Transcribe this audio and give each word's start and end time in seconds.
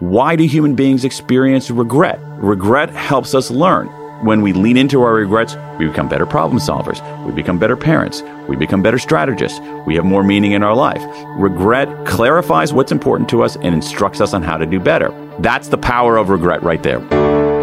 Why 0.00 0.34
do 0.34 0.44
human 0.44 0.76
beings 0.76 1.04
experience 1.04 1.70
regret? 1.70 2.18
Regret 2.38 2.88
helps 2.88 3.34
us 3.34 3.50
learn. 3.50 3.86
When 4.24 4.40
we 4.40 4.54
lean 4.54 4.78
into 4.78 5.02
our 5.02 5.12
regrets, 5.12 5.58
we 5.78 5.86
become 5.86 6.08
better 6.08 6.24
problem 6.24 6.58
solvers. 6.58 7.02
We 7.26 7.32
become 7.32 7.58
better 7.58 7.76
parents. 7.76 8.22
We 8.48 8.56
become 8.56 8.82
better 8.82 8.98
strategists. 8.98 9.60
We 9.86 9.96
have 9.96 10.06
more 10.06 10.24
meaning 10.24 10.52
in 10.52 10.62
our 10.62 10.74
life. 10.74 11.02
Regret 11.36 12.06
clarifies 12.06 12.72
what's 12.72 12.92
important 12.92 13.28
to 13.28 13.42
us 13.42 13.56
and 13.56 13.74
instructs 13.74 14.22
us 14.22 14.32
on 14.32 14.42
how 14.42 14.56
to 14.56 14.64
do 14.64 14.80
better. 14.80 15.10
That's 15.38 15.68
the 15.68 15.76
power 15.76 16.16
of 16.16 16.30
regret 16.30 16.62
right 16.62 16.82
there. 16.82 17.00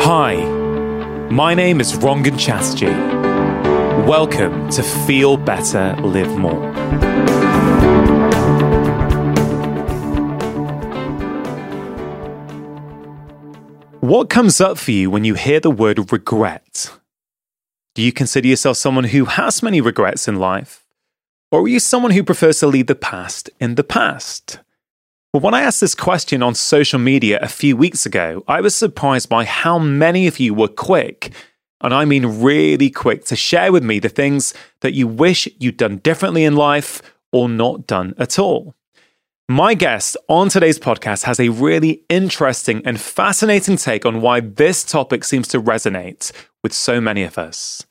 Hi, 0.01 0.35
my 1.31 1.55
name 1.55 1.81
is 1.81 1.93
Rangan 1.93 2.37
Chatterjee. 2.37 2.85
Welcome 4.07 4.69
to 4.69 4.83
Feel 4.83 5.37
Better, 5.37 5.95
Live 6.03 6.37
More. 6.37 7.46
What 14.07 14.29
comes 14.29 14.61
up 14.61 14.77
for 14.77 14.91
you 14.91 15.09
when 15.09 15.25
you 15.25 15.33
hear 15.33 15.59
the 15.59 15.69
word 15.69 16.13
regret? 16.13 16.97
Do 17.93 18.01
you 18.01 18.13
consider 18.13 18.47
yourself 18.47 18.77
someone 18.77 19.03
who 19.03 19.25
has 19.25 19.61
many 19.61 19.81
regrets 19.81 20.29
in 20.29 20.39
life? 20.39 20.85
Or 21.51 21.63
are 21.63 21.67
you 21.67 21.81
someone 21.81 22.11
who 22.11 22.23
prefers 22.23 22.61
to 22.61 22.67
leave 22.67 22.87
the 22.87 22.95
past 22.95 23.49
in 23.59 23.75
the 23.75 23.83
past? 23.83 24.59
Well, 25.33 25.41
when 25.41 25.53
I 25.53 25.59
asked 25.59 25.81
this 25.81 25.93
question 25.93 26.41
on 26.41 26.55
social 26.55 26.99
media 26.99 27.37
a 27.41 27.49
few 27.49 27.75
weeks 27.75 28.05
ago, 28.05 28.45
I 28.47 28.61
was 28.61 28.73
surprised 28.73 29.27
by 29.27 29.43
how 29.43 29.77
many 29.77 30.25
of 30.25 30.39
you 30.39 30.53
were 30.53 30.69
quick 30.69 31.33
and 31.81 31.93
I 31.93 32.05
mean 32.05 32.41
really 32.41 32.89
quick, 32.89 33.25
to 33.25 33.35
share 33.35 33.73
with 33.73 33.83
me 33.83 33.99
the 33.99 34.07
things 34.07 34.53
that 34.79 34.93
you 34.93 35.05
wish 35.05 35.49
you'd 35.59 35.75
done 35.75 35.97
differently 35.97 36.45
in 36.45 36.55
life 36.55 37.01
or 37.33 37.49
not 37.49 37.85
done 37.85 38.15
at 38.17 38.39
all. 38.39 38.73
My 39.49 39.75
guest 39.75 40.17
on 40.27 40.49
today's 40.49 40.77
podcast 40.77 41.23
has 41.23 41.39
a 41.39 41.47
really 41.47 42.03
interesting 42.09 42.81
and 42.83 42.99
fascinating 42.99 43.77
take 43.77 44.05
on 44.05 44.19
why 44.19 44.41
this 44.41 44.83
topic 44.83 45.23
seems 45.23 45.47
to 45.47 45.61
resonate 45.61 46.33
with 46.63 46.73
so 46.73 46.99
many 46.99 47.23
of 47.23 47.37
us. 47.37 47.85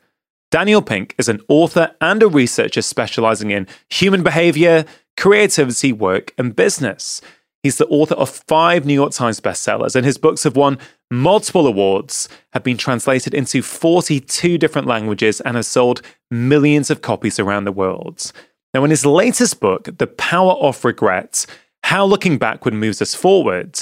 Daniel 0.51 0.83
Pink 0.83 1.15
is 1.17 1.31
an 1.31 1.41
author 1.49 1.95
and 2.03 2.23
a 2.23 2.29
researcher 2.29 2.83
specializing 2.83 3.53
in 3.53 3.67
human 3.89 4.23
behavior, 4.23 4.85
creativity, 5.17 5.95
work, 5.95 6.35
and 6.37 6.55
business. 6.55 7.23
He's 7.63 7.79
the 7.79 7.87
author 7.87 8.17
of 8.17 8.29
five 8.29 8.85
New 8.85 8.93
York 8.93 9.13
Times 9.13 9.41
bestsellers, 9.41 9.97
and 9.97 10.05
his 10.05 10.19
books 10.19 10.45
have 10.45 10.57
won 10.57 10.79
multiple 11.11 11.67
awards, 11.67 12.29
have 12.53 12.65
been 12.65 12.77
translated 12.77 13.33
into 13.33 13.63
42 13.63 14.59
different 14.59 14.87
languages, 14.87 15.41
and 15.41 15.57
have 15.57 15.65
sold 15.65 16.03
millions 16.31 16.91
of 16.91 17.01
copies 17.01 17.41
around 17.41 17.65
the 17.65 17.73
world. 17.73 18.31
Now, 18.77 18.85
in 18.85 18.91
his 18.91 19.07
latest 19.07 19.59
book, 19.59 19.89
The 19.97 20.07
Power 20.07 20.53
of 20.53 20.85
Regret 20.85 21.47
How 21.85 22.05
Looking 22.05 22.37
Backward 22.37 22.75
Moves 22.75 23.01
Us 23.01 23.15
Forward, 23.15 23.81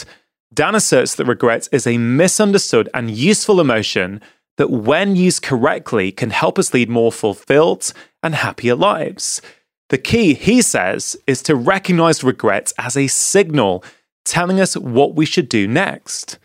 Dan 0.55 0.77
asserts 0.77 1.17
that 1.17 1.25
regret 1.25 1.69
is 1.73 1.85
a 1.85 1.99
misunderstood 1.99 2.89
and 2.95 3.11
useful 3.11 3.61
emotion 3.61 4.21
that, 4.57 4.71
when 4.71 5.17
used 5.17 5.43
correctly, 5.43 6.13
can 6.13 6.31
help 6.31 6.61
us 6.61 6.73
lead 6.73 6.89
more 6.89 7.11
fulfilled 7.11 7.93
and 8.23 8.37
happier 8.37 8.77
lives. 8.77 9.43
The 9.89 9.99
key, 9.99 10.35
he 10.35 10.63
says, 10.63 11.17
is 11.27 11.43
to 11.43 11.57
recognize 11.57 12.23
regret 12.23 12.73
as 12.79 12.97
a 12.97 13.09
signal 13.09 13.83
telling 14.25 14.61
us 14.61 14.77
what 14.77 15.17
we 15.17 15.27
should 15.27 15.49
do 15.49 15.67
next. 15.67 16.39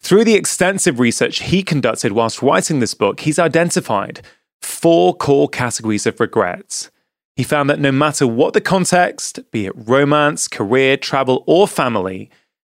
Through 0.00 0.22
the 0.26 0.36
extensive 0.36 1.00
research 1.00 1.40
he 1.40 1.64
conducted 1.64 2.12
whilst 2.12 2.40
writing 2.40 2.78
this 2.78 2.94
book, 2.94 3.18
he's 3.18 3.40
identified 3.40 4.20
four 4.62 5.12
core 5.12 5.48
categories 5.48 6.06
of 6.06 6.20
regrets. 6.20 6.88
He 7.36 7.44
found 7.44 7.68
that 7.68 7.78
no 7.78 7.92
matter 7.92 8.26
what 8.26 8.54
the 8.54 8.62
context, 8.62 9.40
be 9.50 9.66
it 9.66 9.74
romance, 9.76 10.48
career, 10.48 10.96
travel, 10.96 11.44
or 11.46 11.68
family, 11.68 12.30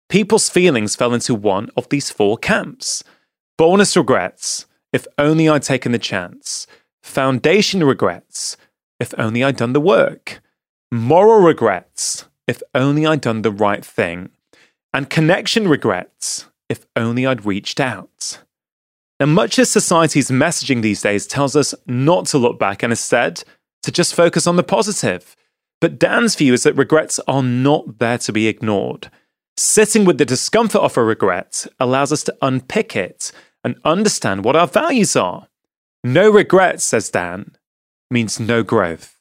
people's 0.08 0.48
feelings 0.48 0.94
fell 0.94 1.12
into 1.12 1.34
one 1.34 1.69
of 1.77 1.88
these 1.88 2.10
four 2.10 2.38
camps. 2.38 3.02
Boldness 3.58 3.96
regrets, 3.96 4.66
if 4.92 5.06
only 5.19 5.48
I'd 5.48 5.62
taken 5.62 5.91
the 5.91 5.98
chance. 5.98 6.69
Foundation 7.02 7.82
regrets, 7.82 8.56
if 9.00 9.12
only 9.19 9.42
I'd 9.42 9.56
done 9.56 9.72
the 9.72 9.81
work. 9.81 10.41
Moral 10.92 11.41
regrets, 11.41 12.26
if 12.47 12.62
only 12.72 13.04
I'd 13.04 13.20
done 13.20 13.42
the 13.42 13.50
right 13.50 13.84
thing. 13.84 14.31
And 14.94 15.10
connection 15.10 15.66
regrets, 15.66 16.47
if 16.69 16.87
only 16.94 17.26
I'd 17.26 17.44
reached 17.44 17.81
out. 17.81 18.42
Now, 19.19 19.26
much 19.26 19.58
of 19.58 19.66
society's 19.66 20.31
messaging 20.31 20.82
these 20.82 21.03
days 21.03 21.26
tells 21.26 21.56
us 21.56 21.75
not 21.87 22.26
to 22.26 22.38
look 22.38 22.58
back 22.58 22.82
and 22.82 22.92
instead 22.92 23.42
to 23.82 23.93
just 23.93 24.15
focus 24.15 24.47
on 24.47 24.56
the 24.56 24.62
positive. 24.62 25.37
But 25.81 25.98
Dan's 25.98 26.37
view 26.37 26.53
is 26.53 26.62
that 26.62 26.76
regrets 26.76 27.19
are 27.26 27.43
not 27.43 27.98
there 27.98 28.19
to 28.19 28.32
be 28.32 28.47
ignored. 28.47 29.10
Sitting 29.56 30.04
with 30.04 30.19
the 30.19 30.25
discomfort 30.25 30.81
of 30.81 30.97
a 30.97 31.03
regret 31.04 31.66
allows 31.78 32.12
us 32.12 32.22
to 32.25 32.37
unpick 32.41 32.97
it 32.97 33.32
and 33.65 33.76
understand 33.84 34.44
what 34.44 34.56
our 34.56 34.66
values 34.66 35.16
are. 35.16 35.48
No 36.04 36.31
regrets, 36.31 36.84
says 36.84 37.10
Dan, 37.10 37.56
means 38.10 38.41
no 38.41 38.62
growth. 38.62 39.19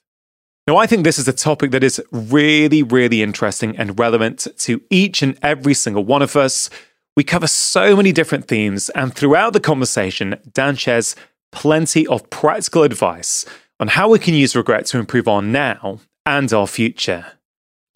Now, 0.68 0.78
I 0.78 0.86
think 0.86 1.04
this 1.04 1.20
is 1.20 1.28
a 1.28 1.34
topic 1.34 1.72
that 1.72 1.84
is 1.84 2.02
really, 2.12 2.84
really 2.84 3.22
interesting 3.22 3.76
and 3.78 4.00
relevant 4.00 4.48
to 4.60 4.82
each 4.90 5.22
and 5.22 5.38
every 5.42 5.74
single 5.74 6.06
one 6.06 6.22
of 6.22 6.36
us 6.36 6.70
we 7.16 7.24
cover 7.24 7.48
so 7.48 7.96
many 7.96 8.12
different 8.12 8.48
themes, 8.48 8.90
and 8.92 9.14
throughout 9.14 9.54
the 9.54 9.60
conversation, 9.60 10.40
Dan 10.54 10.76
shares 10.76 11.16
plenty 11.52 12.08
of 12.08 12.30
practical 12.30 12.84
advice 12.84 13.46
on 13.82 13.90
how 13.90 14.08
we 14.08 14.20
can 14.20 14.36
use 14.36 14.56
regret 14.56 14.86
to 14.86 15.00
improve 15.00 15.28
our 15.28 15.42
now 15.42 16.00
and 16.26 16.54
our 16.54 16.68
future. 16.68 17.26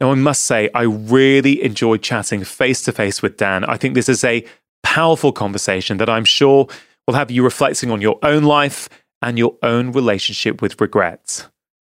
Now, 0.01 0.12
I 0.12 0.16
must 0.16 0.44
say, 0.44 0.69
I 0.73 0.81
really 0.81 1.63
enjoyed 1.63 2.01
chatting 2.01 2.44
face 2.44 2.81
to 2.81 2.91
face 2.91 3.22
with 3.22 3.38
Dan. 3.38 3.63
I 3.63 3.78
think 3.78 3.94
this 3.94 4.09
is 4.09 4.23
a 4.23 4.44
powerful 4.84 5.31
conversation 5.31 5.97
that 5.97 6.09
I'm 6.09 6.25
sure 6.25 6.68
will 7.07 7.13
have 7.13 7.31
you 7.31 7.44
reflecting 7.44 7.91
on 7.91 8.01
your 8.01 8.18
own 8.23 8.44
life 8.44 8.90
and 9.22 9.38
your 9.38 9.57
own 9.62 9.91
relationship 9.91 10.62
with 10.62 10.81
regret. 10.81 11.47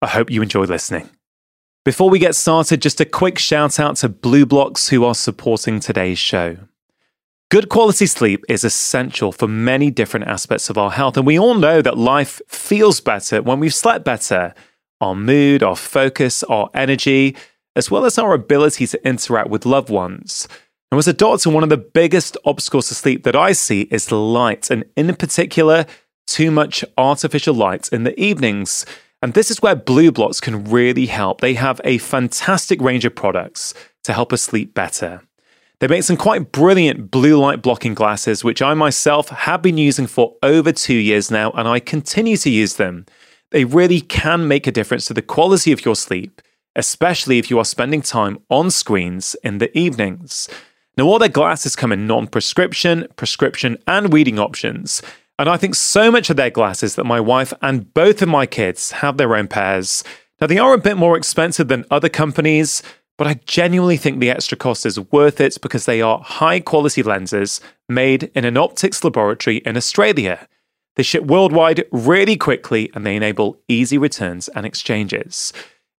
I 0.01 0.07
hope 0.07 0.29
you 0.29 0.41
enjoy 0.41 0.63
listening. 0.63 1.09
Before 1.83 2.09
we 2.09 2.19
get 2.19 2.35
started, 2.35 2.81
just 2.81 3.01
a 3.01 3.05
quick 3.05 3.39
shout 3.39 3.79
out 3.79 3.97
to 3.97 4.09
BLUblox 4.09 4.89
who 4.89 5.03
are 5.03 5.15
supporting 5.15 5.79
today's 5.79 6.19
show. 6.19 6.57
Good 7.49 7.67
quality 7.67 8.05
sleep 8.05 8.45
is 8.47 8.63
essential 8.63 9.31
for 9.31 9.47
many 9.47 9.89
different 9.89 10.27
aspects 10.27 10.69
of 10.69 10.77
our 10.77 10.91
health, 10.91 11.17
and 11.17 11.25
we 11.25 11.39
all 11.39 11.55
know 11.55 11.81
that 11.81 11.97
life 11.97 12.39
feels 12.47 13.01
better 13.01 13.41
when 13.41 13.59
we've 13.59 13.73
slept 13.73 14.05
better. 14.05 14.53
Our 15.01 15.15
mood, 15.15 15.63
our 15.63 15.75
focus, 15.75 16.43
our 16.43 16.69
energy, 16.75 17.35
as 17.75 17.89
well 17.89 18.05
as 18.05 18.19
our 18.19 18.35
ability 18.35 18.85
to 18.85 19.07
interact 19.07 19.49
with 19.49 19.65
loved 19.65 19.89
ones. 19.89 20.47
And 20.91 20.99
as 20.99 21.07
a 21.07 21.13
doctor, 21.13 21.49
one 21.49 21.63
of 21.63 21.69
the 21.69 21.77
biggest 21.77 22.37
obstacles 22.45 22.89
to 22.89 22.93
sleep 22.93 23.23
that 23.23 23.35
I 23.35 23.53
see 23.53 23.87
is 23.89 24.11
light, 24.11 24.69
and 24.69 24.85
in 24.95 25.15
particular, 25.15 25.87
too 26.27 26.51
much 26.51 26.85
artificial 26.99 27.55
light 27.55 27.89
in 27.91 28.03
the 28.03 28.19
evenings. 28.21 28.85
And 29.23 29.33
this 29.33 29.49
is 29.49 29.59
where 29.59 29.75
BLUblox 29.75 30.39
can 30.39 30.65
really 30.65 31.07
help. 31.07 31.41
They 31.41 31.55
have 31.55 31.81
a 31.83 31.97
fantastic 31.97 32.79
range 32.79 33.05
of 33.05 33.15
products 33.15 33.73
to 34.03 34.13
help 34.13 34.33
us 34.33 34.43
sleep 34.43 34.75
better. 34.75 35.23
They 35.79 35.87
make 35.87 36.03
some 36.03 36.17
quite 36.17 36.51
brilliant 36.51 37.09
blue 37.09 37.39
light 37.39 37.61
blocking 37.61 37.93
glasses, 37.93 38.43
which 38.43 38.61
I 38.61 38.73
myself 38.73 39.29
have 39.29 39.61
been 39.61 39.77
using 39.77 40.07
for 40.07 40.35
over 40.43 40.73
two 40.73 40.95
years 40.95 41.31
now, 41.31 41.51
and 41.51 41.69
I 41.69 41.79
continue 41.79 42.35
to 42.37 42.49
use 42.49 42.75
them. 42.75 43.05
They 43.51 43.63
really 43.63 44.01
can 44.01 44.47
make 44.47 44.67
a 44.67 44.73
difference 44.73 45.05
to 45.05 45.13
the 45.13 45.21
quality 45.21 45.71
of 45.71 45.85
your 45.85 45.95
sleep, 45.95 46.41
especially 46.75 47.39
if 47.39 47.49
you 47.49 47.57
are 47.59 47.65
spending 47.65 48.01
time 48.01 48.39
on 48.49 48.71
screens 48.71 49.37
in 49.41 49.59
the 49.59 49.75
evenings. 49.77 50.49
Now, 50.97 51.05
all 51.05 51.17
their 51.17 51.29
glasses 51.29 51.77
come 51.77 51.93
in 51.93 52.05
non 52.05 52.27
prescription, 52.27 53.07
prescription, 53.15 53.77
and 53.87 54.11
reading 54.11 54.37
options. 54.37 55.01
And 55.39 55.47
I 55.47 55.55
think 55.55 55.75
so 55.75 56.11
much 56.11 56.29
of 56.29 56.35
their 56.35 56.49
glasses 56.49 56.95
that 56.95 57.05
my 57.05 57.21
wife 57.21 57.53
and 57.61 57.93
both 57.93 58.21
of 58.21 58.27
my 58.27 58.45
kids 58.45 58.91
have 58.91 59.15
their 59.15 59.33
own 59.33 59.47
pairs. 59.47 60.03
Now, 60.41 60.47
they 60.47 60.57
are 60.57 60.73
a 60.73 60.77
bit 60.77 60.97
more 60.97 61.15
expensive 61.15 61.69
than 61.69 61.85
other 61.89 62.09
companies, 62.09 62.83
but 63.19 63.27
I 63.27 63.33
genuinely 63.45 63.97
think 63.97 64.21
the 64.21 64.29
extra 64.29 64.57
cost 64.57 64.85
is 64.85 64.97
worth 65.11 65.41
it 65.41 65.57
because 65.61 65.85
they 65.85 66.01
are 66.01 66.21
high 66.21 66.61
quality 66.61 67.03
lenses 67.03 67.59
made 67.89 68.31
in 68.33 68.45
an 68.45 68.55
optics 68.55 69.03
laboratory 69.03 69.57
in 69.57 69.75
Australia. 69.75 70.47
They 70.95 71.03
ship 71.03 71.25
worldwide 71.25 71.83
really 71.91 72.37
quickly 72.37 72.89
and 72.95 73.05
they 73.05 73.17
enable 73.17 73.59
easy 73.67 73.97
returns 73.97 74.47
and 74.47 74.65
exchanges. 74.65 75.51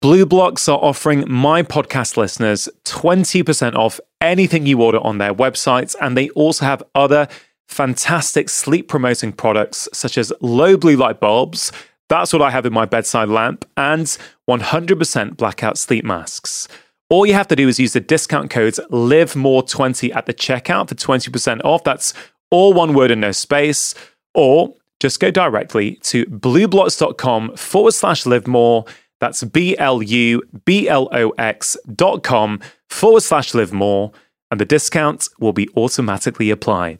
BLUblox 0.02 0.66
are 0.72 0.82
offering 0.82 1.30
my 1.30 1.62
podcast 1.62 2.16
listeners 2.16 2.70
20% 2.86 3.74
off 3.74 4.00
anything 4.22 4.64
you 4.64 4.80
order 4.80 5.00
on 5.00 5.18
their 5.18 5.34
websites, 5.34 5.94
and 6.00 6.16
they 6.16 6.30
also 6.30 6.64
have 6.64 6.82
other 6.94 7.28
fantastic 7.68 8.48
sleep 8.48 8.88
promoting 8.88 9.30
products 9.30 9.90
such 9.92 10.16
as 10.16 10.32
low 10.40 10.74
blue 10.74 10.96
light 10.96 11.20
bulbs. 11.20 11.70
That's 12.08 12.32
what 12.32 12.40
I 12.40 12.50
have 12.50 12.64
in 12.64 12.72
my 12.72 12.86
bedside 12.86 13.28
lamp, 13.28 13.68
and 13.76 14.06
100% 14.48 15.36
blackout 15.36 15.76
sleep 15.76 16.02
masks. 16.02 16.66
All 17.10 17.26
you 17.26 17.34
have 17.34 17.48
to 17.48 17.56
do 17.56 17.68
is 17.68 17.80
use 17.80 17.92
the 17.92 18.00
discount 18.00 18.50
code 18.50 18.74
LIVEMORE20 18.90 20.14
at 20.14 20.26
the 20.26 20.34
checkout 20.34 20.88
for 20.88 20.94
20% 20.94 21.60
off. 21.64 21.82
That's 21.82 22.14
all 22.50 22.72
one 22.72 22.94
word 22.94 23.10
and 23.10 23.20
no 23.20 23.32
space. 23.32 23.94
Or 24.32 24.74
just 25.00 25.18
go 25.18 25.30
directly 25.30 25.96
to 26.02 26.24
blublox.com 26.26 27.56
forward 27.56 27.92
slash 27.92 28.26
live 28.26 28.46
more. 28.46 28.84
That's 29.18 29.42
B 29.42 29.76
L 29.76 30.02
U 30.02 30.42
B 30.64 30.88
L 30.88 31.08
O 31.12 31.30
X 31.30 31.76
dot 31.94 32.22
com 32.22 32.60
forward 32.88 33.22
slash 33.22 33.54
live 33.54 33.72
more. 33.72 34.12
and 34.50 34.60
the 34.60 34.64
discount 34.64 35.28
will 35.38 35.52
be 35.52 35.68
automatically 35.76 36.50
applied. 36.50 36.98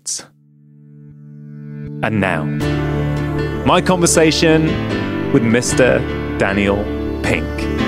And 2.02 2.20
now, 2.20 2.44
my 3.64 3.80
conversation 3.80 4.66
with 5.32 5.42
Mr. 5.42 5.98
Daniel 6.38 6.82
Pink. 7.22 7.80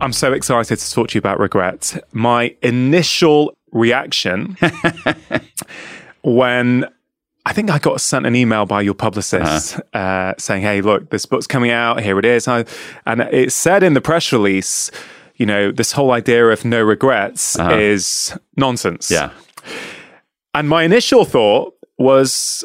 I'm 0.00 0.12
so 0.12 0.32
excited 0.32 0.78
to 0.78 0.92
talk 0.92 1.08
to 1.08 1.14
you 1.16 1.18
about 1.18 1.40
regret. 1.40 2.04
My 2.12 2.54
initial 2.62 3.56
reaction 3.72 4.56
when 6.22 6.86
I 7.44 7.52
think 7.52 7.70
I 7.70 7.78
got 7.78 8.00
sent 8.00 8.26
an 8.26 8.36
email 8.36 8.64
by 8.64 8.82
your 8.82 8.94
publicist 8.94 9.78
uh-huh. 9.78 9.98
uh, 9.98 10.34
saying, 10.38 10.62
"Hey, 10.62 10.82
look, 10.82 11.10
this 11.10 11.26
book's 11.26 11.46
coming 11.46 11.70
out. 11.70 12.02
Here 12.02 12.18
it 12.18 12.24
is." 12.24 12.46
I, 12.46 12.64
and 13.06 13.22
it 13.22 13.52
said 13.52 13.82
in 13.82 13.94
the 13.94 14.00
press 14.00 14.32
release, 14.32 14.90
you 15.36 15.46
know, 15.46 15.72
this 15.72 15.92
whole 15.92 16.12
idea 16.12 16.46
of 16.46 16.64
no 16.64 16.82
regrets 16.82 17.58
uh-huh. 17.58 17.76
is 17.76 18.38
nonsense. 18.56 19.10
Yeah. 19.10 19.30
And 20.54 20.68
my 20.68 20.84
initial 20.84 21.24
thought 21.24 21.74
was, 21.98 22.64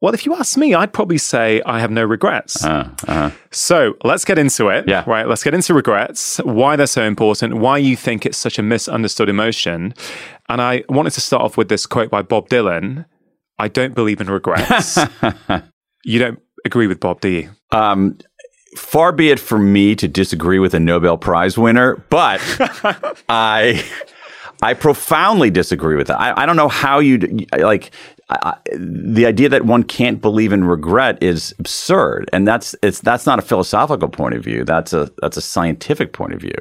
well, 0.00 0.14
if 0.14 0.24
you 0.24 0.34
ask 0.34 0.56
me, 0.56 0.74
I'd 0.74 0.92
probably 0.92 1.18
say 1.18 1.60
I 1.66 1.80
have 1.80 1.90
no 1.90 2.04
regrets. 2.04 2.64
Uh, 2.64 2.90
uh-huh. 3.06 3.30
So 3.50 3.94
let's 4.04 4.24
get 4.24 4.38
into 4.38 4.68
it. 4.68 4.88
Yeah. 4.88 5.04
Right. 5.06 5.26
Let's 5.26 5.42
get 5.42 5.54
into 5.54 5.74
regrets, 5.74 6.38
why 6.38 6.76
they're 6.76 6.86
so 6.86 7.02
important, 7.02 7.58
why 7.58 7.78
you 7.78 7.96
think 7.96 8.24
it's 8.24 8.38
such 8.38 8.58
a 8.58 8.62
misunderstood 8.62 9.28
emotion. 9.28 9.94
And 10.48 10.62
I 10.62 10.84
wanted 10.88 11.12
to 11.14 11.20
start 11.20 11.42
off 11.42 11.56
with 11.56 11.68
this 11.68 11.86
quote 11.86 12.10
by 12.10 12.22
Bob 12.22 12.48
Dylan 12.48 13.06
I 13.58 13.68
don't 13.68 13.94
believe 13.94 14.20
in 14.20 14.28
regrets. 14.28 14.98
you 16.04 16.18
don't 16.18 16.40
agree 16.64 16.86
with 16.86 17.00
Bob, 17.00 17.20
do 17.20 17.28
you? 17.28 17.50
Um, 17.72 18.18
far 18.76 19.12
be 19.12 19.30
it 19.30 19.40
from 19.40 19.72
me 19.72 19.96
to 19.96 20.06
disagree 20.06 20.58
with 20.58 20.74
a 20.74 20.80
Nobel 20.80 21.18
Prize 21.18 21.58
winner, 21.58 21.96
but 22.08 22.40
I. 23.28 23.84
I 24.60 24.74
profoundly 24.74 25.50
disagree 25.50 25.94
with 25.94 26.08
that. 26.08 26.18
I, 26.18 26.42
I 26.42 26.44
don't 26.44 26.56
know 26.56 26.66
how 26.66 26.98
you 26.98 27.46
like 27.56 27.92
I, 28.30 28.56
the 28.76 29.24
idea 29.24 29.48
that 29.48 29.64
one 29.64 29.82
can't 29.82 30.20
believe 30.20 30.52
in 30.52 30.64
regret 30.64 31.22
is 31.22 31.54
absurd, 31.58 32.28
and 32.32 32.46
that's 32.46 32.74
it's 32.82 33.00
that's 33.00 33.24
not 33.24 33.38
a 33.38 33.42
philosophical 33.42 34.08
point 34.08 34.34
of 34.34 34.44
view. 34.44 34.64
That's 34.64 34.92
a 34.92 35.10
that's 35.22 35.38
a 35.38 35.42
scientific 35.42 36.12
point 36.12 36.34
of 36.34 36.40
view. 36.40 36.54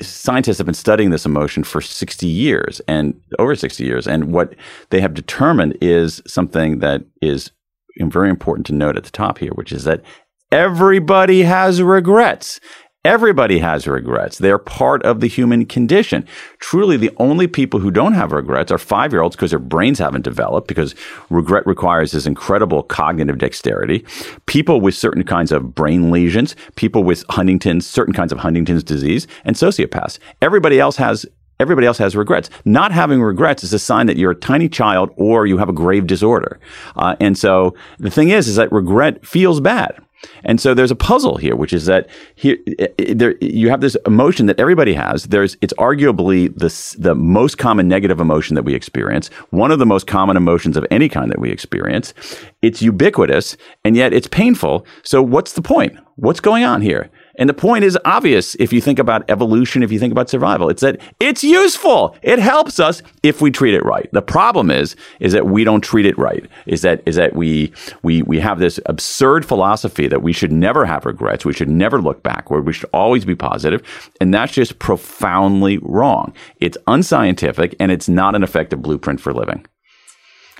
Scientists 0.00 0.58
have 0.58 0.66
been 0.66 0.74
studying 0.74 1.10
this 1.10 1.24
emotion 1.24 1.62
for 1.62 1.80
sixty 1.80 2.26
years 2.26 2.80
and 2.88 3.20
over 3.38 3.54
sixty 3.54 3.84
years, 3.84 4.08
and 4.08 4.32
what 4.32 4.54
they 4.90 5.00
have 5.00 5.14
determined 5.14 5.78
is 5.80 6.20
something 6.26 6.80
that 6.80 7.04
is 7.20 7.52
very 8.00 8.30
important 8.30 8.66
to 8.66 8.74
note 8.74 8.96
at 8.96 9.04
the 9.04 9.10
top 9.10 9.38
here, 9.38 9.52
which 9.54 9.70
is 9.70 9.84
that 9.84 10.02
everybody 10.50 11.42
has 11.42 11.80
regrets. 11.80 12.58
Everybody 13.04 13.58
has 13.58 13.88
regrets. 13.88 14.38
They're 14.38 14.58
part 14.58 15.02
of 15.02 15.18
the 15.18 15.26
human 15.26 15.66
condition. 15.66 16.24
Truly, 16.60 16.96
the 16.96 17.10
only 17.16 17.48
people 17.48 17.80
who 17.80 17.90
don't 17.90 18.12
have 18.12 18.30
regrets 18.30 18.70
are 18.70 18.78
five 18.78 19.12
year 19.12 19.22
olds 19.22 19.34
because 19.34 19.50
their 19.50 19.58
brains 19.58 19.98
haven't 19.98 20.22
developed, 20.22 20.68
because 20.68 20.94
regret 21.28 21.66
requires 21.66 22.12
this 22.12 22.26
incredible 22.26 22.84
cognitive 22.84 23.38
dexterity. 23.38 24.04
People 24.46 24.80
with 24.80 24.94
certain 24.94 25.24
kinds 25.24 25.50
of 25.50 25.74
brain 25.74 26.12
lesions, 26.12 26.54
people 26.76 27.02
with 27.02 27.24
Huntington's, 27.28 27.88
certain 27.88 28.14
kinds 28.14 28.30
of 28.30 28.38
Huntington's 28.38 28.84
disease, 28.84 29.26
and 29.44 29.56
sociopaths. 29.56 30.20
Everybody 30.40 30.78
else 30.78 30.96
has 30.96 31.26
Everybody 31.60 31.86
else 31.86 31.98
has 31.98 32.16
regrets. 32.16 32.50
Not 32.64 32.90
having 32.90 33.22
regrets 33.22 33.62
is 33.62 33.72
a 33.72 33.78
sign 33.78 34.06
that 34.06 34.16
you're 34.16 34.32
a 34.32 34.36
tiny 34.36 34.68
child 34.68 35.10
or 35.16 35.46
you 35.46 35.58
have 35.58 35.68
a 35.68 35.72
grave 35.72 36.08
disorder. 36.08 36.58
Uh, 36.96 37.14
and 37.20 37.38
so 37.38 37.76
the 38.00 38.10
thing 38.10 38.30
is, 38.30 38.48
is 38.48 38.56
that 38.56 38.72
regret 38.72 39.24
feels 39.24 39.60
bad. 39.60 39.96
And 40.44 40.60
so 40.60 40.74
there's 40.74 40.90
a 40.90 40.96
puzzle 40.96 41.36
here, 41.36 41.56
which 41.56 41.72
is 41.72 41.86
that 41.86 42.08
here 42.34 42.56
eh, 42.78 42.86
eh, 42.98 43.14
there, 43.14 43.36
you 43.40 43.70
have 43.70 43.80
this 43.80 43.96
emotion 44.06 44.46
that 44.46 44.58
everybody 44.58 44.94
has. 44.94 45.24
There's 45.24 45.56
it's 45.60 45.72
arguably 45.74 46.56
the 46.56 46.70
the 47.00 47.14
most 47.14 47.58
common 47.58 47.88
negative 47.88 48.20
emotion 48.20 48.54
that 48.54 48.64
we 48.64 48.74
experience, 48.74 49.28
one 49.50 49.70
of 49.70 49.78
the 49.78 49.86
most 49.86 50.06
common 50.06 50.36
emotions 50.36 50.76
of 50.76 50.86
any 50.90 51.08
kind 51.08 51.30
that 51.30 51.38
we 51.38 51.50
experience. 51.50 52.14
It's 52.62 52.82
ubiquitous, 52.82 53.56
and 53.84 53.96
yet 53.96 54.12
it's 54.12 54.28
painful. 54.28 54.86
So 55.02 55.22
what's 55.22 55.52
the 55.52 55.62
point? 55.62 55.98
What's 56.16 56.40
going 56.40 56.64
on 56.64 56.82
here? 56.82 57.10
And 57.36 57.48
the 57.48 57.54
point 57.54 57.84
is 57.84 57.98
obvious 58.04 58.54
if 58.56 58.72
you 58.72 58.80
think 58.80 58.98
about 58.98 59.28
evolution, 59.30 59.82
if 59.82 59.90
you 59.90 59.98
think 59.98 60.12
about 60.12 60.28
survival. 60.28 60.68
It's 60.68 60.82
that 60.82 61.00
it's 61.20 61.42
useful. 61.42 62.16
It 62.22 62.38
helps 62.38 62.78
us 62.78 63.02
if 63.22 63.40
we 63.40 63.50
treat 63.50 63.74
it 63.74 63.84
right. 63.84 64.08
The 64.12 64.22
problem 64.22 64.70
is, 64.70 64.96
is 65.20 65.32
that 65.32 65.46
we 65.46 65.64
don't 65.64 65.80
treat 65.80 66.06
it 66.06 66.16
right. 66.18 66.44
Is 66.66 66.82
that 66.82 67.02
is 67.06 67.16
that 67.16 67.34
we 67.34 67.72
we 68.02 68.22
we 68.22 68.38
have 68.40 68.58
this 68.58 68.78
absurd 68.86 69.46
philosophy 69.46 70.08
that 70.08 70.22
we 70.22 70.32
should 70.32 70.52
never 70.52 70.84
have 70.84 71.06
regrets. 71.06 71.44
We 71.44 71.52
should 71.52 71.70
never 71.70 72.00
look 72.00 72.22
backward. 72.22 72.66
We 72.66 72.72
should 72.72 72.90
always 72.92 73.24
be 73.24 73.34
positive. 73.34 73.82
And 74.20 74.32
that's 74.32 74.52
just 74.52 74.78
profoundly 74.78 75.78
wrong. 75.78 76.34
It's 76.60 76.78
unscientific 76.86 77.74
and 77.80 77.90
it's 77.90 78.08
not 78.08 78.34
an 78.34 78.42
effective 78.42 78.82
blueprint 78.82 79.20
for 79.20 79.32
living. 79.32 79.64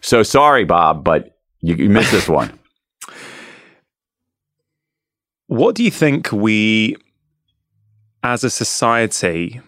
So 0.01 0.23
sorry, 0.23 0.65
Bob, 0.65 1.05
but 1.05 1.39
you, 1.61 1.77
you 1.77 1.89
missed 1.89 2.11
this 2.13 2.29
one. 2.29 2.59
What 5.53 5.75
do 5.75 5.85
you 5.85 5.91
think 5.91 6.33
we, 6.33 6.97
as 8.23 8.43
a 8.43 8.49
society, 8.49 9.61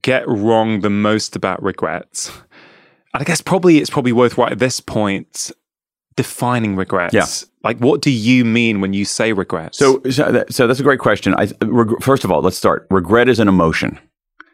get 0.00 0.28
wrong 0.28 0.82
the 0.82 0.90
most 0.90 1.34
about 1.34 1.60
regrets? 1.60 2.30
And 3.12 3.22
I 3.22 3.24
guess 3.24 3.40
probably 3.40 3.78
it's 3.78 3.90
probably 3.90 4.12
worthwhile 4.12 4.50
at 4.50 4.60
this 4.60 4.78
point 4.78 5.50
defining 6.14 6.76
regrets. 6.76 7.14
Yeah. 7.14 7.26
Like, 7.64 7.78
what 7.78 8.00
do 8.00 8.12
you 8.12 8.44
mean 8.44 8.80
when 8.80 8.92
you 8.92 9.04
say 9.04 9.32
regrets? 9.32 9.76
So, 9.76 10.00
so, 10.08 10.44
so 10.48 10.68
that's 10.68 10.78
a 10.78 10.84
great 10.84 11.00
question. 11.00 11.34
I, 11.34 11.48
reg- 11.62 12.00
first 12.00 12.22
of 12.22 12.30
all, 12.30 12.42
let's 12.42 12.56
start. 12.56 12.86
Regret 12.90 13.28
is 13.28 13.40
an 13.40 13.48
emotion. 13.48 13.98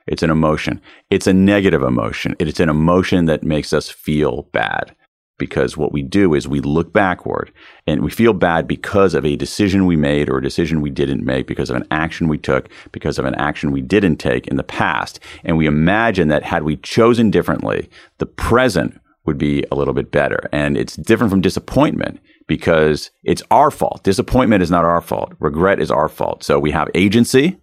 It's 0.06 0.22
an 0.22 0.30
emotion. 0.30 0.80
It's 1.10 1.26
a 1.26 1.34
negative 1.34 1.82
emotion. 1.82 2.36
It's 2.38 2.58
an 2.58 2.70
emotion 2.70 3.26
that 3.26 3.42
makes 3.42 3.74
us 3.74 3.90
feel 3.90 4.48
bad 4.52 4.96
because 5.42 5.76
what 5.76 5.90
we 5.90 6.02
do 6.02 6.34
is 6.34 6.46
we 6.46 6.60
look 6.60 6.92
backward 6.92 7.50
and 7.88 8.00
we 8.00 8.12
feel 8.12 8.32
bad 8.32 8.68
because 8.68 9.12
of 9.12 9.26
a 9.26 9.34
decision 9.34 9.86
we 9.86 9.96
made 9.96 10.30
or 10.30 10.38
a 10.38 10.42
decision 10.42 10.80
we 10.80 10.88
didn't 10.88 11.24
make, 11.24 11.48
because 11.48 11.68
of 11.68 11.74
an 11.74 11.84
action 11.90 12.28
we 12.28 12.38
took, 12.38 12.68
because 12.92 13.18
of 13.18 13.24
an 13.24 13.34
action 13.34 13.72
we 13.72 13.80
didn't 13.80 14.18
take 14.18 14.46
in 14.46 14.56
the 14.56 14.62
past. 14.62 15.18
And 15.42 15.56
we 15.56 15.66
imagine 15.66 16.28
that 16.28 16.44
had 16.44 16.62
we 16.62 16.76
chosen 16.76 17.28
differently, 17.28 17.90
the 18.18 18.26
present 18.26 19.00
would 19.24 19.36
be 19.36 19.64
a 19.72 19.74
little 19.74 19.94
bit 19.94 20.12
better. 20.12 20.48
And 20.52 20.76
it's 20.76 20.94
different 20.94 21.32
from 21.32 21.40
disappointment 21.40 22.20
because 22.46 23.10
it's 23.24 23.42
our 23.50 23.72
fault. 23.72 24.04
Disappointment 24.04 24.62
is 24.62 24.70
not 24.70 24.84
our 24.84 25.00
fault. 25.00 25.32
Regret 25.40 25.80
is 25.80 25.90
our 25.90 26.08
fault. 26.08 26.44
So 26.44 26.60
we 26.60 26.70
have 26.70 26.88
agency 26.94 27.58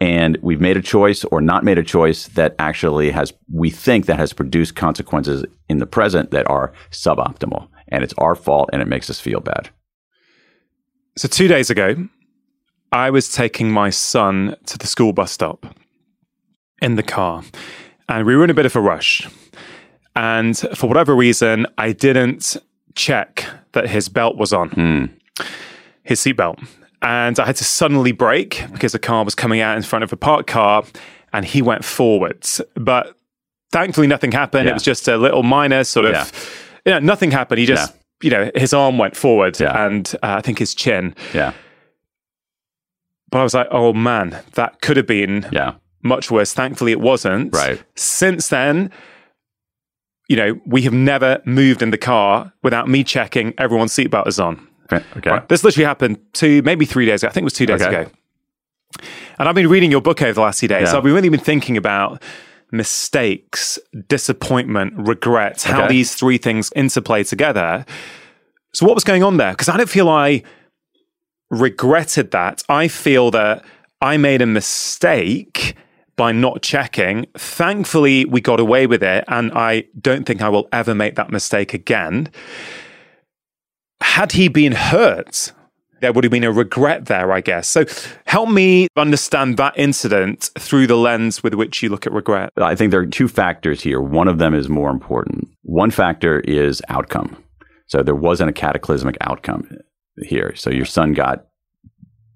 and 0.00 0.36
we've 0.42 0.60
made 0.60 0.76
a 0.76 0.82
choice 0.82 1.24
or 1.24 1.40
not 1.40 1.64
made 1.64 1.78
a 1.78 1.82
choice 1.82 2.28
that 2.28 2.54
actually 2.58 3.10
has 3.10 3.32
we 3.52 3.70
think 3.70 4.06
that 4.06 4.18
has 4.18 4.32
produced 4.32 4.76
consequences 4.76 5.44
in 5.68 5.78
the 5.78 5.86
present 5.86 6.30
that 6.32 6.48
are 6.50 6.72
suboptimal. 6.90 7.68
And 7.88 8.04
it's 8.04 8.14
our 8.18 8.34
fault 8.34 8.68
and 8.72 8.82
it 8.82 8.88
makes 8.88 9.08
us 9.08 9.20
feel 9.20 9.40
bad. 9.40 9.70
So 11.16 11.28
2 11.28 11.48
days 11.48 11.70
ago 11.70 12.08
i 12.92 13.10
was 13.10 13.32
taking 13.32 13.70
my 13.70 13.90
son 13.90 14.54
to 14.66 14.78
the 14.78 14.86
school 14.86 15.12
bus 15.12 15.32
stop 15.32 15.66
in 16.82 16.96
the 16.96 17.02
car. 17.02 17.42
And 18.08 18.26
we 18.26 18.36
were 18.36 18.44
in 18.44 18.50
a 18.50 18.54
bit 18.54 18.66
of 18.66 18.76
a 18.76 18.80
rush. 18.80 19.28
And 20.14 20.56
for 20.74 20.88
whatever 20.88 21.14
reason 21.16 21.66
i 21.78 21.92
didn't 21.92 22.56
check 22.94 23.44
that 23.72 23.88
his 23.88 24.08
belt 24.08 24.36
was 24.36 24.52
on. 24.52 24.70
Mm. 24.70 25.10
his 26.02 26.20
seatbelt 26.20 26.66
and 27.06 27.38
I 27.38 27.46
had 27.46 27.54
to 27.56 27.64
suddenly 27.64 28.10
brake 28.10 28.64
because 28.72 28.92
a 28.92 28.98
car 28.98 29.24
was 29.24 29.36
coming 29.36 29.60
out 29.60 29.76
in 29.76 29.84
front 29.84 30.02
of 30.02 30.12
a 30.12 30.16
parked 30.16 30.48
car 30.48 30.84
and 31.32 31.44
he 31.44 31.62
went 31.62 31.84
forwards. 31.84 32.60
But 32.74 33.16
thankfully, 33.70 34.08
nothing 34.08 34.32
happened. 34.32 34.64
Yeah. 34.64 34.72
It 34.72 34.74
was 34.74 34.82
just 34.82 35.06
a 35.06 35.16
little 35.16 35.44
minor 35.44 35.84
sort 35.84 36.06
of, 36.06 36.12
yeah. 36.12 36.26
you 36.84 36.92
know, 36.92 36.98
nothing 36.98 37.30
happened. 37.30 37.60
He 37.60 37.66
just, 37.66 37.94
yeah. 37.94 38.00
you 38.22 38.30
know, 38.30 38.50
his 38.56 38.74
arm 38.74 38.98
went 38.98 39.16
forward 39.16 39.60
and 39.60 40.12
uh, 40.16 40.34
I 40.38 40.40
think 40.40 40.58
his 40.58 40.74
chin. 40.74 41.14
Yeah. 41.32 41.52
But 43.30 43.38
I 43.38 43.42
was 43.44 43.54
like, 43.54 43.68
oh 43.70 43.92
man, 43.92 44.42
that 44.54 44.80
could 44.80 44.96
have 44.96 45.06
been 45.06 45.48
yeah. 45.52 45.74
much 46.02 46.32
worse. 46.32 46.52
Thankfully, 46.54 46.90
it 46.90 47.00
wasn't. 47.00 47.54
Right. 47.54 47.80
Since 47.94 48.48
then, 48.48 48.90
you 50.28 50.34
know, 50.34 50.60
we 50.66 50.82
have 50.82 50.92
never 50.92 51.40
moved 51.44 51.82
in 51.82 51.92
the 51.92 51.98
car 51.98 52.52
without 52.64 52.88
me 52.88 53.04
checking 53.04 53.54
everyone's 53.58 53.92
seatbelt 53.92 54.26
is 54.26 54.40
on. 54.40 54.66
Okay. 54.92 55.30
Right. 55.30 55.48
This 55.48 55.64
literally 55.64 55.86
happened 55.86 56.18
two, 56.32 56.62
maybe 56.62 56.84
three 56.84 57.06
days 57.06 57.22
ago. 57.22 57.30
I 57.30 57.32
think 57.32 57.42
it 57.42 57.44
was 57.44 57.52
two 57.54 57.66
days 57.66 57.82
okay. 57.82 58.02
ago. 58.02 58.10
And 59.38 59.48
I've 59.48 59.54
been 59.54 59.68
reading 59.68 59.90
your 59.90 60.00
book 60.00 60.22
over 60.22 60.32
the 60.32 60.40
last 60.40 60.60
few 60.60 60.68
days. 60.68 60.86
Yeah. 60.86 60.92
So 60.92 60.98
I've 60.98 61.04
really 61.04 61.28
been 61.28 61.40
thinking 61.40 61.76
about 61.76 62.22
mistakes, 62.72 63.78
disappointment, 64.08 64.94
regret, 64.96 65.62
how 65.62 65.84
okay. 65.84 65.88
these 65.88 66.14
three 66.14 66.38
things 66.38 66.70
interplay 66.74 67.22
together. 67.24 67.84
So 68.72 68.86
what 68.86 68.94
was 68.94 69.04
going 69.04 69.22
on 69.22 69.36
there? 69.36 69.52
Because 69.52 69.68
I 69.68 69.76
don't 69.76 69.88
feel 69.88 70.08
I 70.08 70.42
regretted 71.50 72.30
that. 72.32 72.62
I 72.68 72.88
feel 72.88 73.30
that 73.32 73.64
I 74.00 74.16
made 74.16 74.42
a 74.42 74.46
mistake 74.46 75.74
by 76.16 76.32
not 76.32 76.62
checking. 76.62 77.26
Thankfully, 77.36 78.24
we 78.24 78.40
got 78.40 78.58
away 78.58 78.86
with 78.86 79.02
it. 79.02 79.24
And 79.28 79.52
I 79.52 79.84
don't 80.00 80.24
think 80.24 80.40
I 80.42 80.48
will 80.48 80.68
ever 80.72 80.94
make 80.94 81.16
that 81.16 81.30
mistake 81.30 81.74
again 81.74 82.30
had 84.00 84.32
he 84.32 84.48
been 84.48 84.72
hurt, 84.72 85.52
there 86.00 86.12
would 86.12 86.24
have 86.24 86.30
been 86.30 86.44
a 86.44 86.52
regret 86.52 87.06
there, 87.06 87.32
I 87.32 87.40
guess. 87.40 87.68
So 87.68 87.84
help 88.26 88.50
me 88.50 88.88
understand 88.96 89.56
that 89.56 89.76
incident 89.76 90.50
through 90.58 90.86
the 90.86 90.96
lens 90.96 91.42
with 91.42 91.54
which 91.54 91.82
you 91.82 91.88
look 91.88 92.06
at 92.06 92.12
regret. 92.12 92.50
I 92.56 92.74
think 92.74 92.90
there 92.90 93.00
are 93.00 93.06
two 93.06 93.28
factors 93.28 93.80
here. 93.80 94.00
One 94.00 94.28
of 94.28 94.38
them 94.38 94.54
is 94.54 94.68
more 94.68 94.90
important. 94.90 95.48
One 95.62 95.90
factor 95.90 96.40
is 96.40 96.82
outcome. 96.88 97.42
So 97.86 98.02
there 98.02 98.14
wasn't 98.14 98.50
a 98.50 98.52
cataclysmic 98.52 99.16
outcome 99.20 99.68
here. 100.22 100.54
So 100.54 100.70
your 100.70 100.84
son 100.84 101.12
got 101.12 101.46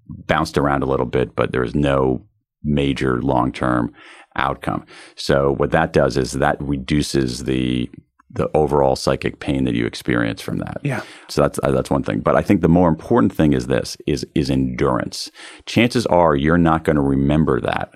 bounced 0.07 0.57
around 0.57 0.83
a 0.83 0.87
little 0.87 1.05
bit, 1.05 1.35
but 1.35 1.51
there 1.51 1.61
was 1.61 1.75
no 1.75 2.25
major 2.63 3.21
long 3.21 3.51
term 3.51 3.93
outcome. 4.35 4.85
So 5.15 5.53
what 5.53 5.71
that 5.71 5.93
does 5.93 6.17
is 6.17 6.33
that 6.33 6.61
reduces 6.61 7.43
the 7.43 7.89
the 8.33 8.49
overall 8.53 8.95
psychic 8.95 9.39
pain 9.39 9.65
that 9.65 9.75
you 9.75 9.85
experience 9.85 10.41
from 10.41 10.59
that. 10.59 10.77
Yeah. 10.83 11.03
So 11.27 11.41
that's 11.41 11.59
uh, 11.63 11.71
that's 11.71 11.89
one 11.89 12.03
thing. 12.03 12.21
But 12.21 12.35
I 12.35 12.41
think 12.41 12.61
the 12.61 12.69
more 12.69 12.89
important 12.89 13.33
thing 13.33 13.53
is 13.53 13.67
this 13.67 13.97
is 14.07 14.25
is 14.35 14.49
endurance. 14.49 15.29
Chances 15.65 16.05
are 16.07 16.35
you're 16.35 16.57
not 16.57 16.83
going 16.83 16.95
to 16.95 17.01
remember 17.01 17.59
that 17.61 17.91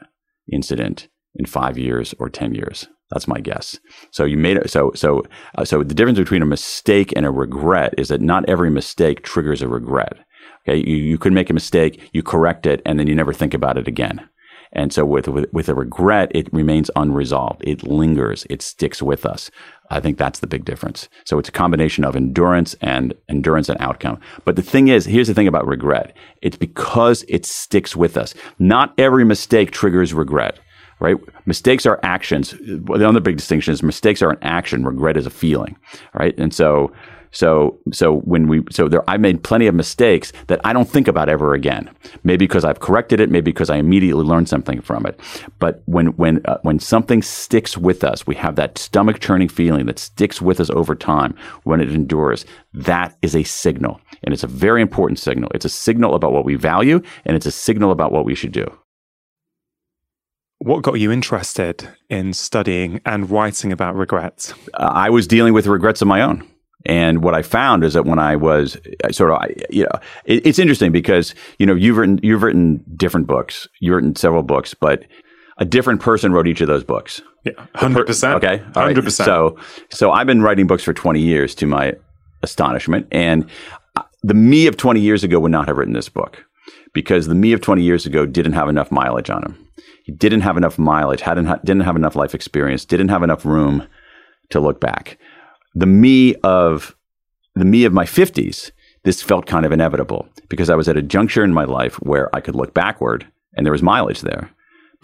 incident 0.51 1.07
in 1.35 1.45
5 1.45 1.77
years 1.77 2.13
or 2.19 2.29
10 2.29 2.53
years. 2.55 2.87
That's 3.11 3.27
my 3.27 3.39
guess. 3.39 3.79
So 4.11 4.25
you 4.25 4.37
made 4.37 4.57
it. 4.57 4.69
So 4.69 4.91
so 4.95 5.23
uh, 5.57 5.65
so 5.65 5.83
the 5.83 5.93
difference 5.93 6.19
between 6.19 6.41
a 6.41 6.47
mistake 6.47 7.13
and 7.15 7.25
a 7.25 7.31
regret 7.31 7.93
is 7.97 8.09
that 8.09 8.21
not 8.21 8.47
every 8.49 8.69
mistake 8.69 9.23
triggers 9.23 9.61
a 9.61 9.67
regret. 9.67 10.17
Okay, 10.67 10.77
you 10.77 10.95
you 10.95 11.17
could 11.17 11.33
make 11.33 11.49
a 11.49 11.53
mistake, 11.53 12.09
you 12.13 12.23
correct 12.23 12.65
it, 12.65 12.81
and 12.85 12.99
then 12.99 13.07
you 13.07 13.15
never 13.15 13.33
think 13.33 13.53
about 13.53 13.77
it 13.77 13.87
again. 13.87 14.27
And 14.75 14.93
so 14.93 15.05
with, 15.05 15.27
with, 15.27 15.51
with 15.53 15.69
a 15.69 15.73
regret, 15.73 16.31
it 16.35 16.51
remains 16.53 16.91
unresolved. 16.95 17.63
It 17.65 17.83
lingers. 17.83 18.45
It 18.49 18.61
sticks 18.61 19.01
with 19.01 19.25
us. 19.25 19.49
I 19.89 19.99
think 19.99 20.17
that's 20.17 20.39
the 20.39 20.47
big 20.47 20.65
difference. 20.65 21.07
So 21.25 21.39
it's 21.39 21.49
a 21.49 21.53
combination 21.53 22.03
of 22.03 22.15
endurance 22.15 22.75
and 22.81 23.13
endurance 23.29 23.69
and 23.69 23.79
outcome. 23.79 24.19
But 24.43 24.55
the 24.55 24.63
thing 24.63 24.89
is, 24.89 25.05
here's 25.05 25.27
the 25.27 25.33
thing 25.33 25.47
about 25.47 25.67
regret. 25.67 26.15
It's 26.41 26.57
because 26.57 27.23
it 27.27 27.45
sticks 27.45 27.95
with 27.95 28.17
us. 28.17 28.33
Not 28.59 28.93
every 28.97 29.23
mistake 29.25 29.71
triggers 29.71 30.13
regret 30.13 30.59
right? 30.99 31.17
Mistakes 31.45 31.85
are 31.85 31.99
actions. 32.03 32.55
The 32.61 33.07
other 33.07 33.19
big 33.19 33.35
distinction 33.35 33.73
is 33.73 33.83
mistakes 33.83 34.21
are 34.21 34.29
an 34.29 34.37
action, 34.41 34.85
regret 34.85 35.17
is 35.17 35.25
a 35.25 35.29
feeling, 35.29 35.75
right? 36.13 36.33
And 36.37 36.53
so 36.53 36.91
so, 37.35 37.77
so 37.91 38.19
when 38.19 38.47
we, 38.47 38.63
so 38.71 38.87
there, 38.87 39.07
I 39.09 39.17
made 39.17 39.43
plenty 39.43 39.67
of 39.67 39.75
mistakes 39.75 40.31
that 40.47 40.61
I 40.63 40.71
don't 40.71 40.89
think 40.89 41.09
about 41.09 41.27
ever 41.27 41.53
again. 41.53 41.89
Maybe 42.23 42.47
because 42.47 42.63
I've 42.63 42.79
corrected 42.79 43.19
it, 43.19 43.29
maybe 43.29 43.51
because 43.51 43.69
I 43.69 43.75
immediately 43.75 44.23
learned 44.23 44.47
something 44.47 44.79
from 44.79 45.05
it. 45.05 45.19
But 45.59 45.81
when, 45.85 46.07
when, 46.15 46.41
uh, 46.45 46.59
when 46.61 46.79
something 46.79 47.21
sticks 47.21 47.77
with 47.77 48.05
us, 48.05 48.25
we 48.25 48.35
have 48.35 48.55
that 48.55 48.77
stomach 48.77 49.19
churning 49.19 49.49
feeling 49.49 49.85
that 49.87 49.99
sticks 49.99 50.41
with 50.41 50.61
us 50.61 50.69
over 50.69 50.95
time 50.95 51.35
when 51.63 51.81
it 51.81 51.91
endures. 51.91 52.45
That 52.73 53.17
is 53.21 53.35
a 53.35 53.43
signal. 53.43 53.99
And 54.23 54.33
it's 54.33 54.45
a 54.45 54.47
very 54.47 54.81
important 54.81 55.19
signal. 55.19 55.51
It's 55.53 55.65
a 55.65 55.69
signal 55.69 56.15
about 56.15 56.31
what 56.31 56.45
we 56.45 56.55
value 56.55 57.01
and 57.25 57.35
it's 57.35 57.45
a 57.45 57.51
signal 57.51 57.91
about 57.91 58.13
what 58.13 58.23
we 58.23 58.33
should 58.33 58.53
do. 58.53 58.65
What 60.59 60.83
got 60.83 61.01
you 61.01 61.11
interested 61.11 61.89
in 62.09 62.31
studying 62.31 63.01
and 63.05 63.29
writing 63.29 63.73
about 63.73 63.97
regrets? 63.97 64.53
Uh, 64.73 64.89
I 64.93 65.09
was 65.09 65.27
dealing 65.27 65.53
with 65.53 65.67
regrets 65.67 66.01
of 66.01 66.07
my 66.07 66.21
own. 66.21 66.47
And 66.85 67.23
what 67.23 67.33
I 67.33 67.41
found 67.41 67.83
is 67.83 67.93
that 67.93 68.05
when 68.05 68.19
I 68.19 68.35
was 68.35 68.77
sort 69.11 69.31
of, 69.31 69.41
you 69.69 69.83
know, 69.83 69.99
it, 70.25 70.45
it's 70.45 70.59
interesting 70.59 70.91
because 70.91 71.33
you 71.57 71.65
know 71.65 71.73
you've 71.73 71.97
written 71.97 72.19
you've 72.21 72.43
written 72.43 72.83
different 72.95 73.27
books, 73.27 73.67
you've 73.79 73.95
written 73.95 74.15
several 74.15 74.43
books, 74.43 74.73
but 74.73 75.03
a 75.57 75.65
different 75.65 76.01
person 76.01 76.31
wrote 76.31 76.47
each 76.47 76.61
of 76.61 76.67
those 76.67 76.83
books. 76.83 77.21
Yeah, 77.43 77.53
hundred 77.75 78.05
percent. 78.05 78.43
Okay, 78.43 78.57
hundred 78.73 79.03
percent. 79.03 79.25
So, 79.25 79.57
so 79.89 80.11
I've 80.11 80.27
been 80.27 80.41
writing 80.41 80.67
books 80.67 80.83
for 80.83 80.93
twenty 80.93 81.21
years, 81.21 81.55
to 81.55 81.65
my 81.65 81.93
astonishment, 82.43 83.07
and 83.11 83.49
the 84.21 84.33
me 84.33 84.67
of 84.67 84.77
twenty 84.77 85.01
years 85.01 85.23
ago 85.23 85.39
would 85.39 85.51
not 85.51 85.67
have 85.67 85.77
written 85.77 85.93
this 85.93 86.09
book 86.09 86.45
because 86.93 87.27
the 87.27 87.35
me 87.35 87.53
of 87.53 87.61
twenty 87.61 87.83
years 87.83 88.05
ago 88.05 88.25
didn't 88.25 88.53
have 88.53 88.69
enough 88.69 88.91
mileage 88.91 89.29
on 89.29 89.43
him. 89.43 89.67
He 90.03 90.11
didn't 90.11 90.41
have 90.41 90.57
enough 90.57 90.77
mileage, 90.77 91.21
hadn't 91.21 91.65
didn't 91.65 91.83
have 91.83 91.95
enough 91.95 92.15
life 92.15 92.35
experience, 92.35 92.85
didn't 92.85 93.09
have 93.09 93.23
enough 93.23 93.43
room 93.43 93.87
to 94.49 94.59
look 94.59 94.79
back 94.79 95.17
the 95.75 95.85
me 95.85 96.35
of 96.35 96.95
the 97.53 97.65
me 97.65 97.85
of 97.85 97.93
my 97.93 98.05
50s, 98.05 98.71
this 99.03 99.21
felt 99.21 99.45
kind 99.45 99.65
of 99.65 99.71
inevitable 99.71 100.27
because 100.49 100.69
I 100.69 100.75
was 100.75 100.89
at 100.89 100.97
a 100.97 101.01
juncture 101.01 101.43
in 101.43 101.53
my 101.53 101.65
life 101.65 101.95
where 101.95 102.33
I 102.35 102.41
could 102.41 102.55
look 102.55 102.73
backward 102.73 103.27
and 103.53 103.65
there 103.65 103.71
was 103.71 103.83
mileage 103.83 104.21
there 104.21 104.49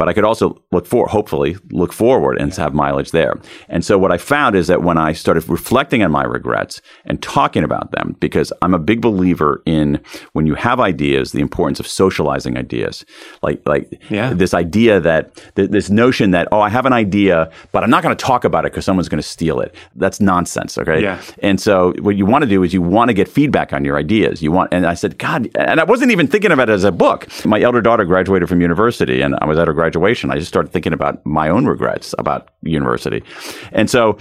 but 0.02 0.10
I 0.10 0.14
could 0.14 0.24
also 0.24 0.60
look 0.72 0.88
for, 0.88 1.08
hopefully, 1.08 1.58
look 1.70 1.94
forward 1.94 2.42
and 2.42 2.52
have 2.56 2.74
mileage 2.74 3.12
there. 3.12 3.40
And 3.70 3.86
so 3.86 4.00
what 4.00 4.12
I 4.12 4.18
found 4.18 4.56
is 4.56 4.66
that 4.66 4.82
when 4.82 4.98
I 4.98 5.14
started 5.14 5.48
reflecting 5.48 6.02
on 6.02 6.10
my 6.10 6.24
regrets 6.24 6.82
and 7.06 7.22
talking 7.22 7.64
about 7.64 7.92
them, 7.92 8.16
because 8.20 8.52
I'm 8.64 8.74
a 8.74 8.80
big 8.80 9.00
believer 9.00 9.62
in 9.68 10.02
when 10.34 10.48
you 10.48 10.56
have 10.56 10.80
ideas, 10.80 11.34
the 11.34 11.40
importance 11.40 11.80
of 11.80 11.86
socializing 11.86 12.58
ideas. 12.58 13.06
Like, 13.44 13.62
like 13.68 14.02
yeah. 14.10 14.34
this 14.34 14.56
idea 14.56 15.00
that 15.02 15.36
th- 15.56 15.70
this 15.70 15.92
notion 15.92 16.32
that, 16.32 16.48
oh, 16.52 16.62
I 16.62 16.70
have 16.70 16.88
an 16.88 16.94
idea, 16.94 17.52
but 17.72 17.84
I'm 17.84 17.92
not 17.92 18.02
going 18.02 18.18
to 18.18 18.26
talk 18.26 18.44
about 18.44 18.66
it 18.66 18.72
because 18.72 18.86
someone's 18.86 19.08
going 19.08 19.22
to 19.22 19.30
steal 19.30 19.60
it. 19.60 19.76
That's 19.96 20.20
nonsense. 20.20 20.80
Okay. 20.80 21.04
Yeah. 21.04 21.22
And 21.44 21.62
so 21.62 21.94
what 22.00 22.16
you 22.16 22.26
want 22.26 22.42
to 22.42 22.50
do 22.50 22.64
is 22.64 22.74
you 22.74 22.82
want 22.82 23.10
to 23.10 23.14
get 23.14 23.28
feedback 23.28 23.72
on 23.72 23.86
your 23.86 23.98
ideas. 23.98 24.42
You 24.42 24.52
want, 24.52 24.74
and 24.74 24.88
I 24.88 24.96
said, 24.96 25.20
God, 25.20 25.48
and 25.54 25.80
I 25.80 25.84
wasn't 25.84 26.10
even 26.10 26.26
thinking 26.26 26.52
of 26.52 26.58
it 26.58 26.70
as 26.70 26.86
a 26.86 26.92
book. 26.92 27.28
My 27.46 27.62
elder 27.62 27.82
daughter 27.82 28.04
graduated 28.04 28.50
from 28.50 28.62
university 28.62 29.22
and 29.22 29.36
I 29.40 29.46
was 29.46 29.60
at 29.60 29.68
her 29.68 29.74
graduation 29.74 29.91
graduation, 29.92 30.32
I 30.32 30.36
just 30.36 30.48
started 30.48 30.72
thinking 30.72 30.94
about 30.94 31.26
my 31.26 31.50
own 31.50 31.66
regrets 31.66 32.16
about 32.18 32.50
university. 32.62 33.24
And 33.72 33.90
so 33.90 34.18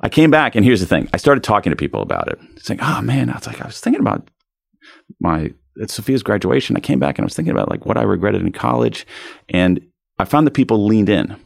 I 0.00 0.08
came 0.08 0.30
back, 0.30 0.56
and 0.56 0.64
here's 0.64 0.80
the 0.80 0.86
thing: 0.86 1.08
I 1.12 1.18
started 1.18 1.44
talking 1.44 1.70
to 1.70 1.76
people 1.76 2.02
about 2.02 2.28
it, 2.28 2.38
saying, 2.58 2.80
"Oh 2.82 3.00
man," 3.00 3.30
I 3.30 3.34
was 3.34 3.46
like, 3.46 3.60
I 3.60 3.66
was 3.66 3.80
thinking 3.80 4.00
about 4.00 4.28
my 5.20 5.52
Sophia's 5.86 6.22
graduation. 6.22 6.76
I 6.76 6.80
came 6.80 6.98
back 6.98 7.18
and 7.18 7.24
I 7.24 7.26
was 7.26 7.34
thinking 7.34 7.52
about 7.52 7.70
like 7.70 7.86
what 7.86 7.96
I 7.96 8.02
regretted 8.02 8.42
in 8.42 8.52
college, 8.52 9.06
and 9.48 9.80
I 10.18 10.24
found 10.24 10.46
that 10.46 10.52
people 10.54 10.84
leaned 10.84 11.08
in, 11.08 11.36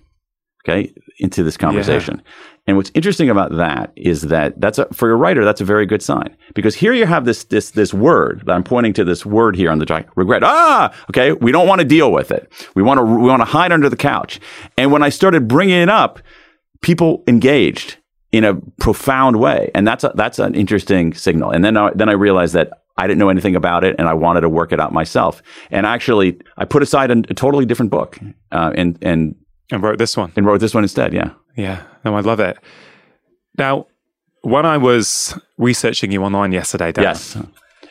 okay, 0.65 0.93
into 1.19 1.43
this 1.43 1.57
conversation. 1.57 2.23
Yeah. 2.25 2.33
And 2.69 2.77
what's 2.77 2.91
interesting 2.93 3.31
about 3.31 3.57
that 3.57 3.93
is 3.97 4.23
that 4.23 4.61
that's 4.61 4.79
a, 4.79 4.85
for 4.93 5.11
a 5.11 5.17
writer, 5.17 5.43
that's 5.43 5.63
a 5.63 5.65
very 5.65 5.87
good 5.87 6.03
sign 6.03 6.37
because 6.55 6.75
here 6.75 6.93
you 6.93 7.07
have 7.07 7.25
this 7.25 7.45
this 7.45 7.71
this 7.71 7.95
word. 7.95 8.43
That 8.45 8.53
I'm 8.53 8.63
pointing 8.63 8.93
to 8.95 9.05
this 9.05 9.25
word 9.25 9.57
here 9.57 9.71
on 9.71 9.79
the 9.79 9.87
document. 9.87 10.15
Regret. 10.17 10.45
Ah, 10.45 10.95
okay. 11.09 11.33
We 11.33 11.51
don't 11.51 11.67
want 11.67 11.81
to 11.81 11.87
deal 11.87 12.13
with 12.13 12.31
it. 12.31 12.53
We 12.75 12.83
want 12.83 12.99
to 12.99 13.05
we 13.05 13.29
want 13.29 13.41
to 13.41 13.47
hide 13.47 13.73
under 13.73 13.89
the 13.89 13.97
couch. 13.97 14.39
And 14.77 14.93
when 14.93 15.03
I 15.03 15.09
started 15.09 15.49
bringing 15.49 15.81
it 15.81 15.89
up, 15.89 16.21
people 16.83 17.25
engaged 17.27 17.97
in 18.33 18.45
a 18.45 18.57
profound 18.79 19.41
way, 19.41 19.71
and 19.75 19.89
that's 19.89 20.05
a, 20.05 20.13
that's 20.15 20.39
an 20.39 20.55
interesting 20.55 21.15
signal. 21.15 21.51
And 21.51 21.65
then 21.65 21.79
I, 21.79 21.91
then 21.95 22.11
I 22.11 22.13
realized 22.13 22.55
that 22.55 22.71
I 22.99 23.07
didn't 23.07 23.19
know 23.19 23.31
anything 23.31 23.57
about 23.57 23.85
it, 23.85 23.97
and 23.99 24.07
I 24.07 24.13
wanted 24.13 24.43
to 24.43 24.49
work 24.51 24.73
it 24.73 24.81
out 24.81 24.93
myself. 24.93 25.43
And 25.71 25.87
actually, 25.87 26.39
I 26.59 26.67
put 26.67 26.83
aside 26.83 27.11
a, 27.11 27.19
a 27.31 27.35
totally 27.35 27.65
different 27.65 27.91
book, 27.91 28.19
uh, 28.53 28.73
and 28.75 28.99
and 29.01 29.35
and 29.71 29.83
wrote 29.83 29.99
this 29.99 30.17
one. 30.17 30.33
And 30.37 30.47
wrote 30.47 30.61
this 30.61 30.75
one 30.75 30.85
instead. 30.85 31.13
Yeah. 31.13 31.31
Yeah. 31.57 31.83
No, 32.05 32.15
I 32.15 32.21
love 32.21 32.41
it. 32.41 32.59
Now, 33.57 33.87
when 34.43 34.65
I 34.65 34.77
was 34.77 35.39
researching 35.57 36.13
you 36.13 36.23
online 36.23 36.53
yesterday, 36.53 36.93
Dan, 36.93 37.05
yes. 37.05 37.37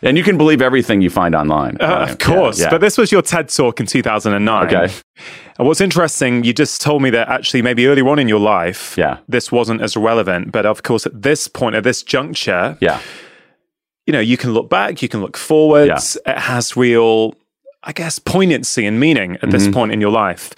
And 0.03 0.17
you 0.17 0.24
can 0.24 0.38
believe 0.38 0.62
everything 0.62 1.01
you 1.01 1.10
find 1.10 1.36
online. 1.36 1.77
Uh, 1.79 2.07
of 2.10 2.19
course. 2.19 2.60
Yeah, 2.60 2.65
yeah. 2.65 2.69
But 2.72 2.81
this 2.81 2.98
was 2.98 3.12
your 3.12 3.22
TED 3.22 3.50
talk 3.50 3.79
in 3.79 3.86
2009. 3.86 4.67
Okay. 4.67 4.93
And 5.57 5.67
what's 5.67 5.81
interesting, 5.81 6.43
you 6.43 6.53
just 6.53 6.81
told 6.81 7.01
me 7.01 7.10
that 7.10 7.27
actually 7.29 7.62
maybe 7.62 7.88
earlier 7.88 8.07
on 8.07 8.19
in 8.19 8.27
your 8.27 8.39
life, 8.39 8.96
yeah. 8.98 9.17
this 9.27 9.51
wasn't 9.51 9.81
as 9.81 9.98
relevant. 9.98 10.51
But 10.51 10.65
of 10.65 10.84
course, 10.84 11.05
at 11.05 11.22
this 11.22 11.48
point, 11.48 11.75
at 11.75 11.84
this 11.84 12.03
juncture, 12.03 12.77
yeah. 12.79 13.01
you 14.05 14.13
know, 14.13 14.19
you 14.19 14.38
can 14.38 14.53
look 14.53 14.69
back, 14.69 15.01
you 15.01 15.10
can 15.10 15.22
look 15.22 15.36
forwards. 15.36 16.17
Yeah. 16.25 16.34
It 16.34 16.39
has 16.41 16.77
real, 16.77 17.34
I 17.84 17.91
guess, 17.91 18.19
poignancy 18.19 18.86
and 18.86 19.00
meaning 19.00 19.34
at 19.34 19.41
mm-hmm. 19.41 19.50
this 19.50 19.67
point 19.67 19.91
in 19.91 20.00
your 20.00 20.12
life. 20.12 20.53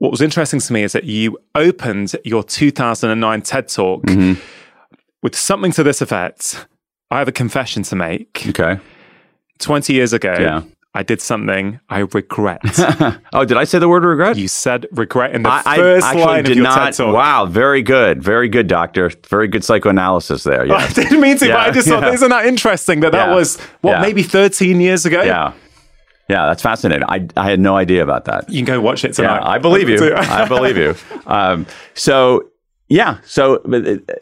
What 0.00 0.10
was 0.10 0.22
interesting 0.22 0.60
to 0.60 0.72
me 0.72 0.82
is 0.82 0.92
that 0.92 1.04
you 1.04 1.38
opened 1.54 2.16
your 2.24 2.42
2009 2.42 3.42
TED 3.42 3.68
Talk 3.68 4.02
mm-hmm. 4.04 4.40
with 5.22 5.36
something 5.36 5.72
to 5.72 5.82
this 5.82 6.00
effect. 6.00 6.66
I 7.10 7.18
have 7.18 7.28
a 7.28 7.32
confession 7.32 7.82
to 7.82 7.96
make. 7.96 8.46
Okay. 8.48 8.80
20 9.58 9.92
years 9.92 10.14
ago, 10.14 10.34
yeah. 10.40 10.62
I 10.94 11.02
did 11.02 11.20
something 11.20 11.80
I 11.90 11.98
regret. 11.98 12.62
oh, 13.34 13.44
did 13.44 13.58
I 13.58 13.64
say 13.64 13.78
the 13.78 13.90
word 13.90 14.04
regret? 14.04 14.38
You 14.38 14.48
said 14.48 14.86
regret 14.90 15.34
in 15.34 15.42
the 15.42 15.50
I, 15.50 15.76
first 15.76 16.06
I 16.06 16.14
line 16.14 16.46
of 16.46 16.54
your 16.54 16.64
not, 16.64 16.78
TED 16.78 16.94
Talk. 16.94 17.14
Wow, 17.14 17.44
very 17.44 17.82
good. 17.82 18.22
Very 18.22 18.48
good, 18.48 18.68
doctor. 18.68 19.10
Very 19.28 19.48
good 19.48 19.64
psychoanalysis 19.64 20.44
there. 20.44 20.64
Yeah. 20.64 20.74
I 20.76 20.88
didn't 20.88 21.20
mean 21.20 21.36
to, 21.36 21.46
yeah, 21.46 21.56
but 21.56 21.68
I 21.68 21.70
just 21.72 21.86
yeah. 21.86 22.00
thought, 22.00 22.14
isn't 22.14 22.30
that 22.30 22.46
interesting 22.46 23.00
that 23.00 23.12
that 23.12 23.34
was, 23.34 23.60
what, 23.82 24.00
maybe 24.00 24.22
13 24.22 24.80
years 24.80 25.04
ago? 25.04 25.20
Yeah. 25.20 25.52
Yeah, 26.30 26.46
that's 26.46 26.62
fascinating. 26.62 27.04
I, 27.08 27.26
I 27.36 27.50
had 27.50 27.58
no 27.58 27.76
idea 27.76 28.02
about 28.02 28.26
that. 28.26 28.48
You 28.48 28.58
can 28.58 28.66
go 28.66 28.80
watch 28.80 29.04
it 29.04 29.14
tonight. 29.14 29.40
Yeah, 29.40 29.48
I 29.48 29.58
believe 29.58 29.88
you. 29.94 30.14
I 30.14 30.46
believe 30.46 30.76
you. 30.76 30.94
Um, 31.26 31.66
so 31.94 32.48
yeah, 32.90 33.18
so 33.22 33.62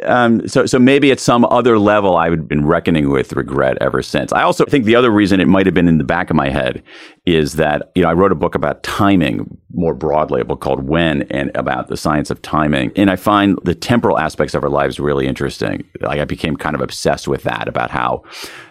um, 0.03 0.47
so 0.47 0.67
so 0.67 0.79
maybe 0.79 1.11
at 1.11 1.19
some 1.19 1.47
other 1.47 1.79
level, 1.79 2.17
I've 2.17 2.47
been 2.47 2.67
reckoning 2.67 3.09
with 3.11 3.33
regret 3.33 3.79
ever 3.81 4.03
since. 4.03 4.31
I 4.31 4.43
also 4.43 4.67
think 4.67 4.85
the 4.85 4.95
other 4.95 5.11
reason 5.11 5.41
it 5.41 5.49
might 5.49 5.65
have 5.65 5.75
been 5.75 5.89
in 5.89 5.97
the 5.97 6.05
back 6.05 6.29
of 6.29 6.37
my 6.37 6.51
head 6.51 6.83
is 7.25 7.55
that 7.55 7.91
you 7.95 8.03
know 8.03 8.11
I 8.11 8.13
wrote 8.13 8.31
a 8.31 8.35
book 8.37 8.55
about 8.55 8.83
timing 8.83 9.59
more 9.73 9.95
broadly 9.95 10.41
a 10.41 10.45
book 10.45 10.61
called 10.61 10.87
When 10.87 11.23
and 11.31 11.51
about 11.55 11.89
the 11.89 11.97
science 11.97 12.31
of 12.31 12.43
timing. 12.43 12.93
And 12.97 13.11
I 13.11 13.17
find 13.17 13.59
the 13.65 13.75
temporal 13.75 14.19
aspects 14.19 14.55
of 14.55 14.63
our 14.63 14.71
lives 14.71 14.99
really 14.99 15.27
interesting. 15.27 15.85
Like 16.01 16.21
I 16.21 16.25
became 16.25 16.57
kind 16.57 16.75
of 16.75 16.81
obsessed 16.81 17.29
with 17.29 17.43
that 17.45 17.69
about 17.69 17.91
how, 17.91 18.23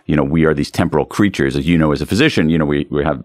you 0.06 0.16
know, 0.16 0.24
we 0.24 0.46
are 0.46 0.54
these 0.54 0.72
temporal 0.72 1.06
creatures. 1.06 1.56
As 1.56 1.68
you 1.68 1.78
know, 1.78 1.92
as 1.92 2.02
a 2.02 2.06
physician, 2.06 2.50
you 2.50 2.58
know, 2.58 2.66
we, 2.66 2.88
we 2.90 3.04
have 3.04 3.24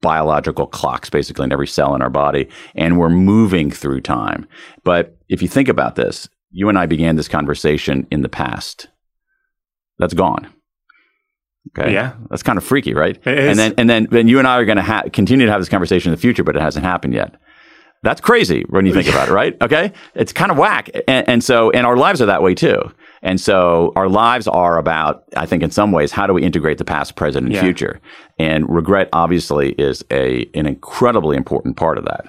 biological 0.00 0.66
clocks 0.66 1.10
basically 1.10 1.44
in 1.44 1.52
every 1.52 1.66
cell 1.66 1.94
in 1.94 2.02
our 2.02 2.10
body 2.10 2.48
and 2.74 2.98
we're 2.98 3.08
moving 3.08 3.70
through 3.70 4.00
time. 4.00 4.46
But 4.84 5.16
if 5.28 5.42
you 5.42 5.48
think 5.48 5.68
about 5.68 5.96
this, 5.96 6.28
you 6.50 6.68
and 6.68 6.78
I 6.78 6.86
began 6.86 7.16
this 7.16 7.28
conversation 7.28 8.06
in 8.10 8.22
the 8.22 8.28
past. 8.28 8.88
That's 9.98 10.14
gone. 10.14 10.48
Okay. 11.76 11.92
Yeah. 11.92 12.14
That's 12.30 12.42
kind 12.42 12.56
of 12.56 12.64
freaky, 12.64 12.94
right? 12.94 13.18
It 13.26 13.38
is. 13.38 13.50
And 13.50 13.58
then 13.58 13.74
and 13.76 13.90
then 13.90 14.08
then 14.10 14.28
you 14.28 14.38
and 14.38 14.48
I 14.48 14.56
are 14.56 14.64
going 14.64 14.76
to 14.76 14.82
ha- 14.82 15.04
continue 15.12 15.44
to 15.46 15.52
have 15.52 15.60
this 15.60 15.68
conversation 15.68 16.10
in 16.10 16.16
the 16.16 16.20
future, 16.20 16.44
but 16.44 16.56
it 16.56 16.62
hasn't 16.62 16.84
happened 16.84 17.14
yet. 17.14 17.34
That's 18.02 18.20
crazy 18.20 18.64
when 18.70 18.86
you 18.86 18.94
think 18.94 19.08
about 19.08 19.28
it, 19.28 19.32
right? 19.32 19.56
Okay. 19.62 19.92
It's 20.14 20.32
kind 20.32 20.50
of 20.52 20.56
whack. 20.56 20.88
And, 21.08 21.28
and 21.28 21.44
so, 21.44 21.70
and 21.72 21.84
our 21.84 21.96
lives 21.96 22.22
are 22.22 22.26
that 22.26 22.42
way 22.42 22.54
too. 22.54 22.80
And 23.22 23.40
so 23.40 23.92
our 23.96 24.08
lives 24.08 24.46
are 24.46 24.78
about, 24.78 25.24
I 25.36 25.44
think 25.46 25.62
in 25.62 25.70
some 25.70 25.90
ways, 25.92 26.12
how 26.12 26.26
do 26.26 26.32
we 26.32 26.42
integrate 26.42 26.78
the 26.78 26.84
past, 26.84 27.16
present, 27.16 27.46
and 27.46 27.54
Yeah. 27.54 27.62
future? 27.62 28.00
And 28.38 28.68
regret 28.68 29.08
obviously 29.12 29.72
is 29.72 30.04
a, 30.10 30.48
an 30.54 30.66
incredibly 30.66 31.36
important 31.36 31.76
part 31.76 31.98
of 31.98 32.04
that. 32.04 32.24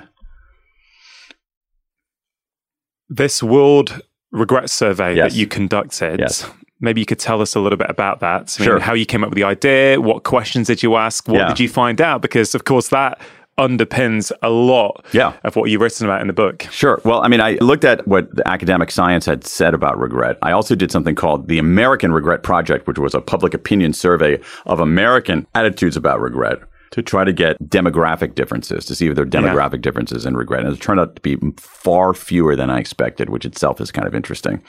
This 3.09 3.41
World 3.41 4.01
Regret 4.31 4.69
Survey 4.69 5.15
Yes. 5.15 5.31
that 5.33 5.37
you 5.37 5.47
conducted. 5.47 6.19
Yes. 6.19 6.49
Maybe 6.81 7.01
you 7.01 7.05
could 7.05 7.19
tell 7.19 7.41
us 7.41 7.55
a 7.55 7.59
little 7.59 7.77
bit 7.77 7.89
about 7.89 8.19
that. 8.21 8.55
I 8.57 8.61
mean, 8.61 8.65
Sure. 8.69 8.79
How 8.79 8.93
you 8.93 9.05
came 9.05 9.23
up 9.23 9.31
with 9.31 9.35
the 9.37 9.43
idea, 9.43 9.99
what 9.99 10.23
questions 10.23 10.67
did 10.67 10.81
you 10.81 10.95
ask, 10.95 11.27
what 11.27 11.37
Yeah. 11.39 11.47
did 11.49 11.59
you 11.59 11.67
find 11.67 11.99
out? 11.99 12.21
Because, 12.21 12.55
of 12.55 12.63
course, 12.63 12.89
that 12.89 13.19
underpins 13.59 14.31
a 14.41 14.49
lot 14.49 15.05
Yeah. 15.11 15.33
of 15.43 15.55
what 15.55 15.69
you've 15.69 15.81
written 15.81 16.07
about 16.07 16.21
in 16.21 16.27
the 16.27 16.33
book. 16.33 16.65
Sure. 16.71 16.99
Well, 17.03 17.21
I 17.21 17.27
mean, 17.27 17.41
I 17.41 17.57
looked 17.61 17.83
at 17.83 18.07
what 18.07 18.33
the 18.35 18.47
academic 18.47 18.89
science 18.89 19.25
had 19.25 19.45
said 19.45 19.73
about 19.73 19.99
regret. 19.99 20.37
I 20.41 20.51
also 20.51 20.75
did 20.75 20.91
something 20.91 21.13
called 21.15 21.47
the 21.47 21.59
American 21.59 22.11
Regret 22.13 22.41
Project, 22.41 22.87
which 22.87 22.97
was 22.97 23.13
a 23.13 23.21
public 23.21 23.53
opinion 23.53 23.93
survey 23.93 24.39
of 24.65 24.79
American 24.79 25.45
attitudes 25.53 25.97
about 25.97 26.21
regret 26.21 26.59
to 26.91 27.03
try 27.03 27.23
to 27.23 27.31
get 27.31 27.55
demographic 27.69 28.33
differences, 28.33 28.83
to 28.83 28.95
see 28.95 29.05
if 29.07 29.13
there 29.15 29.23
are 29.23 29.27
demographic 29.27 29.79
differences 29.79 30.25
in 30.25 30.35
regret. 30.35 30.65
And 30.65 30.73
it 30.73 30.81
turned 30.81 30.99
out 30.99 31.15
to 31.15 31.21
be 31.21 31.37
far 31.57 32.15
fewer 32.15 32.55
than 32.55 32.71
I 32.71 32.79
expected, 32.79 33.29
which 33.29 33.45
itself 33.45 33.79
is 33.79 33.91
kind 33.91 34.07
of 34.07 34.15
interesting. 34.15 34.59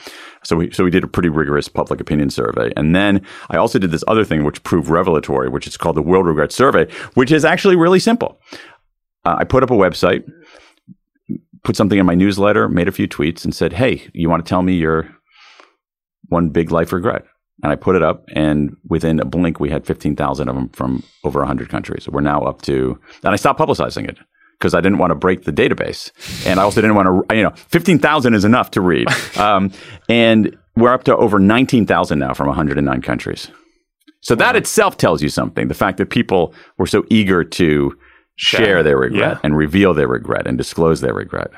So 0.43 0.55
we, 0.55 0.71
so 0.71 0.83
we 0.83 0.91
did 0.91 1.03
a 1.03 1.07
pretty 1.07 1.29
rigorous 1.29 1.67
public 1.67 1.99
opinion 1.99 2.29
survey. 2.29 2.71
And 2.77 2.95
then 2.95 3.25
I 3.49 3.57
also 3.57 3.79
did 3.79 3.89
this 3.89 4.03
other 4.07 4.23
thing, 4.23 4.43
which 4.43 4.61
proved 4.61 4.87
revelatory, 4.87 5.49
which 5.49 5.65
is 5.65 5.77
called 5.77 5.95
the 5.95 6.03
World 6.03 6.27
Regret 6.27 6.51
Survey, 6.51 6.85
which 7.15 7.31
is 7.31 7.43
actually 7.43 7.75
really 7.75 7.99
simple. 7.99 8.39
Uh, 9.23 9.35
I 9.39 9.43
put 9.43 9.63
up 9.63 9.71
a 9.71 9.75
website, 9.75 10.23
put 11.63 11.75
something 11.75 11.99
in 11.99 12.05
my 12.05 12.15
newsletter, 12.15 12.67
made 12.67 12.87
a 12.87 12.91
few 12.91 13.07
tweets, 13.07 13.43
and 13.43 13.53
said, 13.53 13.73
"Hey, 13.73 14.09
you 14.13 14.29
want 14.29 14.43
to 14.45 14.49
tell 14.49 14.61
me 14.61 14.73
your 14.73 15.09
one 16.29 16.49
big 16.49 16.71
life 16.71 16.91
regret?" 16.91 17.25
And 17.63 17.71
I 17.71 17.75
put 17.75 17.95
it 17.95 18.01
up, 18.01 18.25
and 18.33 18.75
within 18.87 19.19
a 19.19 19.25
blink, 19.25 19.59
we 19.59 19.69
had 19.69 19.85
fifteen 19.85 20.15
thousand 20.15 20.49
of 20.49 20.55
them 20.55 20.69
from 20.69 21.03
over 21.23 21.43
hundred 21.45 21.69
countries. 21.69 22.09
We're 22.09 22.21
now 22.21 22.41
up 22.41 22.61
to, 22.63 22.99
and 23.23 23.33
I 23.33 23.35
stopped 23.35 23.59
publicizing 23.59 24.07
it 24.09 24.17
because 24.57 24.73
I 24.73 24.81
didn't 24.81 24.97
want 24.97 25.11
to 25.11 25.15
break 25.15 25.43
the 25.43 25.53
database, 25.53 26.11
and 26.47 26.59
I 26.59 26.63
also 26.63 26.81
didn't 26.81 26.95
want 26.95 27.29
to, 27.29 27.35
you 27.35 27.43
know, 27.43 27.51
fifteen 27.55 27.99
thousand 27.99 28.33
is 28.33 28.45
enough 28.45 28.71
to 28.71 28.81
read, 28.81 29.07
um, 29.37 29.71
and 30.09 30.57
we're 30.75 30.93
up 30.93 31.03
to 31.03 31.15
over 31.15 31.37
nineteen 31.37 31.85
thousand 31.85 32.17
now 32.17 32.33
from 32.33 32.47
one 32.47 32.55
hundred 32.55 32.79
and 32.79 32.87
nine 32.87 33.03
countries. 33.03 33.49
So 34.21 34.35
that 34.35 34.55
itself 34.55 34.97
tells 34.97 35.21
you 35.21 35.29
something. 35.29 35.67
The 35.67 35.73
fact 35.73 35.97
that 35.97 36.09
people 36.09 36.53
were 36.77 36.85
so 36.85 37.05
eager 37.09 37.43
to 37.43 37.97
share 38.41 38.81
their 38.81 38.97
regret 38.97 39.33
Yeah. 39.33 39.39
and 39.43 39.55
reveal 39.55 39.93
their 39.93 40.07
regret 40.07 40.47
and 40.47 40.57
disclose 40.57 41.01
their 41.01 41.13
regret. 41.13 41.51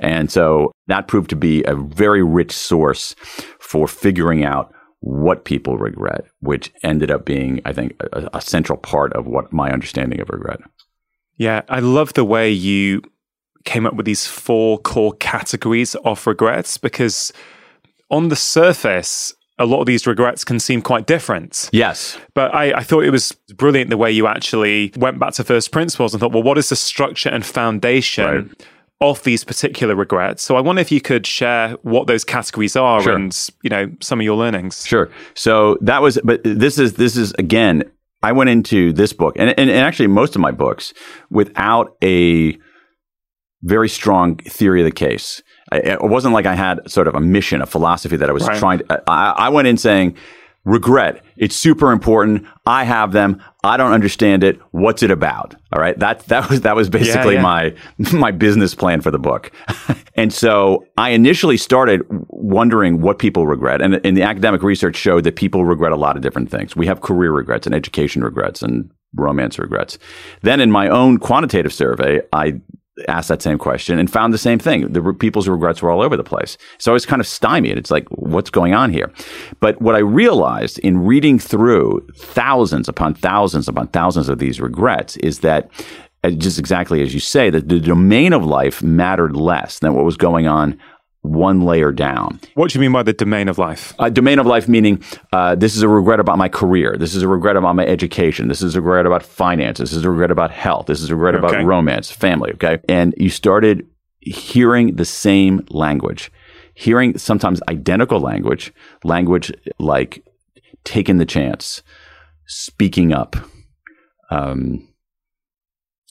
And 0.00 0.30
so 0.32 0.72
that 0.86 1.06
proved 1.06 1.28
to 1.30 1.36
be 1.36 1.62
a 1.64 1.74
very 1.74 2.22
rich 2.22 2.52
source 2.52 3.14
for 3.60 3.86
figuring 3.86 4.42
out 4.44 4.72
what 5.00 5.44
people 5.44 5.76
regret, 5.78 6.24
which 6.40 6.72
ended 6.82 7.10
up 7.10 7.24
being, 7.26 7.60
I 7.66 7.72
think, 7.72 7.94
a, 8.12 8.28
a 8.34 8.40
central 8.40 8.78
part 8.78 9.12
of 9.12 9.26
what 9.26 9.52
my 9.52 9.70
understanding 9.70 10.20
of 10.20 10.30
regret. 10.30 10.60
Yeah, 11.36 11.62
I 11.68 11.80
love 11.80 12.14
the 12.14 12.24
way 12.24 12.50
you 12.50 13.02
came 13.64 13.84
up 13.86 13.94
with 13.94 14.06
these 14.06 14.26
four 14.26 14.78
core 14.78 15.12
categories 15.14 15.94
of 16.04 16.26
regrets 16.26 16.78
because 16.78 17.32
on 18.10 18.28
the 18.28 18.36
surface, 18.36 19.34
a 19.62 19.66
lot 19.66 19.80
of 19.80 19.86
these 19.86 20.06
regrets 20.06 20.44
can 20.44 20.58
seem 20.60 20.82
quite 20.82 21.06
different. 21.06 21.70
Yes. 21.72 22.18
But 22.34 22.54
I, 22.54 22.72
I 22.80 22.82
thought 22.82 23.04
it 23.04 23.10
was 23.10 23.32
brilliant 23.56 23.90
the 23.90 23.96
way 23.96 24.10
you 24.10 24.26
actually 24.26 24.92
went 24.96 25.18
back 25.18 25.32
to 25.34 25.44
first 25.44 25.70
principles 25.72 26.12
and 26.12 26.20
thought, 26.20 26.32
well, 26.32 26.42
what 26.42 26.58
is 26.58 26.68
the 26.68 26.76
structure 26.76 27.28
and 27.28 27.44
foundation 27.44 28.24
Right. 28.24 28.66
of 29.00 29.22
these 29.22 29.44
particular 29.44 29.94
regrets? 29.94 30.42
So 30.42 30.56
I 30.56 30.60
wonder 30.60 30.80
if 30.80 30.90
you 30.92 31.00
could 31.00 31.26
share 31.26 31.70
what 31.82 32.06
those 32.06 32.24
categories 32.24 32.76
are 32.76 33.02
Sure. 33.02 33.14
and 33.14 33.48
you 33.62 33.70
know 33.70 33.90
some 34.00 34.20
of 34.20 34.24
your 34.24 34.36
learnings. 34.36 34.84
Sure. 34.86 35.08
So 35.34 35.78
that 35.80 36.02
was, 36.02 36.18
but 36.24 36.40
this 36.44 36.78
is 36.78 36.94
this 36.94 37.16
is 37.16 37.32
again. 37.38 37.84
I 38.24 38.30
went 38.32 38.50
into 38.50 38.92
this 38.92 39.12
book, 39.12 39.34
and 39.36 39.50
and, 39.58 39.68
and 39.70 39.80
actually 39.80 40.06
most 40.08 40.36
of 40.36 40.40
my 40.40 40.52
books, 40.52 40.94
without 41.30 41.96
a 42.04 42.56
very 43.62 43.88
strong 43.88 44.36
theory 44.36 44.80
of 44.80 44.84
the 44.84 44.92
case. 45.06 45.42
It 45.76 46.02
wasn't 46.02 46.34
like 46.34 46.46
I 46.46 46.54
had 46.54 46.90
sort 46.90 47.08
of 47.08 47.14
a 47.14 47.20
mission, 47.20 47.62
a 47.62 47.66
philosophy 47.66 48.16
that 48.16 48.28
I 48.28 48.32
was 48.32 48.46
Right. 48.46 48.58
trying. 48.58 48.78
To, 48.80 49.02
I, 49.08 49.30
I 49.30 49.48
went 49.48 49.68
in 49.68 49.76
saying, 49.76 50.16
regret. 50.64 51.24
It's 51.36 51.56
super 51.56 51.90
important. 51.90 52.46
I 52.66 52.84
have 52.84 53.12
them. 53.12 53.42
I 53.64 53.76
don't 53.76 53.92
understand 53.92 54.44
it. 54.44 54.60
What's 54.70 55.02
it 55.02 55.10
about? 55.10 55.54
All 55.72 55.80
right. 55.80 55.98
That 55.98 56.20
that 56.26 56.48
was 56.48 56.60
that 56.62 56.76
was 56.76 56.88
basically 56.88 57.34
yeah. 57.34 57.42
my 57.42 57.74
my 58.12 58.30
business 58.30 58.74
plan 58.74 59.00
for 59.00 59.10
the 59.10 59.18
book. 59.18 59.50
and 60.14 60.32
so 60.32 60.84
I 60.96 61.10
initially 61.10 61.56
started 61.56 62.02
wondering 62.08 63.00
what 63.00 63.18
people 63.18 63.46
regret. 63.46 63.80
And, 63.82 64.00
and 64.04 64.16
the 64.16 64.22
academic 64.22 64.62
research 64.62 64.96
showed 64.96 65.24
that 65.24 65.36
people 65.36 65.64
regret 65.64 65.92
a 65.92 65.96
lot 65.96 66.16
of 66.16 66.22
different 66.22 66.50
things. 66.50 66.76
We 66.76 66.86
have 66.86 67.00
career 67.00 67.32
regrets 67.32 67.66
and 67.66 67.74
education 67.74 68.22
regrets 68.22 68.62
and 68.62 68.90
romance 69.14 69.58
regrets. 69.58 69.98
Then 70.42 70.60
in 70.60 70.70
my 70.70 70.88
own 70.88 71.18
quantitative 71.18 71.72
survey, 71.72 72.20
I 72.32 72.60
asked 73.08 73.28
that 73.28 73.42
same 73.42 73.58
question 73.58 73.98
and 73.98 74.10
found 74.10 74.34
the 74.34 74.38
same 74.38 74.58
thing. 74.58 74.92
The 74.92 75.00
re- 75.00 75.14
people's 75.14 75.48
regrets 75.48 75.80
were 75.80 75.90
all 75.90 76.02
over 76.02 76.16
the 76.16 76.24
place. 76.24 76.58
So 76.78 76.92
I 76.92 76.94
was 76.94 77.06
kind 77.06 77.20
of 77.20 77.26
stymied. 77.26 77.78
It's 77.78 77.90
like, 77.90 78.06
what's 78.10 78.50
going 78.50 78.74
on 78.74 78.92
here? 78.92 79.10
But 79.60 79.80
what 79.80 79.94
I 79.94 80.00
realized 80.00 80.78
in 80.80 80.98
reading 80.98 81.38
through 81.38 82.06
thousands 82.16 82.88
upon 82.88 83.14
thousands 83.14 83.68
upon 83.68 83.88
thousands 83.88 84.28
of 84.28 84.38
these 84.38 84.60
regrets 84.60 85.16
is 85.18 85.40
that 85.40 85.70
uh, 86.24 86.30
just 86.30 86.58
exactly 86.58 87.02
as 87.02 87.14
you 87.14 87.20
say, 87.20 87.50
that 87.50 87.68
the 87.68 87.80
domain 87.80 88.32
of 88.32 88.44
life 88.44 88.82
mattered 88.82 89.36
less 89.36 89.78
than 89.80 89.94
what 89.94 90.04
was 90.04 90.16
going 90.16 90.46
on 90.46 90.78
one 91.22 91.60
layer 91.60 91.92
down. 91.92 92.40
What 92.54 92.70
do 92.70 92.78
you 92.78 92.80
mean 92.80 92.92
by 92.92 93.04
the 93.04 93.12
domain 93.12 93.48
of 93.48 93.56
life? 93.56 93.94
Uh, 93.98 94.08
domain 94.08 94.38
of 94.40 94.46
life 94.46 94.68
meaning 94.68 95.02
uh, 95.32 95.54
this 95.54 95.76
is 95.76 95.82
a 95.82 95.88
regret 95.88 96.18
about 96.20 96.36
my 96.36 96.48
career. 96.48 96.96
This 96.98 97.14
is 97.14 97.22
a 97.22 97.28
regret 97.28 97.56
about 97.56 97.76
my 97.76 97.86
education. 97.86 98.48
This 98.48 98.60
is 98.60 98.74
a 98.74 98.80
regret 98.80 99.06
about 99.06 99.22
finances. 99.22 99.90
This 99.90 99.96
is 99.98 100.04
a 100.04 100.10
regret 100.10 100.32
about 100.32 100.50
health. 100.50 100.86
This 100.86 101.00
is 101.00 101.10
a 101.10 101.16
regret 101.16 101.36
Okay. 101.36 101.56
about 101.56 101.64
romance, 101.64 102.10
family. 102.10 102.52
Okay. 102.54 102.78
And 102.88 103.14
you 103.16 103.30
started 103.30 103.86
hearing 104.20 104.96
the 104.96 105.04
same 105.04 105.64
language, 105.70 106.30
hearing 106.74 107.16
sometimes 107.18 107.60
identical 107.68 108.18
language, 108.20 108.72
language 109.04 109.52
like 109.78 110.24
taking 110.84 111.18
the 111.18 111.26
chance, 111.26 111.82
speaking 112.46 113.12
up, 113.12 113.36
um, 114.30 114.88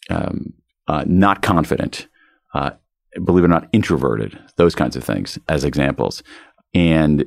um, 0.10 0.54
uh, 0.88 1.04
not 1.06 1.42
confident, 1.42 2.08
uh, 2.54 2.72
believe 3.24 3.44
it 3.44 3.48
or 3.48 3.50
not, 3.50 3.68
introverted, 3.74 4.38
those 4.58 4.76
kinds 4.76 4.96
of 4.96 5.04
things 5.04 5.38
as 5.50 5.64
examples. 5.64 6.24
And 6.74 7.26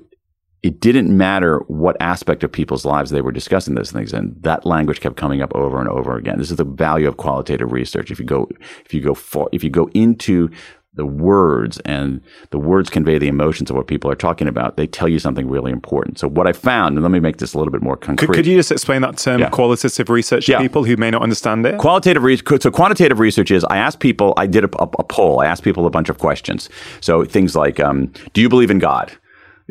it 0.64 0.80
didn't 0.80 1.14
matter 1.14 1.58
what 1.68 1.94
aspect 2.00 2.42
of 2.42 2.50
people's 2.50 2.86
lives 2.86 3.10
they 3.10 3.20
were 3.20 3.30
discussing 3.30 3.74
those 3.74 3.92
things 3.92 4.14
and 4.14 4.34
that 4.42 4.64
language 4.64 5.00
kept 5.00 5.16
coming 5.16 5.42
up 5.42 5.54
over 5.54 5.78
and 5.78 5.90
over 5.90 6.16
again. 6.16 6.38
This 6.38 6.50
is 6.50 6.56
the 6.56 6.64
value 6.64 7.06
of 7.06 7.18
qualitative 7.18 7.70
research. 7.70 8.10
If 8.10 8.18
you 8.18 8.24
go 8.24 8.48
if 8.86 8.94
you 8.94 9.02
go 9.02 9.12
far, 9.12 9.48
if 9.52 9.62
you 9.62 9.68
go 9.68 9.90
into 9.92 10.48
the 10.96 11.06
words 11.06 11.78
and 11.80 12.20
the 12.50 12.58
words 12.58 12.88
convey 12.88 13.18
the 13.18 13.26
emotions 13.28 13.68
of 13.70 13.76
what 13.76 13.86
people 13.86 14.10
are 14.10 14.14
talking 14.14 14.46
about 14.46 14.76
they 14.76 14.86
tell 14.86 15.08
you 15.08 15.18
something 15.18 15.48
really 15.48 15.72
important 15.72 16.18
so 16.18 16.28
what 16.28 16.46
i 16.46 16.52
found 16.52 16.96
and 16.96 17.02
let 17.02 17.10
me 17.10 17.18
make 17.20 17.38
this 17.38 17.52
a 17.54 17.58
little 17.58 17.72
bit 17.72 17.82
more 17.82 17.96
concrete 17.96 18.26
Could, 18.28 18.36
could 18.36 18.46
you 18.46 18.56
just 18.56 18.70
explain 18.72 19.02
that 19.02 19.16
term 19.18 19.40
Yeah. 19.40 19.48
qualitative 19.50 20.08
research 20.08 20.46
to 20.46 20.52
Yeah. 20.52 20.58
people 20.60 20.84
who 20.84 20.96
may 20.96 21.10
not 21.10 21.22
understand 21.22 21.66
it? 21.66 21.78
Qualitative 21.78 22.22
research. 22.22 22.62
So 22.62 22.70
quantitative 22.70 23.18
research 23.18 23.50
is 23.50 23.64
I 23.64 23.76
asked 23.78 23.98
people. 24.00 24.34
I 24.36 24.46
did 24.46 24.64
a, 24.64 24.70
a, 24.82 24.88
a 24.98 25.04
poll. 25.04 25.40
I 25.40 25.46
asked 25.46 25.62
people 25.64 25.86
a 25.86 25.90
bunch 25.90 26.08
of 26.08 26.18
questions. 26.18 26.68
So 27.00 27.24
things 27.24 27.56
like, 27.56 27.80
um, 27.80 28.12
do 28.32 28.40
you 28.40 28.48
believe 28.48 28.70
in 28.70 28.78
God? 28.78 29.10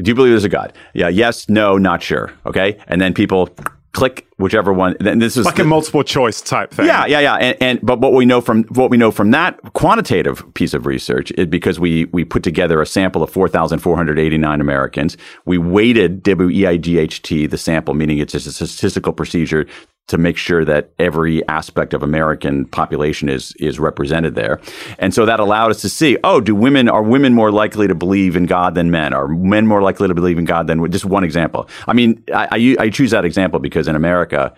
Do 0.01 0.09
you 0.09 0.15
believe 0.15 0.31
there's 0.31 0.43
a 0.43 0.49
God? 0.49 0.73
Yeah. 0.93 1.07
Yes. 1.07 1.47
No. 1.49 1.77
Not 1.77 2.01
sure. 2.03 2.31
Okay. 2.45 2.77
And 2.87 2.99
then 2.99 3.13
people 3.13 3.49
click 3.93 4.27
whichever 4.37 4.73
one. 4.73 4.97
Then 4.99 5.19
this 5.19 5.37
is 5.37 5.45
like 5.45 5.59
a 5.59 5.63
multiple 5.63 6.03
choice 6.03 6.41
type 6.41 6.71
thing. 6.71 6.85
yeah, 6.85 7.05
yeah, 7.05 7.19
yeah. 7.19 7.35
And, 7.35 7.57
and 7.61 7.79
but 7.81 8.01
what 8.01 8.13
we 8.13 8.25
know 8.25 8.41
from 8.41 8.63
what 8.65 8.89
we 8.89 8.97
know 8.97 9.11
from 9.11 9.31
that 9.31 9.59
quantitative 9.73 10.43
piece 10.55 10.73
of 10.73 10.85
research 10.85 11.31
is 11.31 11.45
because 11.47 11.79
we 11.79 12.05
we 12.05 12.25
put 12.25 12.43
together 12.43 12.81
a 12.81 12.85
sample 12.85 13.23
of 13.23 13.29
4,489 13.29 14.59
Americans. 14.59 15.15
We 15.45 15.57
weighted 15.57 16.23
W 16.23 16.49
E 16.49 16.67
I 16.67 16.77
G 16.77 16.97
H 16.97 17.21
T 17.21 17.45
the 17.45 17.57
sample, 17.57 17.93
meaning 17.93 18.17
it's 18.17 18.33
just 18.33 18.47
a 18.47 18.51
statistical 18.51 19.13
procedure 19.13 19.65
to 20.07 20.17
make 20.17 20.37
sure 20.37 20.65
that 20.65 20.91
every 20.99 21.47
aspect 21.47 21.93
of 21.93 22.03
American 22.03 22.65
population 22.65 23.29
is 23.29 23.53
is 23.59 23.79
represented 23.79 24.35
there. 24.35 24.59
And 24.99 25.13
so 25.13 25.25
that 25.25 25.39
allowed 25.39 25.71
us 25.71 25.81
to 25.81 25.89
see, 25.89 26.17
oh, 26.23 26.41
do 26.41 26.53
women 26.55 26.89
are 26.89 27.03
women 27.03 27.33
more 27.33 27.51
likely 27.51 27.87
to 27.87 27.95
believe 27.95 28.35
in 28.35 28.45
God 28.45 28.75
than 28.75 28.91
men? 28.91 29.13
Are 29.13 29.27
men 29.27 29.65
more 29.65 29.81
likely 29.81 30.07
to 30.07 30.13
believe 30.13 30.37
in 30.37 30.45
God 30.45 30.67
than 30.67 30.91
just 30.91 31.05
one 31.05 31.23
example? 31.23 31.69
I 31.87 31.93
mean, 31.93 32.23
I, 32.33 32.47
I, 32.51 32.75
I 32.85 32.89
choose 32.89 33.11
that 33.11 33.25
example 33.25 33.59
because 33.59 33.87
in 33.87 33.95
America, 33.95 34.53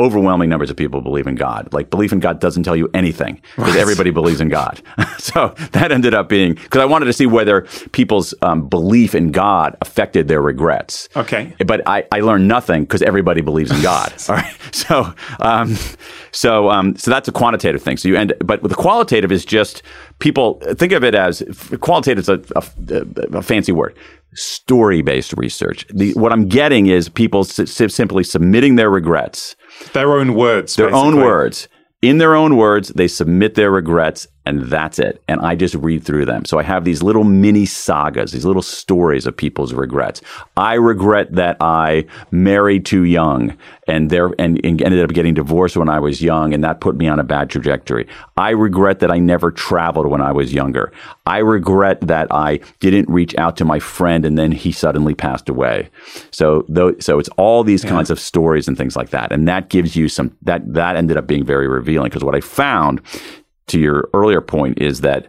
overwhelming 0.00 0.48
numbers 0.48 0.70
of 0.70 0.76
people 0.76 1.00
believe 1.00 1.26
in 1.26 1.34
God. 1.34 1.72
Like 1.72 1.90
belief 1.90 2.12
in 2.12 2.20
God 2.20 2.40
doesn't 2.40 2.62
tell 2.62 2.76
you 2.76 2.88
anything 2.94 3.40
because 3.56 3.74
right. 3.74 3.80
everybody 3.80 4.10
believes 4.10 4.40
in 4.40 4.48
God. 4.48 4.80
so 5.18 5.54
that 5.72 5.90
ended 5.90 6.14
up 6.14 6.28
being 6.28 6.54
because 6.54 6.80
I 6.80 6.84
wanted 6.84 7.06
to 7.06 7.12
see 7.12 7.26
whether 7.26 7.62
people's 7.92 8.32
um, 8.42 8.68
belief 8.68 9.14
in 9.14 9.32
God 9.32 9.76
affected 9.80 10.28
their 10.28 10.40
regrets. 10.40 11.08
Okay, 11.16 11.54
but 11.66 11.86
I, 11.86 12.06
I 12.12 12.20
learned 12.20 12.46
nothing 12.46 12.82
because 12.82 13.02
everybody 13.02 13.40
believes 13.40 13.72
in 13.72 13.82
God. 13.82 14.12
All 14.28 14.36
right, 14.36 14.56
so 14.72 15.12
um, 15.40 15.76
so 16.30 16.70
um, 16.70 16.96
so 16.96 17.10
that's 17.10 17.26
a 17.26 17.32
quantitative 17.32 17.82
thing. 17.82 17.96
So 17.96 18.08
you 18.08 18.16
end, 18.16 18.34
but 18.44 18.62
the 18.62 18.74
qualitative 18.74 19.32
is 19.32 19.44
just 19.44 19.82
people 20.20 20.60
think 20.74 20.92
of 20.92 21.02
it 21.02 21.14
as 21.14 21.42
qualitative 21.80 22.22
is 22.22 22.28
a, 22.28 22.40
a, 22.54 23.38
a 23.38 23.42
fancy 23.42 23.72
word 23.72 23.96
story 24.34 25.02
based 25.02 25.34
research. 25.36 25.86
The, 25.92 26.12
what 26.14 26.32
I'm 26.32 26.48
getting 26.48 26.86
is 26.86 27.08
people 27.08 27.40
s- 27.40 27.70
simply 27.94 28.24
submitting 28.24 28.76
their 28.76 28.90
regrets 28.90 29.56
their 29.92 30.12
own 30.12 30.34
words. 30.34 30.76
Their 30.76 30.88
basically. 30.90 31.08
own 31.08 31.16
words. 31.16 31.68
In 32.00 32.18
their 32.18 32.34
own 32.36 32.56
words, 32.56 32.88
they 32.90 33.08
submit 33.08 33.56
their 33.56 33.72
regrets 33.72 34.26
and 34.48 34.62
that's 34.62 34.98
it. 34.98 35.22
And 35.28 35.42
I 35.42 35.54
just 35.54 35.74
read 35.74 36.02
through 36.02 36.24
them. 36.24 36.46
So 36.46 36.58
I 36.58 36.62
have 36.62 36.84
these 36.84 37.02
little 37.02 37.22
mini 37.24 37.66
sagas, 37.66 38.32
these 38.32 38.46
little 38.46 38.62
stories 38.62 39.26
of 39.26 39.36
people's 39.36 39.74
regrets. 39.74 40.22
I 40.56 40.74
regret 40.74 41.34
that 41.34 41.58
I 41.60 42.06
married 42.30 42.86
too 42.86 43.04
young 43.04 43.54
and 43.86 44.08
there 44.08 44.30
and, 44.38 44.58
and, 44.64 44.80
ended 44.80 45.04
up 45.04 45.12
getting 45.12 45.34
divorced 45.34 45.76
when 45.76 45.90
I 45.90 45.98
was 45.98 46.22
young, 46.22 46.54
and 46.54 46.64
that 46.64 46.80
put 46.80 46.96
me 46.96 47.08
on 47.08 47.18
a 47.18 47.24
bad 47.24 47.50
trajectory. 47.50 48.06
I 48.38 48.50
regret 48.50 49.00
that 49.00 49.10
I 49.10 49.18
never 49.18 49.50
traveled 49.50 50.06
when 50.06 50.22
I 50.22 50.32
was 50.32 50.54
younger. 50.54 50.92
I 51.26 51.38
regret 51.38 52.00
that 52.02 52.32
I 52.32 52.60
didn't 52.80 53.10
reach 53.10 53.36
out 53.36 53.56
to 53.58 53.66
my 53.66 53.78
friend 53.78 54.24
and 54.24 54.38
then 54.38 54.52
he 54.52 54.72
suddenly 54.72 55.14
passed 55.14 55.50
away. 55.50 55.90
So 56.30 56.64
though, 56.68 56.98
so 57.00 57.18
it's 57.18 57.28
all 57.36 57.64
these 57.64 57.84
yeah. 57.84 57.90
kinds 57.90 58.10
of 58.10 58.18
stories 58.18 58.66
and 58.66 58.78
things 58.78 58.96
like 58.96 59.10
that, 59.10 59.30
and 59.30 59.46
that 59.46 59.68
gives 59.68 59.94
you 59.94 60.08
some 60.08 60.34
that 60.42 60.72
that 60.72 60.96
ended 60.96 61.18
up 61.18 61.26
being 61.26 61.44
very 61.44 61.68
revealing 61.68 62.08
because 62.08 62.24
what 62.24 62.34
I 62.34 62.40
found 62.40 63.02
to 63.68 63.78
your 63.78 64.08
earlier 64.14 64.40
point 64.40 64.80
is 64.80 65.00
that 65.02 65.28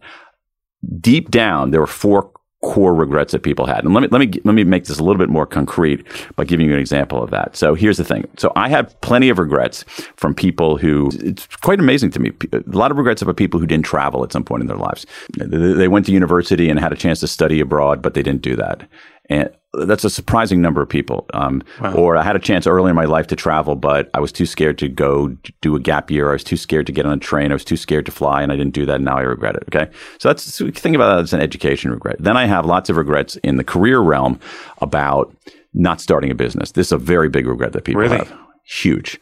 deep 1.00 1.30
down 1.30 1.72
there 1.72 1.82
were 1.82 1.88
four 1.88 2.32
core 2.62 2.94
regrets 2.94 3.32
that 3.32 3.42
people 3.42 3.66
had. 3.66 3.86
And 3.86 3.94
let 3.94 4.02
me 4.02 4.08
let 4.12 4.20
me 4.20 4.42
let 4.44 4.54
me 4.54 4.64
make 4.64 4.86
this 4.86 5.00
a 5.00 5.04
little 5.04 5.18
bit 5.18 5.30
more 5.30 5.46
concrete 5.46 6.06
by 6.36 6.44
giving 6.44 6.68
you 6.68 6.74
an 6.74 6.80
example 6.80 7.24
of 7.24 7.30
that. 7.32 7.56
So 7.56 7.74
here's 7.74 7.98
the 7.98 8.04
thing. 8.04 8.28
So 8.38 8.52
I 8.56 8.68
had 8.68 9.00
plenty 9.02 9.30
of 9.30 9.40
regrets 9.40 9.86
from 10.18 10.36
people 10.36 10.78
who 10.78 11.10
it's 11.22 11.48
quite 11.58 11.80
amazing 11.80 12.12
to 12.12 12.20
me. 12.20 12.32
A 12.52 12.64
lot 12.68 12.92
of 12.92 12.98
regrets 12.98 13.22
about 13.22 13.38
people 13.38 13.60
who 13.60 13.66
didn't 13.66 13.86
travel 13.86 14.24
at 14.24 14.34
some 14.34 14.44
point 14.44 14.62
in 14.62 14.68
their 14.68 14.78
lives. 14.78 15.06
They 15.38 15.88
went 15.88 16.06
to 16.08 16.12
university 16.12 16.70
and 16.70 16.80
had 16.80 16.92
a 16.92 16.98
chance 16.98 17.22
to 17.22 17.28
study 17.28 17.62
abroad, 17.62 18.02
but 18.02 18.14
they 18.14 18.24
didn't 18.24 18.42
do 18.42 18.56
that. 18.58 18.88
And 19.30 19.50
that's 19.74 20.04
a 20.04 20.10
surprising 20.10 20.62
number 20.62 20.82
of 20.82 20.90
people. 20.90 21.28
Um, 21.34 21.62
wow. 21.80 21.94
Or 21.94 22.18
I 22.18 22.24
had 22.24 22.36
a 22.36 22.40
chance 22.40 22.66
early 22.66 22.90
in 22.90 22.96
my 22.96 23.06
life 23.06 23.28
to 23.28 23.36
travel, 23.36 23.76
but 23.76 24.10
I 24.16 24.20
was 24.20 24.32
too 24.32 24.48
scared 24.48 24.80
to 24.80 24.90
go 24.90 25.38
do 25.62 25.76
a 25.76 25.80
gap 25.80 26.10
year. 26.10 26.30
I 26.30 26.34
was 26.34 26.44
too 26.44 26.58
scared 26.58 26.88
to 26.88 26.92
get 26.92 27.06
on 27.06 27.14
a 27.14 27.18
train. 27.18 27.52
I 27.52 27.54
was 27.54 27.64
too 27.64 27.78
scared 27.78 28.08
to 28.08 28.12
fly, 28.12 28.42
and 28.42 28.52
I 28.52 28.56
didn't 28.56 28.74
do 28.74 28.86
that. 28.88 28.96
And 28.96 29.06
now 29.06 29.18
I 29.18 29.22
regret 29.22 29.56
it. 29.56 29.64
Okay, 29.68 29.92
so 30.18 30.30
that's 30.30 30.44
so 30.44 30.72
think 30.72 30.96
about 30.96 31.16
that 31.16 31.24
as 31.24 31.34
an 31.34 31.42
education 31.42 31.92
regret. 31.92 32.16
Then 32.20 32.36
I 32.36 32.46
have 32.46 32.66
lots 32.66 32.90
of 32.90 32.98
regrets 32.98 33.36
in 33.38 33.58
the 33.58 33.64
career 33.64 34.00
realm 34.00 34.40
about 34.80 35.36
not 35.74 36.02
starting 36.02 36.32
a 36.32 36.36
business. 36.36 36.72
This 36.72 36.88
is 36.88 36.92
a 36.92 36.98
very 36.98 37.30
big 37.30 37.46
regret 37.46 37.74
that 37.74 37.84
people 37.84 38.02
really? 38.02 38.18
have. 38.18 38.34
Huge. 38.66 39.20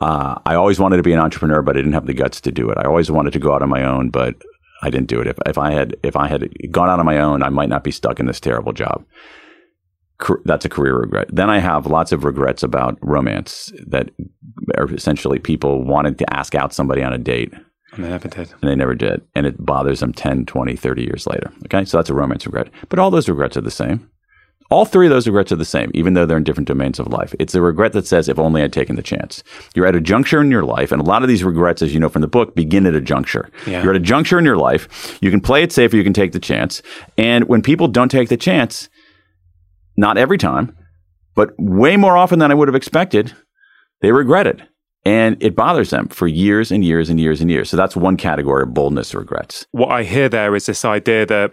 Uh, 0.00 0.38
I 0.46 0.54
always 0.54 0.80
wanted 0.80 0.96
to 0.96 1.02
be 1.02 1.12
an 1.12 1.20
entrepreneur, 1.20 1.62
but 1.62 1.76
I 1.76 1.80
didn't 1.80 1.92
have 1.92 2.06
the 2.06 2.14
guts 2.14 2.40
to 2.40 2.50
do 2.50 2.70
it. 2.70 2.78
I 2.78 2.84
always 2.84 3.10
wanted 3.10 3.34
to 3.34 3.38
go 3.38 3.54
out 3.54 3.62
on 3.62 3.68
my 3.68 3.84
own, 3.84 4.10
but 4.10 4.34
I 4.82 4.90
didn't 4.90 5.06
do 5.06 5.20
it. 5.20 5.26
If, 5.26 5.38
if 5.46 5.58
I 5.58 5.72
had 5.72 5.96
if 6.02 6.16
I 6.16 6.28
had 6.28 6.50
gone 6.72 6.88
out 6.88 6.98
on 6.98 7.06
my 7.06 7.18
own, 7.18 7.42
I 7.42 7.50
might 7.50 7.68
not 7.68 7.84
be 7.84 7.90
stuck 7.90 8.18
in 8.18 8.26
this 8.26 8.40
terrible 8.40 8.72
job 8.72 9.04
that's 10.44 10.64
a 10.64 10.68
career 10.68 10.96
regret. 10.96 11.28
Then 11.32 11.50
I 11.50 11.58
have 11.58 11.86
lots 11.86 12.12
of 12.12 12.24
regrets 12.24 12.62
about 12.62 12.98
romance 13.02 13.72
that 13.86 14.10
are 14.76 14.92
essentially 14.92 15.38
people 15.38 15.84
wanted 15.84 16.18
to 16.18 16.34
ask 16.34 16.54
out 16.54 16.72
somebody 16.72 17.02
on 17.02 17.12
a 17.12 17.18
date. 17.18 17.52
And 17.92 18.04
they 18.04 18.08
never 18.08 18.28
did. 18.28 18.52
And 18.60 18.70
they 18.70 18.74
never 18.74 18.94
did. 18.94 19.22
And 19.34 19.46
it 19.46 19.64
bothers 19.64 20.00
them 20.00 20.12
10, 20.12 20.46
20, 20.46 20.76
30 20.76 21.02
years 21.02 21.26
later. 21.26 21.52
Okay. 21.66 21.84
So 21.84 21.98
that's 21.98 22.10
a 22.10 22.14
romance 22.14 22.46
regret. 22.46 22.68
But 22.88 22.98
all 22.98 23.10
those 23.10 23.28
regrets 23.28 23.56
are 23.56 23.62
the 23.62 23.70
same. 23.70 24.08
All 24.72 24.86
three 24.86 25.06
of 25.06 25.10
those 25.10 25.26
regrets 25.26 25.52
are 25.52 25.56
the 25.56 25.66
same, 25.66 25.90
even 25.92 26.14
though 26.14 26.24
they're 26.24 26.38
in 26.38 26.44
different 26.44 26.66
domains 26.66 26.98
of 26.98 27.08
life. 27.08 27.34
It's 27.38 27.54
a 27.54 27.60
regret 27.60 27.92
that 27.92 28.06
says, 28.06 28.26
if 28.26 28.38
only 28.38 28.62
I'd 28.62 28.72
taken 28.72 28.96
the 28.96 29.02
chance. 29.02 29.42
You're 29.74 29.86
at 29.86 29.94
a 29.94 30.00
juncture 30.00 30.40
in 30.40 30.50
your 30.50 30.64
life, 30.64 30.92
and 30.92 31.02
a 31.02 31.04
lot 31.04 31.22
of 31.22 31.28
these 31.28 31.44
regrets, 31.44 31.82
as 31.82 31.92
you 31.92 32.00
know 32.00 32.08
from 32.08 32.22
the 32.22 32.28
book, 32.28 32.54
begin 32.54 32.86
at 32.86 32.94
a 32.94 33.00
juncture. 33.02 33.50
Yeah. 33.66 33.82
You're 33.82 33.92
at 33.92 34.00
a 34.00 34.00
juncture 34.00 34.38
in 34.38 34.46
your 34.46 34.56
life. 34.56 35.18
You 35.20 35.30
can 35.30 35.42
play 35.42 35.62
it 35.62 35.72
safe 35.72 35.92
or 35.92 35.98
you 35.98 36.04
can 36.04 36.14
take 36.14 36.32
the 36.32 36.40
chance. 36.40 36.80
And 37.18 37.48
when 37.48 37.60
people 37.60 37.86
don't 37.86 38.08
take 38.10 38.30
the 38.30 38.38
chance, 38.38 38.88
not 39.96 40.18
every 40.18 40.38
time, 40.38 40.76
but 41.34 41.54
way 41.58 41.96
more 41.96 42.16
often 42.16 42.38
than 42.38 42.50
I 42.50 42.54
would 42.54 42.68
have 42.68 42.74
expected, 42.74 43.34
they 44.00 44.12
regret 44.12 44.46
it. 44.46 44.60
And 45.04 45.36
it 45.42 45.56
bothers 45.56 45.90
them 45.90 46.08
for 46.08 46.28
years 46.28 46.70
and 46.70 46.84
years 46.84 47.10
and 47.10 47.18
years 47.18 47.40
and 47.40 47.50
years. 47.50 47.68
So 47.68 47.76
that's 47.76 47.96
one 47.96 48.16
category 48.16 48.62
of 48.62 48.72
boldness 48.72 49.14
regrets. 49.14 49.66
What 49.72 49.90
I 49.90 50.04
hear 50.04 50.28
there 50.28 50.54
is 50.54 50.66
this 50.66 50.84
idea 50.84 51.26
that 51.26 51.50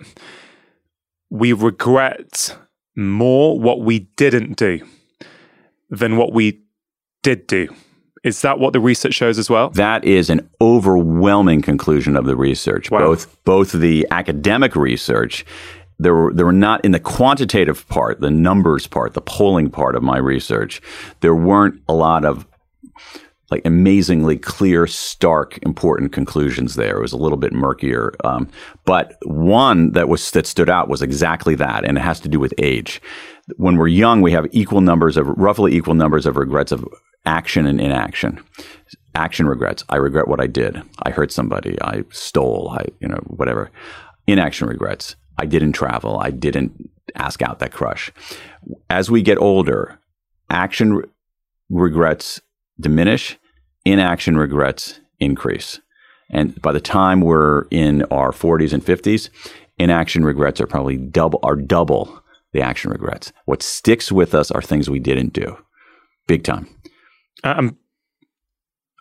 we 1.32 1.54
regret 1.54 2.56
more 2.95 3.60
what 3.60 3.82
we 3.82 3.99
didn't 4.17 4.58
do 4.58 4.86
than 5.89 6.17
what 6.17 6.34
we 6.34 6.62
did 7.23 7.47
do. 7.47 7.69
Is 8.23 8.41
that 8.41 8.60
what 8.60 8.73
the 8.73 8.80
research 8.80 9.13
shows 9.13 9.39
as 9.39 9.49
well? 9.49 9.69
That 9.71 10.04
is 10.04 10.30
an 10.30 10.49
overwhelming 10.60 11.62
conclusion 11.62 12.17
of 12.17 12.25
the 12.25 12.36
research. 12.36 12.91
Wow. 12.91 12.99
Both 12.99 13.43
both 13.45 13.71
the 13.71 14.06
academic 14.12 14.75
research 14.75 15.45
there 16.00 16.16
were 16.16 16.34
there 16.34 16.46
were 16.46 16.52
not 16.52 16.84
in 16.84 16.92
the 16.92 17.00
quantitative 17.00 17.88
part, 17.90 18.22
the 18.22 18.32
numbers 18.32 18.88
part, 18.88 19.14
the 19.14 19.22
polling 19.22 19.70
part 19.70 19.96
of 19.96 20.02
my 20.02 20.18
research. 20.18 20.82
There 21.20 21.36
weren't 21.36 21.82
a 21.88 21.94
lot 21.94 22.26
of 22.26 22.48
like 23.52 23.66
amazingly 23.66 24.38
clear, 24.38 24.86
stark, 24.88 25.58
important 25.64 26.12
conclusions 26.12 26.76
there. 26.76 26.98
It 26.98 27.02
was 27.02 27.14
a 27.14 27.18
little 27.18 27.38
bit 27.38 27.52
murkier, 27.52 28.14
um, 28.24 28.48
but 28.86 29.18
one 29.24 29.92
that 29.94 30.08
was 30.08 30.32
that 30.32 30.46
stood 30.46 30.70
out 30.70 30.88
was 30.88 31.02
exactly 31.02 31.56
that, 31.56 31.84
and 31.84 31.98
it 31.98 32.02
has 32.02 32.20
to 32.22 32.30
do 32.30 32.40
with 32.40 32.54
age. 32.58 33.02
When 33.58 33.78
we're 33.78 33.88
young, 33.88 34.22
we 34.22 34.32
have 34.32 34.48
equal 34.52 34.82
numbers 34.82 35.18
of 35.18 35.28
roughly 35.28 35.76
equal 35.76 35.96
numbers 35.96 36.26
of 36.26 36.38
regrets 36.38 36.72
of 36.72 36.86
action 37.26 37.66
and 37.66 37.82
inaction. 37.82 38.42
Action 39.16 39.48
regrets. 39.48 39.84
I 39.90 39.96
regret 39.98 40.28
what 40.28 40.40
I 40.40 40.48
did. 40.48 40.82
I 41.04 41.10
hurt 41.10 41.32
somebody. 41.32 41.76
I 41.82 42.04
stole. 42.12 42.70
I 42.80 42.86
you 43.02 43.08
know 43.08 43.22
whatever. 43.26 43.72
Inaction 44.28 44.68
regrets. 44.68 45.16
I 45.39 45.45
didn't 45.45 45.71
travel. 45.71 46.19
I 46.19 46.32
didn't 46.32 46.89
ask 47.15 47.41
out 47.41 47.60
that 47.60 47.71
crush. 47.71 48.12
As 48.89 49.10
we 49.10 49.21
get 49.21 49.38
older, 49.38 49.99
action 50.49 50.95
re- 50.95 51.06
regrets 51.69 52.41
diminish, 52.80 53.38
inaction 53.86 54.38
regrets 54.38 54.99
increase. 55.19 55.80
And 56.30 56.62
by 56.62 56.73
the 56.73 56.82
time 56.82 57.21
we're 57.21 57.63
in 57.71 58.04
our 58.12 58.32
40s 58.32 58.73
and 58.73 58.86
50s, 58.86 59.30
inaction 59.78 60.23
regrets 60.25 60.60
are 60.60 60.67
probably 60.67 60.97
double 60.97 61.39
are 61.41 61.56
double 61.56 62.21
the 62.52 62.62
action 62.62 62.91
regrets. 62.91 63.32
What 63.45 63.63
sticks 63.63 64.12
with 64.12 64.36
us 64.36 64.52
are 64.52 64.62
things 64.62 64.89
we 64.89 64.99
didn't 64.99 65.34
do. 65.34 65.58
Big 66.28 66.43
time. 66.43 66.67
Um, 67.43 67.78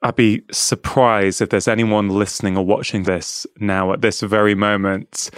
I'd 0.03 0.17
be 0.17 0.43
surprised 0.53 1.41
if 1.41 1.51
there's 1.51 1.67
anyone 1.67 2.09
listening 2.09 2.57
or 2.57 2.65
watching 2.65 3.03
this 3.03 3.47
now 3.59 3.93
at 3.93 4.01
this 4.01 4.21
very 4.21 4.55
moment 4.55 5.31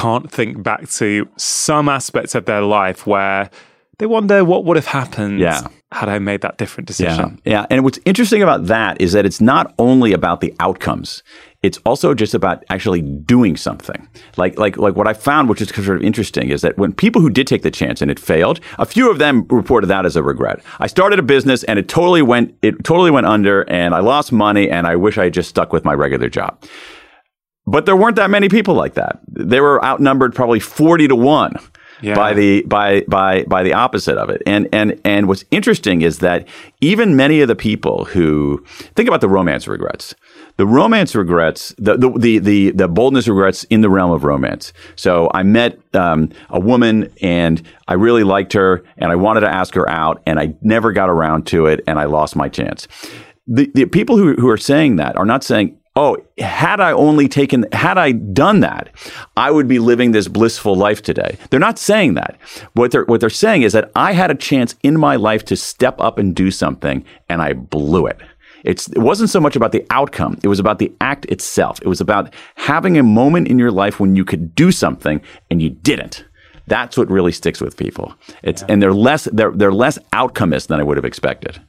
can't 0.00 0.30
think 0.30 0.62
back 0.62 0.88
to 0.88 1.28
some 1.36 1.88
aspects 1.88 2.34
of 2.34 2.46
their 2.46 2.62
life 2.62 3.06
where 3.06 3.50
they 3.98 4.06
wonder 4.06 4.44
what 4.46 4.64
would 4.64 4.78
have 4.78 4.86
happened 4.86 5.40
yeah. 5.40 5.60
had 5.92 6.08
I 6.08 6.18
made 6.18 6.40
that 6.40 6.56
different 6.56 6.88
decision. 6.88 7.38
Yeah. 7.44 7.52
yeah. 7.52 7.66
And 7.68 7.84
what's 7.84 7.98
interesting 8.06 8.42
about 8.42 8.64
that 8.66 8.98
is 8.98 9.12
that 9.12 9.26
it's 9.26 9.42
not 9.42 9.74
only 9.78 10.14
about 10.14 10.40
the 10.40 10.54
outcomes. 10.58 11.22
It's 11.62 11.76
also 11.84 12.14
just 12.14 12.32
about 12.32 12.64
actually 12.70 13.02
doing 13.02 13.58
something. 13.58 14.08
Like, 14.38 14.58
like, 14.58 14.78
like 14.78 14.96
what 14.96 15.06
I 15.06 15.12
found, 15.12 15.50
which 15.50 15.60
is 15.60 15.68
sort 15.68 15.98
of 15.98 16.02
interesting, 16.02 16.48
is 16.48 16.62
that 16.62 16.78
when 16.78 16.94
people 16.94 17.20
who 17.20 17.28
did 17.28 17.46
take 17.46 17.60
the 17.60 17.70
chance 17.70 18.00
and 18.00 18.10
it 18.10 18.18
failed, 18.18 18.58
a 18.78 18.86
few 18.86 19.10
of 19.10 19.18
them 19.18 19.46
reported 19.50 19.88
that 19.88 20.06
as 20.06 20.16
a 20.16 20.22
regret. 20.22 20.62
I 20.78 20.86
started 20.86 21.18
a 21.18 21.22
business 21.22 21.62
and 21.64 21.78
it 21.78 21.88
totally 21.88 22.22
went, 22.22 22.56
it 22.62 22.82
totally 22.84 23.10
went 23.10 23.26
under, 23.26 23.68
and 23.68 23.94
I 23.94 24.00
lost 24.00 24.32
money, 24.32 24.70
and 24.70 24.86
I 24.86 24.96
wish 24.96 25.18
I 25.18 25.24
had 25.24 25.34
just 25.34 25.50
stuck 25.50 25.74
with 25.74 25.84
my 25.84 25.92
regular 25.92 26.30
job. 26.30 26.64
But 27.70 27.86
there 27.86 27.96
weren't 27.96 28.16
that 28.16 28.30
many 28.30 28.48
people 28.48 28.74
like 28.74 28.94
that. 28.94 29.20
They 29.28 29.60
were 29.60 29.82
outnumbered 29.84 30.34
probably 30.34 30.58
40 30.58 31.08
to 31.08 31.16
1 31.16 31.54
yeah. 32.02 32.14
by 32.14 32.34
the 32.34 32.62
by 32.62 33.02
by 33.02 33.44
by 33.44 33.62
the 33.62 33.74
opposite 33.74 34.18
of 34.18 34.28
it. 34.28 34.42
And 34.46 34.68
and 34.72 35.00
and 35.04 35.28
what's 35.28 35.44
interesting 35.50 36.02
is 36.02 36.18
that 36.18 36.48
even 36.80 37.16
many 37.16 37.40
of 37.40 37.48
the 37.48 37.54
people 37.54 38.06
who 38.06 38.64
think 38.96 39.08
about 39.08 39.20
the 39.20 39.28
romance 39.28 39.68
regrets. 39.68 40.14
The 40.56 40.66
romance 40.66 41.14
regrets, 41.14 41.74
the, 41.78 41.96
the, 41.96 42.10
the, 42.18 42.38
the, 42.38 42.70
the 42.72 42.86
boldness 42.88 43.26
regrets 43.26 43.64
in 43.64 43.80
the 43.80 43.88
realm 43.88 44.10
of 44.10 44.24
romance. 44.24 44.74
So 44.94 45.30
I 45.32 45.42
met 45.42 45.78
um, 45.94 46.28
a 46.50 46.60
woman 46.60 47.10
and 47.22 47.62
I 47.88 47.94
really 47.94 48.24
liked 48.24 48.52
her 48.52 48.84
and 48.98 49.10
I 49.10 49.16
wanted 49.16 49.40
to 49.40 49.48
ask 49.48 49.72
her 49.74 49.88
out 49.88 50.22
and 50.26 50.38
I 50.38 50.54
never 50.60 50.92
got 50.92 51.08
around 51.08 51.46
to 51.46 51.64
it 51.64 51.80
and 51.86 51.98
I 51.98 52.04
lost 52.04 52.36
my 52.36 52.50
chance. 52.50 52.88
The, 53.46 53.70
the 53.74 53.86
people 53.86 54.18
who, 54.18 54.34
who 54.34 54.50
are 54.50 54.58
saying 54.58 54.96
that 54.96 55.16
are 55.16 55.24
not 55.24 55.42
saying, 55.42 55.79
oh, 55.96 56.16
had 56.38 56.80
I 56.80 56.92
only 56.92 57.28
taken, 57.28 57.66
had 57.72 57.98
I 57.98 58.12
done 58.12 58.60
that, 58.60 58.90
I 59.36 59.50
would 59.50 59.68
be 59.68 59.78
living 59.78 60.12
this 60.12 60.28
blissful 60.28 60.76
life 60.76 61.02
today. 61.02 61.36
They're 61.50 61.60
not 61.60 61.78
saying 61.78 62.14
that. 62.14 62.38
What 62.74 62.92
they're, 62.92 63.04
what 63.04 63.20
they're 63.20 63.30
saying 63.30 63.62
is 63.62 63.72
that 63.72 63.90
I 63.96 64.12
had 64.12 64.30
a 64.30 64.34
chance 64.34 64.76
in 64.82 64.98
my 64.98 65.16
life 65.16 65.44
to 65.46 65.56
step 65.56 66.00
up 66.00 66.18
and 66.18 66.34
do 66.34 66.50
something 66.50 67.04
and 67.28 67.42
I 67.42 67.54
blew 67.54 68.06
it. 68.06 68.20
It's, 68.62 68.88
it 68.88 68.98
wasn't 68.98 69.30
so 69.30 69.40
much 69.40 69.56
about 69.56 69.72
the 69.72 69.84
outcome. 69.90 70.38
It 70.42 70.48
was 70.48 70.58
about 70.58 70.78
the 70.78 70.92
act 71.00 71.24
itself. 71.26 71.80
It 71.82 71.88
was 71.88 72.00
about 72.00 72.34
having 72.56 72.98
a 72.98 73.02
moment 73.02 73.48
in 73.48 73.58
your 73.58 73.70
life 73.70 73.98
when 73.98 74.16
you 74.16 74.24
could 74.24 74.54
do 74.54 74.70
something 74.70 75.20
and 75.50 75.62
you 75.62 75.70
didn't. 75.70 76.24
That's 76.66 76.96
what 76.96 77.10
really 77.10 77.32
sticks 77.32 77.60
with 77.60 77.76
people. 77.76 78.14
It's, 78.42 78.62
yeah. 78.62 78.68
and 78.68 78.82
they're 78.82 78.92
less, 78.92 79.24
they're, 79.32 79.50
they're 79.50 79.72
less 79.72 79.98
outcomist 80.12 80.68
than 80.68 80.78
I 80.78 80.82
would 80.82 80.98
have 80.98 81.06
expected. 81.06 81.60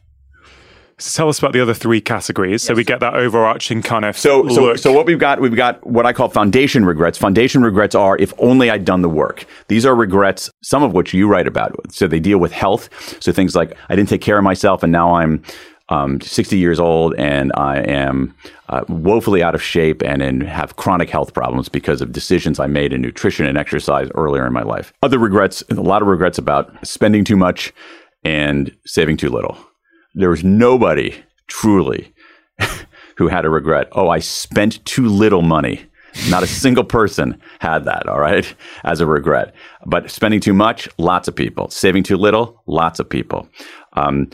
Tell 1.02 1.30
us 1.30 1.40
about 1.40 1.54
the 1.54 1.60
other 1.60 1.74
three 1.74 2.00
categories. 2.00 2.52
Yes. 2.52 2.64
So 2.64 2.74
we 2.76 2.84
get 2.84 3.00
that 3.00 3.16
overarching 3.16 3.82
kind 3.82 4.06
of 4.06 4.18
so 4.18 4.48
so 4.50 4.76
so 4.76 4.92
what 4.92 5.06
we've 5.06 5.20
got 5.20 5.42
we've 5.42 5.56
got 5.56 5.86
what 5.86 6.06
I 6.06 6.14
call 6.14 6.30
foundation 6.30 6.86
regrets. 6.86 7.18
Foundation 7.18 7.64
regrets 7.64 7.96
are 7.96 8.18
if 8.18 8.34
only 8.38 8.70
I'd 8.70 8.86
done 8.86 9.02
the 9.02 9.10
work. 9.10 9.46
These 9.68 9.86
are 9.86 9.96
regrets, 9.96 10.52
some 10.62 10.84
of 10.84 10.94
which 10.94 11.14
you 11.14 11.28
write 11.28 11.48
about. 11.48 11.76
So 11.92 12.08
they 12.08 12.20
deal 12.20 12.38
with 12.38 12.52
health. 12.52 12.90
So 13.22 13.32
things 13.32 13.56
like 13.56 13.76
I 13.90 13.96
didn't 13.96 14.10
take 14.10 14.22
care 14.22 14.38
of 14.38 14.44
myself 14.44 14.84
and 14.84 14.92
now 14.92 15.16
I'm 15.16 15.44
um, 15.90 16.22
60 16.22 16.58
years 16.58 16.80
old 16.80 17.14
and 17.16 17.52
I 17.56 17.80
am 17.80 18.34
uh, 18.70 18.84
woefully 18.88 19.44
out 19.44 19.56
of 19.56 19.62
shape 19.62 20.02
and 20.02 20.22
in, 20.22 20.42
have 20.42 20.78
chronic 20.78 21.10
health 21.10 21.34
problems 21.34 21.68
because 21.68 22.02
of 22.02 22.14
decisions 22.14 22.60
I 22.60 22.68
made 22.68 22.94
in 22.94 23.02
nutrition 23.02 23.46
and 23.46 23.58
exercise 23.58 24.10
earlier 24.16 24.48
in 24.48 24.54
my 24.54 24.64
life. 24.64 24.94
Other 25.04 25.20
regrets, 25.20 25.64
a 25.70 25.74
lot 25.76 26.02
of 26.02 26.08
regrets 26.08 26.38
about 26.38 26.88
spending 26.88 27.26
too 27.26 27.36
much 27.36 27.74
and 28.24 28.74
saving 28.86 29.18
too 29.18 29.30
little. 29.30 29.58
There 30.14 30.30
was 30.30 30.44
nobody 30.44 31.16
truly 31.48 32.14
who 33.18 33.28
had 33.28 33.46
a 33.46 33.50
regret. 33.50 33.88
Oh, 33.92 34.10
I 34.10 34.20
spent 34.20 34.84
too 34.86 35.08
little 35.08 35.42
money. 35.42 35.86
Not 36.30 36.44
a 36.44 36.48
single 36.48 36.84
person 36.84 37.40
had 37.60 37.86
that, 37.86 38.08
all 38.08 38.20
right, 38.20 38.54
as 38.84 39.00
a 39.00 39.06
regret. 39.06 39.56
But 39.86 40.12
spending 40.12 40.42
too 40.42 40.54
much, 40.54 40.90
lots 40.98 41.30
of 41.30 41.36
people. 41.36 41.70
Saving 41.70 42.04
too 42.04 42.18
little, 42.18 42.62
lots 42.68 43.00
of 43.00 43.08
people. 43.08 43.48
Um, 43.94 44.30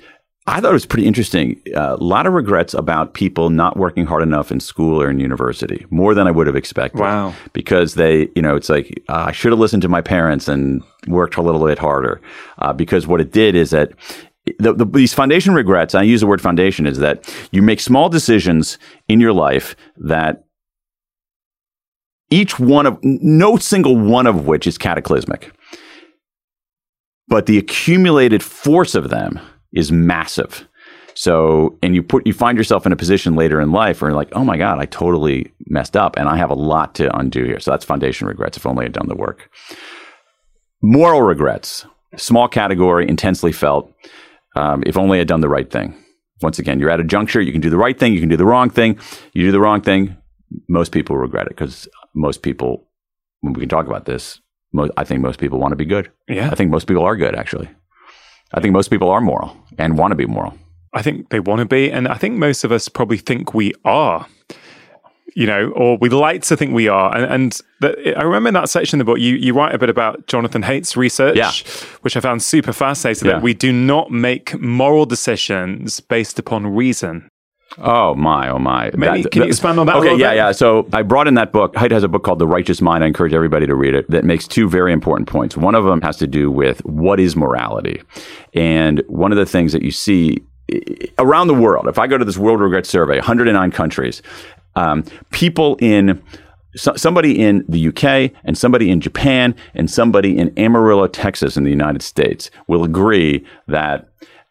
I 0.48 0.62
thought 0.62 0.70
it 0.70 0.74
was 0.74 0.86
pretty 0.86 1.06
interesting. 1.06 1.62
Uh, 1.76 1.98
a 2.00 2.04
lot 2.04 2.26
of 2.26 2.34
regrets 2.34 2.74
about 2.74 3.14
people 3.14 3.50
not 3.50 3.76
working 3.76 4.06
hard 4.06 4.24
enough 4.24 4.50
in 4.50 4.62
school 4.62 5.02
or 5.02 5.10
in 5.10 5.20
university, 5.20 5.86
more 5.90 6.14
than 6.14 6.26
I 6.26 6.32
would 6.32 6.48
have 6.48 6.56
expected. 6.56 7.02
Wow. 7.02 7.34
Because 7.52 7.96
they, 7.96 8.30
you 8.34 8.42
know, 8.42 8.56
it's 8.56 8.70
like, 8.70 9.04
uh, 9.10 9.26
I 9.28 9.34
should 9.34 9.52
have 9.52 9.60
listened 9.60 9.82
to 9.82 9.90
my 9.90 10.02
parents 10.02 10.48
and 10.48 10.82
worked 11.08 11.36
a 11.36 11.42
little 11.42 11.66
bit 11.66 11.78
harder. 11.78 12.22
Uh, 12.60 12.72
because 12.72 13.06
what 13.06 13.20
it 13.20 13.34
did 13.34 13.56
is 13.56 13.72
that 13.72 13.92
the, 14.60 14.74
the, 14.74 14.86
these 14.86 15.14
foundation 15.14 15.54
regrets, 15.54 15.96
I 15.96 16.04
use 16.04 16.22
the 16.22 16.28
word 16.28 16.42
foundation, 16.42 16.86
is 16.86 17.00
that 17.00 17.34
you 17.52 17.62
make 17.62 17.80
small 17.80 18.10
decisions 18.10 18.78
in 19.08 19.20
your 19.20 19.34
life 19.34 19.76
that 19.98 20.46
each 22.30 22.60
one 22.60 22.86
of, 22.86 23.00
no 23.04 23.58
single 23.58 23.98
one 23.98 24.28
of 24.28 24.46
which 24.46 24.68
is 24.68 24.78
cataclysmic. 24.78 25.52
But 27.28 27.46
the 27.46 27.58
accumulated 27.58 28.44
force 28.44 28.96
of 28.96 29.10
them 29.10 29.40
is 29.74 29.92
massive. 29.92 30.68
So, 31.14 31.78
and 31.82 31.96
you 31.96 32.04
put 32.04 32.28
you 32.28 32.34
find 32.34 32.58
yourself 32.58 32.86
in 32.86 32.92
a 32.92 32.96
position 32.96 33.36
later 33.36 33.60
in 33.60 33.72
life 33.72 34.02
where 34.02 34.12
you're 34.12 34.16
like, 34.16 34.30
oh 34.34 34.44
my 34.44 34.56
God, 34.56 34.78
I 34.78 34.86
totally 34.86 35.52
messed 35.66 35.98
up 35.98 36.16
and 36.16 36.30
I 36.30 36.38
have 36.38 36.52
a 36.52 36.56
lot 36.56 36.94
to 36.96 37.18
undo 37.18 37.44
here. 37.44 37.60
So 37.60 37.72
that's 37.72 37.84
foundation 37.84 38.28
regrets 38.28 38.56
if 38.56 38.68
only 38.68 38.86
I'd 38.86 38.94
done 38.94 39.08
the 39.08 39.16
work. 39.16 39.50
Moral 40.84 41.24
regrets, 41.24 41.88
small 42.18 42.48
category, 42.48 43.10
intensely 43.10 43.52
felt. 43.52 43.92
Um, 44.58 44.84
if 44.86 44.98
only 44.98 45.20
I'd 45.20 45.28
done 45.28 45.42
the 45.42 45.50
right 45.50 45.70
thing. 45.70 45.96
Once 46.42 46.60
again, 46.60 46.80
you're 46.80 46.90
at 46.90 47.00
a 47.00 47.04
juncture, 47.04 47.42
you 47.42 47.52
can 47.52 47.62
do 47.62 47.70
the 47.70 47.78
right 47.78 47.98
thing, 47.98 48.14
you 48.14 48.20
can 48.20 48.30
do 48.30 48.38
the 48.38 48.46
wrong 48.46 48.70
thing. 48.70 49.00
You 49.34 49.46
do 49.46 49.52
the 49.52 49.60
wrong 49.60 49.82
thing, 49.82 50.18
most 50.68 50.92
people 50.92 51.18
regret 51.18 51.48
it 51.48 51.50
because 51.50 51.88
most 52.14 52.42
people, 52.42 52.88
when 53.42 53.54
we 53.54 53.62
can 53.62 53.70
talk 53.70 53.88
about 53.88 54.06
this, 54.06 54.40
most, 54.74 54.92
I 54.98 55.04
think 55.04 55.22
most 55.22 55.40
people 55.40 55.60
want 55.60 55.72
to 55.72 55.76
be 55.76 55.86
good. 55.86 56.12
Yeah. 56.28 56.50
I 56.52 56.56
think 56.56 56.72
most 56.72 56.88
people 56.88 57.04
are 57.04 57.16
good, 57.16 57.36
actually. 57.36 57.70
I 58.54 58.62
think 58.62 58.74
most 58.74 58.90
people 58.90 59.10
are 59.10 59.22
moral 59.22 59.56
and 59.78 59.98
want 59.98 60.12
to 60.12 60.16
be 60.16 60.26
moral. 60.26 60.54
I 60.94 61.02
think 61.02 61.30
they 61.30 61.40
want 61.40 61.60
to 61.60 61.66
be. 61.66 61.92
And 61.92 62.08
I 62.08 62.16
think 62.16 62.36
most 62.36 62.64
of 62.64 62.72
us 62.72 62.90
probably 62.90 63.18
think 63.18 63.54
we 63.54 63.74
are, 63.86 64.26
you 65.38 65.46
know, 65.46 65.70
or 65.76 66.00
we 66.00 66.10
like 66.10 66.42
to 66.42 66.58
think 66.58 66.74
we 66.74 66.88
are. 66.88 67.16
And, 67.16 67.32
and 67.32 67.62
the, 67.80 68.18
I 68.18 68.24
remember 68.24 68.48
in 68.48 68.56
that 68.56 68.70
section 68.70 69.00
of 69.00 69.06
the 69.06 69.12
book, 69.12 69.20
you, 69.20 69.36
you 69.36 69.54
write 69.54 69.76
a 69.76 69.78
bit 69.78 69.88
about 69.88 70.26
Jonathan 70.26 70.64
Haidt's 70.64 70.98
research, 70.98 71.38
yeah. 71.38 71.52
which 72.02 72.18
I 72.18 72.22
found 72.22 72.42
super 72.42 72.74
fascinating, 72.74 73.28
yeah. 73.28 73.34
that 73.34 73.44
we 73.44 73.54
do 73.54 73.72
not 73.72 74.10
make 74.10 74.60
moral 74.60 75.06
decisions 75.06 76.00
based 76.00 76.40
upon 76.40 76.66
reason. 76.66 77.30
Oh 77.78 78.16
my, 78.16 78.50
oh 78.50 78.58
my! 78.58 78.90
Maybe, 78.96 79.22
that, 79.22 79.32
can 79.32 79.44
you 79.44 79.50
expand 79.50 79.80
on 79.80 79.86
that? 79.86 79.98
Okay, 79.98 80.16
yeah, 80.16 80.30
bit? 80.32 80.38
yeah. 80.38 80.52
So 80.54 80.88
I 80.94 81.04
brought 81.04 81.28
in 81.28 81.36
that 81.36 81.52
book. 81.52 81.76
Haidt 81.76 81.92
has 81.92 82.02
a 82.02 82.08
book 82.08 82.24
called 82.24 82.40
The 82.40 82.48
Righteous 82.48 82.82
Mind. 82.82 83.04
I 83.04 83.08
encourage 83.08 83.34
everybody 83.34 83.68
to 83.68 83.76
read 83.76 83.94
it. 83.94 84.10
That 84.10 84.24
makes 84.24 84.48
two 84.48 84.68
very 84.68 84.92
important 84.92 85.30
points. 85.30 85.56
One 85.56 85.76
of 85.76 85.84
them 85.84 86.02
has 86.02 86.18
to 86.18 86.26
do 86.26 86.50
with 86.50 86.84
what 86.86 87.20
is 87.20 87.36
morality, 87.36 88.02
and 88.56 89.04
one 89.08 89.32
of 89.32 89.38
the 89.38 89.46
things 89.46 89.74
that 89.74 89.84
you 89.84 89.92
see 89.92 90.42
around 91.18 91.48
the 91.48 91.54
world. 91.54 91.88
If 91.88 91.98
I 91.98 92.08
go 92.08 92.18
to 92.18 92.26
this 92.26 92.38
World 92.38 92.60
Regret 92.60 92.86
Survey, 92.86 93.16
109 93.16 93.72
countries, 93.72 94.22
um, 94.78 95.04
people 95.32 95.76
in 95.82 96.22
so, 96.76 96.96
somebody 96.96 97.42
in 97.44 97.66
the 97.68 97.88
UK 97.88 98.32
and 98.44 98.56
somebody 98.56 98.92
in 98.92 99.02
Japan 99.02 99.56
and 99.74 99.90
somebody 99.90 100.38
in 100.38 100.54
Amarillo, 100.58 101.08
Texas, 101.08 101.58
in 101.58 101.64
the 101.64 101.72
United 101.72 102.04
States 102.04 102.52
will 102.68 102.84
agree 102.84 103.44
that 103.68 104.08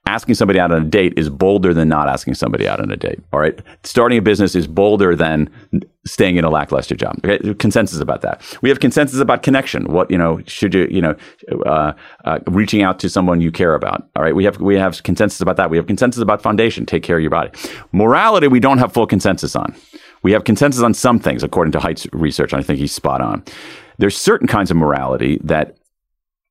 asking 0.07 0.35
somebody 0.35 0.59
out 0.59 0.71
on 0.71 0.83
a 0.83 0.85
date 0.85 1.12
is 1.17 1.29
bolder 1.29 1.75
than 1.75 1.89
not 1.89 2.09
asking 2.09 2.35
somebody 2.35 2.67
out 2.67 2.81
on 2.81 2.91
a 2.91 2.97
date. 2.97 3.19
All 3.33 3.41
right. 3.41 3.61
Starting 3.83 4.19
a 4.19 4.23
business 4.23 4.55
is 4.55 4.67
bolder 4.67 5.17
than 5.17 5.51
staying 6.07 6.37
in 6.37 6.45
a 6.45 6.51
lackluster 6.51 6.95
job. 6.95 7.19
Okay? 7.25 7.55
Consensus 7.55 7.99
about 7.99 8.23
that. 8.23 8.41
We 8.62 8.69
have 8.69 8.79
consensus 8.79 9.19
about 9.19 9.43
connection. 9.43 9.93
What, 9.93 10.11
you 10.11 10.17
know, 10.17 10.41
should 10.47 10.75
you, 10.75 10.87
you 10.91 11.01
know, 11.01 11.17
uh, 11.67 11.93
uh, 12.25 12.39
reaching 12.47 12.83
out 12.83 13.01
to 13.01 13.09
someone 13.09 13.41
you 13.41 13.51
care 13.51 13.75
about. 13.75 14.09
All 14.15 14.23
right. 14.23 14.35
We 14.35 14.45
have, 14.45 14.61
we 14.61 14.77
have 14.77 15.03
consensus 15.03 15.41
about 15.41 15.57
that. 15.57 15.71
We 15.71 15.77
have 15.77 15.89
consensus 15.89 16.23
about 16.23 16.41
foundation. 16.41 16.87
Take 16.87 17.03
care 17.03 17.17
of 17.17 17.23
your 17.23 17.31
body. 17.31 17.51
Morality, 17.91 18.47
we 18.47 18.61
don't 18.61 18.79
have 18.79 18.93
full 18.93 19.09
consensus 19.09 19.57
on. 19.57 19.75
We 20.27 20.33
have 20.33 20.43
consensus 20.43 20.83
on 20.83 20.93
some 20.93 21.21
things, 21.21 21.45
according 21.45 21.71
to 21.71 21.79
Haidt's 21.79 22.09
research. 22.12 22.53
And 22.53 22.59
I 22.59 22.65
think 22.65 22.81
he's 22.81 22.91
spot 22.91 23.21
on. 23.21 23.45
There's 23.99 24.17
certain 24.17 24.49
kinds 24.49 24.73
of 24.73 24.77
morality 24.77 25.39
that 25.45 25.77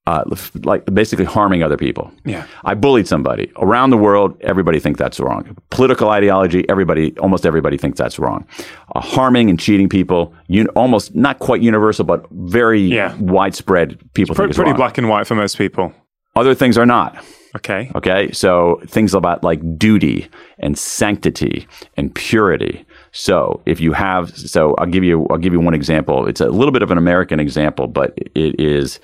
uh, 0.07 0.23
like 0.63 0.85
basically 0.85 1.25
harming 1.25 1.61
other 1.61 1.75
people. 1.75 2.09
Yeah. 2.23 2.47
I 2.63 2.73
bullied 2.73 3.05
somebody 3.05 3.51
around 3.57 3.89
the 3.89 3.97
world. 3.97 4.37
Everybody 4.39 4.79
thinks 4.79 4.97
that's 4.97 5.19
wrong. 5.19 5.57
Political 5.71 6.07
ideology. 6.07 6.63
Everybody, 6.69 7.17
almost 7.17 7.45
everybody 7.45 7.77
thinks 7.77 7.97
that's 7.97 8.17
wrong. 8.17 8.47
Uh, 8.95 9.01
harming 9.01 9.49
and 9.49 9.59
cheating 9.59 9.89
people. 9.89 10.33
Un- 10.49 10.69
almost 10.69 11.13
not 11.13 11.39
quite 11.39 11.61
universal, 11.61 12.05
but 12.05 12.25
very 12.31 12.79
yeah. 12.79 13.13
widespread. 13.17 13.99
People 14.13 14.35
pretty, 14.35 14.53
pretty 14.53 14.71
black 14.71 14.97
and 14.97 15.09
white 15.09 15.27
for 15.27 15.35
most 15.35 15.57
people. 15.57 15.93
Other 16.37 16.55
things 16.55 16.77
are 16.77 16.85
not. 16.85 17.21
Okay. 17.57 17.91
Okay. 17.95 18.31
So 18.31 18.81
things 18.87 19.13
about 19.13 19.43
like 19.43 19.59
duty 19.77 20.29
and 20.59 20.77
sanctity 20.77 21.67
and 21.97 22.15
purity. 22.15 22.85
So 23.15 23.61
if 23.65 23.79
you 23.79 23.93
have, 23.93 24.37
so 24.37 24.75
I'll 24.77 24.85
give 24.85 25.05
you, 25.05 25.25
I'll 25.29 25.37
give 25.37 25.53
you 25.53 25.61
one 25.61 25.73
example. 25.73 26.27
It's 26.27 26.41
a 26.41 26.49
little 26.49 26.73
bit 26.73 26.81
of 26.81 26.91
an 26.91 26.97
American 26.97 27.39
example, 27.39 27.87
but 27.87 28.17
it 28.35 28.59
is 28.59 28.99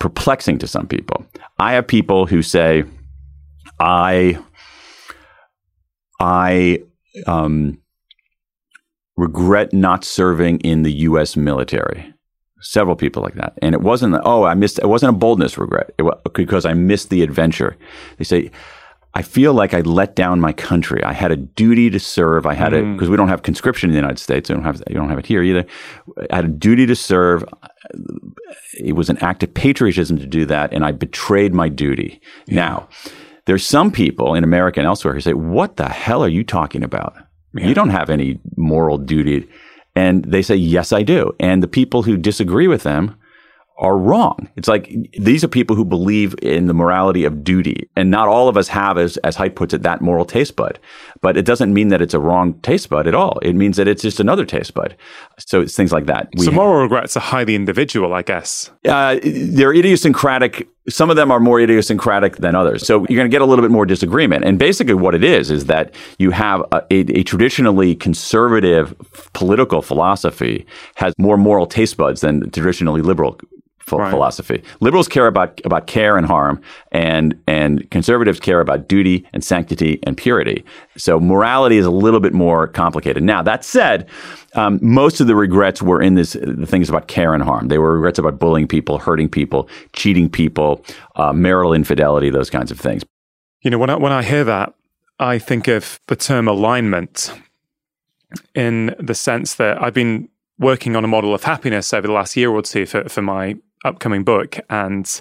perplexing 0.00 0.58
to 0.58 0.66
some 0.66 0.88
people. 0.88 1.24
I 1.60 1.74
have 1.74 1.86
people 1.86 2.26
who 2.26 2.42
say, 2.42 2.82
I, 3.78 4.36
I, 6.18 6.82
um, 7.28 7.78
regret 9.16 9.72
not 9.72 10.04
serving 10.04 10.58
in 10.60 10.82
the 10.82 10.92
U.S. 10.92 11.36
military. 11.36 12.12
Several 12.62 12.96
people 12.96 13.22
like 13.22 13.34
that, 13.34 13.52
and 13.60 13.74
it 13.74 13.82
wasn't. 13.82 14.16
Oh, 14.24 14.44
I 14.44 14.54
missed. 14.54 14.78
It 14.78 14.86
wasn't 14.86 15.10
a 15.10 15.18
boldness 15.18 15.58
regret 15.58 15.92
it 15.98 16.02
was, 16.02 16.18
because 16.32 16.64
I 16.64 16.72
missed 16.72 17.10
the 17.10 17.22
adventure. 17.22 17.76
They 18.16 18.24
say, 18.24 18.50
I 19.16 19.22
feel 19.22 19.54
like 19.54 19.74
I 19.74 19.80
let 19.80 20.16
down 20.16 20.40
my 20.40 20.52
country. 20.52 21.02
I 21.04 21.12
had 21.12 21.30
a 21.30 21.36
duty 21.36 21.88
to 21.90 22.00
serve. 22.00 22.46
I 22.46 22.54
had 22.54 22.72
mm. 22.72 22.94
because 22.94 23.08
we 23.08 23.16
don't 23.16 23.28
have 23.28 23.42
conscription 23.42 23.90
in 23.90 23.92
the 23.92 24.00
United 24.00 24.18
States. 24.18 24.50
We 24.50 24.56
don't 24.56 24.64
have 24.64 24.82
you 24.88 24.96
don't 24.96 25.08
have 25.08 25.18
it 25.18 25.26
here 25.26 25.42
either. 25.42 25.64
I 26.30 26.36
had 26.36 26.44
a 26.46 26.48
duty 26.48 26.86
to 26.86 26.96
serve 26.96 27.44
it 28.78 28.94
was 28.94 29.10
an 29.10 29.18
act 29.18 29.42
of 29.42 29.52
patriotism 29.54 30.18
to 30.18 30.26
do 30.26 30.44
that, 30.46 30.72
and 30.72 30.84
I 30.84 30.92
betrayed 30.92 31.54
my 31.54 31.68
duty. 31.68 32.20
Yeah. 32.46 32.54
Now, 32.54 32.88
there's 33.46 33.66
some 33.66 33.90
people 33.90 34.34
in 34.34 34.44
America 34.44 34.80
and 34.80 34.86
elsewhere 34.86 35.14
who 35.14 35.20
say, 35.20 35.34
What 35.34 35.76
the 35.76 35.88
hell 35.88 36.24
are 36.24 36.28
you 36.28 36.44
talking 36.44 36.82
about? 36.82 37.14
Yeah. 37.54 37.68
You 37.68 37.74
don't 37.74 37.90
have 37.90 38.10
any 38.10 38.40
moral 38.56 38.98
duty. 38.98 39.48
And 39.94 40.24
they 40.24 40.42
say, 40.42 40.56
Yes, 40.56 40.92
I 40.92 41.02
do. 41.02 41.32
And 41.38 41.62
the 41.62 41.68
people 41.68 42.02
who 42.02 42.16
disagree 42.16 42.68
with 42.68 42.82
them 42.82 43.16
are 43.76 43.98
wrong. 43.98 44.48
It's 44.56 44.68
like 44.68 44.94
these 45.18 45.42
are 45.42 45.48
people 45.48 45.74
who 45.74 45.84
believe 45.84 46.34
in 46.42 46.66
the 46.66 46.74
morality 46.74 47.24
of 47.24 47.42
duty. 47.42 47.88
And 47.96 48.08
not 48.10 48.28
all 48.28 48.48
of 48.48 48.56
us 48.56 48.68
have, 48.68 48.98
as, 48.98 49.16
as 49.18 49.36
Haidt 49.36 49.56
puts 49.56 49.74
it, 49.74 49.82
that 49.82 50.00
moral 50.00 50.24
taste 50.24 50.54
bud. 50.54 50.78
But 51.20 51.36
it 51.36 51.44
doesn't 51.44 51.74
mean 51.74 51.88
that 51.88 52.00
it's 52.00 52.14
a 52.14 52.20
wrong 52.20 52.54
taste 52.60 52.88
bud 52.88 53.08
at 53.08 53.14
all. 53.14 53.38
It 53.42 53.54
means 53.54 53.76
that 53.76 53.88
it's 53.88 54.02
just 54.02 54.20
another 54.20 54.44
taste 54.44 54.74
bud. 54.74 54.96
So 55.38 55.62
it's 55.62 55.74
things 55.74 55.90
like 55.90 56.06
that. 56.06 56.28
So 56.38 56.52
moral 56.52 56.82
regrets 56.82 57.16
are 57.16 57.20
highly 57.20 57.56
individual, 57.56 58.14
I 58.14 58.22
guess. 58.22 58.70
Uh, 58.86 59.18
they're 59.24 59.74
idiosyncratic. 59.74 60.68
Some 60.88 61.10
of 61.10 61.16
them 61.16 61.32
are 61.32 61.40
more 61.40 61.60
idiosyncratic 61.60 62.36
than 62.36 62.54
others. 62.54 62.86
So 62.86 62.98
you're 63.08 63.16
going 63.16 63.30
to 63.30 63.34
get 63.34 63.42
a 63.42 63.46
little 63.46 63.62
bit 63.62 63.70
more 63.72 63.86
disagreement. 63.86 64.44
And 64.44 64.56
basically, 64.58 64.94
what 64.94 65.14
it 65.14 65.24
is 65.24 65.50
is 65.50 65.64
that 65.64 65.94
you 66.18 66.30
have 66.30 66.60
a, 66.70 66.82
a, 66.90 67.20
a 67.20 67.22
traditionally 67.24 67.96
conservative 67.96 68.94
political 69.32 69.82
philosophy 69.82 70.66
has 70.96 71.12
more 71.18 71.36
moral 71.36 71.66
taste 71.66 71.96
buds 71.96 72.20
than 72.20 72.50
traditionally 72.50 73.00
liberal 73.00 73.40
right. 73.92 74.10
philosophy. 74.10 74.62
Liberals 74.80 75.08
care 75.08 75.26
about 75.26 75.60
about 75.64 75.86
care 75.86 76.16
and 76.16 76.26
harm, 76.26 76.60
and 76.92 77.40
and 77.46 77.88
conservatives 77.90 78.40
care 78.40 78.60
about 78.60 78.88
duty 78.88 79.26
and 79.32 79.44
sanctity 79.44 80.00
and 80.04 80.16
purity. 80.16 80.64
So 80.96 81.20
morality 81.20 81.76
is 81.76 81.86
a 81.86 81.90
little 81.90 82.20
bit 82.20 82.32
more 82.32 82.68
complicated. 82.68 83.22
Now 83.22 83.42
that 83.42 83.64
said, 83.64 84.08
um, 84.54 84.78
most 84.82 85.20
of 85.20 85.26
the 85.26 85.36
regrets 85.36 85.82
were 85.82 86.00
in 86.00 86.14
this 86.14 86.32
the 86.32 86.66
things 86.66 86.88
about 86.88 87.08
care 87.08 87.34
and 87.34 87.42
harm. 87.42 87.68
They 87.68 87.78
were 87.78 87.94
regrets 87.94 88.18
about 88.18 88.38
bullying 88.38 88.68
people, 88.68 88.98
hurting 88.98 89.28
people, 89.28 89.68
cheating 89.92 90.28
people, 90.28 90.84
uh, 91.16 91.32
marital 91.32 91.72
infidelity, 91.72 92.30
those 92.30 92.50
kinds 92.50 92.70
of 92.70 92.80
things. 92.80 93.02
You 93.62 93.70
know, 93.70 93.78
when 93.78 93.90
I, 93.90 93.96
when 93.96 94.12
I 94.12 94.22
hear 94.22 94.44
that, 94.44 94.74
I 95.18 95.38
think 95.38 95.68
of 95.68 96.00
the 96.08 96.16
term 96.16 96.48
alignment 96.48 97.32
in 98.54 98.94
the 98.98 99.14
sense 99.14 99.54
that 99.54 99.82
I've 99.82 99.94
been 99.94 100.28
working 100.58 100.96
on 100.96 101.04
a 101.04 101.08
model 101.08 101.34
of 101.34 101.44
happiness 101.44 101.92
over 101.92 102.06
the 102.06 102.12
last 102.12 102.36
year 102.36 102.50
or 102.50 102.62
two 102.62 102.86
for, 102.86 103.08
for 103.08 103.22
my 103.22 103.56
upcoming 103.84 104.24
book, 104.24 104.58
and 104.70 105.20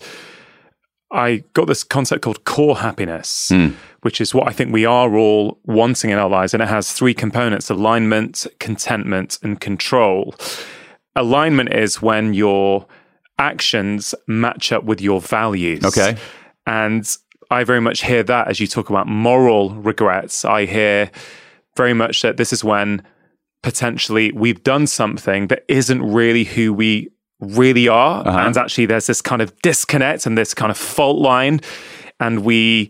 I 1.12 1.43
got 1.54 1.67
this 1.67 1.84
concept 1.84 2.23
called 2.23 2.43
core 2.43 2.78
happiness, 2.78 3.49
mm. 3.52 3.76
which 4.02 4.19
is 4.19 4.34
what 4.34 4.47
I 4.47 4.52
think 4.52 4.73
we 4.73 4.86
are 4.86 5.15
all 5.15 5.60
wanting 5.63 6.10
in 6.10 6.17
our 6.17 6.30
lives. 6.30 6.54
And 6.54 6.63
it 6.63 6.69
has 6.69 6.91
three 6.91 7.13
components 7.13 7.69
alignment, 7.69 8.47
contentment, 8.60 9.38
and 9.43 9.62
control. 9.62 10.36
Alignment 11.15 11.71
is 11.71 12.02
when 12.02 12.34
your 12.34 12.88
actions 13.38 14.15
match 14.28 14.71
up 14.71 14.84
with 14.86 15.02
your 15.02 15.21
values. 15.21 15.86
Okay. 15.86 16.17
And 16.65 17.15
I 17.52 17.63
very 17.63 17.82
much 17.82 18.04
hear 18.04 18.23
that 18.23 18.47
as 18.47 18.60
you 18.60 18.65
talk 18.65 18.89
about 18.89 19.08
moral 19.08 19.76
regrets. 19.76 20.43
I 20.43 20.65
hear 20.65 21.12
very 21.78 21.93
much 21.93 22.23
that 22.23 22.38
this 22.38 22.52
is 22.52 22.63
when 22.63 23.04
potentially 23.62 24.32
we've 24.32 24.63
done 24.63 24.88
something 24.88 25.47
that 25.47 25.63
isn't 25.67 26.02
really 26.02 26.43
who 26.43 26.73
we 26.73 27.10
really 27.43 27.88
are. 27.88 28.25
Uh-huh. 28.25 28.39
And 28.39 28.58
actually, 28.58 28.86
there's 28.86 29.08
this 29.08 29.21
kind 29.21 29.41
of 29.41 29.56
disconnect 29.62 30.25
and 30.25 30.38
this 30.38 30.53
kind 30.53 30.71
of 30.71 30.77
fault 30.77 31.19
line. 31.19 31.62
And 32.19 32.43
we, 32.43 32.89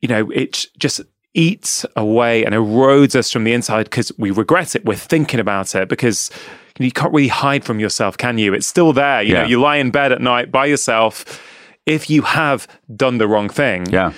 you 0.00 0.08
know, 0.08 0.30
it 0.30 0.66
just 0.78 1.00
eats 1.34 1.86
away 1.96 2.44
and 2.44 2.54
erodes 2.54 3.14
us 3.14 3.30
from 3.30 3.44
the 3.44 3.52
inside 3.52 3.84
because 3.84 4.12
we 4.18 4.30
regret 4.30 4.76
it. 4.76 4.84
We're 4.84 4.96
thinking 4.96 5.40
about 5.40 5.74
it 5.74 5.88
because 5.88 6.30
you 6.78 6.92
can't 6.92 7.12
really 7.12 7.28
hide 7.28 7.64
from 7.64 7.80
yourself, 7.80 8.16
can 8.16 8.38
you? 8.38 8.54
It's 8.54 8.66
still 8.66 8.92
there. 8.92 9.22
You 9.22 9.34
yeah. 9.34 9.42
know, 9.42 9.48
you 9.48 9.60
lie 9.60 9.76
in 9.76 9.90
bed 9.90 10.12
at 10.12 10.20
night 10.20 10.50
by 10.50 10.66
yourself. 10.66 11.42
If 11.86 12.08
you 12.10 12.22
have 12.22 12.68
done 12.94 13.18
the 13.18 13.26
wrong 13.26 13.48
thing, 13.48 13.86
yeah. 13.86 14.12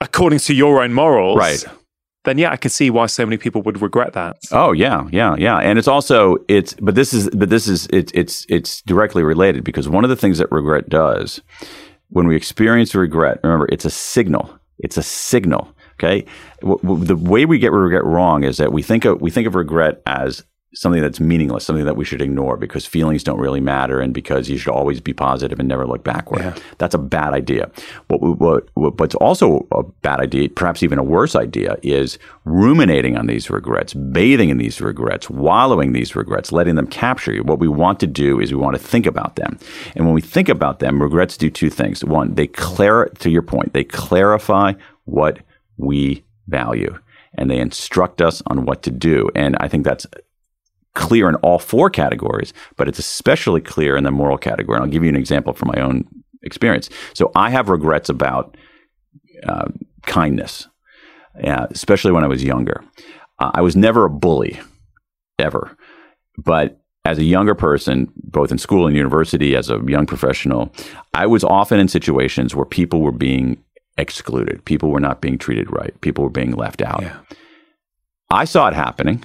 according 0.00 0.38
to 0.40 0.54
your 0.54 0.82
own 0.82 0.94
morals, 0.94 1.38
right 1.38 1.64
then 2.24 2.38
yeah, 2.38 2.50
I 2.50 2.56
can 2.56 2.70
see 2.70 2.90
why 2.90 3.06
so 3.06 3.24
many 3.24 3.36
people 3.36 3.62
would 3.62 3.80
regret 3.80 4.12
that. 4.14 4.38
Oh 4.50 4.72
yeah, 4.72 5.06
yeah, 5.12 5.36
yeah. 5.38 5.58
And 5.58 5.78
it's 5.78 5.88
also 5.88 6.36
it's 6.48 6.74
but 6.74 6.94
this 6.94 7.12
is 7.12 7.30
but 7.30 7.50
this 7.50 7.68
is 7.68 7.86
it's 7.92 8.12
it's 8.14 8.46
it's 8.48 8.82
directly 8.82 9.22
related 9.22 9.64
because 9.64 9.88
one 9.88 10.04
of 10.04 10.10
the 10.10 10.16
things 10.16 10.38
that 10.38 10.50
regret 10.50 10.88
does 10.88 11.40
when 12.08 12.26
we 12.26 12.36
experience 12.36 12.94
regret, 12.94 13.40
remember 13.42 13.66
it's 13.70 13.84
a 13.84 13.90
signal. 13.90 14.58
It's 14.78 14.96
a 14.96 15.02
signal. 15.02 15.68
Okay, 15.94 16.24
w- 16.60 16.78
w- 16.82 17.04
the 17.04 17.16
way 17.16 17.44
we 17.46 17.58
get 17.58 17.70
regret 17.70 18.04
wrong 18.04 18.42
is 18.42 18.56
that 18.56 18.72
we 18.72 18.82
think 18.82 19.04
of 19.04 19.20
we 19.20 19.30
think 19.30 19.46
of 19.46 19.54
regret 19.54 20.02
as 20.06 20.44
something 20.74 21.00
that's 21.00 21.20
meaningless, 21.20 21.64
something 21.64 21.84
that 21.84 21.96
we 21.96 22.04
should 22.04 22.20
ignore 22.20 22.56
because 22.56 22.84
feelings 22.84 23.22
don't 23.22 23.38
really 23.38 23.60
matter 23.60 24.00
and 24.00 24.12
because 24.12 24.50
you 24.50 24.58
should 24.58 24.72
always 24.72 25.00
be 25.00 25.12
positive 25.12 25.58
and 25.58 25.68
never 25.68 25.86
look 25.86 26.02
backward. 26.02 26.40
Yeah. 26.40 26.56
That's 26.78 26.94
a 26.94 26.98
bad 26.98 27.32
idea. 27.32 27.70
What, 28.08 28.20
what, 28.74 28.98
what's 28.98 29.14
also 29.16 29.66
a 29.70 29.82
bad 29.82 30.20
idea, 30.20 30.48
perhaps 30.48 30.82
even 30.82 30.98
a 30.98 31.02
worse 31.02 31.36
idea, 31.36 31.76
is 31.82 32.18
ruminating 32.44 33.16
on 33.16 33.26
these 33.26 33.50
regrets, 33.50 33.94
bathing 33.94 34.50
in 34.50 34.58
these 34.58 34.80
regrets, 34.80 35.30
wallowing 35.30 35.92
these 35.92 36.16
regrets, 36.16 36.52
letting 36.52 36.74
them 36.74 36.86
capture 36.86 37.32
you. 37.32 37.42
What 37.42 37.58
we 37.58 37.68
want 37.68 38.00
to 38.00 38.06
do 38.06 38.40
is 38.40 38.52
we 38.52 38.58
want 38.58 38.76
to 38.76 38.82
think 38.82 39.06
about 39.06 39.36
them. 39.36 39.58
And 39.94 40.04
when 40.04 40.14
we 40.14 40.20
think 40.20 40.48
about 40.48 40.80
them, 40.80 41.00
regrets 41.00 41.36
do 41.36 41.50
two 41.50 41.70
things. 41.70 42.04
One, 42.04 42.34
they 42.34 42.48
clar- 42.48 43.10
to 43.20 43.30
your 43.30 43.42
point, 43.42 43.72
they 43.72 43.84
clarify 43.84 44.72
what 45.04 45.38
we 45.76 46.24
value 46.48 46.98
and 47.36 47.50
they 47.50 47.58
instruct 47.58 48.20
us 48.20 48.42
on 48.46 48.64
what 48.64 48.82
to 48.84 48.90
do. 48.90 49.28
And 49.34 49.56
I 49.58 49.68
think 49.68 49.84
that's 49.84 50.06
clear 50.94 51.28
in 51.28 51.34
all 51.36 51.58
four 51.58 51.90
categories, 51.90 52.52
but 52.76 52.88
it's 52.88 52.98
especially 52.98 53.60
clear 53.60 53.96
in 53.96 54.04
the 54.04 54.10
moral 54.10 54.38
category. 54.38 54.76
And 54.76 54.84
I'll 54.84 54.90
give 54.90 55.02
you 55.02 55.08
an 55.08 55.16
example 55.16 55.52
from 55.52 55.72
my 55.74 55.82
own 55.82 56.04
experience. 56.42 56.88
So 57.14 57.30
I 57.34 57.50
have 57.50 57.68
regrets 57.68 58.08
about 58.08 58.56
uh, 59.46 59.68
kindness, 60.06 60.68
uh, 61.42 61.66
especially 61.70 62.12
when 62.12 62.24
I 62.24 62.28
was 62.28 62.44
younger. 62.44 62.84
Uh, 63.38 63.50
I 63.54 63.62
was 63.62 63.74
never 63.74 64.04
a 64.04 64.10
bully, 64.10 64.60
ever. 65.38 65.76
But 66.38 66.80
as 67.04 67.18
a 67.18 67.24
younger 67.24 67.54
person, 67.54 68.10
both 68.16 68.50
in 68.50 68.58
school 68.58 68.86
and 68.86 68.96
university, 68.96 69.54
as 69.56 69.70
a 69.70 69.80
young 69.86 70.06
professional, 70.06 70.72
I 71.12 71.26
was 71.26 71.44
often 71.44 71.78
in 71.78 71.88
situations 71.88 72.54
where 72.54 72.64
people 72.64 73.00
were 73.02 73.12
being 73.12 73.62
excluded. 73.98 74.64
People 74.64 74.90
were 74.90 75.00
not 75.00 75.20
being 75.20 75.38
treated 75.38 75.70
right. 75.70 75.98
People 76.00 76.24
were 76.24 76.30
being 76.30 76.52
left 76.52 76.82
out. 76.82 77.02
Yeah. 77.02 77.18
I 78.30 78.44
saw 78.44 78.68
it 78.68 78.74
happening. 78.74 79.24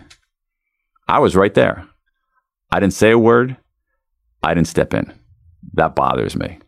I 1.09 1.17
was 1.17 1.35
right 1.35 1.53
there. 1.55 1.87
I 2.71 2.79
didn't 2.79 2.93
say 2.93 3.09
a 3.09 3.17
word. 3.17 3.57
I 4.43 4.53
didn't 4.53 4.67
step 4.67 4.93
in. 4.93 5.11
That 5.73 5.95
bothers 5.95 6.35
me. 6.35 6.59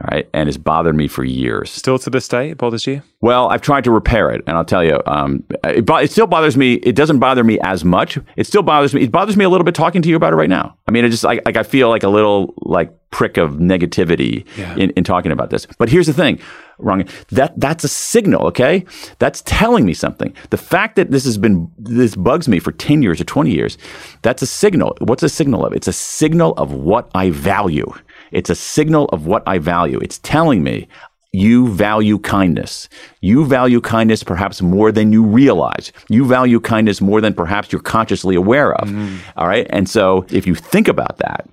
All 0.00 0.08
right. 0.10 0.28
And 0.34 0.48
it's 0.48 0.58
bothered 0.58 0.94
me 0.94 1.08
for 1.08 1.24
years. 1.24 1.70
Still 1.70 1.98
to 2.00 2.10
this 2.10 2.28
day, 2.28 2.50
it 2.50 2.58
bothers 2.58 2.86
you? 2.86 3.02
Well, 3.22 3.48
I've 3.48 3.62
tried 3.62 3.84
to 3.84 3.90
repair 3.90 4.30
it. 4.30 4.42
And 4.46 4.56
I'll 4.56 4.64
tell 4.64 4.84
you, 4.84 5.00
um, 5.06 5.42
it, 5.64 5.88
it, 5.88 6.10
still 6.10 6.26
bothers 6.26 6.56
me. 6.56 6.74
It 6.74 6.94
doesn't 6.94 7.18
bother 7.18 7.42
me 7.42 7.58
as 7.60 7.84
much. 7.84 8.18
It 8.36 8.46
still 8.46 8.62
bothers 8.62 8.92
me. 8.92 9.04
It 9.04 9.12
bothers 9.12 9.36
me 9.36 9.44
a 9.44 9.48
little 9.48 9.64
bit 9.64 9.74
talking 9.74 10.02
to 10.02 10.08
you 10.08 10.16
about 10.16 10.34
it 10.34 10.36
right 10.36 10.50
now. 10.50 10.76
I 10.86 10.90
mean, 10.90 11.04
it 11.04 11.10
just 11.10 11.24
like, 11.24 11.42
like 11.46 11.56
I 11.56 11.62
feel 11.62 11.88
like 11.88 12.02
a 12.02 12.08
little 12.08 12.52
like 12.58 12.92
prick 13.10 13.38
of 13.38 13.52
negativity 13.52 14.44
yeah. 14.58 14.76
in, 14.76 14.90
in 14.90 15.02
talking 15.02 15.32
about 15.32 15.48
this. 15.48 15.66
But 15.78 15.88
here's 15.88 16.06
the 16.06 16.12
thing, 16.12 16.38
wrong. 16.78 17.08
That 17.30 17.58
that's 17.58 17.82
a 17.82 17.88
signal, 17.88 18.46
okay? 18.48 18.84
That's 19.18 19.42
telling 19.46 19.86
me 19.86 19.94
something. 19.94 20.34
The 20.50 20.58
fact 20.58 20.96
that 20.96 21.10
this 21.10 21.24
has 21.24 21.38
been 21.38 21.70
this 21.78 22.14
bugs 22.14 22.48
me 22.48 22.58
for 22.58 22.72
10 22.72 23.02
years 23.02 23.18
or 23.18 23.24
20 23.24 23.50
years, 23.50 23.78
that's 24.20 24.42
a 24.42 24.46
signal. 24.46 24.96
What's 25.00 25.22
a 25.22 25.30
signal 25.30 25.64
of? 25.64 25.72
It's 25.72 25.88
a 25.88 25.92
signal 25.92 26.52
of 26.58 26.72
what 26.72 27.10
I 27.14 27.30
value. 27.30 27.90
It's 28.32 28.50
a 28.50 28.54
signal 28.54 29.06
of 29.06 29.26
what 29.26 29.42
I 29.46 29.58
value. 29.58 29.98
It's 30.02 30.18
telling 30.18 30.62
me 30.62 30.88
you 31.32 31.68
value 31.68 32.18
kindness. 32.18 32.88
You 33.20 33.44
value 33.44 33.80
kindness 33.80 34.22
perhaps 34.22 34.62
more 34.62 34.90
than 34.90 35.12
you 35.12 35.22
realize. 35.22 35.92
You 36.08 36.24
value 36.24 36.60
kindness 36.60 37.00
more 37.00 37.20
than 37.20 37.34
perhaps 37.34 37.70
you're 37.70 37.82
consciously 37.82 38.34
aware 38.34 38.74
of. 38.74 38.88
Mm. 38.88 39.18
All 39.36 39.46
right. 39.46 39.66
And 39.68 39.88
so 39.88 40.24
if 40.30 40.46
you 40.46 40.54
think 40.54 40.88
about 40.88 41.18
that, 41.18 41.46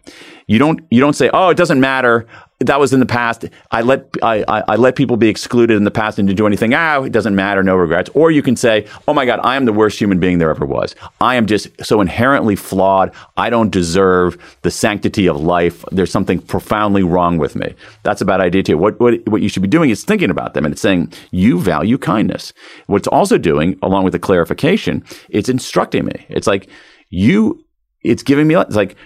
you 0.48 0.58
don't 0.58 0.80
you 0.90 1.00
don't 1.00 1.16
say, 1.16 1.30
"Oh, 1.34 1.50
it 1.50 1.58
doesn't 1.58 1.80
matter 1.80 2.28
that 2.66 2.80
was 2.80 2.94
in 2.94 3.00
the 3.00 3.06
past. 3.06 3.46
I 3.72 3.82
let 3.82 4.08
I, 4.22 4.44
I, 4.48 4.76
let 4.76 4.96
people 4.96 5.18
be 5.18 5.30
excluded 5.30 5.78
in 5.78 5.84
the 5.84 5.92
past 5.92 6.20
and 6.20 6.28
to 6.28 6.34
do 6.34 6.48
anything. 6.48 6.74
Ah, 6.74 7.04
it 7.04 7.12
doesn't 7.12 7.36
matter, 7.36 7.64
no 7.64 7.76
regrets. 7.76 8.10
Or 8.14 8.32
you 8.32 8.42
can 8.42 8.56
say, 8.56 8.88
oh 9.08 9.14
my 9.14 9.26
God, 9.26 9.40
I 9.44 9.56
am 9.56 9.66
the 9.66 9.74
worst 9.74 10.00
human 10.00 10.20
being 10.20 10.38
there 10.38 10.50
ever 10.50 10.66
was. 10.66 10.96
I 11.22 11.36
am 11.36 11.46
just 11.46 11.68
so 11.84 12.02
inherently 12.02 12.56
flawed. 12.56 13.14
I 13.38 13.50
don't 13.50 13.72
deserve 13.72 14.38
the 14.62 14.72
sanctity 14.72 15.28
of 15.28 15.40
life. 15.40 15.84
There's 15.92 16.12
something 16.12 16.40
profoundly 16.40 17.04
wrong 17.04 17.38
with 17.38 17.56
me. 17.56 17.74
That's 18.04 18.22
a 18.22 18.26
bad 18.26 18.40
idea 18.40 18.64
too. 18.64 18.78
What 18.78 19.00
what 19.00 19.28
what 19.28 19.42
you 19.42 19.50
should 19.50 19.62
be 19.62 19.68
doing 19.68 19.90
is 19.90 20.04
thinking 20.04 20.30
about 20.30 20.54
them 20.54 20.66
and 20.66 20.74
it's 20.74 20.82
saying 20.82 21.12
you 21.32 21.60
value 21.60 21.98
kindness. 21.98 22.54
What's 22.88 23.08
also 23.08 23.38
doing, 23.38 23.78
along 23.82 24.04
with 24.04 24.14
the 24.14 24.20
clarification, 24.20 25.04
it's 25.30 25.50
instructing 25.50 26.06
me. 26.06 26.26
It's 26.30 26.48
like 26.48 26.70
you. 27.10 27.64
It's 28.02 28.24
giving 28.24 28.48
me. 28.48 28.56
It's 28.56 28.76
like 28.76 28.98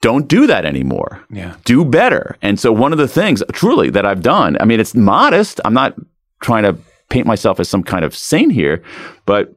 don't 0.00 0.28
do 0.28 0.46
that 0.46 0.64
anymore. 0.64 1.24
Yeah. 1.30 1.56
Do 1.64 1.84
better. 1.84 2.36
And 2.40 2.58
so 2.58 2.72
one 2.72 2.92
of 2.92 2.98
the 2.98 3.08
things 3.08 3.42
truly 3.52 3.90
that 3.90 4.06
I've 4.06 4.22
done, 4.22 4.56
I 4.60 4.64
mean, 4.64 4.80
it's 4.80 4.94
modest. 4.94 5.60
I'm 5.64 5.74
not 5.74 5.94
trying 6.40 6.62
to 6.62 6.76
paint 7.08 7.26
myself 7.26 7.58
as 7.58 7.68
some 7.68 7.82
kind 7.82 8.04
of 8.04 8.14
saint 8.14 8.52
here, 8.52 8.82
but 9.26 9.54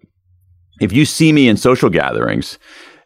if 0.80 0.92
you 0.92 1.06
see 1.06 1.32
me 1.32 1.48
in 1.48 1.58
social 1.58 1.90
gatherings, 1.90 2.58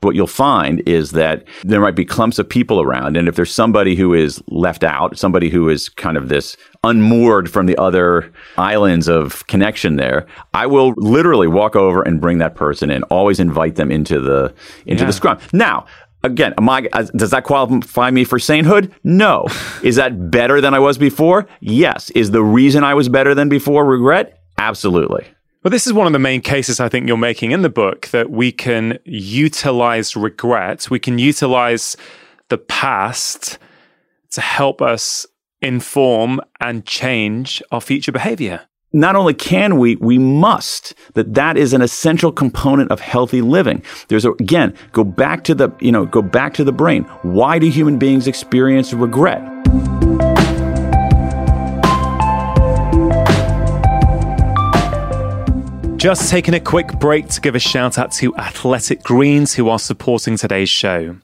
what 0.01 0.15
you'll 0.15 0.27
find 0.27 0.81
is 0.87 1.11
that 1.11 1.43
there 1.63 1.81
might 1.81 1.95
be 1.95 2.05
clumps 2.05 2.37
of 2.37 2.47
people 2.47 2.79
around. 2.79 3.17
And 3.17 3.27
if 3.27 3.35
there's 3.35 3.53
somebody 3.53 3.95
who 3.95 4.13
is 4.13 4.41
left 4.47 4.83
out, 4.83 5.17
somebody 5.17 5.49
who 5.49 5.67
is 5.67 5.89
kind 5.89 6.15
of 6.15 6.29
this 6.29 6.55
unmoored 6.83 7.49
from 7.49 7.65
the 7.65 7.75
other 7.77 8.31
islands 8.57 9.09
of 9.09 9.45
connection 9.47 9.95
there, 9.95 10.27
I 10.53 10.67
will 10.67 10.93
literally 10.97 11.47
walk 11.47 11.75
over 11.75 12.03
and 12.03 12.21
bring 12.21 12.37
that 12.37 12.55
person 12.55 12.91
in, 12.91 13.03
always 13.03 13.39
invite 13.39 13.75
them 13.75 13.91
into 13.91 14.19
the 14.21 14.53
into 14.85 15.03
yeah. 15.03 15.07
the 15.07 15.13
scrum. 15.13 15.39
Now, 15.51 15.87
Again, 16.25 16.55
am 16.57 16.67
I, 16.67 16.89
uh, 16.91 17.03
does 17.15 17.29
that 17.29 17.43
qualify 17.43 18.09
me 18.09 18.23
for 18.23 18.39
sainthood? 18.39 18.91
No. 19.03 19.45
Is 19.83 19.97
that 19.97 20.31
better 20.31 20.59
than 20.59 20.73
I 20.73 20.79
was 20.79 20.97
before? 20.97 21.47
Yes. 21.59 22.09
Is 22.11 22.31
the 22.31 22.43
reason 22.43 22.83
I 22.83 22.95
was 22.95 23.09
better 23.09 23.35
than 23.35 23.47
before 23.47 23.85
regret? 23.85 24.39
Absolutely. 24.57 25.27
Well, 25.63 25.69
this 25.69 25.85
is 25.85 25.93
one 25.93 26.07
of 26.07 26.13
the 26.13 26.19
main 26.19 26.41
cases 26.41 26.79
I 26.79 26.89
think 26.89 27.07
you're 27.07 27.17
making 27.17 27.51
in 27.51 27.61
the 27.61 27.69
book 27.69 28.07
that 28.07 28.29
we 28.29 28.51
can 28.51 28.97
utilize 29.03 30.15
regret, 30.15 30.89
we 30.89 30.99
can 30.99 31.17
utilize 31.19 31.97
the 32.49 32.57
past 32.57 33.57
to 34.31 34.41
help 34.41 34.81
us 34.81 35.25
inform 35.61 36.39
and 36.59 36.85
change 36.85 37.61
our 37.71 37.81
future 37.81 38.11
behavior 38.11 38.61
not 38.95 39.17
only 39.17 39.33
can 39.33 39.77
we, 39.77 39.97
we 39.97 40.17
must. 40.17 40.95
That 41.15 41.33
that 41.33 41.57
is 41.57 41.73
an 41.73 41.81
essential 41.81 42.31
component 42.31 42.91
of 42.91 43.01
healthy 43.01 43.41
living. 43.41 43.83
There's 44.07 44.23
a, 44.23 44.31
again, 44.31 44.73
go 44.93 45.03
back 45.03 45.43
to 45.43 45.53
the, 45.53 45.69
you 45.81 45.91
know, 45.91 46.05
go 46.05 46.21
back 46.21 46.53
to 46.55 46.63
the 46.63 46.71
brain. 46.71 47.03
Why 47.21 47.59
do 47.59 47.69
human 47.69 47.99
beings 47.99 48.25
experience 48.25 48.93
regret? 48.93 49.43
Just 55.97 56.29
taking 56.29 56.53
a 56.53 56.59
quick 56.59 56.87
break 56.99 57.27
to 57.29 57.41
give 57.41 57.55
a 57.55 57.59
shout 57.59 57.97
out 57.97 58.13
to 58.13 58.33
Athletic 58.37 59.03
Greens 59.03 59.55
who 59.55 59.67
are 59.67 59.79
supporting 59.79 60.37
today's 60.37 60.69
show. 60.69 61.17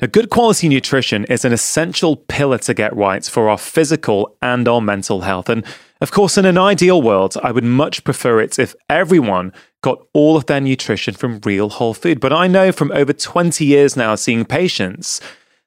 Now, 0.00 0.06
good 0.06 0.30
quality 0.30 0.68
nutrition 0.68 1.24
is 1.24 1.44
an 1.44 1.52
essential 1.52 2.14
pillar 2.14 2.58
to 2.58 2.74
get 2.74 2.94
right 2.94 3.24
for 3.24 3.48
our 3.48 3.58
physical 3.58 4.36
and 4.40 4.68
our 4.68 4.80
mental 4.80 5.22
health. 5.22 5.48
And 5.48 5.64
of 6.00 6.12
course, 6.12 6.38
in 6.38 6.44
an 6.44 6.58
ideal 6.58 7.02
world, 7.02 7.36
I 7.42 7.50
would 7.50 7.64
much 7.64 8.04
prefer 8.04 8.40
it 8.40 8.58
if 8.58 8.74
everyone 8.88 9.52
got 9.82 10.06
all 10.12 10.36
of 10.36 10.46
their 10.46 10.60
nutrition 10.60 11.14
from 11.14 11.40
real 11.44 11.68
whole 11.68 11.94
food. 11.94 12.20
But 12.20 12.32
I 12.32 12.46
know 12.46 12.70
from 12.72 12.92
over 12.92 13.12
20 13.12 13.64
years 13.64 13.96
now 13.96 14.14
seeing 14.14 14.44
patients 14.44 15.20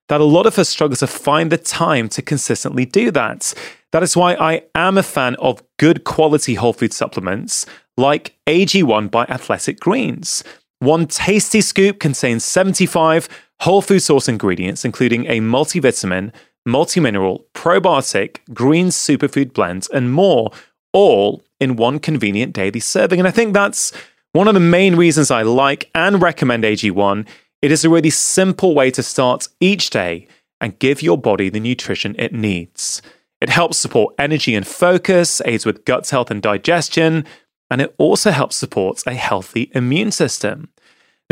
that 0.07 0.21
a 0.21 0.25
lot 0.25 0.45
of 0.45 0.57
us 0.59 0.69
struggle 0.69 0.97
to 0.97 1.07
find 1.07 1.51
the 1.51 1.57
time 1.57 2.09
to 2.09 2.21
consistently 2.21 2.85
do 2.85 3.11
that. 3.11 3.53
That 3.91 4.03
is 4.03 4.15
why 4.15 4.35
I 4.35 4.63
am 4.75 4.97
a 4.97 5.03
fan 5.03 5.35
of 5.35 5.63
good 5.79 6.03
quality 6.03 6.55
whole 6.55 6.73
food 6.73 6.93
supplements 6.93 7.65
like 7.97 8.35
AG1 8.47 9.11
by 9.11 9.23
Athletic 9.25 9.79
Greens. 9.79 10.43
One 10.79 11.07
tasty 11.07 11.61
scoop 11.61 11.99
contains 11.99 12.43
75 12.43 13.29
whole 13.59 13.81
food 13.81 13.99
source 13.99 14.27
ingredients, 14.27 14.83
including 14.83 15.27
a 15.27 15.39
multivitamin 15.39 16.31
multi-mineral, 16.65 17.45
probiotic, 17.53 18.37
green 18.53 18.87
superfood 18.87 19.53
blends, 19.53 19.87
and 19.89 20.13
more, 20.13 20.51
all 20.93 21.43
in 21.59 21.75
one 21.75 21.99
convenient 21.99 22.53
daily 22.53 22.79
serving. 22.79 23.19
And 23.19 23.27
I 23.27 23.31
think 23.31 23.53
that's 23.53 23.91
one 24.33 24.47
of 24.47 24.53
the 24.53 24.59
main 24.59 24.95
reasons 24.95 25.31
I 25.31 25.41
like 25.41 25.89
and 25.93 26.21
recommend 26.21 26.63
AG1. 26.63 27.27
It 27.61 27.71
is 27.71 27.85
a 27.85 27.89
really 27.89 28.09
simple 28.09 28.73
way 28.73 28.91
to 28.91 29.03
start 29.03 29.47
each 29.59 29.89
day 29.89 30.27
and 30.59 30.79
give 30.79 31.01
your 31.01 31.17
body 31.17 31.49
the 31.49 31.59
nutrition 31.59 32.15
it 32.17 32.33
needs. 32.33 33.01
It 33.41 33.49
helps 33.49 33.77
support 33.77 34.13
energy 34.19 34.53
and 34.55 34.65
focus, 34.65 35.41
aids 35.45 35.65
with 35.65 35.85
gut 35.85 36.09
health 36.09 36.29
and 36.29 36.41
digestion, 36.41 37.25
and 37.69 37.81
it 37.81 37.95
also 37.97 38.31
helps 38.31 38.55
support 38.55 39.01
a 39.07 39.13
healthy 39.13 39.71
immune 39.73 40.11
system. 40.11 40.69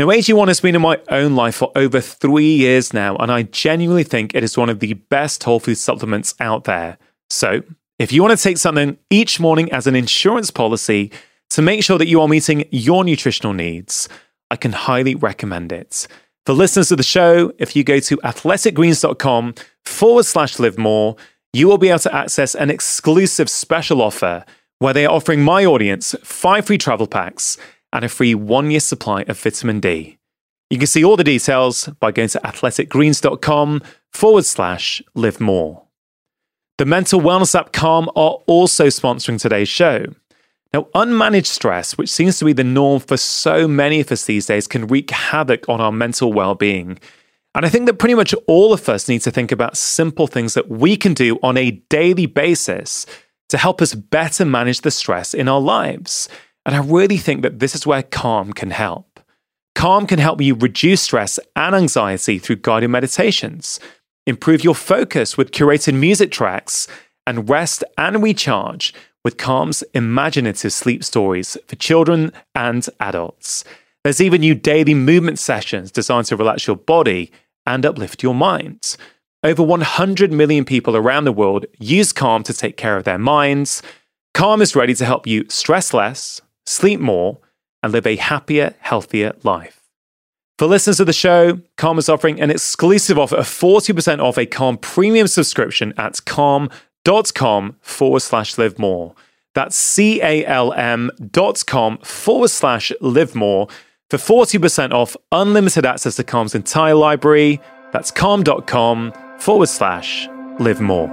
Now, 0.00 0.06
AG1 0.06 0.48
has 0.48 0.62
been 0.62 0.74
in 0.74 0.80
my 0.80 0.98
own 1.10 1.36
life 1.36 1.56
for 1.56 1.70
over 1.76 2.00
three 2.00 2.56
years 2.56 2.94
now, 2.94 3.16
and 3.16 3.30
I 3.30 3.42
genuinely 3.42 4.02
think 4.02 4.34
it 4.34 4.42
is 4.42 4.56
one 4.56 4.70
of 4.70 4.80
the 4.80 4.94
best 4.94 5.44
whole 5.44 5.60
food 5.60 5.74
supplements 5.74 6.34
out 6.40 6.64
there. 6.64 6.96
So, 7.28 7.60
if 7.98 8.10
you 8.10 8.22
want 8.22 8.34
to 8.34 8.42
take 8.42 8.56
something 8.56 8.96
each 9.10 9.38
morning 9.38 9.70
as 9.72 9.86
an 9.86 9.94
insurance 9.94 10.50
policy 10.50 11.12
to 11.50 11.60
make 11.60 11.84
sure 11.84 11.98
that 11.98 12.06
you 12.06 12.18
are 12.22 12.28
meeting 12.28 12.64
your 12.70 13.04
nutritional 13.04 13.52
needs, 13.52 14.08
I 14.50 14.56
can 14.56 14.72
highly 14.72 15.16
recommend 15.16 15.70
it. 15.70 16.08
For 16.46 16.54
listeners 16.54 16.90
of 16.90 16.96
the 16.96 17.04
show, 17.04 17.52
if 17.58 17.76
you 17.76 17.84
go 17.84 18.00
to 18.00 18.16
athleticgreens.com 18.16 19.54
forward 19.84 20.24
slash 20.24 20.58
live 20.58 20.78
more, 20.78 21.16
you 21.52 21.68
will 21.68 21.76
be 21.76 21.90
able 21.90 21.98
to 21.98 22.14
access 22.14 22.54
an 22.54 22.70
exclusive 22.70 23.50
special 23.50 24.00
offer 24.00 24.46
where 24.78 24.94
they 24.94 25.04
are 25.04 25.12
offering 25.12 25.42
my 25.42 25.66
audience 25.66 26.14
five 26.22 26.64
free 26.64 26.78
travel 26.78 27.06
packs 27.06 27.58
and 27.92 28.04
a 28.04 28.08
free 28.08 28.34
one 28.34 28.70
year 28.70 28.80
supply 28.80 29.22
of 29.22 29.38
vitamin 29.40 29.80
D. 29.80 30.18
You 30.70 30.78
can 30.78 30.86
see 30.86 31.04
all 31.04 31.16
the 31.16 31.24
details 31.24 31.88
by 31.98 32.12
going 32.12 32.28
to 32.28 32.40
athleticgreens.com 32.40 33.82
forward 34.12 34.44
slash 34.44 35.02
live 35.14 35.40
more. 35.40 35.84
The 36.78 36.86
mental 36.86 37.20
wellness 37.20 37.58
app 37.58 37.72
Calm 37.72 38.08
are 38.16 38.38
also 38.46 38.86
sponsoring 38.86 39.40
today's 39.40 39.68
show. 39.68 40.06
Now, 40.72 40.84
unmanaged 40.94 41.46
stress, 41.46 41.98
which 41.98 42.08
seems 42.08 42.38
to 42.38 42.44
be 42.44 42.52
the 42.52 42.62
norm 42.62 43.00
for 43.00 43.16
so 43.16 43.66
many 43.66 44.00
of 44.00 44.12
us 44.12 44.24
these 44.24 44.46
days, 44.46 44.68
can 44.68 44.86
wreak 44.86 45.10
havoc 45.10 45.68
on 45.68 45.80
our 45.80 45.90
mental 45.90 46.32
well 46.32 46.54
being. 46.54 46.98
And 47.54 47.66
I 47.66 47.68
think 47.68 47.86
that 47.86 47.98
pretty 47.98 48.14
much 48.14 48.32
all 48.46 48.72
of 48.72 48.88
us 48.88 49.08
need 49.08 49.22
to 49.22 49.32
think 49.32 49.50
about 49.50 49.76
simple 49.76 50.28
things 50.28 50.54
that 50.54 50.68
we 50.68 50.96
can 50.96 51.14
do 51.14 51.38
on 51.42 51.56
a 51.56 51.72
daily 51.90 52.26
basis 52.26 53.04
to 53.48 53.58
help 53.58 53.82
us 53.82 53.94
better 53.94 54.44
manage 54.44 54.82
the 54.82 54.92
stress 54.92 55.34
in 55.34 55.48
our 55.48 55.60
lives. 55.60 56.28
And 56.66 56.74
I 56.74 56.80
really 56.80 57.16
think 57.16 57.42
that 57.42 57.58
this 57.58 57.74
is 57.74 57.86
where 57.86 58.02
Calm 58.02 58.52
can 58.52 58.70
help. 58.70 59.20
Calm 59.74 60.06
can 60.06 60.18
help 60.18 60.40
you 60.40 60.54
reduce 60.54 61.02
stress 61.02 61.38
and 61.56 61.74
anxiety 61.74 62.38
through 62.38 62.56
guided 62.56 62.90
meditations, 62.90 63.80
improve 64.26 64.62
your 64.62 64.74
focus 64.74 65.36
with 65.36 65.52
curated 65.52 65.94
music 65.94 66.30
tracks, 66.30 66.86
and 67.26 67.48
rest 67.48 67.84
and 67.96 68.22
recharge 68.22 68.92
with 69.24 69.36
Calm's 69.36 69.82
imaginative 69.94 70.72
sleep 70.72 71.04
stories 71.04 71.56
for 71.66 71.76
children 71.76 72.32
and 72.54 72.88
adults. 72.98 73.64
There's 74.02 74.20
even 74.20 74.40
new 74.40 74.54
daily 74.54 74.94
movement 74.94 75.38
sessions 75.38 75.90
designed 75.90 76.26
to 76.26 76.36
relax 76.36 76.66
your 76.66 76.76
body 76.76 77.30
and 77.66 77.84
uplift 77.84 78.22
your 78.22 78.34
mind. 78.34 78.96
Over 79.42 79.62
100 79.62 80.32
million 80.32 80.64
people 80.64 80.96
around 80.96 81.24
the 81.24 81.32
world 81.32 81.66
use 81.78 82.12
Calm 82.12 82.42
to 82.44 82.54
take 82.54 82.76
care 82.76 82.96
of 82.96 83.04
their 83.04 83.18
minds. 83.18 83.82
Calm 84.34 84.62
is 84.62 84.76
ready 84.76 84.94
to 84.94 85.04
help 85.04 85.26
you 85.26 85.44
stress 85.48 85.92
less, 85.94 86.40
sleep 86.66 87.00
more, 87.00 87.38
and 87.82 87.92
live 87.92 88.06
a 88.06 88.16
happier, 88.16 88.74
healthier 88.80 89.32
life. 89.42 89.80
For 90.58 90.66
listeners 90.66 91.00
of 91.00 91.06
the 91.06 91.14
show, 91.14 91.60
Calm 91.78 91.98
is 91.98 92.10
offering 92.10 92.38
an 92.38 92.50
exclusive 92.50 93.18
offer 93.18 93.36
of 93.36 93.46
40% 93.46 94.22
off 94.22 94.36
a 94.36 94.44
Calm 94.44 94.76
premium 94.76 95.26
subscription 95.26 95.94
at 95.96 96.22
calm.com 96.26 97.76
forward 97.80 98.20
slash 98.20 98.58
live 98.58 98.78
more. 98.78 99.14
That's 99.54 99.74
C 99.74 100.20
A 100.22 100.44
L 100.44 100.72
M 100.74 101.10
dot 101.30 101.64
com 101.66 101.98
forward 101.98 102.48
slash 102.50 102.92
live 103.00 103.34
more 103.34 103.68
for 104.10 104.18
40% 104.18 104.92
off 104.92 105.16
unlimited 105.32 105.86
access 105.86 106.16
to 106.16 106.24
Calm's 106.24 106.54
entire 106.54 106.94
library. 106.94 107.60
That's 107.92 108.10
calm.com 108.10 109.12
forward 109.38 109.68
slash 109.68 110.28
live 110.58 110.80
more. 110.80 111.08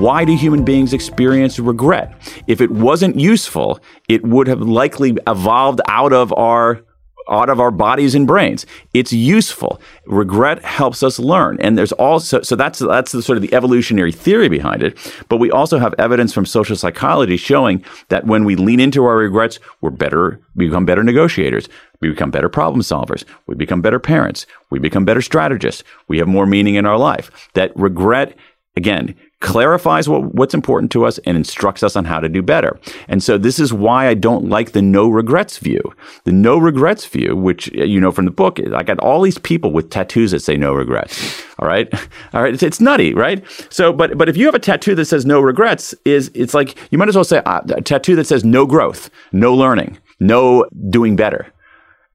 Why 0.00 0.26
do 0.26 0.36
human 0.36 0.62
beings 0.62 0.92
experience 0.92 1.58
regret? 1.58 2.14
If 2.46 2.60
it 2.60 2.70
wasn't 2.70 3.18
useful, 3.18 3.80
it 4.08 4.22
would 4.24 4.46
have 4.46 4.60
likely 4.60 5.16
evolved 5.26 5.80
out 5.88 6.12
of 6.12 6.34
our 6.34 6.82
out 7.28 7.48
of 7.48 7.58
our 7.58 7.70
bodies 7.70 8.14
and 8.14 8.26
brains. 8.26 8.66
It's 8.94 9.12
useful. 9.12 9.80
Regret 10.06 10.62
helps 10.64 11.02
us 11.02 11.18
learn. 11.18 11.58
And 11.60 11.76
there's 11.76 11.92
also 11.92 12.42
so 12.42 12.56
that's 12.56 12.78
that's 12.80 13.12
the 13.12 13.22
sort 13.22 13.38
of 13.38 13.42
the 13.42 13.54
evolutionary 13.54 14.12
theory 14.12 14.48
behind 14.48 14.82
it. 14.82 14.98
But 15.30 15.38
we 15.38 15.50
also 15.50 15.78
have 15.78 15.94
evidence 15.98 16.34
from 16.34 16.44
social 16.44 16.76
psychology 16.76 17.38
showing 17.38 17.82
that 18.08 18.26
when 18.26 18.44
we 18.44 18.54
lean 18.54 18.80
into 18.80 19.04
our 19.06 19.16
regrets, 19.16 19.58
we're 19.80 19.90
better, 19.90 20.40
we 20.54 20.66
become 20.66 20.84
better 20.84 21.02
negotiators. 21.02 21.68
We 22.00 22.10
become 22.10 22.30
better 22.30 22.50
problem 22.50 22.82
solvers. 22.82 23.24
We 23.46 23.54
become 23.54 23.80
better 23.80 23.98
parents. 23.98 24.46
We 24.68 24.78
become 24.78 25.06
better 25.06 25.22
strategists. 25.22 25.82
We 26.06 26.18
have 26.18 26.28
more 26.28 26.46
meaning 26.46 26.74
in 26.74 26.84
our 26.84 26.98
life. 26.98 27.48
That 27.54 27.74
regret 27.74 28.36
again 28.76 29.14
clarifies 29.40 30.08
what, 30.08 30.34
what's 30.34 30.54
important 30.54 30.90
to 30.90 31.04
us 31.04 31.18
and 31.18 31.36
instructs 31.36 31.82
us 31.82 31.94
on 31.94 32.04
how 32.04 32.18
to 32.18 32.28
do 32.28 32.42
better. 32.42 32.78
And 33.06 33.22
so 33.22 33.36
this 33.36 33.58
is 33.58 33.72
why 33.72 34.08
I 34.08 34.14
don't 34.14 34.48
like 34.48 34.72
the 34.72 34.80
no 34.80 35.08
regrets 35.08 35.58
view. 35.58 35.82
The 36.24 36.32
no 36.32 36.56
regrets 36.56 37.04
view, 37.06 37.36
which 37.36 37.68
you 37.74 38.00
know 38.00 38.10
from 38.10 38.24
the 38.24 38.30
book, 38.30 38.58
I 38.74 38.82
got 38.82 38.98
all 39.00 39.20
these 39.20 39.38
people 39.38 39.72
with 39.72 39.90
tattoos 39.90 40.30
that 40.30 40.40
say 40.40 40.56
no 40.56 40.72
regrets. 40.72 41.44
All 41.58 41.68
right. 41.68 41.92
All 42.32 42.42
right. 42.42 42.54
It's, 42.54 42.62
it's 42.62 42.80
nutty, 42.80 43.14
right? 43.14 43.44
So, 43.70 43.92
but, 43.92 44.16
but 44.16 44.28
if 44.28 44.36
you 44.36 44.46
have 44.46 44.54
a 44.54 44.58
tattoo 44.58 44.94
that 44.94 45.04
says 45.04 45.26
no 45.26 45.40
regrets 45.40 45.94
is, 46.04 46.30
it's 46.34 46.54
like, 46.54 46.76
you 46.90 46.98
might 46.98 47.08
as 47.08 47.14
well 47.14 47.24
say 47.24 47.42
uh, 47.44 47.60
a 47.68 47.82
tattoo 47.82 48.16
that 48.16 48.26
says 48.26 48.44
no 48.44 48.66
growth, 48.66 49.10
no 49.32 49.54
learning, 49.54 49.98
no 50.18 50.66
doing 50.90 51.16
better 51.16 51.52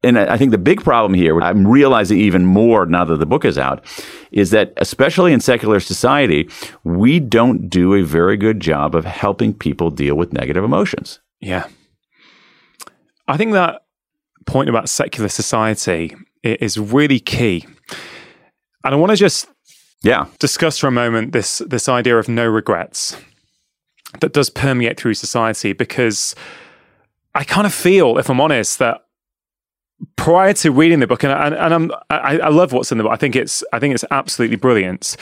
and 0.04 0.18
I 0.18 0.36
think 0.38 0.52
the 0.52 0.58
big 0.58 0.84
problem 0.84 1.14
here, 1.14 1.40
I'm 1.42 1.68
realizing 1.68 2.20
even 2.20 2.44
more 2.46 2.88
now 2.88 3.06
that 3.06 3.18
the 3.18 3.26
book 3.26 3.46
is 3.46 3.58
out, 3.58 3.86
is 4.32 4.50
that 4.50 4.74
especially 4.78 5.32
in 5.32 5.40
secular 5.40 5.80
society, 5.80 6.50
we 6.84 7.20
don't 7.20 7.70
do 7.70 7.94
a 7.94 8.02
very 8.02 8.36
good 8.36 8.60
job 8.60 8.96
of 8.96 9.06
helping 9.06 9.54
people 9.54 9.92
deal 9.92 10.16
with 10.16 10.34
negative 10.34 10.64
emotions. 10.64 11.20
Yeah. 11.40 11.68
I 13.28 13.38
think 13.38 13.54
that 13.54 13.84
point 14.48 14.70
about 14.70 14.90
secular 14.90 15.30
society 15.30 16.16
is 16.44 16.80
really 16.80 17.20
key. 17.20 17.66
And 18.84 18.96
I 18.96 18.98
want 18.98 19.12
to 19.12 19.16
just 19.16 19.48
yeah. 20.02 20.26
discuss 20.40 20.80
for 20.80 20.88
a 20.88 20.92
moment 20.92 21.32
this 21.32 21.60
this 21.68 21.88
idea 21.88 22.18
of 22.18 22.28
no 22.28 22.48
regrets. 22.48 23.16
that 24.20 24.34
does 24.34 24.50
permeate 24.50 25.00
through 25.00 25.14
society 25.14 25.74
because 25.74 26.36
I 27.34 27.44
kind 27.44 27.66
of 27.66 27.74
feel, 27.74 28.18
if 28.18 28.30
I'm 28.30 28.42
honest, 28.42 28.80
that 28.80 29.06
prior 30.16 30.54
to 30.54 30.72
reading 30.72 31.00
the 31.00 31.08
book, 31.08 31.24
and, 31.24 31.32
and, 31.34 31.56
and 31.56 31.74
I'm, 31.74 31.92
I, 32.10 32.40
I 32.40 32.50
love 32.50 32.72
what's 32.74 32.92
in 32.92 32.98
the 32.98 33.04
book. 33.04 33.14
I 33.14 33.18
think 33.18 33.36
it's 33.36 33.64
I 33.74 33.80
think 33.80 33.94
it's 33.94 34.06
absolutely 34.12 34.58
brilliant. 34.58 35.16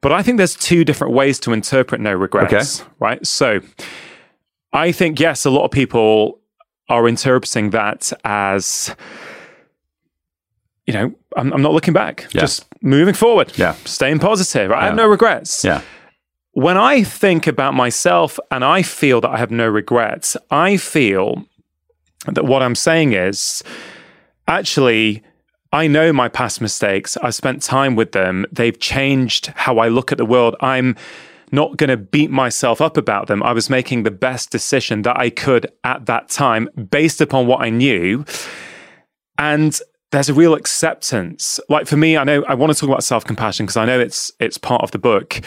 But 0.00 0.12
I 0.12 0.22
think 0.22 0.36
there's 0.38 0.54
two 0.56 0.84
different 0.84 1.14
ways 1.14 1.38
to 1.40 1.52
interpret 1.52 2.00
no 2.00 2.12
regrets. 2.12 2.80
Okay. 2.82 2.90
Right. 2.98 3.26
So 3.26 3.60
I 4.72 4.92
think 4.92 5.18
yes, 5.18 5.44
a 5.46 5.50
lot 5.50 5.64
of 5.64 5.70
people 5.70 6.40
are 6.90 7.08
interpreting 7.08 7.70
that 7.70 8.12
as 8.24 8.94
you 10.86 10.92
know, 10.92 11.14
I'm, 11.36 11.52
I'm 11.52 11.62
not 11.62 11.72
looking 11.72 11.94
back, 11.94 12.26
Yeah. 12.32 12.42
just 12.42 12.66
moving 12.82 13.14
forward, 13.14 13.52
Yeah. 13.56 13.74
staying 13.84 14.18
positive. 14.18 14.70
I 14.70 14.84
have 14.84 14.94
no 14.94 15.06
regrets 15.06 15.64
Yeah. 15.64 15.80
when 16.52 16.76
I 16.76 17.02
think 17.02 17.46
about 17.46 17.72
myself 17.72 18.38
and 18.50 18.62
I 18.62 18.82
feel 18.82 19.22
that 19.22 19.30
I 19.30 19.38
have 19.38 19.50
no 19.50 19.66
regrets, 19.66 20.36
I 20.50 20.76
feel 20.76 21.46
that 22.26 22.44
what 22.44 22.62
I'm 22.62 22.74
saying 22.74 23.12
is 23.12 23.62
actually, 24.48 25.22
I 25.72 25.86
know 25.86 26.12
my 26.12 26.28
past 26.28 26.60
mistakes. 26.60 27.16
I've 27.18 27.34
spent 27.34 27.62
time 27.62 27.96
with 27.96 28.12
them. 28.12 28.46
They've 28.52 28.78
changed 28.78 29.46
how 29.48 29.78
I 29.78 29.88
look 29.88 30.12
at 30.12 30.18
the 30.18 30.24
world. 30.24 30.56
I'm 30.60 30.96
not 31.52 31.76
going 31.76 31.90
to 31.90 31.96
beat 31.96 32.30
myself 32.30 32.80
up 32.80 32.96
about 32.96 33.26
them. 33.26 33.42
I 33.42 33.52
was 33.52 33.68
making 33.68 34.02
the 34.02 34.10
best 34.10 34.50
decision 34.50 35.02
that 35.02 35.18
I 35.18 35.30
could 35.30 35.70
at 35.84 36.06
that 36.06 36.28
time 36.28 36.68
based 36.90 37.20
upon 37.20 37.46
what 37.46 37.60
I 37.60 37.70
knew. 37.70 38.24
And 39.38 39.78
there's 40.10 40.28
a 40.28 40.34
real 40.34 40.54
acceptance. 40.54 41.60
Like 41.68 41.86
for 41.86 41.96
me, 41.96 42.16
I 42.16 42.24
know 42.24 42.44
I 42.44 42.54
want 42.54 42.72
to 42.72 42.78
talk 42.78 42.88
about 42.88 43.04
self-compassion 43.04 43.66
because 43.66 43.76
I 43.76 43.84
know 43.84 43.98
it's 43.98 44.32
it's 44.38 44.58
part 44.58 44.82
of 44.82 44.92
the 44.92 44.98
book. 44.98 45.40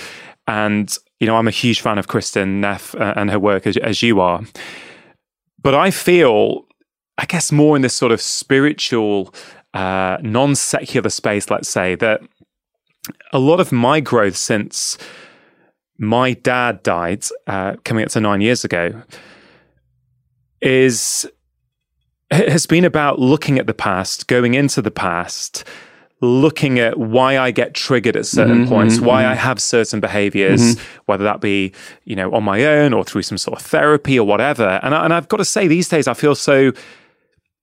And 0.45 0.95
you 1.19 1.27
know, 1.27 1.35
I'm 1.37 1.47
a 1.47 1.51
huge 1.51 1.81
fan 1.81 1.97
of 1.97 2.07
Kristin 2.07 2.59
Neff 2.59 2.93
uh, 2.95 3.13
and 3.15 3.31
her 3.31 3.39
work 3.39 3.65
as, 3.65 3.77
as 3.77 4.03
you 4.03 4.19
are. 4.19 4.43
But 5.61 5.73
I 5.73 5.89
feel, 5.89 6.66
I 7.17 7.25
guess, 7.25 7.51
more 7.51 7.75
in 7.75 7.81
this 7.81 7.95
sort 7.95 8.11
of 8.11 8.21
spiritual, 8.21 9.33
uh, 9.73 10.17
non-secular 10.21 11.09
space. 11.09 11.49
Let's 11.49 11.69
say 11.69 11.95
that 11.95 12.21
a 13.31 13.39
lot 13.39 13.59
of 13.59 13.71
my 13.71 13.99
growth 13.99 14.35
since 14.37 14.97
my 15.97 16.33
dad 16.33 16.83
died, 16.83 17.25
uh, 17.47 17.75
coming 17.83 18.03
up 18.05 18.11
to 18.11 18.19
nine 18.21 18.41
years 18.41 18.63
ago, 18.63 19.01
is 20.61 21.27
has 22.29 22.65
been 22.65 22.83
about 22.83 23.19
looking 23.19 23.57
at 23.57 23.67
the 23.67 23.73
past, 23.73 24.27
going 24.27 24.53
into 24.53 24.81
the 24.81 24.91
past, 24.91 25.63
looking 26.19 26.77
at 26.77 26.97
why 26.97 27.37
I 27.37 27.51
get 27.51 27.73
triggered 27.73 28.17
at 28.17 28.25
certain 28.25 28.65
Mhm, 28.65 28.67
points, 28.67 28.97
mhm, 28.97 29.03
why 29.05 29.23
mhm. 29.23 29.27
I 29.27 29.35
have 29.35 29.61
certain 29.61 30.01
behaviors, 30.01 30.77
whether 31.05 31.23
that 31.23 31.39
be, 31.39 31.71
you 32.03 32.15
know, 32.17 32.33
on 32.33 32.43
my 32.43 32.65
own 32.65 32.91
or 32.91 33.05
through 33.05 33.21
some 33.21 33.37
sort 33.37 33.57
of 33.59 33.65
therapy 33.65 34.19
or 34.19 34.27
whatever. 34.27 34.79
And, 34.83 34.93
I, 34.93 35.05
and 35.05 35.13
I've 35.13 35.29
got 35.29 35.37
to 35.37 35.45
say, 35.45 35.67
these 35.67 35.87
days 35.87 36.07
I 36.07 36.13
feel 36.13 36.35
so 36.35 36.73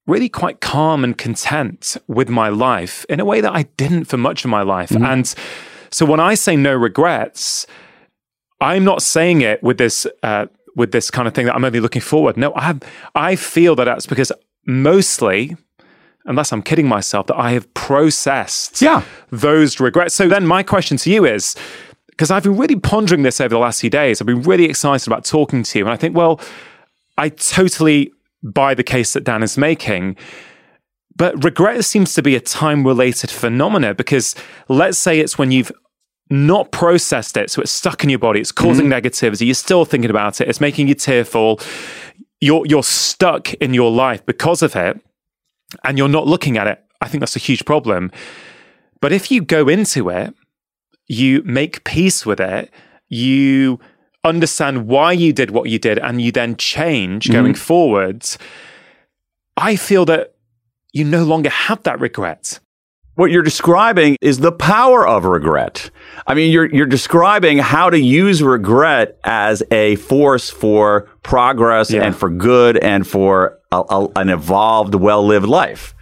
really 0.07 0.29
quite 0.29 0.61
calm 0.61 1.03
and 1.05 1.17
content 1.17 1.97
with 2.09 2.29
my 2.29 2.49
life 2.49 3.05
in 3.09 3.21
a 3.21 3.25
way 3.25 3.41
that 3.41 3.53
I 3.55 3.63
didn't 3.77 4.05
for 4.05 4.17
much 4.19 4.45
of 4.45 4.51
my 4.51 4.63
life. 4.63 4.91
And 4.91 5.35
so 5.91 6.05
when 6.05 6.21
I 6.21 6.35
say 6.35 6.57
no 6.57 6.75
regrets, 6.75 7.67
I'm 8.61 8.85
not 8.85 9.03
saying 9.03 9.41
it 9.43 9.63
with 9.63 9.79
this 9.79 10.07
uh, 10.23 10.47
with 10.77 10.91
this 10.93 11.11
kind 11.11 11.29
of 11.29 11.35
thing 11.35 11.47
that 11.47 11.55
I'm 11.55 11.65
only 11.65 11.81
looking 11.81 12.03
forward. 12.03 12.37
No, 12.37 12.53
I 12.55 12.63
have, 12.63 12.83
I 13.15 13.37
feel 13.37 13.77
that 13.77 13.85
that's 13.85 14.07
because 14.07 14.33
mostly, 14.67 15.57
unless 16.25 16.53
I'm 16.53 16.63
kidding 16.63 16.89
myself, 16.89 17.27
that 17.29 17.37
I 17.37 17.53
have 17.53 17.73
processed 17.75 18.83
Yeah. 18.83 19.03
those 19.31 19.79
regrets. 19.79 20.15
So 20.15 20.29
then 20.29 20.47
my 20.47 20.63
question 20.65 20.97
to 20.99 21.11
you 21.11 21.25
is 21.25 21.55
because 22.09 22.31
I've 22.31 22.43
been 22.43 22.57
really 22.57 22.77
pondering 22.77 23.23
this 23.23 23.41
over 23.41 23.51
the 23.51 23.59
last 23.59 23.81
few 23.81 23.91
days. 23.91 24.21
I've 24.21 24.27
been 24.27 24.43
really 24.43 24.65
excited 24.65 25.07
about 25.07 25.25
talking 25.25 25.63
to 25.63 25.79
you, 25.79 25.85
and 25.85 25.93
I 25.93 25.97
think, 25.97 26.17
well, 26.17 26.41
I 27.17 27.29
totally 27.29 28.13
buy 28.45 28.75
the 28.75 28.85
case 28.85 29.15
that 29.15 29.25
Dan 29.25 29.43
is 29.43 29.59
making. 29.59 30.17
But 31.17 31.43
regret 31.43 31.85
seems 31.85 32.15
to 32.15 32.23
be 32.23 32.37
a 32.37 32.41
time 32.41 32.87
related 32.87 33.31
phenomena 33.31 33.95
because 33.95 34.35
let's 34.69 34.99
say 34.99 35.21
it's 35.21 35.39
when 35.39 35.51
you've 35.51 35.73
not 36.31 36.73
processed 36.73 37.37
it, 37.37 37.51
so 37.51 37.63
it's 37.63 37.71
stuck 37.71 38.03
in 38.03 38.11
your 38.11 38.19
body, 38.19 38.41
it's 38.41 38.53
causing 38.53 38.87
mm-hmm. 38.87 39.07
negativity, 39.07 39.47
you're 39.47 39.55
still 39.55 39.85
thinking 39.85 40.11
about 40.11 40.41
it, 40.41 40.49
it's 40.49 40.61
making 40.61 40.89
you 40.89 40.95
tearful, 40.95 41.61
you're 42.41 42.67
you're 42.67 42.83
stuck 42.83 43.55
in 43.55 43.75
your 43.75 43.91
life 43.91 44.25
because 44.27 44.63
of 44.63 44.75
it, 44.75 45.01
and 45.85 45.99
you're 45.99 46.09
not 46.09 46.27
looking 46.27 46.57
at 46.57 46.67
it. 46.67 46.83
I 47.01 47.09
think 47.09 47.21
that's 47.21 47.37
a 47.37 47.41
huge 47.41 47.65
problem. 47.65 48.11
But 49.01 49.13
if 49.13 49.31
you 49.31 49.43
go 49.43 49.69
into 49.69 50.09
it, 50.09 50.35
you 51.07 51.43
make 51.45 51.85
peace 51.85 52.25
with 52.25 52.41
it, 52.41 52.71
you 53.09 53.79
understand 54.25 54.87
why 54.87 55.13
you 55.13 55.33
did 55.33 55.51
what 55.51 55.69
you 55.69 55.79
did, 55.79 55.99
and 55.99 56.21
you 56.21 56.33
then 56.33 56.57
change 56.57 57.25
mm-hmm. 57.25 57.33
going 57.33 57.55
forwards, 57.55 58.39
I 59.57 59.77
feel 59.77 60.05
that 60.07 60.35
you 60.93 61.05
no 61.05 61.25
longer 61.25 61.51
have 61.51 61.83
that 61.85 62.01
regret. 62.01 62.61
What 63.17 63.31
you're 63.31 63.45
describing 63.45 64.17
is 64.21 64.39
the 64.39 64.51
power 64.51 65.07
of 65.07 65.25
regret. 65.25 65.91
I 66.27 66.35
mean, 66.35 66.51
you're 66.51 66.67
you're 66.75 66.87
describing 66.87 67.59
how 67.59 67.89
to 67.89 67.99
use 67.99 68.43
regret 68.43 69.21
as 69.23 69.63
a 69.71 69.95
force 69.97 70.51
for 70.51 71.09
progress 71.23 71.93
Yeah. 71.93 72.03
and 72.03 72.17
for 72.17 72.29
good 72.29 72.77
and 72.79 73.07
for 73.07 73.61
a, 73.71 73.85
a- 73.89 74.09
an 74.17 74.31
evolved, 74.31 74.97
well-lived 74.97 75.47
life. 75.47 75.95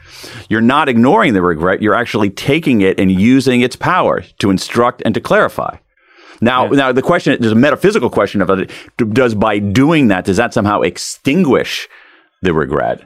You're 0.48 0.62
not 0.62 0.88
ignoring 0.88 1.34
the 1.34 1.42
regret. 1.42 1.82
You're 1.82 1.94
actually 1.94 2.30
taking 2.30 2.80
it 2.80 2.98
and 2.98 3.10
using 3.10 3.60
its 3.60 3.76
power 3.76 4.22
to 4.38 4.50
instruct 4.50 5.02
and 5.04 5.14
to 5.14 5.20
clarify. 5.20 5.76
Now, 6.42 6.66
now 6.66 6.92
the 6.92 7.02
question 7.02 7.36
there's 7.40 7.52
a 7.52 7.56
metaphysical 7.56 8.10
question 8.10 8.42
of 8.42 8.50
uh, 8.50 8.56
it. 8.56 8.70
Does 9.14 9.34
by 9.34 9.58
doing 9.60 10.08
that 10.08 10.24
does 10.24 10.36
that 10.36 10.52
somehow 10.52 10.82
extinguish 10.82 11.88
the 12.42 12.52
regret? 12.52 13.02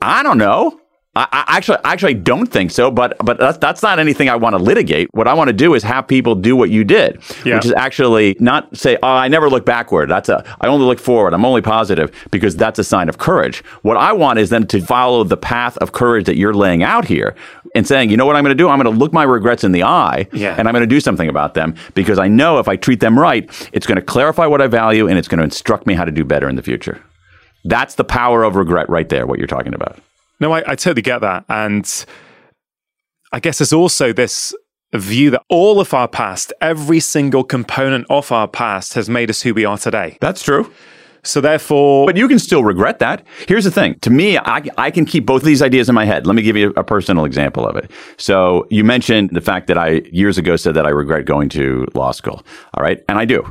I 0.00 0.22
don't 0.22 0.38
know. 0.38 0.80
I, 1.16 1.26
I 1.32 1.56
actually, 1.56 1.78
actually 1.82 2.14
don't 2.14 2.46
think 2.46 2.70
so. 2.70 2.90
But 2.90 3.16
but 3.24 3.38
that's, 3.38 3.58
that's 3.58 3.82
not 3.82 3.98
anything 3.98 4.28
I 4.28 4.36
want 4.36 4.54
to 4.56 4.62
litigate. 4.62 5.08
What 5.12 5.26
I 5.26 5.34
want 5.34 5.48
to 5.48 5.52
do 5.54 5.74
is 5.74 5.82
have 5.82 6.06
people 6.06 6.34
do 6.34 6.54
what 6.54 6.70
you 6.70 6.84
did, 6.84 7.20
Yeah. 7.44 7.56
which 7.56 7.64
is 7.64 7.72
actually 7.72 8.36
not 8.38 8.76
say, 8.76 8.98
"Oh, 9.02 9.08
I 9.08 9.28
never 9.28 9.48
look 9.48 9.64
backward." 9.64 10.10
That's 10.10 10.28
a 10.28 10.44
I 10.60 10.66
only 10.68 10.84
look 10.86 10.98
forward. 11.00 11.32
I'm 11.34 11.44
only 11.44 11.62
positive 11.62 12.10
because 12.30 12.54
that's 12.56 12.78
a 12.78 12.84
sign 12.84 13.08
of 13.08 13.16
courage. 13.18 13.64
What 13.82 13.96
I 13.96 14.12
want 14.12 14.38
is 14.38 14.50
then 14.50 14.66
to 14.68 14.80
follow 14.80 15.24
the 15.24 15.36
path 15.38 15.76
of 15.78 15.92
courage 15.92 16.26
that 16.26 16.36
you're 16.36 16.54
laying 16.54 16.82
out 16.82 17.06
here 17.06 17.34
and 17.74 17.86
saying, 17.86 18.10
"You 18.10 18.16
know 18.18 18.26
what 18.26 18.36
I'm 18.36 18.44
going 18.44 18.56
to 18.56 18.62
do? 18.62 18.68
I'm 18.68 18.78
going 18.80 18.92
to 18.92 18.98
look 18.98 19.12
my 19.12 19.22
regrets 19.24 19.64
in 19.64 19.72
the 19.72 19.84
eye, 19.84 20.26
Yeah. 20.32 20.54
and 20.58 20.68
I'm 20.68 20.72
going 20.72 20.82
to 20.88 20.94
do 20.96 21.00
something 21.00 21.28
about 21.28 21.54
them 21.54 21.74
because 21.94 22.18
I 22.18 22.28
know 22.28 22.58
if 22.58 22.68
I 22.68 22.76
treat 22.76 23.00
them 23.00 23.18
right, 23.18 23.48
it's 23.72 23.86
going 23.86 23.96
to 23.96 24.02
clarify 24.04 24.46
what 24.46 24.60
I 24.60 24.66
value 24.66 25.08
and 25.08 25.18
it's 25.18 25.28
going 25.28 25.38
to 25.38 25.44
instruct 25.44 25.86
me 25.86 25.94
how 25.94 26.04
to 26.04 26.12
do 26.12 26.24
better 26.24 26.48
in 26.48 26.56
the 26.56 26.62
future." 26.62 27.00
That's 27.64 27.96
the 27.96 28.04
power 28.04 28.44
of 28.44 28.54
regret, 28.54 28.88
right 28.88 29.08
there. 29.08 29.26
What 29.26 29.38
you're 29.38 29.48
talking 29.48 29.74
about. 29.74 29.98
No, 30.40 30.52
I, 30.52 30.58
I 30.66 30.74
totally 30.74 31.02
get 31.02 31.20
that. 31.20 31.44
And 31.48 32.04
I 33.32 33.40
guess 33.40 33.58
there's 33.58 33.72
also 33.72 34.12
this 34.12 34.54
view 34.94 35.30
that 35.30 35.42
all 35.48 35.80
of 35.80 35.92
our 35.94 36.08
past, 36.08 36.52
every 36.60 37.00
single 37.00 37.44
component 37.44 38.06
of 38.08 38.30
our 38.32 38.48
past 38.48 38.94
has 38.94 39.08
made 39.08 39.30
us 39.30 39.42
who 39.42 39.54
we 39.54 39.64
are 39.64 39.78
today. 39.78 40.16
That's 40.20 40.42
true. 40.42 40.72
So 41.22 41.40
therefore, 41.40 42.06
But 42.06 42.16
you 42.16 42.28
can 42.28 42.38
still 42.38 42.62
regret 42.62 43.00
that. 43.00 43.26
Here's 43.48 43.64
the 43.64 43.70
thing. 43.70 43.98
To 44.00 44.10
me, 44.10 44.38
I, 44.38 44.62
I 44.78 44.92
can 44.92 45.04
keep 45.04 45.26
both 45.26 45.42
of 45.42 45.46
these 45.46 45.60
ideas 45.60 45.88
in 45.88 45.94
my 45.94 46.04
head. 46.04 46.24
Let 46.24 46.36
me 46.36 46.42
give 46.42 46.56
you 46.56 46.72
a 46.76 46.84
personal 46.84 47.24
example 47.24 47.66
of 47.66 47.74
it. 47.76 47.90
So 48.16 48.64
you 48.70 48.84
mentioned 48.84 49.30
the 49.32 49.40
fact 49.40 49.66
that 49.66 49.76
I 49.76 50.02
years 50.12 50.38
ago 50.38 50.54
said 50.54 50.74
that 50.74 50.86
I 50.86 50.90
regret 50.90 51.24
going 51.24 51.48
to 51.50 51.86
law 51.94 52.12
school. 52.12 52.44
All 52.74 52.82
right. 52.82 53.02
And 53.08 53.18
I 53.18 53.24
do. 53.24 53.42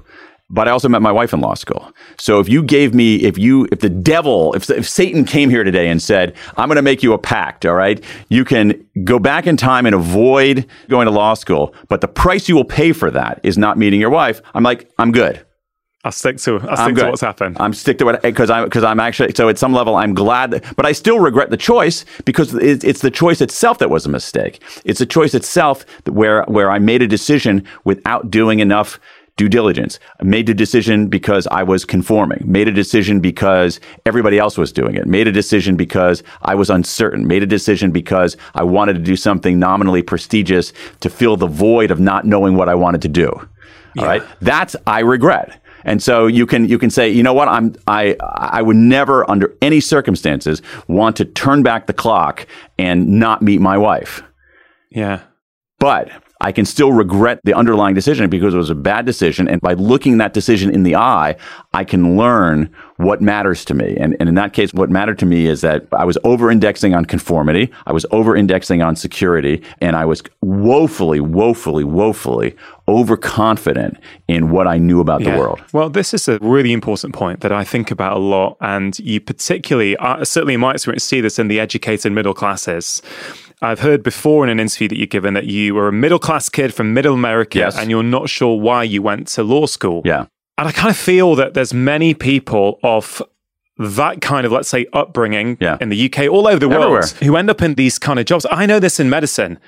But 0.50 0.68
I 0.68 0.72
also 0.72 0.88
met 0.88 1.02
my 1.02 1.12
wife 1.12 1.34
in 1.34 1.42
law 1.42 1.56
school. 1.56 1.92
So 2.20 2.40
if 2.40 2.48
you 2.48 2.62
gave 2.62 2.94
me, 2.94 3.16
if 3.24 3.38
you, 3.38 3.68
if 3.72 3.80
the 3.80 3.90
devil, 3.90 4.54
if, 4.54 4.70
if 4.70 4.88
Satan 4.88 5.26
came 5.26 5.50
here 5.50 5.64
today 5.64 5.90
and 5.90 6.02
said, 6.02 6.36
I'm 6.56 6.70
going 6.70 6.76
to 6.76 6.84
make 6.84 7.02
you 7.02 7.14
a 7.14 7.18
pact, 7.18 7.66
all 7.66 7.74
right, 7.74 8.04
you 8.30 8.46
can 8.46 8.88
go 9.04 9.18
back 9.18 9.48
in 9.48 9.58
time 9.58 9.88
and 9.88 9.96
avoid 9.96 10.68
going 10.88 11.06
to 11.06 11.12
law 11.12 11.34
school, 11.34 11.74
but 11.90 12.02
the 12.02 12.08
price 12.08 12.48
you 12.48 12.56
will 12.56 12.66
pay 12.66 12.94
for 12.94 13.10
that 13.10 13.40
is 13.42 13.58
not 13.58 13.78
meeting 13.80 14.00
your 14.00 14.12
wife. 14.12 14.42
I'm 14.54 14.64
like, 14.64 14.92
I'm 15.00 15.12
good. 15.12 15.44
I'll 16.06 16.12
stick 16.12 16.38
to 16.38 16.60
I'll 16.60 16.70
I'm 16.70 16.94
stick 16.94 17.04
to 17.04 17.10
what's 17.10 17.22
happened. 17.22 17.58
I'm 17.60 17.74
stick 17.74 17.98
to 17.98 18.10
it 18.10 18.22
because 18.22 18.52
I'm 18.52 18.66
because 18.66 18.84
I'm 18.84 19.00
actually 19.00 19.34
so 19.34 19.50
at 19.50 19.58
some 19.58 19.74
level 19.74 19.96
I'm 19.96 20.14
glad, 20.14 20.52
that, 20.52 20.76
but 20.76 20.86
I 20.86 20.92
still 20.92 21.20
regret 21.20 21.50
the 21.50 21.58
choice 21.58 22.06
because 22.26 22.54
it, 22.54 22.84
it's 22.84 23.02
the 23.02 23.10
choice 23.10 23.42
itself 23.42 23.80
that 23.80 23.90
was 23.90 24.06
a 24.06 24.10
mistake. 24.10 24.62
It's 24.86 25.00
the 25.00 25.08
choice 25.08 25.34
itself 25.34 25.84
that 26.04 26.12
where 26.12 26.44
where 26.44 26.70
I 26.70 26.78
made 26.78 27.02
a 27.02 27.08
decision 27.08 27.66
without 27.86 28.30
doing 28.30 28.60
enough 28.60 29.00
due 29.38 29.50
diligence. 29.50 30.00
I 30.20 30.24
made 30.24 30.48
the 30.48 30.54
decision 30.54 31.08
because 31.08 31.48
I 31.48 31.64
was 31.64 31.84
conforming. 31.84 32.44
Made 32.46 32.68
a 32.68 32.72
decision 32.72 33.20
because 33.20 33.80
everybody 34.06 34.40
else 34.40 34.58
was 34.58 34.72
doing 34.72 34.96
it. 34.96 35.08
Made 35.08 35.28
a 35.28 35.32
decision 35.32 35.76
because 35.76 36.24
I 36.42 36.56
was 36.56 36.70
uncertain. 36.70 37.28
Made 37.28 37.44
a 37.44 37.48
decision 37.48 37.92
because 37.92 38.38
I 38.54 38.64
wanted 38.64 38.94
to 38.94 39.00
do 39.00 39.16
something 39.16 39.60
nominally 39.60 40.02
prestigious 40.02 40.72
to 41.02 41.10
fill 41.10 41.36
the 41.36 41.48
void 41.48 41.92
of 41.92 42.00
not 42.00 42.26
knowing 42.26 42.56
what 42.56 42.70
I 42.70 42.76
wanted 42.76 43.02
to 43.04 43.10
do. 43.10 43.30
All 43.98 44.06
right, 44.06 44.24
that's 44.42 44.76
I 44.86 45.00
regret. 45.00 45.62
And 45.86 46.02
so 46.02 46.28
you 46.28 46.46
can 46.46 46.68
you 46.68 46.78
can 46.78 46.90
say, 46.90 47.10
you 47.10 47.24
know 47.24 47.34
what, 47.34 47.48
I'm 47.48 47.76
I 47.88 48.18
I 48.22 48.62
would 48.62 48.76
never 48.76 49.30
under 49.30 49.56
any 49.62 49.80
circumstances 49.80 50.62
want 50.88 51.16
to 51.18 51.26
turn 51.26 51.64
back 51.64 51.88
the 51.88 51.94
clock 51.94 52.48
and 52.78 53.20
not 53.20 53.42
meet 53.42 53.62
my 53.62 53.78
wife. 53.78 54.22
yeah. 54.92 55.22
But 55.78 56.10
I 56.42 56.52
can 56.52 56.66
still 56.66 56.92
regret 56.92 57.40
the 57.44 57.54
underlying 57.54 57.96
decision 57.96 58.30
because 58.30 58.54
it 58.54 58.58
was 58.58 58.70
a 58.70 58.76
bad 58.76 59.06
decision. 59.06 59.48
And 59.48 59.62
by 59.62 59.74
looking 59.74 60.18
that 60.18 60.34
decision 60.34 60.70
in 60.70 60.84
the 60.84 60.96
eye, 60.96 61.36
I 61.74 61.84
can 61.84 62.18
learn 62.18 62.74
what 62.98 63.22
matters 63.22 63.66
to 63.66 63.74
me. 63.74 63.96
And, 63.98 64.16
and 64.20 64.28
in 64.30 64.36
that 64.36 64.54
case, 64.54 64.74
what 64.74 64.90
mattered 64.90 65.20
to 65.20 65.26
me 65.26 65.48
is 65.48 65.62
that 65.62 65.86
I 65.92 66.06
was 66.06 66.18
over 66.24 66.52
indexing 66.52 66.94
on 66.94 67.06
conformity. 67.06 67.72
I 67.86 67.94
was 67.94 68.06
over 68.12 68.36
indexing 68.36 68.82
on 68.82 68.96
security. 68.96 69.64
And 69.80 69.96
I 69.96 70.06
was 70.06 70.24
woefully, 70.42 71.20
woefully, 71.20 71.84
woefully 71.84 72.56
overconfident 72.88 73.98
in 74.28 74.52
what 74.52 74.68
I 74.68 74.78
knew 74.78 75.00
about 75.00 75.22
yeah. 75.22 75.32
the 75.32 75.40
world. 75.40 75.62
Well, 75.74 75.90
this 75.90 76.14
is 76.14 76.28
a 76.28 76.38
really 76.42 76.74
important 76.74 77.14
point 77.14 77.42
that 77.42 77.52
I 77.52 77.64
think 77.64 77.92
about 77.92 78.18
a 78.18 78.20
lot. 78.20 78.58
And 78.62 78.98
you 79.00 79.20
particularly, 79.20 79.98
uh, 79.98 80.24
certainly 80.26 80.54
in 80.54 80.60
my 80.60 80.74
experience, 80.74 81.04
see 81.04 81.22
this 81.22 81.40
in 81.40 81.48
the 81.48 81.60
educated 81.60 82.12
middle 82.12 82.34
classes 82.34 83.02
I've 83.62 83.80
heard 83.80 84.04
before 84.04 84.44
in 84.44 84.50
an 84.50 84.60
interview 84.60 84.88
that 84.90 84.98
you've 84.98 85.10
given 85.10 85.34
that 85.34 85.46
you 85.46 85.76
were 85.76 85.88
a 85.88 85.94
middle 85.94 86.20
class 86.20 86.50
kid 86.50 86.74
from 86.74 86.94
middle 86.94 87.14
America 87.14 87.60
yes. 87.60 87.78
and 87.78 87.90
you're 87.90 88.04
not 88.04 88.30
sure 88.30 88.60
why 88.60 88.84
you 88.84 89.02
went 89.02 89.28
to 89.30 89.44
law 89.44 89.66
school. 89.66 90.02
Yeah. 90.06 90.26
And 90.58 90.68
I 90.68 90.72
kind 90.72 90.90
of 90.90 90.98
feel 90.98 91.36
that 91.36 91.54
there's 91.54 91.74
many 91.74 92.14
people 92.14 92.80
of 92.84 93.22
that 93.78 94.22
kind 94.22 94.46
of, 94.46 94.52
let's 94.52 94.70
say, 94.70 94.86
upbringing 94.94 95.58
yeah. 95.60 95.78
in 95.82 95.90
the 95.90 96.06
UK, 96.06 96.30
all 96.30 96.48
over 96.48 96.60
the 96.60 96.68
Everywhere. 96.68 96.90
world, 96.90 97.10
who 97.22 97.36
end 97.36 97.50
up 97.50 97.62
in 97.62 97.76
these 97.76 98.00
kind 98.00 98.20
of 98.20 98.26
jobs. 98.26 98.46
I 98.50 98.66
know 98.66 98.80
this 98.80 99.00
in 99.00 99.10
medicine. 99.10 99.60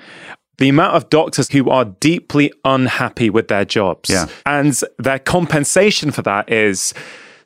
The 0.56 0.70
amount 0.70 0.96
of 0.96 1.08
doctors 1.10 1.50
who 1.50 1.68
are 1.70 1.84
deeply 1.84 2.52
unhappy 2.64 3.30
with 3.30 3.48
their 3.48 3.64
jobs. 3.64 4.10
Yeah. 4.10 4.26
And 4.46 4.80
their 4.98 5.18
compensation 5.18 6.10
for 6.10 6.22
that 6.22 6.50
is 6.50 6.94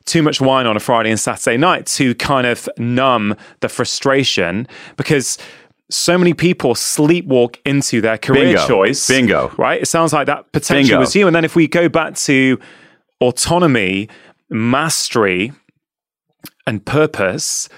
too 0.05 0.21
much 0.23 0.41
wine 0.41 0.65
on 0.65 0.75
a 0.75 0.79
Friday 0.79 1.09
and 1.09 1.19
Saturday 1.19 1.57
night 1.57 1.85
to 1.85 2.15
kind 2.15 2.47
of 2.47 2.67
numb 2.77 3.35
the 3.61 3.69
frustration 3.69 4.67
because 4.97 5.37
so 5.93 6.17
many 6.17 6.33
people 6.33 6.73
sleepwalk 6.73 7.57
into 7.65 8.01
their 8.01 8.17
career 8.17 8.45
Bingo. 8.45 8.67
choice. 8.67 9.07
Bingo. 9.07 9.53
Right? 9.57 9.81
It 9.81 9.87
sounds 9.87 10.11
like 10.13 10.27
that 10.27 10.51
potentially 10.51 10.89
Bingo. 10.89 10.99
was 10.99 11.15
you. 11.15 11.27
And 11.27 11.35
then 11.35 11.45
if 11.45 11.55
we 11.55 11.67
go 11.67 11.87
back 11.87 12.15
to 12.15 12.59
autonomy, 13.21 14.09
mastery, 14.49 15.53
and 16.65 16.85
purpose, 16.85 17.69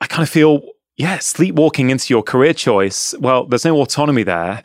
I 0.00 0.06
kind 0.06 0.22
of 0.22 0.28
feel, 0.28 0.62
yeah, 0.96 1.18
sleepwalking 1.18 1.90
into 1.90 2.14
your 2.14 2.22
career 2.22 2.52
choice. 2.52 3.14
Well, 3.18 3.46
there's 3.46 3.64
no 3.64 3.76
autonomy 3.80 4.22
there 4.22 4.62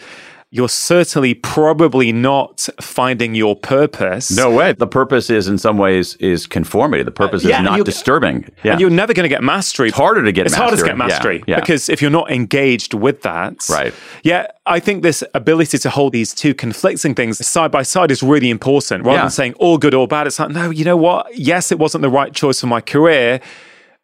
you're 0.54 0.70
certainly 0.70 1.34
probably 1.34 2.12
not 2.12 2.70
finding 2.80 3.34
your 3.34 3.56
purpose. 3.56 4.30
No 4.30 4.52
way. 4.52 4.74
The 4.74 4.86
purpose 4.86 5.32
is 5.32 5.48
in 5.48 5.58
some 5.58 5.80
ways 5.80 6.16
is 6.18 6.46
conformity. 6.46 7.02
The 7.02 7.10
purpose 7.10 7.44
uh, 7.44 7.50
yeah, 7.50 7.62
is 7.62 7.64
not 7.64 7.86
disturbing. 7.86 8.48
Yeah. 8.64 8.74
And 8.74 8.82
you're 8.82 8.92
never 8.92 9.16
going 9.16 9.24
to 9.24 9.30
get 9.30 9.42
mastery. 9.42 9.88
It's 9.88 9.98
harder 9.98 10.24
to 10.24 10.32
get 10.32 10.46
it's 10.46 10.52
mastery. 10.52 10.68
harder 10.68 10.84
to 10.84 10.88
get 10.90 10.98
mastery 10.98 11.44
yeah. 11.48 11.60
because 11.60 11.90
if 11.90 12.04
you're 12.04 12.12
not 12.12 12.30
engaged 12.32 12.94
with 12.94 13.24
that. 13.24 13.68
Right. 13.68 13.96
Yeah, 14.22 14.46
I 14.68 14.80
think 14.80 15.02
this 15.02 15.24
ability 15.34 15.80
to 15.80 15.90
hold 15.90 16.14
these 16.14 16.36
two 16.36 16.54
conflicting 16.54 17.16
things 17.16 17.44
side 17.44 17.72
by 17.72 17.82
side 17.82 18.12
is 18.12 18.22
really 18.22 18.52
important. 18.52 19.06
Rather 19.06 19.22
than 19.22 19.32
saying 19.32 19.56
all 19.56 19.80
good 19.80 19.96
or 19.96 20.08
bad, 20.08 20.28
it's 20.28 20.38
like, 20.38 20.52
no, 20.52 20.70
you 20.70 20.86
know 20.86 20.98
what? 20.98 21.36
Yes, 21.36 21.72
it 21.72 21.80
wasn't 21.80 22.04
the 22.04 22.12
right 22.12 22.32
choice 22.32 22.62
for 22.62 22.68
my 22.68 22.80
career, 22.80 23.42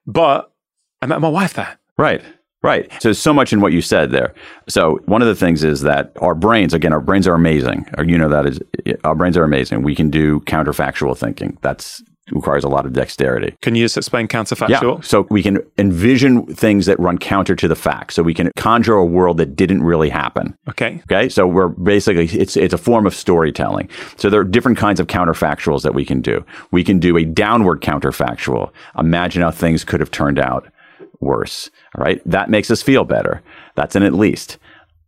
but 0.08 0.52
I 1.00 1.06
met 1.06 1.22
my 1.22 1.30
wife 1.30 1.54
there. 1.54 1.78
Right. 1.96 2.24
Right. 2.62 2.92
So 3.02 3.14
so 3.14 3.34
much 3.34 3.54
in 3.54 3.62
what 3.62 3.72
you 3.72 3.82
said 3.82 4.12
there. 4.12 4.34
So 4.68 5.00
one 5.06 5.22
of 5.22 5.28
the 5.28 5.36
things 5.36 5.64
is 5.64 5.82
that 5.82 6.12
our 6.22 6.36
brains, 6.36 6.74
again, 6.74 6.92
our 6.92 7.00
brains 7.00 7.28
are 7.28 7.34
amazing. 7.34 7.88
Or 7.98 8.04
you 8.04 8.18
know 8.18 8.30
that 8.30 8.46
is 8.46 8.60
our 9.04 9.16
brains 9.16 9.38
are 9.38 9.44
amazing. 9.44 9.84
We 9.84 9.96
can 9.96 10.10
do 10.10 10.42
counterfactual 10.42 11.18
thinking. 11.18 11.58
That's 11.62 12.04
requires 12.32 12.64
a 12.64 12.68
lot 12.68 12.86
of 12.86 12.94
dexterity. 12.94 13.56
Can 13.62 13.76
you 13.76 13.86
just 13.86 13.98
explain 13.98 14.28
counterfactual? 14.28 14.98
Yeah. 14.98 15.02
So 15.02 15.28
we 15.30 15.44
can 15.44 15.60
envision 15.78 16.46
things 16.48 16.86
that 16.86 17.00
run 17.00 17.18
counter 17.18 17.56
to 17.56 17.68
the 17.68 17.76
facts. 17.76 18.16
So 18.16 18.24
we 18.24 18.34
can 18.34 18.52
conjure 18.56 18.96
a 18.96 19.06
world 19.06 19.38
that 19.38 19.56
didn't 19.56 19.84
really 19.84 20.10
happen. 20.10 20.56
Okay. 20.68 21.02
Okay. 21.12 21.30
So 21.30 21.48
we're 21.48 21.70
basically 21.70 22.26
it's 22.26 22.58
it's 22.58 22.74
a 22.74 22.78
form 22.78 23.06
of 23.06 23.16
storytelling. 23.16 23.90
So 24.18 24.30
there 24.30 24.40
are 24.40 24.46
different 24.46 24.78
kinds 24.78 25.00
of 25.00 25.08
counterfactuals 25.08 25.82
that 25.84 25.94
we 25.94 26.06
can 26.06 26.22
do. 26.22 26.46
We 26.72 26.84
can 26.84 27.00
do 27.00 27.18
a 27.18 27.26
downward 27.26 27.82
counterfactual. 27.82 28.72
Imagine 28.98 29.42
how 29.42 29.52
things 29.52 29.84
could 29.84 30.00
have 30.00 30.12
turned 30.12 30.40
out 30.40 30.72
worse. 31.20 31.70
All 31.96 32.04
right. 32.04 32.22
That 32.26 32.50
makes 32.50 32.72
us 32.72 32.82
feel 32.82 33.04
better. 33.04 33.42
That's 33.76 33.96
an 33.96 34.04
at 34.04 34.14
least. 34.14 34.58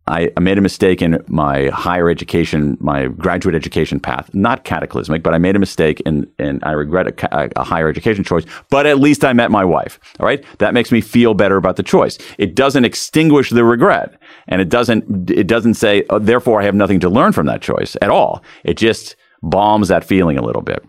I, 0.08 0.30
made 0.40 0.58
a 0.58 0.60
mistake 0.60 1.00
in 1.00 1.22
my 1.28 1.68
higher 1.68 2.10
education, 2.10 2.76
my 2.80 3.06
graduate 3.06 3.54
education 3.54 4.00
path. 4.00 4.28
Not 4.34 4.64
cataclysmic, 4.64 5.22
but 5.22 5.32
I 5.32 5.38
made 5.38 5.54
a 5.54 5.60
mistake 5.60 6.02
and, 6.04 6.26
and 6.40 6.62
I 6.64 6.72
regret 6.72 7.22
a, 7.22 7.50
a, 7.56 7.62
higher 7.62 7.88
education 7.88 8.24
choice. 8.24 8.44
But 8.68 8.86
at 8.86 8.98
least 8.98 9.24
I 9.24 9.32
met 9.32 9.52
my 9.52 9.64
wife. 9.64 10.00
All 10.18 10.26
right. 10.26 10.44
That 10.58 10.74
makes 10.74 10.90
me 10.90 11.00
feel 11.00 11.34
better 11.34 11.56
about 11.56 11.76
the 11.76 11.84
choice. 11.84 12.18
It 12.36 12.56
doesn't 12.56 12.84
extinguish 12.84 13.50
the 13.50 13.64
regret. 13.64 14.20
And 14.48 14.60
it 14.60 14.68
doesn't, 14.68 15.30
it 15.30 15.46
doesn't 15.46 15.74
say, 15.74 16.04
oh, 16.10 16.18
therefore 16.18 16.60
I 16.60 16.64
have 16.64 16.74
nothing 16.74 16.98
to 17.00 17.08
learn 17.08 17.32
from 17.32 17.46
that 17.46 17.62
choice 17.62 17.96
at 18.02 18.10
all. 18.10 18.42
It 18.64 18.76
just 18.76 19.14
bombs 19.42 19.88
that 19.88 20.04
feeling 20.04 20.38
a 20.38 20.42
little 20.42 20.62
bit. 20.62 20.84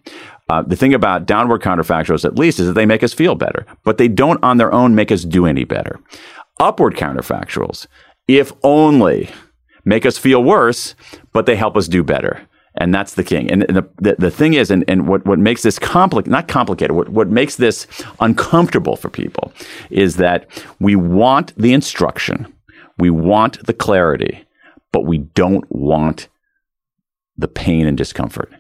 Uh, 0.50 0.62
the 0.62 0.76
thing 0.76 0.94
about 0.94 1.26
downward 1.26 1.62
counterfactuals, 1.62 2.26
at 2.26 2.38
least, 2.38 2.60
is 2.60 2.68
that 2.68 2.74
they 2.74 2.86
make 2.86 3.04
us 3.04 3.14
feel 3.14 3.36
better, 3.36 3.66
but 3.84 3.98
they 3.98 4.08
don't 4.08 4.44
on 4.44 4.58
their 4.58 4.74
own 4.74 4.94
make 4.94 5.12
us 5.12 5.24
do 5.24 5.46
any 5.46 5.64
better. 5.64 6.00
Upward 6.60 6.96
counterfactuals, 6.96 7.88
if 8.28 8.52
only, 8.62 9.30
make 9.86 10.06
us 10.06 10.18
feel 10.18 10.44
worse, 10.44 10.96
but 11.32 11.46
they 11.46 11.56
help 11.56 11.78
us 11.78 11.88
do 11.88 12.04
better. 12.04 12.48
And 12.76 12.94
that's 12.94 13.14
the 13.14 13.24
king. 13.24 13.52
And 13.52 13.62
the, 13.64 13.88
the, 14.00 14.16
the 14.18 14.32
thing 14.32 14.56
is, 14.56 14.72
and, 14.72 14.84
and 14.88 15.08
what, 15.08 15.26
what 15.26 15.38
makes 15.40 15.62
this 15.62 15.78
complicated, 15.78 16.32
not 16.32 16.48
complicated, 16.48 16.96
what, 16.96 17.10
what 17.10 17.30
makes 17.30 17.56
this 17.56 17.88
uncomfortable 18.20 18.96
for 18.96 19.10
people 19.10 19.54
is 19.92 20.16
that 20.18 20.48
we 20.80 20.96
want 20.96 21.56
the 21.56 21.74
instruction, 21.74 22.52
we 22.98 23.12
want 23.12 23.64
the 23.66 23.74
clarity, 23.74 24.44
but 24.92 25.06
we 25.06 25.20
don't 25.20 25.66
want 25.70 26.28
the 27.38 27.48
pain 27.48 27.86
and 27.86 27.98
discomfort. 27.98 28.52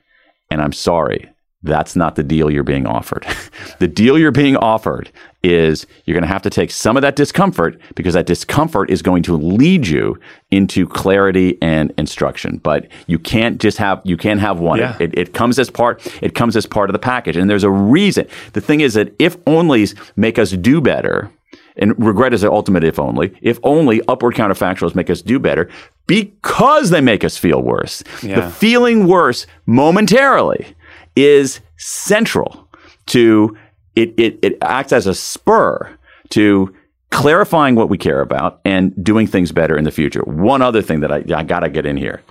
And 0.52 0.62
I'm 0.62 0.74
sorry, 0.74 1.33
that's 1.64 1.96
not 1.96 2.16
the 2.16 2.24
deal 2.24 2.52
you're 2.52 2.64
being 2.64 2.86
offered. 2.86 3.26
the 3.80 3.88
deal 3.88 4.20
you're 4.20 4.32
being 4.32 4.58
offered 4.58 5.10
is 5.44 5.88
you're 6.06 6.14
going 6.14 6.24
to 6.24 6.28
have 6.28 6.42
to 6.42 6.50
take 6.50 6.72
some 6.72 6.98
of 6.98 7.02
that 7.02 7.16
discomfort 7.16 7.80
because 7.96 8.14
that 8.14 8.26
discomfort 8.26 8.90
is 8.90 9.02
going 9.02 9.24
to 9.24 9.36
lead 9.36 9.88
you 9.88 10.20
into 10.52 10.88
clarity 10.88 11.58
and 11.62 11.94
instruction. 11.98 12.58
But 12.58 12.88
you 13.08 13.18
can't 13.18 13.60
just 13.60 13.78
have 13.78 14.02
you 14.04 14.18
can't 14.18 14.42
have 14.42 14.60
one. 14.60 14.80
Yeah. 14.80 14.98
It, 15.00 15.18
it, 15.18 15.34
comes 15.34 15.58
as 15.58 15.70
part 15.70 16.06
it 16.22 16.36
comes 16.36 16.56
as 16.56 16.66
part 16.66 16.90
of 16.90 16.94
the 16.94 17.00
package. 17.00 17.38
And 17.38 17.50
there's 17.50 17.64
a 17.64 17.72
reason. 17.72 18.28
The 18.52 18.62
thing 18.62 18.82
is 18.82 18.94
that 18.94 19.14
if 19.20 19.38
onlys 19.46 19.98
make 20.16 20.38
us 20.38 20.52
do 20.52 20.82
better, 20.82 21.32
and 21.76 21.94
regret 22.04 22.34
is 22.34 22.42
the 22.42 22.52
ultimate 22.52 22.84
if 22.84 23.00
only. 23.00 23.34
If 23.42 23.60
only 23.64 24.02
upward 24.08 24.36
counterfactuals 24.36 24.94
make 24.94 25.10
us 25.10 25.22
do 25.22 25.40
better 25.40 25.70
because 26.06 26.90
they 26.92 27.02
make 27.02 27.24
us 27.24 27.38
feel 27.38 27.62
worse. 27.62 28.04
Yeah. 28.22 28.42
The 28.42 28.52
feeling 28.52 29.08
worse 29.08 29.48
momentarily 29.66 30.76
is 31.16 31.60
central 31.78 32.68
to 33.08 33.58
it, 33.96 34.14
it, 34.18 34.40
it 34.42 34.58
acts 34.62 34.92
as 34.92 35.06
a 35.08 35.14
spur 35.14 35.98
to 36.30 36.74
clarifying 37.12 37.76
what 37.76 37.90
we 37.90 37.98
care 37.98 38.22
about 38.22 38.60
and 38.66 38.92
doing 39.04 39.28
things 39.28 39.52
better 39.52 39.78
in 39.78 39.84
the 39.84 39.92
future. 39.92 40.22
One 40.22 40.64
other 40.64 40.82
thing 40.82 41.02
that 41.02 41.12
I, 41.12 41.24
I 41.36 41.44
got 41.44 41.60
to 41.60 41.70
get 41.70 41.86
in 41.86 41.96
here 41.96 42.24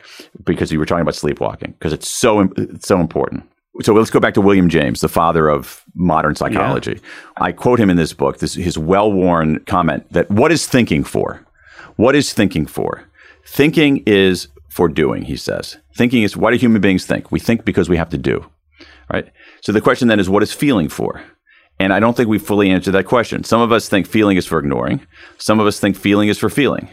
because 0.45 0.73
you 0.73 0.79
were 0.79 0.87
talking 0.87 1.03
about 1.03 1.15
sleepwalking 1.15 1.73
because 1.73 1.93
it's 1.93 2.09
so 2.09 2.51
it's 2.57 2.89
so 2.89 2.99
important. 2.99 3.45
So 3.83 3.95
let's 3.95 4.11
go 4.11 4.21
back 4.21 4.35
to 4.35 4.41
William 4.41 4.69
James, 4.69 5.01
the 5.01 5.09
father 5.09 5.49
of 5.49 5.85
modern 5.95 6.35
psychology. 6.35 6.93
Yeah. 6.95 7.45
I 7.45 7.53
quote 7.53 7.79
him 7.79 7.89
in 7.89 7.97
this 7.97 8.13
book, 8.13 8.39
this 8.39 8.55
his 8.55 8.77
well-worn 8.77 9.61
comment 9.65 10.13
that 10.13 10.31
what 10.31 10.53
is 10.53 10.67
thinking 10.67 11.05
for? 11.05 11.47
What 11.97 12.15
is 12.15 12.33
thinking 12.33 12.67
for? 12.67 13.05
Thinking 13.47 14.03
is 14.05 14.49
for 14.69 14.89
doing, 14.89 15.23
he 15.23 15.37
says. 15.37 15.79
Thinking 15.95 16.23
is 16.23 16.37
why 16.37 16.51
do 16.51 16.57
human 16.57 16.83
beings 16.83 17.07
think? 17.07 17.31
We 17.31 17.39
think 17.39 17.65
because 17.65 17.89
we 17.89 17.97
have 17.97 18.11
to 18.11 18.19
do 18.19 18.45
right? 19.13 19.31
So 19.61 19.73
the 19.73 19.81
question 19.81 20.09
then 20.09 20.21
is, 20.21 20.29
what 20.29 20.43
is 20.43 20.53
feeling 20.53 20.89
for? 20.89 21.23
And 21.79 21.93
I 21.93 22.01
don't 22.01 22.17
think 22.17 22.29
we 22.29 22.39
fully 22.39 22.71
answered 22.71 22.93
that 22.93 23.07
question. 23.07 23.45
Some 23.45 23.61
of 23.61 23.73
us 23.73 23.89
think 23.89 24.07
feeling 24.07 24.37
is 24.37 24.47
for 24.47 24.59
ignoring. 24.59 25.07
Some 25.39 25.61
of 25.61 25.67
us 25.67 25.81
think 25.81 25.97
feeling 25.97 26.29
is 26.29 26.39
for 26.39 26.49
feeling. 26.49 26.89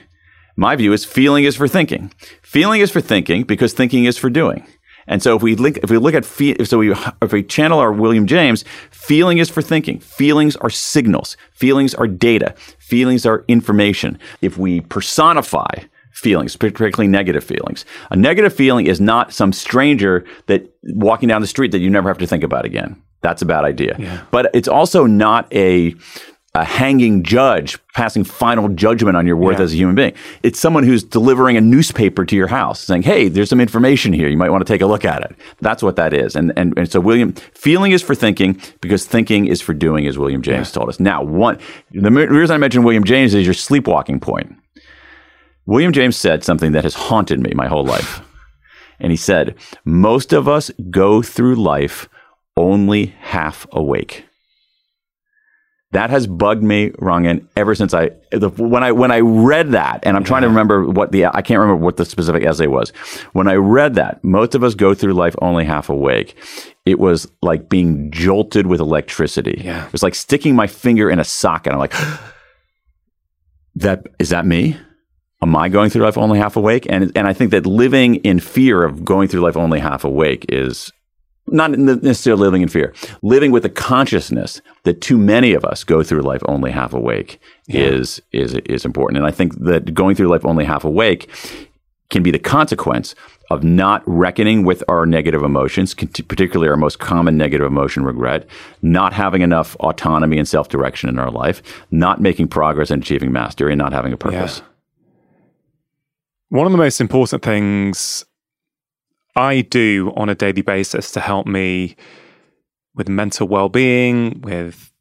My 0.57 0.75
view 0.75 0.93
is 0.93 1.05
feeling 1.05 1.43
is 1.43 1.55
for 1.55 1.67
thinking. 1.67 2.11
Feeling 2.41 2.81
is 2.81 2.91
for 2.91 3.01
thinking 3.01 3.43
because 3.43 3.73
thinking 3.73 4.05
is 4.05 4.17
for 4.17 4.29
doing. 4.29 4.65
And 5.07 5.23
so 5.23 5.35
if 5.35 5.41
we 5.41 5.55
link, 5.55 5.79
if 5.81 5.89
we 5.89 5.97
look 5.97 6.13
at 6.13 6.25
fe- 6.25 6.63
so 6.65 6.77
we 6.77 6.93
if 7.21 7.31
we 7.31 7.43
channel 7.43 7.79
our 7.79 7.91
William 7.91 8.27
James, 8.27 8.63
feeling 8.91 9.39
is 9.39 9.49
for 9.49 9.61
thinking. 9.61 9.99
Feelings 9.99 10.55
are 10.57 10.69
signals. 10.69 11.35
Feelings 11.53 11.95
are 11.95 12.07
data. 12.07 12.53
Feelings 12.77 13.25
are 13.25 13.43
information. 13.47 14.19
If 14.41 14.57
we 14.57 14.81
personify 14.81 15.85
feelings, 16.11 16.55
particularly 16.55 17.07
negative 17.07 17.43
feelings. 17.43 17.85
A 18.11 18.15
negative 18.15 18.53
feeling 18.53 18.87
is 18.87 18.99
not 18.99 19.33
some 19.33 19.53
stranger 19.53 20.25
that 20.47 20.73
walking 20.83 21.29
down 21.29 21.41
the 21.41 21.47
street 21.47 21.71
that 21.71 21.79
you 21.79 21.89
never 21.89 22.09
have 22.09 22.17
to 22.17 22.27
think 22.27 22.43
about 22.43 22.65
again. 22.65 23.01
That's 23.21 23.41
a 23.41 23.45
bad 23.45 23.65
idea. 23.65 23.95
Yeah. 23.99 24.23
But 24.31 24.49
it's 24.53 24.67
also 24.67 25.05
not 25.05 25.51
a 25.53 25.95
a 26.55 26.63
hanging 26.63 27.21
judge 27.23 27.77
passing 27.93 28.23
final 28.23 28.69
judgment 28.69 29.15
on 29.15 29.27
your 29.27 29.37
worth 29.37 29.59
yeah. 29.59 29.63
as 29.63 29.73
a 29.73 29.75
human 29.75 29.93
being. 29.93 30.13
It's 30.41 30.59
someone 30.59 30.83
who's 30.83 31.03
delivering 31.03 31.57
a 31.57 31.61
newspaper 31.61 32.25
to 32.25 32.35
your 32.35 32.47
house 32.47 32.79
saying, 32.79 33.03
Hey, 33.03 33.27
there's 33.27 33.49
some 33.49 33.61
information 33.61 34.13
here. 34.13 34.27
You 34.27 34.37
might 34.37 34.49
want 34.49 34.65
to 34.65 34.73
take 34.73 34.81
a 34.81 34.87
look 34.87 35.05
at 35.05 35.21
it. 35.21 35.35
That's 35.61 35.83
what 35.83 35.95
that 35.97 36.13
is. 36.13 36.35
And, 36.35 36.51
and, 36.57 36.75
and 36.77 36.91
so 36.91 36.99
William, 36.99 37.33
feeling 37.33 37.91
is 37.91 38.01
for 38.01 38.15
thinking 38.15 38.59
because 38.81 39.05
thinking 39.05 39.45
is 39.45 39.61
for 39.61 39.75
doing, 39.75 40.07
as 40.07 40.17
William 40.17 40.41
James 40.41 40.69
yeah. 40.69 40.73
told 40.73 40.89
us. 40.89 40.99
Now, 40.99 41.21
one, 41.21 41.59
the 41.91 42.09
reason 42.09 42.53
I 42.53 42.57
mentioned 42.57 42.83
William 42.83 43.03
James 43.03 43.35
is 43.35 43.45
your 43.45 43.53
sleepwalking 43.53 44.19
point 44.19 44.55
William 45.69 45.91
James 45.91 46.17
said 46.17 46.43
something 46.43 46.71
that 46.71 46.83
has 46.83 46.95
haunted 46.95 47.39
me 47.39 47.51
my 47.53 47.67
whole 47.67 47.85
life. 47.85 48.21
and 48.99 49.11
he 49.11 49.15
said, 49.15 49.53
Most 49.85 50.33
of 50.33 50.47
us 50.47 50.71
go 50.89 51.21
through 51.21 51.55
life 51.55 52.09
only 52.57 53.13
half 53.21 53.67
awake. 53.71 54.25
That 55.91 56.09
has 56.09 56.25
bugged 56.25 56.63
me, 56.63 56.89
Rangan, 56.89 57.47
ever 57.55 57.75
since 57.75 57.93
I 57.93 58.09
the, 58.31 58.49
when 58.49 58.83
I 58.83 58.91
when 58.91 59.11
I 59.11 59.19
read 59.19 59.71
that, 59.73 59.99
and 60.03 60.17
I'm 60.17 60.23
trying 60.23 60.41
to 60.41 60.47
remember 60.47 60.85
what 60.85 61.11
the 61.11 61.27
I 61.27 61.43
can't 61.43 61.59
remember 61.59 61.83
what 61.83 61.97
the 61.97 62.05
specific 62.05 62.43
essay 62.43 62.67
was. 62.67 62.89
When 63.33 63.47
I 63.47 63.53
read 63.53 63.93
that, 63.95 64.23
most 64.23 64.55
of 64.55 64.63
us 64.63 64.73
go 64.73 64.95
through 64.95 65.13
life 65.13 65.35
only 65.39 65.65
half 65.65 65.87
awake. 65.89 66.35
It 66.85 66.97
was 66.97 67.31
like 67.43 67.69
being 67.69 68.09
jolted 68.09 68.65
with 68.65 68.79
electricity. 68.79 69.61
Yeah. 69.63 69.85
It 69.85 69.91
was 69.91 70.01
like 70.01 70.15
sticking 70.15 70.55
my 70.55 70.65
finger 70.65 71.11
in 71.11 71.19
a 71.19 71.23
socket. 71.23 71.73
I'm 71.73 71.79
like, 71.79 71.93
that 73.75 74.07
is 74.17 74.29
that 74.29 74.47
me? 74.47 74.75
Am 75.41 75.55
I 75.55 75.69
going 75.69 75.89
through 75.89 76.03
life 76.03 76.17
only 76.17 76.37
half 76.37 76.55
awake? 76.55 76.85
And 76.89 77.11
and 77.15 77.27
I 77.27 77.33
think 77.33 77.51
that 77.51 77.65
living 77.65 78.15
in 78.17 78.39
fear 78.39 78.83
of 78.83 79.05
going 79.05 79.27
through 79.27 79.41
life 79.41 79.55
only 79.55 79.79
half 79.79 80.03
awake 80.03 80.45
is 80.49 80.91
not 81.47 81.71
necessarily 81.71 82.43
living 82.43 82.61
in 82.61 82.67
fear, 82.67 82.93
living 83.21 83.51
with 83.51 83.63
the 83.63 83.69
consciousness 83.69 84.61
that 84.83 85.01
too 85.01 85.17
many 85.17 85.53
of 85.53 85.65
us 85.65 85.83
go 85.83 86.03
through 86.03 86.21
life 86.21 86.41
only 86.47 86.71
half 86.71 86.93
awake 86.93 87.39
yeah. 87.67 87.81
is 87.81 88.21
is 88.31 88.53
is 88.65 88.85
important. 88.85 89.17
And 89.17 89.27
I 89.27 89.31
think 89.31 89.57
that 89.63 89.93
going 89.93 90.15
through 90.15 90.27
life 90.27 90.45
only 90.45 90.65
half 90.65 90.83
awake 90.83 91.29
can 92.09 92.23
be 92.23 92.31
the 92.31 92.39
consequence 92.39 93.13
of 93.51 93.63
not 93.63 94.01
reckoning 94.05 94.63
with 94.63 94.83
our 94.87 95.05
negative 95.05 95.43
emotions, 95.43 95.93
particularly 95.93 96.69
our 96.69 96.77
most 96.77 96.99
common 96.99 97.37
negative 97.37 97.65
emotion, 97.65 98.03
regret, 98.03 98.47
not 98.81 99.13
having 99.13 99.41
enough 99.41 99.75
autonomy 99.77 100.37
and 100.37 100.47
self 100.47 100.69
direction 100.69 101.09
in 101.09 101.19
our 101.19 101.31
life, 101.31 101.61
not 101.91 102.21
making 102.21 102.47
progress 102.47 102.91
and 102.91 103.01
achieving 103.01 103.31
mastery, 103.31 103.73
and 103.73 103.79
not 103.79 103.93
having 103.93 104.13
a 104.13 104.17
purpose. 104.17 104.59
Yeah. 104.59 104.65
One 106.49 106.65
of 106.65 106.71
the 106.71 106.77
most 106.77 106.99
important 106.99 107.43
things 107.43 108.25
I 109.35 109.61
do 109.61 110.11
on 110.15 110.29
a 110.29 110.35
daily 110.35 110.63
basis 110.63 111.11
to 111.11 111.19
help 111.19 111.45
me 111.45 111.95
with 112.95 113.07
mental 113.07 113.47
well 113.47 113.69
being, 113.69 114.41
with 114.41 114.91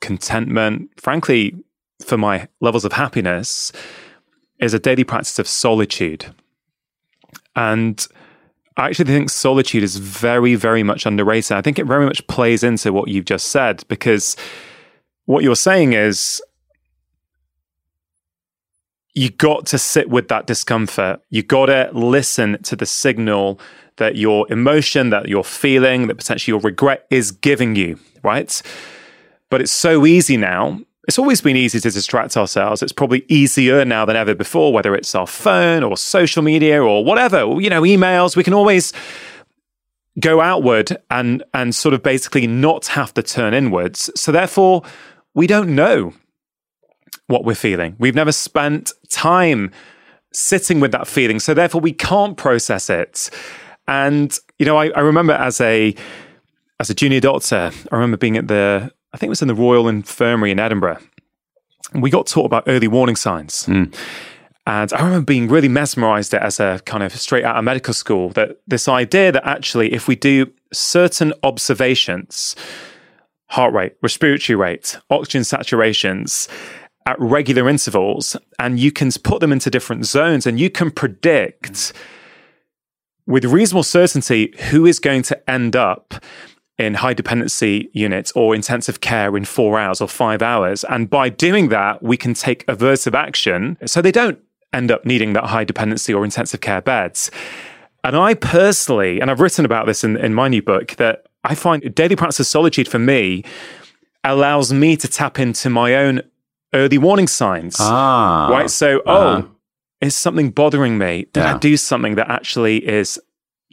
contentment, 0.00 0.90
frankly, 0.96 1.56
for 2.04 2.16
my 2.16 2.46
levels 2.60 2.84
of 2.84 2.92
happiness, 2.92 3.72
is 4.60 4.72
a 4.72 4.78
daily 4.78 5.02
practice 5.02 5.40
of 5.40 5.48
solitude. 5.48 6.26
And 7.56 8.06
I 8.76 8.86
actually 8.86 9.06
think 9.06 9.30
solitude 9.30 9.82
is 9.82 9.96
very, 9.96 10.54
very 10.54 10.84
much 10.84 11.06
underrated. 11.06 11.56
I 11.56 11.60
think 11.60 11.80
it 11.80 11.86
very 11.86 12.06
much 12.06 12.24
plays 12.28 12.62
into 12.62 12.92
what 12.92 13.08
you've 13.08 13.24
just 13.24 13.48
said 13.48 13.82
because 13.88 14.36
what 15.24 15.42
you're 15.42 15.56
saying 15.56 15.94
is 15.94 16.40
you 19.18 19.30
got 19.30 19.66
to 19.66 19.78
sit 19.78 20.08
with 20.08 20.28
that 20.28 20.46
discomfort. 20.46 21.20
You 21.28 21.42
got 21.42 21.66
to 21.66 21.90
listen 21.92 22.62
to 22.62 22.76
the 22.76 22.86
signal 22.86 23.58
that 23.96 24.14
your 24.14 24.50
emotion, 24.50 25.10
that 25.10 25.28
your 25.28 25.42
feeling, 25.42 26.06
that 26.06 26.16
potentially 26.16 26.52
your 26.52 26.60
regret 26.60 27.04
is 27.10 27.32
giving 27.32 27.74
you, 27.74 27.98
right? 28.22 28.62
But 29.50 29.60
it's 29.60 29.72
so 29.72 30.06
easy 30.06 30.36
now. 30.36 30.80
It's 31.08 31.18
always 31.18 31.40
been 31.40 31.56
easy 31.56 31.80
to 31.80 31.90
distract 31.90 32.36
ourselves. 32.36 32.80
It's 32.80 32.92
probably 32.92 33.24
easier 33.28 33.84
now 33.84 34.04
than 34.04 34.14
ever 34.14 34.36
before, 34.36 34.72
whether 34.72 34.94
it's 34.94 35.14
our 35.16 35.26
phone 35.26 35.82
or 35.82 35.96
social 35.96 36.42
media 36.42 36.80
or 36.80 37.04
whatever, 37.04 37.38
you 37.60 37.70
know, 37.70 37.82
emails. 37.82 38.36
We 38.36 38.44
can 38.44 38.54
always 38.54 38.92
go 40.20 40.40
outward 40.40 40.96
and 41.10 41.42
and 41.54 41.74
sort 41.74 41.94
of 41.94 42.04
basically 42.04 42.46
not 42.46 42.86
have 42.88 43.12
to 43.14 43.22
turn 43.24 43.52
inwards. 43.52 44.10
So 44.14 44.30
therefore, 44.30 44.82
we 45.34 45.48
don't 45.48 45.74
know 45.74 46.12
what 47.28 47.44
we're 47.44 47.54
feeling. 47.54 47.94
We've 47.98 48.14
never 48.14 48.32
spent 48.32 48.92
time 49.08 49.70
sitting 50.32 50.80
with 50.80 50.92
that 50.92 51.06
feeling. 51.06 51.38
So 51.38 51.54
therefore 51.54 51.80
we 51.80 51.92
can't 51.92 52.36
process 52.36 52.90
it. 52.90 53.30
And, 53.86 54.36
you 54.58 54.66
know, 54.66 54.76
I, 54.76 54.88
I 54.90 55.00
remember 55.00 55.32
as 55.32 55.60
a 55.60 55.94
as 56.80 56.90
a 56.90 56.94
junior 56.94 57.20
doctor, 57.20 57.70
I 57.90 57.94
remember 57.94 58.16
being 58.16 58.36
at 58.36 58.48
the 58.48 58.90
I 59.12 59.16
think 59.16 59.28
it 59.28 59.30
was 59.30 59.42
in 59.42 59.48
the 59.48 59.54
Royal 59.54 59.88
Infirmary 59.88 60.50
in 60.50 60.58
Edinburgh. 60.58 60.98
And 61.92 62.02
we 62.02 62.10
got 62.10 62.26
taught 62.26 62.44
about 62.44 62.64
early 62.66 62.88
warning 62.88 63.16
signs. 63.16 63.64
Mm. 63.66 63.94
And 64.66 64.92
I 64.92 65.02
remember 65.02 65.24
being 65.24 65.48
really 65.48 65.68
mesmerized 65.68 66.34
as 66.34 66.60
a 66.60 66.82
kind 66.84 67.02
of 67.02 67.14
straight 67.14 67.44
out 67.44 67.56
of 67.56 67.64
medical 67.64 67.94
school 67.94 68.28
that 68.30 68.58
this 68.66 68.86
idea 68.86 69.32
that 69.32 69.46
actually, 69.46 69.94
if 69.94 70.06
we 70.06 70.14
do 70.14 70.52
certain 70.74 71.32
observations, 71.42 72.54
heart 73.46 73.72
rate, 73.72 73.94
respiratory 74.02 74.56
rate, 74.56 74.98
oxygen 75.08 75.40
saturations, 75.40 76.48
at 77.06 77.18
regular 77.18 77.68
intervals 77.68 78.36
and 78.58 78.78
you 78.78 78.92
can 78.92 79.10
put 79.22 79.40
them 79.40 79.52
into 79.52 79.70
different 79.70 80.04
zones 80.04 80.46
and 80.46 80.60
you 80.60 80.70
can 80.70 80.90
predict 80.90 81.92
with 83.26 83.44
reasonable 83.44 83.82
certainty 83.82 84.54
who 84.70 84.86
is 84.86 84.98
going 84.98 85.22
to 85.22 85.50
end 85.50 85.76
up 85.76 86.14
in 86.78 86.94
high 86.94 87.14
dependency 87.14 87.90
units 87.92 88.30
or 88.32 88.54
intensive 88.54 89.00
care 89.00 89.36
in 89.36 89.44
four 89.44 89.78
hours 89.78 90.00
or 90.00 90.08
five 90.08 90.42
hours. 90.42 90.84
And 90.84 91.10
by 91.10 91.28
doing 91.28 91.68
that, 91.68 92.02
we 92.02 92.16
can 92.16 92.34
take 92.34 92.64
aversive 92.66 93.14
action 93.14 93.76
so 93.84 94.00
they 94.00 94.12
don't 94.12 94.38
end 94.72 94.90
up 94.90 95.04
needing 95.04 95.32
that 95.32 95.44
high 95.44 95.64
dependency 95.64 96.14
or 96.14 96.24
intensive 96.24 96.60
care 96.60 96.80
beds. 96.80 97.30
And 98.04 98.16
I 98.16 98.34
personally, 98.34 99.20
and 99.20 99.30
I've 99.30 99.40
written 99.40 99.64
about 99.64 99.86
this 99.86 100.04
in, 100.04 100.16
in 100.16 100.34
my 100.34 100.48
new 100.48 100.62
book, 100.62 100.94
that 100.96 101.26
I 101.44 101.54
find 101.54 101.94
daily 101.94 102.16
practice 102.16 102.40
of 102.40 102.46
solitude 102.46 102.88
for 102.88 102.98
me 102.98 103.44
allows 104.24 104.72
me 104.72 104.96
to 104.96 105.08
tap 105.08 105.38
into 105.38 105.70
my 105.70 105.94
own 105.94 106.22
early 106.72 106.98
warning 106.98 107.28
signs. 107.28 107.76
Ah. 107.78 108.48
Right. 108.50 108.70
So, 108.70 109.00
uh-huh. 109.00 109.42
oh, 109.42 109.50
is 110.00 110.14
something 110.14 110.50
bothering 110.50 110.98
me? 110.98 111.26
Did 111.32 111.40
yeah. 111.40 111.54
I 111.54 111.58
do 111.58 111.76
something 111.76 112.14
that 112.16 112.30
actually 112.30 112.86
is 112.86 113.18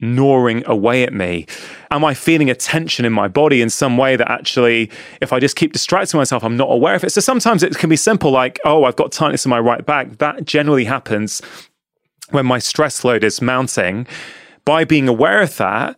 gnawing 0.02 0.64
away 0.66 1.04
at 1.04 1.14
me? 1.14 1.46
Am 1.92 2.04
I 2.04 2.14
feeling 2.14 2.50
a 2.50 2.56
tension 2.56 3.06
in 3.06 3.14
my 3.14 3.28
body 3.28 3.62
in 3.62 3.70
some 3.70 3.98
way 3.98 4.16
that 4.16 4.30
actually, 4.30 4.90
if 5.22 5.32
I 5.32 5.40
just 5.40 5.56
keep 5.56 5.72
distracting 5.72 6.18
myself, 6.18 6.44
I'm 6.44 6.58
not 6.58 6.72
aware 6.72 6.96
of 6.96 7.04
it? 7.04 7.12
So 7.12 7.22
sometimes 7.22 7.64
it 7.64 7.78
can 7.78 7.90
be 7.90 7.96
simple, 7.96 8.32
like, 8.32 8.60
oh, 8.66 8.84
I've 8.84 8.96
got 8.96 9.12
tightness 9.12 9.46
in 9.46 9.50
my 9.50 9.60
right 9.60 9.86
back. 9.86 10.18
That 10.18 10.46
generally 10.46 10.86
happens 10.86 11.42
when 12.32 12.46
my 12.46 12.60
stress 12.60 13.04
load 13.04 13.24
is 13.24 13.42
mounting. 13.42 14.08
By 14.66 14.84
being 14.84 15.08
aware 15.08 15.42
of 15.42 15.56
that, 15.58 15.98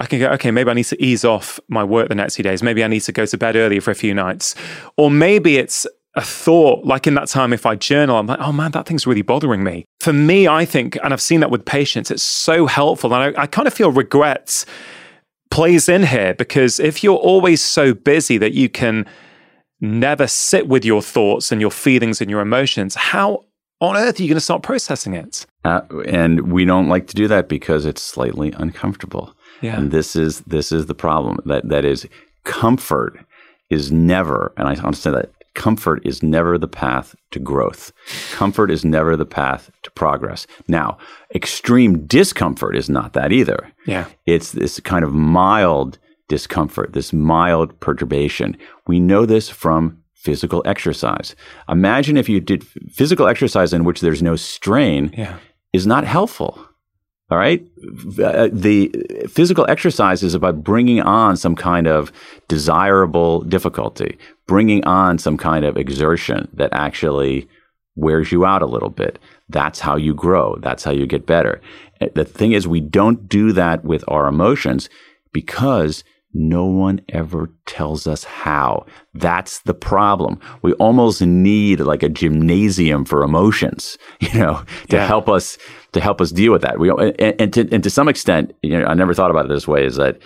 I 0.00 0.06
can 0.06 0.20
go, 0.20 0.28
okay, 0.30 0.50
maybe 0.50 0.70
I 0.70 0.74
need 0.74 0.84
to 0.84 1.02
ease 1.02 1.24
off 1.24 1.60
my 1.68 1.84
work 1.84 2.08
the 2.08 2.14
next 2.14 2.36
few 2.36 2.42
days. 2.42 2.62
Maybe 2.62 2.84
I 2.84 2.88
need 2.88 3.00
to 3.00 3.12
go 3.12 3.26
to 3.26 3.36
bed 3.36 3.56
earlier 3.56 3.80
for 3.80 3.90
a 3.90 3.94
few 3.94 4.14
nights. 4.14 4.54
Or 4.96 5.10
maybe 5.10 5.56
it's 5.56 5.86
a 6.16 6.22
thought, 6.22 6.84
like 6.84 7.06
in 7.06 7.14
that 7.14 7.28
time, 7.28 7.52
if 7.52 7.66
I 7.66 7.74
journal, 7.74 8.16
I'm 8.16 8.26
like, 8.26 8.38
oh 8.40 8.52
man, 8.52 8.70
that 8.72 8.86
thing's 8.86 9.06
really 9.06 9.22
bothering 9.22 9.64
me. 9.64 9.84
For 10.00 10.12
me, 10.12 10.46
I 10.46 10.64
think, 10.64 10.96
and 11.02 11.12
I've 11.12 11.20
seen 11.20 11.40
that 11.40 11.50
with 11.50 11.64
patients, 11.64 12.10
it's 12.10 12.22
so 12.22 12.66
helpful. 12.66 13.12
And 13.14 13.36
I, 13.36 13.42
I 13.42 13.46
kind 13.46 13.66
of 13.66 13.74
feel 13.74 13.90
regret 13.90 14.64
plays 15.50 15.88
in 15.88 16.04
here 16.04 16.34
because 16.34 16.78
if 16.78 17.02
you're 17.02 17.16
always 17.16 17.62
so 17.62 17.94
busy 17.94 18.38
that 18.38 18.52
you 18.52 18.68
can 18.68 19.06
never 19.80 20.26
sit 20.26 20.68
with 20.68 20.84
your 20.84 21.02
thoughts 21.02 21.50
and 21.50 21.60
your 21.60 21.70
feelings 21.70 22.20
and 22.20 22.30
your 22.30 22.40
emotions, 22.40 22.94
how 22.94 23.44
on 23.80 23.96
earth 23.96 24.18
are 24.18 24.22
you 24.22 24.28
going 24.28 24.36
to 24.36 24.40
start 24.40 24.62
processing 24.62 25.14
it? 25.14 25.46
Uh, 25.64 25.80
and 26.06 26.52
we 26.52 26.64
don't 26.64 26.88
like 26.88 27.06
to 27.08 27.14
do 27.14 27.26
that 27.28 27.48
because 27.48 27.84
it's 27.86 28.02
slightly 28.02 28.52
uncomfortable. 28.56 29.34
Yeah. 29.62 29.78
And 29.78 29.90
this 29.90 30.14
is 30.14 30.40
this 30.42 30.72
is 30.72 30.86
the 30.86 30.94
problem. 30.94 31.38
That 31.46 31.68
that 31.68 31.84
is 31.84 32.06
comfort 32.44 33.18
is 33.70 33.90
never, 33.90 34.52
and 34.56 34.68
I 34.68 34.74
understand 34.74 35.16
that 35.16 35.30
comfort 35.54 36.04
is 36.04 36.22
never 36.22 36.58
the 36.58 36.68
path 36.68 37.14
to 37.30 37.38
growth. 37.38 37.92
Comfort 38.32 38.70
is 38.70 38.84
never 38.84 39.16
the 39.16 39.26
path 39.26 39.70
to 39.82 39.90
progress. 39.92 40.46
Now, 40.68 40.98
extreme 41.34 42.06
discomfort 42.06 42.76
is 42.76 42.90
not 42.90 43.12
that 43.12 43.32
either. 43.32 43.72
Yeah. 43.86 44.06
It's 44.26 44.52
this 44.52 44.80
kind 44.80 45.04
of 45.04 45.12
mild 45.12 45.98
discomfort, 46.28 46.92
this 46.92 47.12
mild 47.12 47.78
perturbation. 47.80 48.56
We 48.86 49.00
know 49.00 49.26
this 49.26 49.48
from 49.48 50.02
physical 50.14 50.62
exercise. 50.64 51.36
Imagine 51.68 52.16
if 52.16 52.28
you 52.28 52.40
did 52.40 52.64
physical 52.90 53.28
exercise 53.28 53.72
in 53.72 53.84
which 53.84 54.00
there's 54.00 54.22
no 54.22 54.36
strain 54.36 55.12
yeah. 55.16 55.38
is 55.72 55.86
not 55.86 56.04
helpful. 56.04 56.58
All 57.30 57.38
right. 57.38 57.66
Uh, 58.22 58.48
the 58.52 58.92
physical 59.28 59.64
exercise 59.68 60.22
is 60.22 60.34
about 60.34 60.62
bringing 60.62 61.00
on 61.00 61.36
some 61.36 61.56
kind 61.56 61.86
of 61.86 62.12
desirable 62.48 63.40
difficulty, 63.42 64.18
bringing 64.46 64.84
on 64.84 65.18
some 65.18 65.38
kind 65.38 65.64
of 65.64 65.76
exertion 65.76 66.48
that 66.52 66.72
actually 66.72 67.48
wears 67.96 68.30
you 68.30 68.44
out 68.44 68.62
a 68.62 68.66
little 68.66 68.90
bit. 68.90 69.18
That's 69.48 69.80
how 69.80 69.96
you 69.96 70.14
grow. 70.14 70.56
That's 70.60 70.84
how 70.84 70.90
you 70.90 71.06
get 71.06 71.26
better. 71.26 71.60
Uh, 72.00 72.08
the 72.14 72.24
thing 72.24 72.52
is, 72.52 72.68
we 72.68 72.80
don't 72.80 73.28
do 73.28 73.52
that 73.52 73.84
with 73.84 74.04
our 74.08 74.26
emotions 74.26 74.90
because 75.32 76.04
no 76.34 76.64
one 76.64 77.00
ever 77.10 77.50
tells 77.64 78.06
us 78.06 78.24
how. 78.24 78.86
That's 79.14 79.60
the 79.60 79.74
problem. 79.74 80.40
We 80.62 80.72
almost 80.74 81.22
need 81.22 81.80
like 81.80 82.02
a 82.02 82.08
gymnasium 82.08 83.04
for 83.04 83.22
emotions, 83.22 83.96
you 84.20 84.34
know, 84.38 84.64
to 84.88 84.96
yeah. 84.96 85.06
help 85.06 85.28
us 85.28 85.56
to 85.94 86.00
help 86.00 86.20
us 86.20 86.30
deal 86.30 86.52
with 86.52 86.62
that. 86.62 86.78
We 86.78 86.90
and, 86.90 87.40
and 87.40 87.52
to 87.54 87.68
and 87.72 87.82
to 87.82 87.90
some 87.90 88.08
extent, 88.08 88.52
you 88.62 88.78
know, 88.78 88.84
I 88.86 88.94
never 88.94 89.14
thought 89.14 89.30
about 89.30 89.46
it 89.46 89.48
this 89.48 89.66
way. 89.66 89.84
Is 89.86 89.96
that 89.96 90.18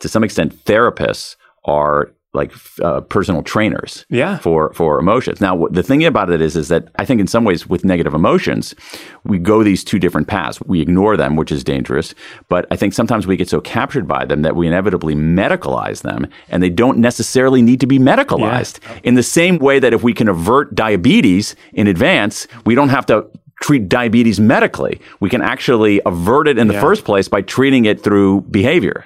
to 0.00 0.08
some 0.08 0.22
extent 0.24 0.64
therapists 0.64 1.36
are 1.64 2.12
like 2.36 2.52
uh, 2.82 3.00
personal 3.02 3.44
trainers 3.44 4.04
Yeah. 4.10 4.38
for 4.38 4.72
for 4.72 4.98
emotions. 4.98 5.40
Now, 5.40 5.68
the 5.70 5.84
thing 5.84 6.04
about 6.04 6.30
it 6.30 6.40
is, 6.40 6.56
is 6.56 6.66
that 6.66 6.88
I 6.98 7.04
think 7.04 7.20
in 7.20 7.28
some 7.28 7.44
ways 7.44 7.68
with 7.68 7.84
negative 7.84 8.12
emotions, 8.12 8.74
we 9.22 9.38
go 9.38 9.62
these 9.62 9.84
two 9.84 10.00
different 10.00 10.26
paths. 10.26 10.60
We 10.66 10.80
ignore 10.80 11.16
them, 11.16 11.36
which 11.36 11.52
is 11.52 11.62
dangerous. 11.62 12.12
But 12.48 12.66
I 12.72 12.76
think 12.76 12.92
sometimes 12.92 13.24
we 13.28 13.36
get 13.36 13.48
so 13.48 13.60
captured 13.60 14.08
by 14.08 14.24
them 14.24 14.42
that 14.42 14.56
we 14.56 14.66
inevitably 14.66 15.14
medicalize 15.14 16.02
them, 16.02 16.26
and 16.48 16.60
they 16.60 16.70
don't 16.70 16.98
necessarily 16.98 17.62
need 17.62 17.78
to 17.80 17.86
be 17.86 18.00
medicalized. 18.00 18.80
In 19.04 19.14
the 19.14 19.22
same 19.22 19.58
way 19.58 19.78
that 19.78 19.92
if 19.94 20.02
we 20.02 20.12
can 20.12 20.28
avert 20.28 20.74
diabetes 20.74 21.54
in 21.72 21.86
advance, 21.86 22.48
we 22.66 22.74
don't 22.74 22.88
have 22.90 23.06
to 23.06 23.26
treat 23.62 23.88
diabetes 23.88 24.38
medically. 24.40 25.00
We 25.20 25.30
can 25.30 25.42
actually 25.42 26.00
avert 26.06 26.48
it 26.48 26.58
in 26.58 26.66
the 26.68 26.74
Yeah. 26.74 26.80
first 26.80 27.04
place 27.04 27.28
by 27.28 27.42
treating 27.42 27.84
it 27.84 28.02
through 28.02 28.42
behavior. 28.50 29.04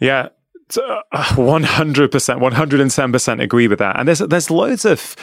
Yeah, 0.00 0.28
uh, 0.76 1.34
one 1.36 1.62
hundred 1.64 2.10
percent, 2.12 2.40
one 2.40 2.52
hundred 2.52 2.80
and 2.80 2.90
ten 2.90 3.12
percent 3.12 3.40
agree 3.40 3.68
with 3.68 3.78
that. 3.78 3.98
And 3.98 4.08
there's 4.08 4.18
there's 4.20 4.50
loads 4.50 4.84
of 4.84 5.16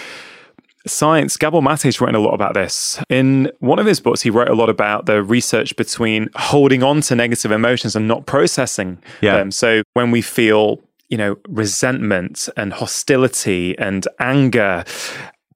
science. 0.87 1.37
Gabor 1.37 1.61
Mate's 1.61 2.01
written 2.01 2.15
a 2.15 2.19
lot 2.19 2.33
about 2.33 2.53
this. 2.55 2.99
In 3.09 3.51
one 3.59 3.77
of 3.79 3.85
his 3.85 3.99
books, 3.99 4.21
he 4.21 4.29
wrote 4.31 4.49
a 4.49 4.55
lot 4.55 4.69
about 4.69 5.05
the 5.05 5.21
research 5.21 5.75
between 5.75 6.29
holding 6.35 6.81
on 6.83 7.01
to 7.01 7.15
negative 7.15 7.51
emotions 7.51 7.95
and 7.95 8.07
not 8.07 8.25
processing 8.25 8.97
Yeah. 9.21 9.37
them. 9.37 9.51
So 9.51 9.83
when 9.93 10.09
we 10.11 10.21
feel, 10.23 10.79
you 11.09 11.17
know, 11.17 11.35
resentment 11.47 12.49
and 12.57 12.73
hostility 12.73 13.77
and 13.77 14.07
anger. 14.19 14.83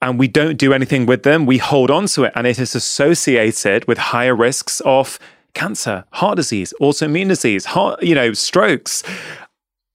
And 0.02 0.20
we 0.20 0.28
don't 0.28 0.58
do 0.58 0.74
anything 0.74 1.06
with 1.06 1.24
them, 1.24 1.46
we 1.46 1.58
hold 1.58 1.90
on 1.90 2.06
to 2.08 2.26
it, 2.26 2.34
and 2.36 2.46
it 2.46 2.60
is 2.60 2.76
associated 2.76 3.88
with 3.88 3.98
higher 3.98 4.36
risks 4.36 4.82
of 4.82 5.18
cancer, 5.54 6.04
heart 6.12 6.36
disease, 6.36 6.74
autoimmune 6.80 7.30
disease, 7.30 7.66
heart, 7.66 8.04
you 8.04 8.14
know, 8.14 8.34
strokes. 8.34 9.04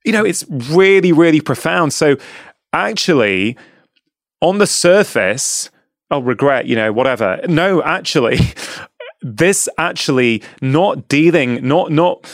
You 0.05 0.13
know, 0.13 0.25
it's 0.25 0.45
really, 0.49 1.13
really 1.13 1.41
profound. 1.41 1.93
So 1.93 2.17
actually, 2.73 3.57
on 4.41 4.59
the 4.59 4.67
surface, 4.67 5.71
oh, 6.11 6.21
regret, 6.21 6.67
you 6.67 6.75
know, 6.75 6.93
whatever. 6.93 7.41
No, 7.47 7.83
actually, 7.83 8.39
this 9.23 9.69
actually 9.79 10.43
not 10.61 11.09
dealing, 11.09 11.67
not 11.67 11.93
not 11.93 12.27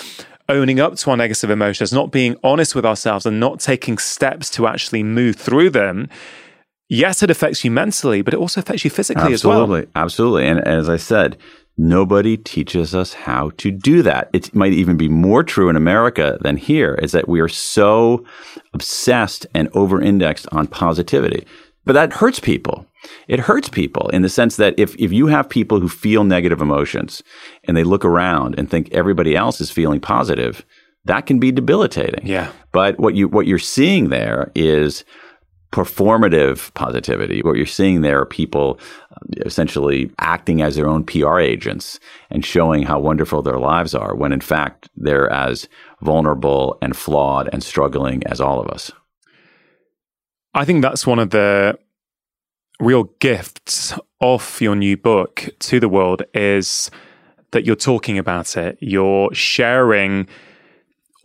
owning 0.49 0.79
up 0.79 0.95
to 0.95 1.11
our 1.11 1.17
negative 1.17 1.51
emotions, 1.51 1.93
not 1.93 2.13
being 2.13 2.37
honest 2.45 2.75
with 2.75 2.87
ourselves, 2.87 3.27
and 3.27 3.41
not 3.41 3.61
taking 3.61 3.99
steps 3.99 4.49
to 4.51 4.67
actually 4.67 5.03
move 5.03 5.37
through 5.37 5.71
them. 5.71 6.09
Yes, 6.89 7.23
it 7.23 7.31
affects 7.31 7.65
you 7.65 7.71
mentally, 7.71 8.23
but 8.23 8.35
it 8.35 8.39
also 8.39 8.61
affects 8.61 8.85
you 8.85 8.91
physically 8.91 9.33
as 9.33 9.45
well. 9.45 9.63
Absolutely, 9.63 9.91
absolutely. 9.97 10.47
And 10.47 10.61
as 10.61 10.89
I 10.89 10.97
said, 10.97 11.37
nobody 11.77 12.37
teaches 12.37 12.95
us 12.95 13.13
how 13.13 13.51
to 13.59 13.71
do 13.71 14.03
that. 14.03 14.31
It 14.33 14.55
might 14.55 14.73
even 14.73 14.97
be 14.97 15.09
more 15.09 15.43
true 15.43 15.69
in 15.69 15.77
America 15.77 16.39
than 16.43 16.57
here. 16.57 16.95
Is 17.03 17.13
that 17.13 17.29
we 17.29 17.41
are 17.41 17.49
so 17.49 18.25
obsessed 18.73 19.47
and 19.53 19.69
over-indexed 19.75 20.47
on 20.53 20.69
positivity, 20.69 21.45
but 21.85 21.95
that 21.95 22.13
hurts 22.15 22.39
people. 22.39 22.87
It 23.29 23.41
hurts 23.41 23.69
people 23.69 24.09
in 24.09 24.23
the 24.23 24.29
sense 24.29 24.57
that 24.57 24.75
if 24.79 24.95
if 24.97 25.13
you 25.13 25.27
have 25.27 25.49
people 25.49 25.81
who 25.81 25.89
feel 25.89 26.25
negative 26.25 26.61
emotions 26.61 27.23
and 27.65 27.77
they 27.77 27.85
look 27.85 28.05
around 28.05 28.59
and 28.59 28.71
think 28.71 28.89
everybody 28.93 29.37
else 29.37 29.61
is 29.61 29.71
feeling 29.71 30.01
positive, 30.01 30.65
that 31.05 31.27
can 31.27 31.39
be 31.39 31.53
debilitating. 31.53 32.27
Yeah. 32.27 32.51
But 32.73 32.99
what 32.99 33.15
you 33.15 33.29
what 33.29 33.47
you're 33.47 33.59
seeing 33.59 34.09
there 34.09 34.51
is 34.55 35.05
performative 35.77 36.73
positivity. 36.73 37.43
What 37.43 37.57
you're 37.57 37.67
seeing 37.67 38.01
there 38.01 38.23
are 38.23 38.25
people 38.25 38.81
uh, 39.13 39.17
essentially 39.45 40.11
acting 40.19 40.63
as 40.63 40.75
their 40.75 40.89
own 40.89 41.05
PR 41.05 41.39
agents 41.39 42.01
and 42.31 42.43
showing 42.43 42.83
how 42.83 42.99
wonderful 42.99 43.43
their 43.43 43.59
lives 43.59 43.95
are 43.95 44.17
when 44.17 44.33
in 44.33 44.41
fact 44.41 44.89
they're 44.97 45.31
as 45.31 45.69
vulnerable 46.01 46.79
and 46.81 46.97
flawed 46.97 47.51
and 47.53 47.63
struggling 47.63 48.27
as 48.27 48.41
all 48.41 48.59
of 48.59 48.69
us. 48.69 48.91
I 50.55 50.65
think 50.65 50.81
that's 50.81 51.07
one 51.07 51.19
of 51.19 51.29
the 51.29 51.79
real 52.81 53.05
gifts 53.21 53.93
of 54.23 54.59
your 54.63 54.77
new 54.77 54.97
book 54.97 55.47
to 55.59 55.79
the 55.79 55.91
world 55.91 56.23
is 56.33 56.91
that 57.51 57.67
you're 57.67 57.77
talking 57.77 58.17
about 58.17 58.57
it. 58.57 58.79
You're 58.81 59.29
sharing 59.35 60.27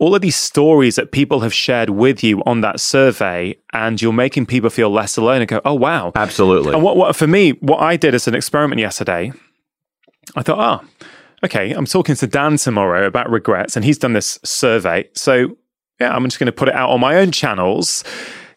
all 0.02 0.16
of 0.16 0.20
these 0.20 0.34
stories 0.34 0.96
that 0.96 1.12
people 1.12 1.40
have 1.40 1.54
shared 1.54 1.88
with 1.90 2.24
you 2.24 2.42
on 2.44 2.60
that 2.60 2.80
survey, 2.80 3.56
and 3.72 4.02
you're 4.02 4.12
making 4.12 4.44
people 4.46 4.68
feel 4.68 4.90
less 4.90 5.16
alone 5.16 5.40
and 5.42 5.48
go, 5.48 5.60
oh, 5.64 5.74
wow. 5.74 6.10
Absolutely. 6.16 6.72
And 6.74 6.82
what, 6.82 6.96
what 6.96 7.14
for 7.14 7.28
me, 7.28 7.50
what 7.60 7.80
I 7.80 7.96
did 7.96 8.12
as 8.12 8.26
an 8.26 8.34
experiment 8.34 8.80
yesterday, 8.80 9.32
I 10.34 10.42
thought, 10.42 10.58
oh, 10.82 11.06
okay, 11.44 11.70
I'm 11.70 11.86
talking 11.86 12.16
to 12.16 12.26
Dan 12.26 12.56
tomorrow 12.56 13.06
about 13.06 13.30
regrets, 13.30 13.76
and 13.76 13.84
he's 13.84 13.96
done 13.96 14.12
this 14.12 14.40
survey. 14.44 15.08
So, 15.14 15.56
yeah, 16.00 16.12
I'm 16.12 16.24
just 16.24 16.40
going 16.40 16.46
to 16.46 16.52
put 16.52 16.68
it 16.68 16.74
out 16.74 16.90
on 16.90 16.98
my 16.98 17.14
own 17.18 17.30
channels, 17.30 18.02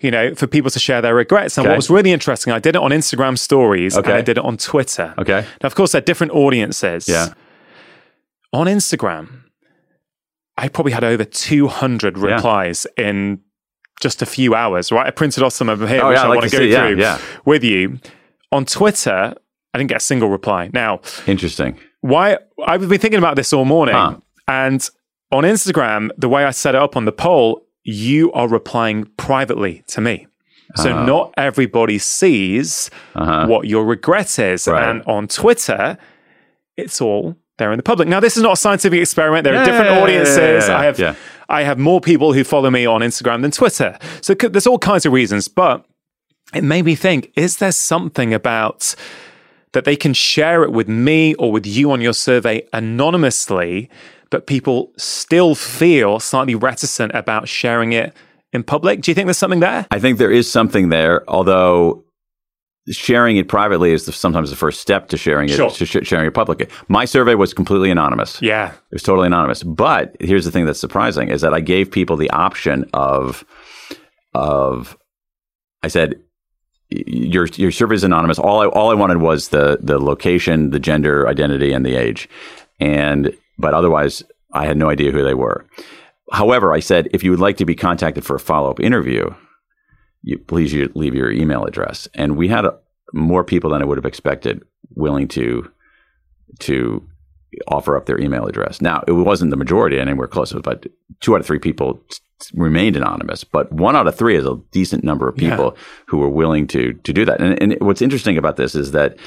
you 0.02 0.10
know, 0.10 0.34
for 0.34 0.48
people 0.48 0.72
to 0.72 0.80
share 0.80 1.00
their 1.02 1.14
regrets. 1.14 1.60
And 1.60 1.66
Okay. 1.68 1.74
what 1.74 1.78
was 1.78 1.92
really 1.92 2.12
interesting, 2.12 2.54
I 2.54 2.60
did 2.60 2.76
it 2.76 2.82
on 2.82 2.90
Instagram 2.90 3.38
stories 3.38 3.96
and 3.96 4.04
Okay. 4.04 4.18
I 4.18 4.22
did 4.22 4.40
it 4.40 4.44
on 4.44 4.58
Twitter. 4.58 5.14
okay. 5.20 5.46
Now, 5.62 5.68
of 5.68 5.76
course, 5.76 5.92
they're 5.92 6.02
different 6.02 6.34
audiences. 6.34 7.08
Yeah. 7.08 7.34
On 8.52 8.66
Instagram, 8.66 9.44
I 10.58 10.68
probably 10.70 10.92
had 10.94 11.04
over 11.04 11.26
200 11.26 12.18
Yeah. 12.18 12.24
replies 12.36 12.88
in 12.98 13.40
just 14.02 14.22
a 14.22 14.26
few 14.26 14.56
hours, 14.56 14.92
right? 14.92 15.08
I 15.08 15.12
printed 15.12 15.44
off 15.44 15.54
some 15.54 15.70
of 15.70 15.80
them 15.80 15.88
here, 15.90 16.02
Oh, 16.04 16.10
which 16.10 16.16
yeah, 16.18 16.24
I'd 16.24 16.28
like 16.28 16.38
want 16.40 16.50
to 16.52 16.58
go 16.58 16.64
see. 16.64 16.74
Through 16.74 16.98
yeah. 17.02 17.18
with 17.46 17.64
you. 17.64 18.00
On 18.52 18.66
Twitter, 18.66 19.34
I 19.74 19.78
didn't 19.78 19.90
get 19.90 19.98
a 19.98 20.02
single 20.02 20.30
reply. 20.30 20.70
Now, 20.74 21.02
Interesting. 21.28 21.78
why 22.02 22.38
I've 22.66 22.88
been 22.88 23.00
thinking 23.00 23.18
about 23.18 23.36
this 23.36 23.52
all 23.54 23.66
morning, 23.66 23.96
Huh. 23.96 24.18
and 24.48 24.88
on 25.32 25.44
Instagram, 25.44 26.10
the 26.18 26.30
way 26.30 26.46
I 26.46 26.52
set 26.52 26.76
it 26.76 26.82
up 26.82 26.96
on 26.96 27.06
the 27.06 27.12
poll, 27.12 27.66
you 27.84 28.32
are 28.34 28.48
replying 28.48 29.06
privately 29.18 29.84
to 29.88 30.02
me. 30.02 30.28
So 30.76 30.92
Oh. 30.92 31.06
not 31.06 31.34
everybody 31.38 31.98
sees 32.00 32.90
Uh-huh. 33.16 33.48
what 33.48 33.68
your 33.68 33.86
regret 33.86 34.40
is. 34.40 34.68
Right. 34.68 34.84
And 34.90 35.04
on 35.06 35.28
Twitter, 35.28 35.98
it's 36.78 37.00
all 37.02 37.36
there 37.58 37.72
in 37.72 37.78
the 37.78 37.84
public. 37.84 38.08
Now, 38.08 38.20
this 38.20 38.36
is 38.38 38.44
not 38.44 38.54
a 38.54 38.58
scientific 38.58 39.00
experiment. 39.00 39.44
There 39.44 39.54
are 39.54 39.58
Yeah, 39.58 39.66
different 39.66 39.90
yeah, 39.92 39.96
yeah, 39.98 40.04
audiences. 40.04 40.38
yeah, 40.38 40.68
yeah, 40.68 40.78
I 40.78 40.84
have 40.86 41.00
yeah. 41.00 41.16
I 41.48 41.64
have 41.64 41.78
more 41.78 42.02
people 42.02 42.34
who 42.34 42.44
follow 42.44 42.70
me 42.72 42.86
on 42.86 43.02
Instagram 43.02 43.42
than 43.44 43.52
Twitter. 43.52 43.98
So 44.22 44.34
c- 44.40 44.48
there's 44.48 44.66
all 44.68 44.80
kinds 44.80 45.06
of 45.06 45.14
reasons, 45.14 45.48
but 45.48 45.86
it 46.54 46.64
made 46.64 46.86
me 46.86 46.96
think, 46.96 47.32
is 47.36 47.58
there 47.58 47.72
something 47.72 48.34
about 48.34 48.96
that 49.74 49.86
they 49.86 49.96
can 49.96 50.14
share 50.14 50.64
it 50.64 50.72
with 50.72 50.88
me 50.88 51.36
or 51.36 51.52
with 51.52 51.66
you 51.68 51.92
on 51.92 52.02
your 52.02 52.14
survey 52.14 52.64
anonymously, 52.74 53.90
but 54.32 54.48
people 54.48 54.92
still 54.98 55.54
feel 55.56 56.20
slightly 56.20 56.56
reticent 56.56 57.12
about 57.14 57.48
sharing 57.48 57.94
it 57.94 58.14
in 58.54 58.64
public? 58.64 59.02
Do 59.02 59.12
you 59.12 59.16
think 59.16 59.28
there's 59.28 59.38
something 59.38 59.60
there? 59.60 59.86
I 59.92 60.00
think 60.00 60.18
there 60.18 60.32
is 60.32 60.50
something 60.52 60.90
there, 60.90 61.30
although 61.30 62.05
sharing 62.92 63.38
it 63.38 63.48
privately 63.48 63.92
is 63.92 64.06
the, 64.06 64.12
sometimes 64.12 64.50
the 64.52 64.56
first 64.56 64.80
step 64.80 65.08
to 65.10 65.18
sharing 65.18 65.50
it 65.50 65.54
Sure. 65.56 65.70
to 65.72 65.86
sh- 65.86 65.98
sharing 66.08 66.28
it 66.28 66.34
publicly. 66.34 66.68
My 66.88 67.06
survey 67.06 67.34
was 67.36 67.54
completely 67.54 67.90
anonymous. 67.90 68.40
Yeah. 68.42 68.72
It 68.74 68.94
was 68.94 69.04
totally 69.04 69.28
anonymous. 69.28 69.64
But 69.64 70.16
here's 70.20 70.46
the 70.46 70.52
thing 70.52 70.66
that's 70.66 70.80
surprising 70.80 71.30
is 71.30 71.42
that 71.42 71.54
I 71.54 71.62
gave 71.62 71.90
people 71.92 72.16
the 72.16 72.30
option 72.30 72.88
of 72.94 73.44
of 74.34 74.98
I 75.84 75.88
said 75.88 76.16
your 76.90 77.48
your 77.56 77.72
survey 77.72 77.96
is 77.96 78.04
anonymous. 78.04 78.38
All 78.40 78.62
I 78.62 78.68
all 78.68 78.92
I 78.92 78.96
wanted 78.96 79.18
was 79.18 79.50
the 79.50 79.80
the 79.82 80.00
location, 80.00 80.70
the 80.70 80.80
gender 80.80 81.28
identity, 81.28 81.72
and 81.74 81.86
the 81.86 81.96
age. 81.96 82.30
And 82.80 83.36
but 83.58 83.74
otherwise 83.74 84.24
I 84.54 84.66
had 84.66 84.78
no 84.78 84.90
idea 84.90 85.12
who 85.12 85.24
they 85.24 85.34
were. 85.34 85.66
However, 86.32 86.74
I 86.74 86.80
said 86.80 87.08
if 87.14 87.24
you 87.24 87.32
would 87.32 87.40
like 87.40 87.58
to 87.58 87.66
be 87.66 87.76
contacted 87.76 88.26
for 88.26 88.36
a 88.36 88.40
follow 88.40 88.70
up 88.70 88.80
interview, 88.80 89.30
you, 90.26 90.40
please 90.40 90.74
you 90.74 90.92
leave 90.96 91.16
your 91.16 91.32
email 91.32 91.66
address. 91.66 92.08
And 92.16 92.36
we 92.36 92.48
had 92.48 92.66
a, 92.66 92.78
more 93.14 93.44
people 93.44 93.70
than 93.70 93.82
I 93.82 93.86
would 93.86 93.98
have 93.98 94.06
expected 94.06 94.64
willing 94.96 95.28
to 95.30 95.72
to 96.60 97.08
offer 97.68 97.96
up 97.96 98.06
their 98.06 98.20
email 98.20 98.46
address. 98.46 98.82
Now, 98.82 99.04
it 99.08 99.14
wasn't 99.14 99.52
the 99.52 99.58
majority 99.58 99.98
anywhere 100.00 100.28
close, 100.28 100.52
but 100.52 100.88
two 101.22 101.36
out 101.36 101.40
of 101.40 101.46
three 101.46 101.60
people 101.60 102.04
remained 102.54 102.98
anonymous. 102.98 103.44
But 103.44 103.72
one 103.72 103.96
out 103.96 104.08
of 104.08 104.16
three 104.16 104.36
is 104.36 104.46
a 104.46 104.60
decent 104.72 105.04
number 105.04 105.30
of 105.30 105.38
people 105.38 105.78
who 106.08 106.18
were 106.18 106.30
willing 106.30 106.68
to 106.68 106.94
to 106.94 107.14
do 107.14 107.24
that. 107.26 107.40
And, 107.40 107.62
and 107.62 107.78
what's 107.80 108.02
interesting 108.02 108.38
about 108.38 108.58
this 108.58 108.76
is 108.76 108.92
that 108.92 109.18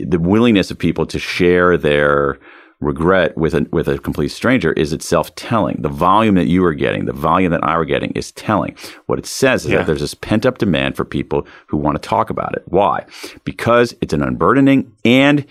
the 0.00 0.20
willingness 0.20 0.70
of 0.70 0.78
people 0.78 1.06
to 1.06 1.18
share 1.18 1.76
their 1.78 2.38
regret 2.80 3.36
with 3.36 3.54
a 3.54 3.66
with 3.70 3.88
a 3.88 3.98
complete 3.98 4.30
stranger 4.30 4.72
is 4.72 4.92
itself 4.92 5.34
telling. 5.34 5.76
The 5.82 5.88
volume 5.88 6.34
that 6.36 6.46
you 6.46 6.64
are 6.64 6.74
getting, 6.74 7.04
the 7.04 7.12
volume 7.12 7.52
that 7.52 7.62
I 7.62 7.76
were 7.76 7.84
getting 7.84 8.10
is 8.12 8.32
telling. 8.32 8.74
What 9.06 9.18
it 9.18 9.26
says 9.26 9.64
is 9.64 9.70
Yeah. 9.72 9.78
that 9.78 9.86
there's 9.86 10.00
this 10.00 10.14
pent 10.14 10.46
up 10.46 10.58
demand 10.58 10.96
for 10.96 11.04
people 11.04 11.46
who 11.66 11.76
want 11.76 12.00
to 12.00 12.08
talk 12.08 12.30
about 12.30 12.54
it. 12.56 12.62
Why? 12.66 13.04
Because 13.44 13.94
it's 14.00 14.14
an 14.14 14.22
unburdening 14.22 14.92
and 15.04 15.44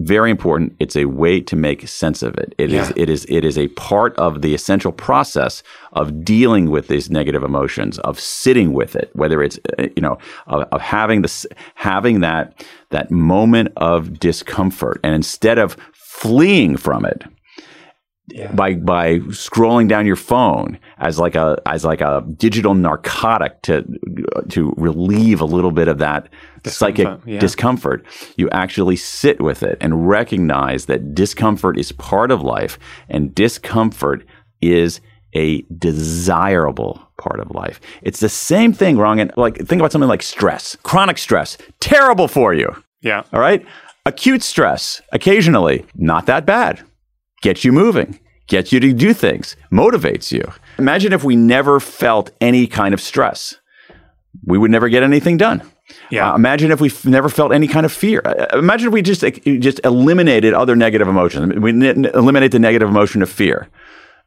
very 0.00 0.28
important. 0.28 0.74
It's 0.80 0.96
a 0.96 1.04
way 1.04 1.40
to 1.42 1.54
make 1.54 1.86
sense 1.86 2.24
of 2.24 2.36
it. 2.36 2.52
It 2.58 2.72
is. 2.72 2.88
Yeah. 2.88 2.92
It 2.96 3.08
is. 3.08 3.24
It 3.28 3.44
is 3.44 3.56
a 3.56 3.68
part 3.68 4.16
of 4.16 4.42
the 4.42 4.52
essential 4.52 4.90
process 4.90 5.62
of 5.92 6.24
dealing 6.24 6.68
with 6.68 6.88
these 6.88 7.10
negative 7.10 7.44
emotions, 7.44 8.00
of 8.00 8.18
sitting 8.18 8.72
with 8.72 8.96
it. 8.96 9.10
Whether 9.14 9.40
it's 9.40 9.60
uh, 9.78 9.84
you 9.94 10.02
know 10.02 10.18
of, 10.48 10.62
of 10.72 10.80
having 10.80 11.22
this 11.22 11.46
having 11.76 12.20
that 12.20 12.64
that 12.90 13.12
moment 13.12 13.72
of 13.76 14.18
discomfort, 14.18 14.98
and 15.04 15.14
instead 15.14 15.58
of 15.58 15.76
fleeing 16.20 16.76
from 16.76 17.04
it, 17.04 17.24
by 18.54 18.74
by 18.74 19.18
scrolling 19.30 19.88
down 19.88 20.06
your 20.06 20.16
phone 20.16 20.78
as 20.98 21.18
like 21.18 21.34
a 21.34 21.60
as 21.66 21.84
like 21.84 22.00
a 22.00 22.24
digital 22.38 22.74
narcotic 22.74 23.60
to 23.62 23.84
to 24.48 24.72
relieve 24.78 25.40
a 25.42 25.44
little 25.44 25.70
bit 25.72 25.88
of 25.88 25.98
that 25.98 26.28
psychic 26.64 27.04
Discomfort, 27.06 27.28
yeah. 27.28 27.40
discomfort 27.40 28.06
you 28.36 28.48
actually 28.50 28.96
sit 28.96 29.40
with 29.42 29.62
it 29.62 29.76
and 29.82 30.08
recognize 30.08 30.86
that 30.86 31.14
discomfort 31.14 31.78
is 31.78 31.92
part 31.92 32.30
of 32.30 32.40
life 32.40 32.78
and 33.10 33.34
discomfort 33.34 34.24
is 34.62 35.00
a 35.34 35.60
desirable 35.76 37.02
part 37.18 37.40
of 37.40 37.50
life 37.50 37.78
it's 38.00 38.20
the 38.20 38.30
same 38.30 38.72
thing 38.72 38.96
wrong 38.96 39.20
and 39.20 39.32
like 39.36 39.56
think 39.58 39.80
about 39.80 39.92
something 39.92 40.08
like 40.08 40.22
stress 40.22 40.76
chronic 40.82 41.18
stress 41.18 41.58
terrible 41.80 42.28
for 42.28 42.54
you 42.54 42.74
Yeah. 43.02 43.24
all 43.34 43.40
right. 43.40 43.62
Acute 44.06 44.42
stress, 44.42 45.00
occasionally, 45.12 45.86
not 45.94 46.26
that 46.26 46.44
bad. 46.44 46.82
Gets 47.40 47.64
you 47.64 47.72
moving, 47.72 48.20
gets 48.48 48.70
you 48.70 48.78
to 48.80 48.92
do 48.92 49.14
things, 49.14 49.56
motivates 49.72 50.30
you. 50.30 50.52
Imagine 50.78 51.14
if 51.14 51.24
we 51.24 51.36
never 51.36 51.80
felt 51.80 52.30
any 52.40 52.66
kind 52.66 52.92
of 52.92 53.00
stress. 53.00 53.54
We 54.44 54.58
would 54.58 54.70
never 54.70 54.90
get 54.90 55.02
anything 55.02 55.38
done. 55.38 55.62
Yeah. 56.10 56.32
Uh, 56.32 56.34
imagine 56.34 56.70
if 56.70 56.82
we 56.82 56.88
f- 56.88 57.06
never 57.06 57.30
felt 57.30 57.52
any 57.52 57.66
kind 57.66 57.86
of 57.86 57.92
fear. 57.92 58.20
Uh, 58.24 58.58
imagine 58.58 58.88
if 58.88 58.92
we 58.92 59.00
just 59.00 59.22
just 59.60 59.80
eliminated 59.84 60.52
other 60.52 60.76
negative 60.76 61.08
emotions. 61.08 61.54
We 61.54 61.70
n- 61.70 62.04
eliminate 62.06 62.52
the 62.52 62.58
negative 62.58 62.88
emotion 62.90 63.22
of 63.22 63.30
fear. 63.30 63.68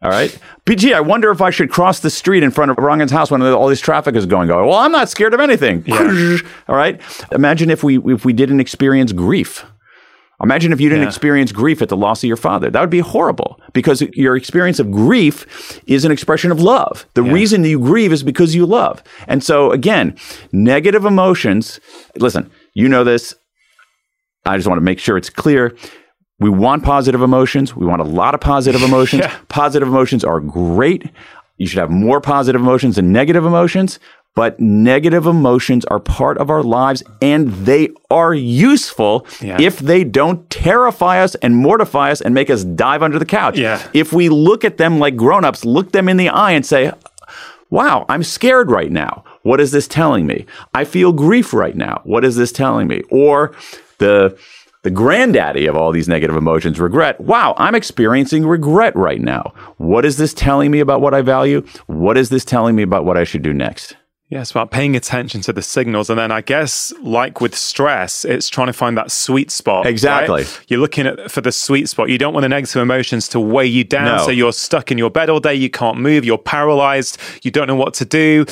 All 0.01 0.11
right. 0.11 0.37
BG, 0.65 0.93
I 0.93 0.99
wonder 1.01 1.31
if 1.31 1.41
I 1.41 1.49
should 1.49 1.71
cross 1.71 1.99
the 2.01 2.09
street 2.11 2.43
in 2.43 2.51
front 2.51 2.69
of 2.69 2.77
Rangan's 2.77 3.11
house 3.11 3.31
when 3.31 3.41
all 3.41 3.67
this 3.67 3.81
traffic 3.81 4.15
is 4.15 4.27
going. 4.27 4.47
Go. 4.47 4.67
Well, 4.67 4.77
I'm 4.77 4.91
not 4.91 5.09
scared 5.09 5.33
of 5.33 5.39
anything. 5.39 5.83
all 6.67 6.75
right. 6.75 7.01
Imagine 7.31 7.69
if 7.71 7.83
we 7.83 7.97
if 8.13 8.23
we 8.23 8.31
didn't 8.33 8.59
experience 8.59 9.11
grief. 9.11 9.65
Imagine 10.43 10.71
if 10.71 10.79
you 10.79 10.87
didn't 10.89 11.01
Yeah. 11.01 11.07
experience 11.07 11.51
grief 11.51 11.81
at 11.81 11.89
the 11.89 11.97
loss 11.97 12.23
of 12.23 12.27
your 12.27 12.37
father. 12.37 12.69
That 12.69 12.79
would 12.79 12.91
be 12.91 12.99
horrible 12.99 13.59
because 13.73 14.03
your 14.13 14.35
experience 14.35 14.77
of 14.77 14.91
grief 14.91 15.81
is 15.87 16.05
an 16.05 16.11
expression 16.11 16.51
of 16.51 16.61
love. 16.61 17.07
The 17.15 17.23
reason 17.23 17.63
you 17.63 17.79
grieve 17.79 18.11
is 18.13 18.21
because 18.21 18.53
you 18.53 18.67
love. 18.67 19.01
And 19.27 19.43
so, 19.43 19.71
again, 19.71 20.15
negative 20.51 21.05
emotions, 21.05 21.79
listen, 22.17 22.51
you 22.75 22.87
know 22.87 23.03
this. 23.03 23.33
I 24.45 24.57
just 24.57 24.67
want 24.67 24.77
to 24.77 24.83
make 24.85 24.99
sure 24.99 25.17
it's 25.17 25.31
clear. 25.31 25.75
We 26.39 26.49
want 26.49 26.83
positive 26.83 27.21
emotions. 27.21 27.75
We 27.75 27.85
want 27.85 28.01
a 28.01 28.05
lot 28.05 28.33
of 28.35 28.39
positive 28.41 28.81
emotions. 28.89 29.21
Yeah. 29.23 29.35
Positive 29.49 29.87
emotions 29.87 30.23
are 30.23 30.39
great. 30.39 31.09
You 31.57 31.65
should 31.67 31.79
have 31.79 31.89
more 31.89 32.21
positive 32.21 32.61
emotions 32.61 32.97
than 32.97 33.11
negative 33.11 33.43
emotions, 33.43 33.99
but 34.35 34.59
negative 34.59 35.25
emotions 35.25 35.83
are 35.85 35.99
part 35.99 36.37
of 36.37 36.51
our 36.51 36.61
lives 36.61 37.01
and 37.23 37.49
they 37.65 37.89
are 38.11 38.35
useful 38.35 39.25
Yeah. 39.41 39.59
if 39.59 39.79
they 39.79 40.03
don't 40.03 40.47
terrify 40.51 41.19
us 41.23 41.33
and 41.35 41.55
mortify 41.55 42.11
us 42.11 42.21
and 42.21 42.35
make 42.35 42.51
us 42.51 42.63
dive 42.63 43.01
under 43.01 43.17
the 43.17 43.25
couch. 43.25 43.57
Yeah. 43.57 43.81
If 43.93 44.13
we 44.13 44.29
look 44.29 44.63
at 44.63 44.77
them 44.77 44.99
like 44.99 45.15
grown-ups, 45.15 45.65
look 45.65 45.91
them 45.91 46.07
in 46.07 46.17
the 46.17 46.29
eye 46.29 46.51
and 46.51 46.63
say, 46.63 46.91
wow, 47.71 48.05
I'm 48.07 48.21
scared 48.21 48.69
right 48.69 48.91
now. 48.91 49.23
What 49.41 49.59
is 49.59 49.71
this 49.71 49.87
telling 49.87 50.27
me? 50.27 50.45
I 50.75 50.83
feel 50.83 51.11
grief 51.13 51.51
right 51.53 51.75
now. 51.75 52.01
What 52.03 52.23
is 52.23 52.35
this 52.35 52.51
telling 52.51 52.87
me? 52.87 53.01
Or 53.09 53.55
the 53.97 54.37
the 54.87 54.91
granddaddy 54.91 55.65
of 55.65 55.75
all 55.75 55.91
these 55.91 56.07
negative 56.07 56.37
emotions, 56.37 56.79
regret. 56.79 57.19
Wow, 57.19 57.55
I'm 57.57 57.75
experiencing 57.75 58.47
regret 58.47 58.95
right 58.95 59.19
now. 59.19 59.53
What 59.75 60.05
is 60.05 60.15
this 60.15 60.33
telling 60.33 60.71
me 60.71 60.79
about 60.79 61.01
what 61.01 61.13
I 61.13 61.21
value? 61.21 61.65
What 61.87 62.17
is 62.17 62.29
this 62.29 62.45
telling 62.45 62.73
me 62.73 62.83
about 62.83 63.03
what 63.03 63.17
I 63.17 63.25
should 63.25 63.41
do 63.41 63.53
next? 63.53 63.97
Yeah, 64.29 64.39
it's 64.39 64.51
about 64.51 64.71
paying 64.71 64.95
attention 64.95 65.41
to 65.41 65.51
the 65.51 65.61
signals. 65.61 66.09
And 66.09 66.17
then 66.17 66.31
I 66.31 66.39
guess, 66.39 66.93
like 67.01 67.41
with 67.41 67.53
stress, 67.53 68.23
it's 68.23 68.47
trying 68.47 68.67
to 68.67 68.73
find 68.73 68.97
that 68.97 69.11
sweet 69.11 69.51
spot. 69.51 69.83
right? 69.83 69.91
Exactly. 69.91 70.45
You're 70.69 70.79
looking 70.79 71.05
at 71.05 71.29
for 71.31 71.41
the 71.41 71.51
sweet 71.51 71.89
spot. 71.89 72.07
You 72.09 72.17
don't 72.17 72.33
want 72.33 72.45
the 72.45 72.49
negative 72.49 72.81
emotions 72.81 73.27
to 73.29 73.41
weigh 73.41 73.65
you 73.65 73.83
down. 73.83 74.19
No. 74.19 74.23
So 74.25 74.31
you're 74.31 74.53
stuck 74.53 74.89
in 74.89 74.97
your 74.97 75.09
bed 75.09 75.29
all 75.29 75.41
day. 75.41 75.53
You 75.53 75.69
can't 75.69 75.97
move. 75.97 76.23
You're 76.23 76.37
paralyzed. 76.37 77.17
You 77.43 77.51
don't 77.51 77.67
know 77.67 77.75
what 77.75 77.93
to 77.95 78.05
do. 78.05 78.45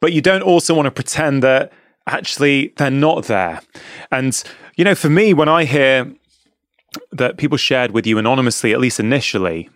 But 0.00 0.14
you 0.14 0.22
don't 0.22 0.42
also 0.42 0.72
want 0.72 0.86
to 0.86 0.90
pretend 0.90 1.42
that 1.42 1.70
actually 2.06 2.72
they're 2.78 2.90
not 2.90 3.24
there. 3.24 3.60
And, 4.10 4.42
you 4.82 4.84
know, 4.84 4.96
for 4.96 5.08
me, 5.08 5.32
when 5.32 5.48
I 5.48 5.62
hear 5.62 6.12
that 7.12 7.36
people 7.36 7.56
shared 7.56 7.92
with 7.92 8.04
you 8.04 8.18
anonymously, 8.18 8.72
at 8.72 8.80
least 8.80 8.98
initially, 8.98 9.70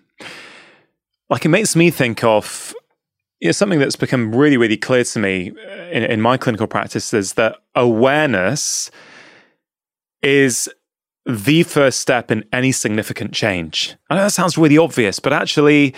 like 1.31 1.45
it 1.45 1.49
makes 1.49 1.77
me 1.77 1.93
think 1.93 2.25
of 2.25 2.75
you 3.39 3.47
know, 3.47 3.53
something 3.53 3.79
that's 3.79 3.95
become 3.95 4.35
really, 4.35 4.57
really 4.57 4.77
clear 4.77 5.05
to 5.05 5.21
me 5.21 5.53
uh, 5.53 5.71
in, 5.93 6.03
in 6.03 6.21
my 6.21 6.37
clinical 6.37 6.67
practice 6.67 7.15
is 7.15 7.35
that 7.35 7.59
awareness 7.77 8.91
is 10.23 10.69
the 11.25 11.63
first 11.63 12.01
step 12.01 12.33
in 12.33 12.45
any 12.53 12.73
significant 12.73 13.33
change. 13.33 13.95
I 14.11 14.17
know 14.17 14.25
that 14.25 14.33
sounds 14.33 14.59
really 14.59 14.77
obvious, 14.77 15.21
but 15.21 15.33
actually, 15.33 15.95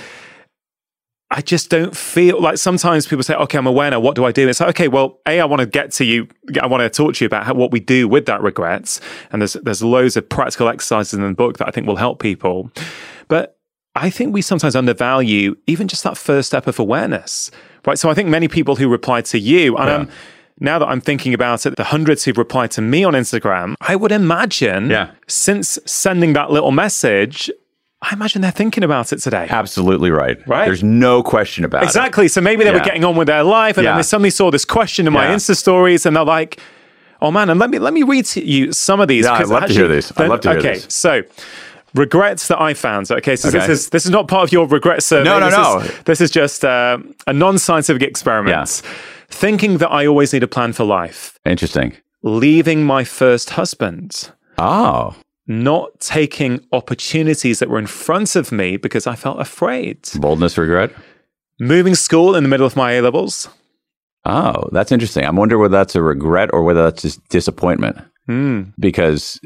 I 1.31 1.43
just 1.43 1.68
don't 1.68 1.95
feel 1.95 2.41
like 2.41 2.57
sometimes 2.57 3.07
people 3.07 3.22
say, 3.22 3.35
okay, 3.35 3.59
I'm 3.59 3.66
aware 3.66 3.91
now. 3.91 4.01
What 4.01 4.16
do 4.16 4.24
I 4.24 4.33
do? 4.33 4.49
It's 4.49 4.61
like, 4.61 4.70
okay, 4.70 4.89
well, 4.89 5.20
A, 5.26 5.41
I 5.41 5.45
want 5.45 5.61
to 5.61 5.66
get 5.66 5.91
to 5.93 6.05
you. 6.05 6.26
I 6.61 6.66
want 6.66 6.81
to 6.83 6.89
talk 6.89 7.14
to 7.16 7.24
you 7.24 7.26
about 7.26 7.45
how, 7.45 7.53
what 7.53 7.70
we 7.70 7.81
do 7.81 8.09
with 8.09 8.24
that 8.26 8.41
regrets. 8.43 8.99
And 9.31 9.43
there's, 9.43 9.53
there's 9.53 9.83
loads 9.83 10.16
of 10.16 10.26
practical 10.26 10.68
exercises 10.68 11.12
in 11.14 11.20
the 11.20 11.35
book 11.35 11.59
that 11.59 11.68
I 11.68 11.70
think 11.70 11.87
will 11.87 11.97
help 11.97 12.18
people. 12.20 12.70
But 13.29 13.59
I 13.95 14.09
think 14.09 14.33
we 14.33 14.41
sometimes 14.41 14.74
undervalue 14.74 15.55
even 15.66 15.87
just 15.87 16.03
that 16.05 16.16
first 16.16 16.49
step 16.49 16.66
of 16.66 16.79
awareness, 16.79 17.51
right? 17.87 17.99
So 17.99 18.09
I 18.09 18.14
think 18.14 18.31
many 18.31 18.49
people 18.49 18.76
who 18.76 18.89
reply 18.89 19.20
to 19.22 19.39
you, 19.39 19.76
and 19.76 19.91
um, 19.91 20.09
now 20.61 20.79
that 20.79 20.87
I'm 20.87 21.01
thinking 21.03 21.35
about 21.35 21.66
it, 21.66 21.76
the 21.76 21.85
hundreds 21.85 22.24
who've 22.24 22.39
replied 22.39 22.70
to 22.72 22.81
me 22.81 23.05
on 23.05 23.12
Instagram, 23.12 23.74
I 23.83 23.97
would 23.97 24.12
imagine 24.12 24.89
Yeah. 24.91 25.11
since 25.26 25.79
sending 25.85 26.33
that 26.33 26.51
little 26.51 26.70
message, 26.70 27.51
I 28.01 28.15
imagine 28.15 28.43
they're 28.43 28.53
thinking 28.53 28.85
about 28.85 29.13
it 29.13 29.19
today. 29.19 29.49
Absolutely 29.51 30.11
right. 30.11 30.39
Right? 30.47 30.67
There's 30.67 30.85
no 30.85 31.23
question 31.23 31.65
about 31.65 31.83
it. 31.83 31.87
Exactly. 31.87 32.29
So 32.29 32.41
maybe 32.41 32.63
they 32.65 32.71
were 32.71 32.79
getting 32.81 33.05
on 33.05 33.17
with 33.17 33.27
their 33.27 33.43
life, 33.43 33.77
and 33.77 33.85
Yeah. 33.85 33.91
then 33.91 33.99
they 33.99 34.03
suddenly 34.05 34.31
saw 34.31 34.51
this 34.53 34.65
question 34.65 35.07
in 35.09 35.13
my 35.13 35.27
Insta 35.27 35.57
stories, 35.57 36.07
and 36.07 36.15
they're 36.15 36.25
like, 36.25 36.61
"Oh 37.21 37.31
man!" 37.33 37.51
And 37.51 37.59
let 37.59 37.71
me 37.71 37.79
let 37.81 37.93
me 37.93 38.05
read 38.05 38.25
to 38.27 38.45
you 38.45 38.73
some 38.73 39.01
of 39.01 39.09
these. 39.09 39.25
Yeah, 39.25 39.33
I'd 39.33 39.49
love 39.49 39.67
to 39.67 39.73
hear 39.73 39.89
these. 39.89 40.13
I'd 40.17 40.29
love 40.29 40.41
to 40.43 40.51
hear 40.53 40.63
these. 40.63 40.85
okay, 40.85 40.87
so 40.89 41.23
regrets 41.95 42.47
that 42.49 42.61
I 42.61 42.75
found. 42.75 43.11
Okay, 43.11 43.35
so 43.35 43.51
this 43.51 43.69
is 43.69 43.89
this 43.91 44.05
is 44.05 44.11
not 44.13 44.29
part 44.29 44.45
of 44.45 44.53
your 44.53 44.67
regret 44.69 45.03
survey. 45.03 45.25
No, 45.25 45.41
no, 45.41 45.47
this 45.47 45.57
no. 45.57 45.79
Is, 45.81 46.03
this 46.05 46.21
is 46.21 46.31
just 46.31 46.65
uh, 46.65 46.99
a 47.27 47.33
non-scientific 47.33 48.03
experiment. 48.03 48.83
Thinking 49.31 49.79
that 49.79 49.91
I 49.91 50.07
always 50.07 50.33
need 50.33 50.43
a 50.43 50.49
plan 50.49 50.73
for 50.73 50.85
life. 50.85 51.39
Interesting. 51.45 51.95
Leaving 52.23 52.85
my 52.85 53.05
first 53.05 53.51
husband. 53.51 54.31
Oh, 54.57 55.15
Not 55.49 55.99
taking 56.01 56.61
opportunities 56.73 57.59
that 57.59 57.71
were 57.71 57.79
in 57.79 57.87
front 57.87 58.37
of 58.37 58.53
me 58.53 58.77
because 58.77 59.07
I 59.07 59.15
felt 59.17 59.41
afraid. 59.41 60.07
boldness, 60.17 60.59
regret. 60.59 60.93
Moving 61.59 61.95
school 61.95 62.37
in 62.37 62.43
the 62.45 62.49
middle 62.49 62.67
of 62.67 62.77
my 62.77 62.93
A 62.93 63.03
levels. 63.03 63.49
Oh, 64.25 64.69
that's 64.73 64.93
interesting. 64.93 65.25
I 65.25 65.31
wonder 65.31 65.57
whether 65.59 65.77
that's 65.77 65.95
a 65.95 66.03
regret 66.03 66.51
or 66.53 66.63
whether 66.63 66.83
that's 66.85 67.03
just 67.03 67.27
disappointment. 67.31 67.97
Hmm. 68.27 68.65
Because, 68.79 69.41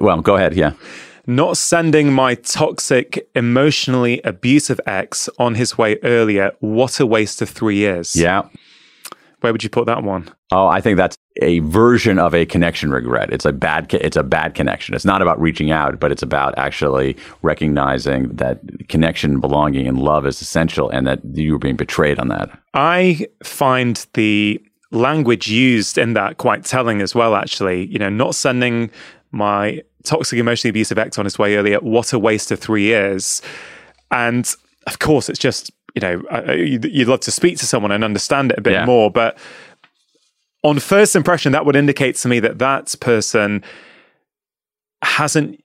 well, 0.00 0.20
go 0.20 0.36
ahead. 0.36 0.54
Yeah. 0.54 0.72
not 1.26 1.56
sending 1.56 2.12
my 2.12 2.34
toxic, 2.34 3.26
emotionally 3.34 4.20
abusive 4.24 4.80
ex 4.86 5.28
on 5.38 5.54
his 5.54 5.78
way 5.78 5.98
earlier. 6.02 6.52
What 6.60 7.00
a 7.00 7.06
waste 7.06 7.40
of 7.42 7.48
three 7.48 7.76
years. 7.76 8.14
Yeah. 8.14 8.42
Where 9.40 9.52
would 9.52 9.62
you 9.64 9.70
put 9.70 9.86
that 9.86 10.02
one? 10.02 10.30
Oh, 10.50 10.66
I 10.66 10.80
think 10.80 10.96
that's 10.96 11.16
a 11.42 11.58
version 11.60 12.18
of 12.18 12.34
a 12.34 12.46
connection 12.46 12.90
regret. 12.90 13.30
It's 13.32 13.44
a 13.44 13.52
bad. 13.52 13.92
It's 13.92 14.16
a 14.16 14.22
bad 14.22 14.54
connection. 14.54 14.94
It's 14.94 15.04
not 15.04 15.20
about 15.20 15.38
reaching 15.40 15.70
out, 15.70 16.00
but 16.00 16.10
it's 16.10 16.22
about 16.22 16.54
actually 16.56 17.16
recognizing 17.42 18.28
that 18.36 18.60
connection, 18.88 19.40
belonging, 19.40 19.86
and 19.86 19.98
love 19.98 20.26
is 20.26 20.40
essential, 20.40 20.88
and 20.90 21.06
that 21.06 21.20
you 21.34 21.52
were 21.52 21.58
being 21.58 21.76
betrayed 21.76 22.18
on 22.18 22.28
that. 22.28 22.50
I 22.72 23.26
find 23.44 24.06
the 24.14 24.60
language 24.90 25.48
used 25.48 25.98
in 25.98 26.14
that 26.14 26.38
quite 26.38 26.64
telling 26.64 27.02
as 27.02 27.14
well, 27.14 27.34
actually. 27.34 27.86
You 27.86 27.98
know, 27.98 28.08
not 28.08 28.34
sending 28.34 28.90
my 29.32 29.82
toxic, 30.04 30.38
emotionally 30.38 30.70
abusive 30.70 30.98
ex 30.98 31.18
on 31.18 31.26
his 31.26 31.38
way 31.38 31.56
earlier. 31.56 31.78
What 31.80 32.14
a 32.14 32.18
waste 32.18 32.50
of 32.50 32.58
three 32.58 32.84
years. 32.84 33.42
And 34.10 34.50
of 34.86 34.98
course, 34.98 35.28
it's 35.28 35.38
just, 35.38 35.70
you 35.94 36.00
know, 36.00 36.22
you'd 36.54 36.86
you'd 36.86 37.08
love 37.08 37.20
to 37.20 37.30
speak 37.30 37.58
to 37.58 37.66
someone 37.66 37.92
and 37.92 38.02
understand 38.02 38.52
it 38.52 38.58
a 38.58 38.62
bit 38.62 38.72
Yeah. 38.72 38.86
more. 38.86 39.10
But 39.10 39.36
on 40.64 40.78
first 40.78 41.14
impression, 41.14 41.52
that 41.52 41.64
would 41.64 41.76
indicate 41.76 42.16
to 42.16 42.28
me 42.28 42.40
that 42.40 42.58
that 42.58 42.94
person 43.00 43.62
hasn't, 45.02 45.62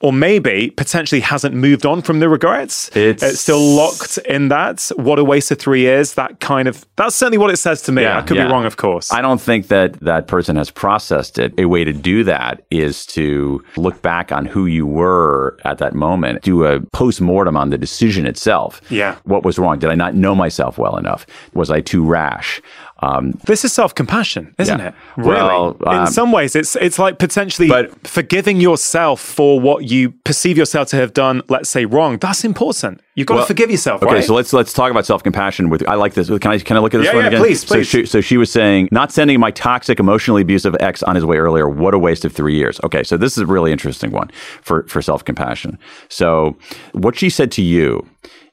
or 0.00 0.12
maybe 0.12 0.70
potentially 0.70 1.20
hasn't 1.20 1.54
moved 1.54 1.84
on 1.84 2.00
from 2.02 2.18
the 2.18 2.28
regrets. 2.28 2.90
It's- 2.96 3.38
still 3.38 3.60
locked 3.60 4.16
in 4.18 4.48
that. 4.48 4.90
What 4.96 5.18
a 5.18 5.24
waste 5.24 5.50
of 5.50 5.58
three 5.58 5.82
years. 5.82 6.14
That 6.14 6.40
kind 6.40 6.66
of, 6.66 6.86
that's 6.96 7.14
certainly 7.14 7.38
what 7.38 7.50
it 7.50 7.58
says 7.58 7.82
to 7.82 7.92
me. 7.92 8.02
Yeah, 8.02 8.18
I 8.18 8.22
could 8.22 8.36
yeah. 8.36 8.46
be 8.46 8.52
wrong, 8.52 8.64
of 8.64 8.78
course. 8.78 9.12
I 9.12 9.20
don't 9.20 9.40
think 9.40 9.68
that 9.68 10.00
that 10.00 10.26
person 10.28 10.56
has 10.56 10.70
processed 10.70 11.38
it. 11.38 11.52
A 11.58 11.66
way 11.66 11.84
to 11.84 11.92
do 11.92 12.24
that 12.24 12.64
is 12.70 13.04
to 13.06 13.62
look 13.76 14.00
back 14.02 14.32
on 14.32 14.46
who 14.46 14.66
you 14.66 14.86
were 14.86 15.58
at 15.64 15.78
that 15.78 15.94
moment, 15.94 16.42
do 16.42 16.64
a 16.64 16.80
post 16.92 17.20
mortem 17.20 17.56
on 17.56 17.70
the 17.70 17.78
decision 17.78 18.26
itself. 18.26 18.80
Yeah. 18.88 19.16
What 19.24 19.44
was 19.44 19.58
wrong? 19.58 19.78
Did 19.78 19.90
I 19.90 19.94
not 19.94 20.14
know 20.14 20.34
myself 20.34 20.78
well 20.78 20.96
enough? 20.96 21.26
Was 21.52 21.70
I 21.70 21.80
too 21.80 22.02
rash? 22.04 22.62
Um, 23.02 23.32
this 23.46 23.64
is 23.64 23.72
self 23.72 23.94
compassion, 23.94 24.54
isn't 24.58 24.78
Yeah. 24.78 24.88
it? 24.88 24.94
Really? 25.16 25.32
Well, 25.32 25.76
um, 25.86 26.00
in 26.02 26.06
some 26.06 26.30
ways, 26.30 26.54
it's 26.54 26.76
it's 26.76 26.98
like 26.98 27.18
potentially 27.18 27.68
But- 27.68 27.90
forgiving 28.06 28.60
yourself 28.60 29.20
for 29.20 29.58
what 29.60 29.90
you 29.90 30.10
perceive 30.24 30.56
yourself 30.56 30.88
to 30.90 30.96
have 30.96 31.12
done. 31.12 31.42
Let's 31.48 31.68
say 31.68 31.84
wrong. 31.84 32.18
That's 32.18 32.44
important. 32.44 33.00
You've 33.14 33.26
got 33.26 33.34
Well, 33.34 33.42
to 33.44 33.48
forgive 33.48 33.70
yourself, 33.70 34.02
Okay, 34.02 34.14
right? 34.14 34.24
so 34.24 34.34
let's 34.34 34.52
let's 34.52 34.72
talk 34.72 34.90
about 34.90 35.04
self 35.04 35.22
compassion. 35.22 35.68
With 35.68 35.86
I 35.88 35.96
like 35.96 36.14
this. 36.14 36.28
Can 36.28 36.50
I 36.52 36.58
can 36.58 36.76
I 36.76 36.80
look 36.80 36.94
at 36.94 36.98
this 36.98 37.08
Yeah, 37.08 37.14
one 37.14 37.24
yeah, 37.24 37.28
again? 37.28 37.40
please, 37.42 37.60
So 37.66 37.74
please. 37.74 37.86
she, 37.88 38.06
so 38.06 38.20
she 38.20 38.36
was 38.36 38.50
saying, 38.50 38.88
not 38.92 39.10
sending 39.12 39.38
my 39.40 39.50
toxic, 39.50 39.98
emotionally 40.00 40.42
abusive 40.42 40.74
ex 40.80 41.02
on 41.02 41.14
his 41.16 41.24
way 41.24 41.36
earlier. 41.38 41.68
What 41.68 41.94
a 41.94 41.98
waste 41.98 42.24
of 42.24 42.32
three 42.32 42.54
years. 42.54 42.80
Okay, 42.84 43.02
so 43.02 43.16
this 43.16 43.32
is 43.32 43.38
a 43.38 43.46
really 43.46 43.72
interesting 43.72 44.12
one 44.12 44.30
for 44.62 44.84
for 44.88 45.02
self 45.02 45.24
compassion. 45.24 45.76
So 46.08 46.56
what 46.92 47.16
she 47.18 47.28
said 47.30 47.50
to 47.52 47.62
you 47.62 48.06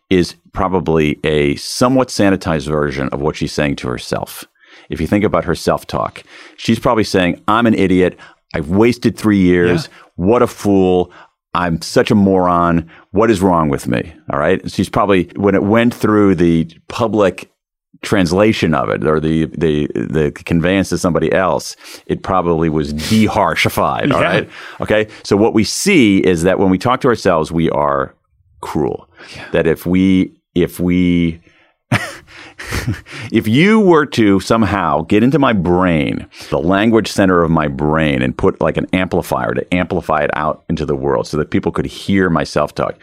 is 0.10 0.36
probably 0.54 1.20
a 1.24 1.56
somewhat 1.56 2.08
sanitized 2.10 2.68
version 2.68 3.10
of 3.10 3.22
what 3.22 3.36
she's 3.36 3.52
saying 3.54 3.76
to 3.78 3.88
herself. 3.88 4.46
If 4.90 5.00
you 5.00 5.08
think 5.08 5.24
about 5.24 5.46
her 5.46 5.56
self 5.56 5.86
talk, 5.86 6.24
she's 6.58 6.80
probably 6.80 7.04
saying, 7.04 7.42
"I'm 7.48 7.68
an 7.68 7.76
idiot. 7.76 8.18
I've 8.54 8.70
wasted 8.70 9.18
three 9.18 9.38
years. 9.40 9.88
What 10.16 10.42
a 10.42 10.48
fool." 10.48 11.12
I'm 11.56 11.82
such 11.82 12.12
a 12.12 12.16
moron. 12.16 12.88
What 13.10 13.32
is 13.32 13.42
wrong 13.42 13.70
with 13.70 13.88
me? 13.88 14.14
All 14.32 14.38
right. 14.38 14.70
She's 14.70 14.88
probably, 14.88 15.24
when 15.36 15.56
it 15.56 15.64
went 15.64 15.96
through 15.96 16.36
the 16.36 16.70
public 16.90 17.50
translation 18.04 18.76
of 18.76 18.90
it 18.90 19.04
or 19.06 19.20
the, 19.20 19.46
the, 19.58 19.88
the 19.96 20.32
conveyance 20.46 20.90
to 20.90 21.00
somebody 21.00 21.34
else, 21.34 21.76
it 22.06 22.22
probably 22.22 22.70
was 22.70 22.94
de-harshified. 22.94 24.12
All 24.12 24.22
Yeah. 24.22 24.28
right. 24.28 24.50
Okay. 24.80 25.08
So 25.24 25.36
what 25.36 25.56
we 25.56 25.64
see 25.64 26.20
is 26.20 26.44
that 26.44 26.60
when 26.60 26.70
we 26.70 26.78
talk 26.78 27.02
to 27.02 27.08
ourselves, 27.08 27.52
we 27.52 27.68
are 27.72 28.14
cruel. 28.62 29.09
That 29.52 29.68
if 29.68 29.86
we, 29.86 30.40
if 30.56 30.80
we, 30.80 31.42
if 33.32 33.48
you 33.48 33.80
were 33.80 34.06
to 34.08 34.40
somehow 34.40 35.02
get 35.02 35.24
into 35.24 35.40
my 35.40 35.54
brain, 35.54 36.28
the 36.50 36.60
language 36.60 37.12
center 37.12 37.44
of 37.44 37.52
my 37.52 37.68
brain, 37.68 38.22
and 38.22 38.38
put 38.38 38.62
like 38.62 38.78
an 38.78 38.88
amplifier 38.94 39.54
to 39.54 39.74
amplify 39.74 40.24
it 40.24 40.32
out 40.34 40.64
into 40.70 40.86
the 40.86 40.96
world 40.96 41.28
so 41.28 41.38
that 41.38 41.52
people 41.52 41.72
could 41.72 41.86
hear 41.86 42.30
myself 42.30 42.76
talk, 42.76 42.96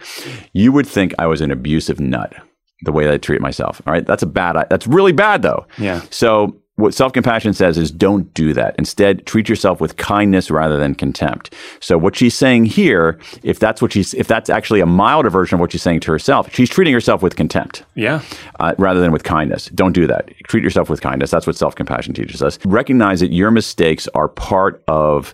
you 0.53 0.73
would 0.73 0.87
think 0.87 1.15
I 1.19 1.27
was 1.27 1.41
an 1.41 1.51
abusive 1.51 2.01
nut 2.01 2.35
the 2.83 2.93
way 2.93 3.05
that 3.05 3.15
I 3.15 3.19
treat 3.19 3.41
myself. 3.41 3.81
All 3.87 3.93
right. 3.93 4.07
That's 4.07 4.23
a 4.23 4.27
bad, 4.27 4.67
that's 4.69 4.87
really 4.87 5.13
bad 5.13 5.43
though. 5.43 5.67
Yeah. 5.79 6.03
So 6.11 6.61
what 6.77 6.93
self 6.93 7.13
compassion 7.13 7.55
says 7.55 7.79
is 7.79 7.91
don't 7.91 8.33
do 8.35 8.53
that. 8.53 8.75
Instead, 8.79 9.27
treat 9.27 9.49
yourself 9.49 9.81
with 9.81 9.97
kindness 9.97 10.51
rather 10.51 10.77
than 10.77 10.95
contempt. 10.95 11.55
So 11.81 11.97
what 11.97 12.15
she's 12.15 12.35
saying 12.35 12.67
here, 12.67 13.19
if 13.43 13.59
that's 13.59 13.81
what 13.81 13.93
she's, 13.93 14.13
if 14.15 14.29
that's 14.29 14.51
actually 14.51 14.81
a 14.81 14.87
milder 14.87 15.31
version 15.31 15.57
of 15.57 15.61
what 15.61 15.73
she's 15.73 15.83
saying 15.83 16.01
to 16.01 16.13
herself, 16.13 16.55
she's 16.55 16.69
treating 16.69 16.93
herself 16.93 17.23
with 17.23 17.35
contempt 17.35 17.85
yeah. 17.95 18.23
uh, 18.61 18.75
rather 18.79 19.01
than 19.01 19.11
with 19.11 19.25
kindness. 19.25 19.67
Don't 19.75 19.93
do 19.93 20.07
that. 20.07 20.31
Treat 20.49 20.63
yourself 20.63 20.91
with 20.91 21.01
kindness. 21.01 21.31
That's 21.31 21.47
what 21.47 21.57
self 21.57 21.75
compassion 21.75 22.13
teaches 22.13 22.43
us. 22.43 22.59
Recognize 22.67 23.21
that 23.21 23.33
your 23.33 23.51
mistakes 23.51 24.07
are 24.15 24.29
part 24.29 24.85
of 24.87 25.33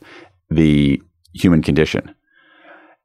the 0.49 1.03
human 1.35 1.61
condition. 1.61 2.15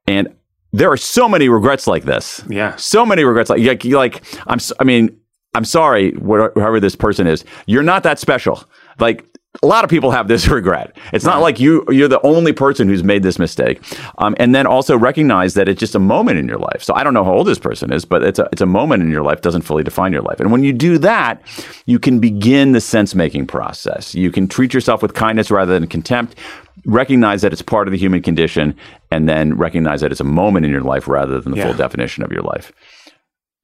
And 0.06 0.28
there 0.72 0.92
are 0.92 0.96
so 0.96 1.28
many 1.28 1.48
regrets 1.48 1.86
like 1.86 2.04
this. 2.04 2.42
Yeah. 2.48 2.76
So 2.76 3.04
many 3.04 3.24
regrets. 3.24 3.50
Like, 3.50 3.62
like, 3.62 3.84
like 3.84 4.24
I'm, 4.46 4.58
I 4.78 4.84
mean, 4.84 5.18
I'm 5.54 5.64
sorry, 5.64 6.12
wh- 6.12 6.52
whoever 6.54 6.78
this 6.80 6.94
person 6.96 7.26
is, 7.26 7.44
you're 7.66 7.82
not 7.82 8.02
that 8.02 8.18
special. 8.18 8.62
Like, 8.98 9.24
a 9.62 9.66
lot 9.66 9.82
of 9.82 9.88
people 9.90 10.10
have 10.10 10.28
this 10.28 10.46
regret. 10.58 10.94
It's 11.12 11.24
not 11.24 11.40
like 11.40 11.58
you 11.58 11.84
you're 11.88 12.06
the 12.06 12.20
only 12.20 12.52
person 12.52 12.86
who's 12.86 13.02
made 13.02 13.22
this 13.22 13.38
mistake. 13.38 13.80
Um, 14.18 14.36
and 14.38 14.54
then 14.54 14.66
also 14.66 14.96
recognize 14.96 15.54
that 15.54 15.68
it's 15.68 15.80
just 15.80 15.94
a 15.94 15.98
moment 15.98 16.38
in 16.38 16.46
your 16.46 16.58
life. 16.58 16.82
So 16.82 16.94
I 16.94 17.02
don't 17.02 17.14
know 17.14 17.24
how 17.24 17.32
old 17.32 17.46
this 17.46 17.58
person 17.58 17.90
is, 17.92 18.04
but 18.04 18.22
it's 18.22 18.38
a 18.38 18.46
it's 18.52 18.60
a 18.60 18.66
moment 18.66 19.02
in 19.02 19.10
your 19.10 19.22
life 19.22 19.40
doesn't 19.40 19.62
fully 19.62 19.82
define 19.82 20.12
your 20.12 20.22
life. 20.22 20.38
And 20.38 20.52
when 20.52 20.62
you 20.62 20.72
do 20.72 20.98
that, 20.98 21.42
you 21.86 21.98
can 21.98 22.20
begin 22.20 22.72
the 22.72 22.80
sense 22.80 23.14
making 23.14 23.46
process. 23.46 24.14
You 24.14 24.30
can 24.30 24.46
treat 24.48 24.74
yourself 24.74 25.02
with 25.02 25.14
kindness 25.14 25.50
rather 25.50 25.72
than 25.76 25.88
contempt. 25.88 26.36
Recognize 26.84 27.42
that 27.42 27.52
it's 27.52 27.62
part 27.62 27.88
of 27.88 27.92
the 27.92 27.98
human 27.98 28.22
condition, 28.22 28.76
and 29.10 29.28
then 29.28 29.56
recognize 29.56 30.02
that 30.02 30.12
it's 30.12 30.20
a 30.20 30.24
moment 30.24 30.66
in 30.66 30.70
your 30.70 30.82
life 30.82 31.08
rather 31.08 31.40
than 31.40 31.52
the 31.52 31.58
Yeah. 31.58 31.64
full 31.64 31.74
definition 31.74 32.22
of 32.22 32.30
your 32.30 32.42
life. 32.42 32.70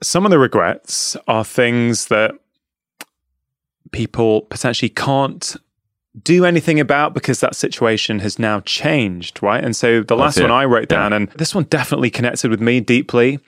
Some 0.04 0.24
of 0.24 0.30
the 0.30 0.38
regrets 0.38 1.16
are 1.26 1.44
things 1.44 2.06
that 2.06 2.32
people 3.92 4.42
potentially 4.42 4.88
can't 4.88 5.56
do 6.22 6.44
anything 6.44 6.78
about 6.78 7.12
because 7.14 7.40
that 7.40 7.56
situation 7.56 8.20
has 8.20 8.38
now 8.38 8.60
changed, 8.60 9.42
right? 9.42 9.62
And 9.64 9.74
so 9.74 10.02
the 10.02 10.16
last 10.16 10.40
one. 10.40 10.50
I 10.50 10.64
wrote 10.64 10.82
Yeah. 10.90 10.98
down, 10.98 11.12
and 11.12 11.28
this 11.30 11.54
one 11.54 11.64
definitely 11.64 12.10
connected 12.10 12.50
with 12.50 12.60
me 12.60 12.80
deeply. 12.80 13.40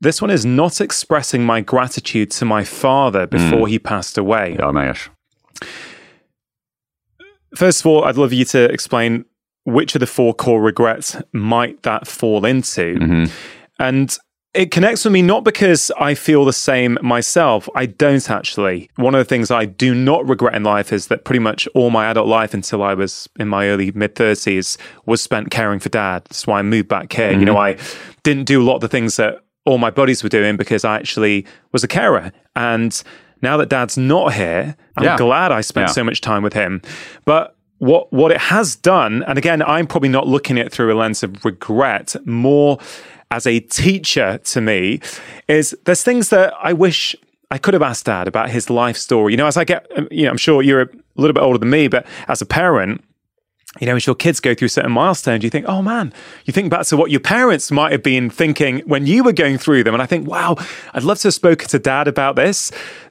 This 0.00 0.20
one 0.20 0.30
is 0.30 0.44
not 0.44 0.80
expressing 0.80 1.44
my 1.44 1.60
gratitude 1.60 2.30
to 2.32 2.44
my 2.44 2.64
father 2.64 3.26
before 3.26 3.66
he 3.68 3.78
passed 3.78 4.18
away. 4.18 4.56
Oh 4.60 4.72
my 4.72 4.86
gosh. 4.86 5.08
First 7.54 7.80
of 7.80 7.86
all, 7.86 8.04
I'd 8.04 8.16
love 8.16 8.32
you 8.32 8.44
to 8.46 8.64
explain 8.70 9.24
which 9.64 9.94
of 9.94 10.00
the 10.00 10.06
four 10.06 10.34
core 10.34 10.60
regrets 10.60 11.16
might 11.32 11.82
that 11.84 12.06
fall 12.06 12.44
into. 12.44 12.94
Mhm. 12.96 13.30
And 13.78 14.16
it 14.56 14.70
connects 14.70 15.04
with 15.04 15.12
me 15.12 15.22
not 15.22 15.44
because 15.44 15.90
I 15.98 16.14
feel 16.14 16.44
the 16.44 16.52
same 16.52 16.98
myself. 17.02 17.68
I 17.74 17.86
don't 17.86 18.28
actually. 18.30 18.90
One 18.96 19.14
of 19.14 19.18
the 19.18 19.24
things 19.24 19.50
I 19.50 19.66
do 19.66 19.94
not 19.94 20.26
regret 20.26 20.54
in 20.54 20.64
life 20.64 20.92
is 20.92 21.08
that 21.08 21.24
pretty 21.24 21.40
much 21.40 21.68
all 21.74 21.90
my 21.90 22.06
adult 22.06 22.26
life 22.26 22.54
until 22.54 22.82
I 22.82 22.94
was 22.94 23.28
in 23.38 23.48
my 23.48 23.68
early 23.68 23.92
mid 23.92 24.14
30s 24.14 24.78
was 25.04 25.20
spent 25.20 25.50
caring 25.50 25.78
for 25.78 25.90
dad. 25.90 26.24
That's 26.24 26.46
why 26.46 26.58
I 26.58 26.62
moved 26.62 26.88
back 26.88 27.12
here. 27.12 27.32
You 27.32 27.44
know, 27.44 27.54
mm-hmm. 27.54 27.80
I 27.80 28.20
didn't 28.22 28.44
do 28.44 28.62
a 28.62 28.64
lot 28.64 28.76
of 28.76 28.80
the 28.80 28.88
things 28.88 29.16
that 29.16 29.42
all 29.66 29.78
my 29.78 29.90
buddies 29.90 30.22
were 30.22 30.28
doing 30.28 30.56
because 30.56 30.84
I 30.84 30.96
actually 30.96 31.44
was 31.72 31.84
a 31.84 31.88
carer. 31.88 32.32
And 32.54 33.02
now 33.42 33.56
that 33.58 33.68
dad's 33.68 33.98
not 33.98 34.32
here, 34.32 34.76
I'm 34.96 35.04
Yeah. 35.04 35.16
glad 35.18 35.52
I 35.52 35.60
spent 35.60 35.88
Yeah. 35.88 35.92
so 35.92 36.04
much 36.04 36.20
time 36.20 36.42
with 36.42 36.54
him. 36.54 36.80
But 37.26 37.54
what 37.78 38.10
what 38.12 38.32
it 38.32 38.38
has 38.38 38.74
done, 38.74 39.22
and 39.26 39.36
again, 39.36 39.62
I'm 39.62 39.86
probably 39.86 40.08
not 40.08 40.26
looking 40.26 40.58
at 40.58 40.66
it 40.66 40.72
through 40.72 40.92
a 40.92 40.96
lens 40.96 41.22
of 41.22 41.44
regret, 41.44 42.16
more 42.24 42.78
as 43.30 43.46
a 43.46 43.60
teacher 43.60 44.38
to 44.38 44.60
me, 44.60 45.00
is 45.48 45.76
there's 45.84 46.02
things 46.02 46.28
that 46.30 46.54
I 46.62 46.72
wish 46.72 47.16
I 47.50 47.58
could 47.58 47.74
have 47.74 47.82
asked 47.82 48.06
dad 48.06 48.28
about 48.28 48.50
his 48.50 48.70
life 48.70 48.96
story. 48.96 49.32
You 49.32 49.36
know, 49.36 49.46
as 49.46 49.56
I 49.56 49.64
get, 49.64 49.86
um, 49.96 50.08
you 50.10 50.24
know, 50.24 50.30
I'm 50.30 50.36
sure 50.36 50.62
you're 50.62 50.82
a 50.82 50.88
little 51.16 51.34
bit 51.34 51.42
older 51.42 51.58
than 51.58 51.70
me, 51.70 51.88
but 51.88 52.06
as 52.28 52.42
a 52.42 52.46
parent, 52.46 53.02
you 53.80 53.86
know, 53.86 53.96
as 53.96 54.06
your 54.06 54.14
kids 54.14 54.40
go 54.40 54.54
through 54.54 54.68
certain 54.68 54.92
milestones, 54.92 55.44
you 55.44 55.50
think, 55.50 55.66
oh 55.68 55.82
man, 55.82 56.12
you 56.44 56.52
think 56.52 56.70
back 56.70 56.86
to 56.86 56.96
what 56.96 57.10
your 57.10 57.20
parents 57.20 57.70
might 57.70 57.92
have 57.92 58.02
been 58.02 58.30
thinking 58.30 58.78
when 58.80 59.06
you 59.06 59.22
were 59.24 59.32
going 59.32 59.58
through 59.58 59.84
them. 59.84 59.94
And 59.94 60.02
I 60.02 60.06
think, 60.06 60.26
wow, 60.28 60.56
I'd 60.94 61.02
love 61.02 61.18
to 61.20 61.28
have 61.28 61.34
spoken 61.34 61.68
to 61.68 61.78
dad 61.78 62.08
about 62.08 62.36
this. 62.36 62.70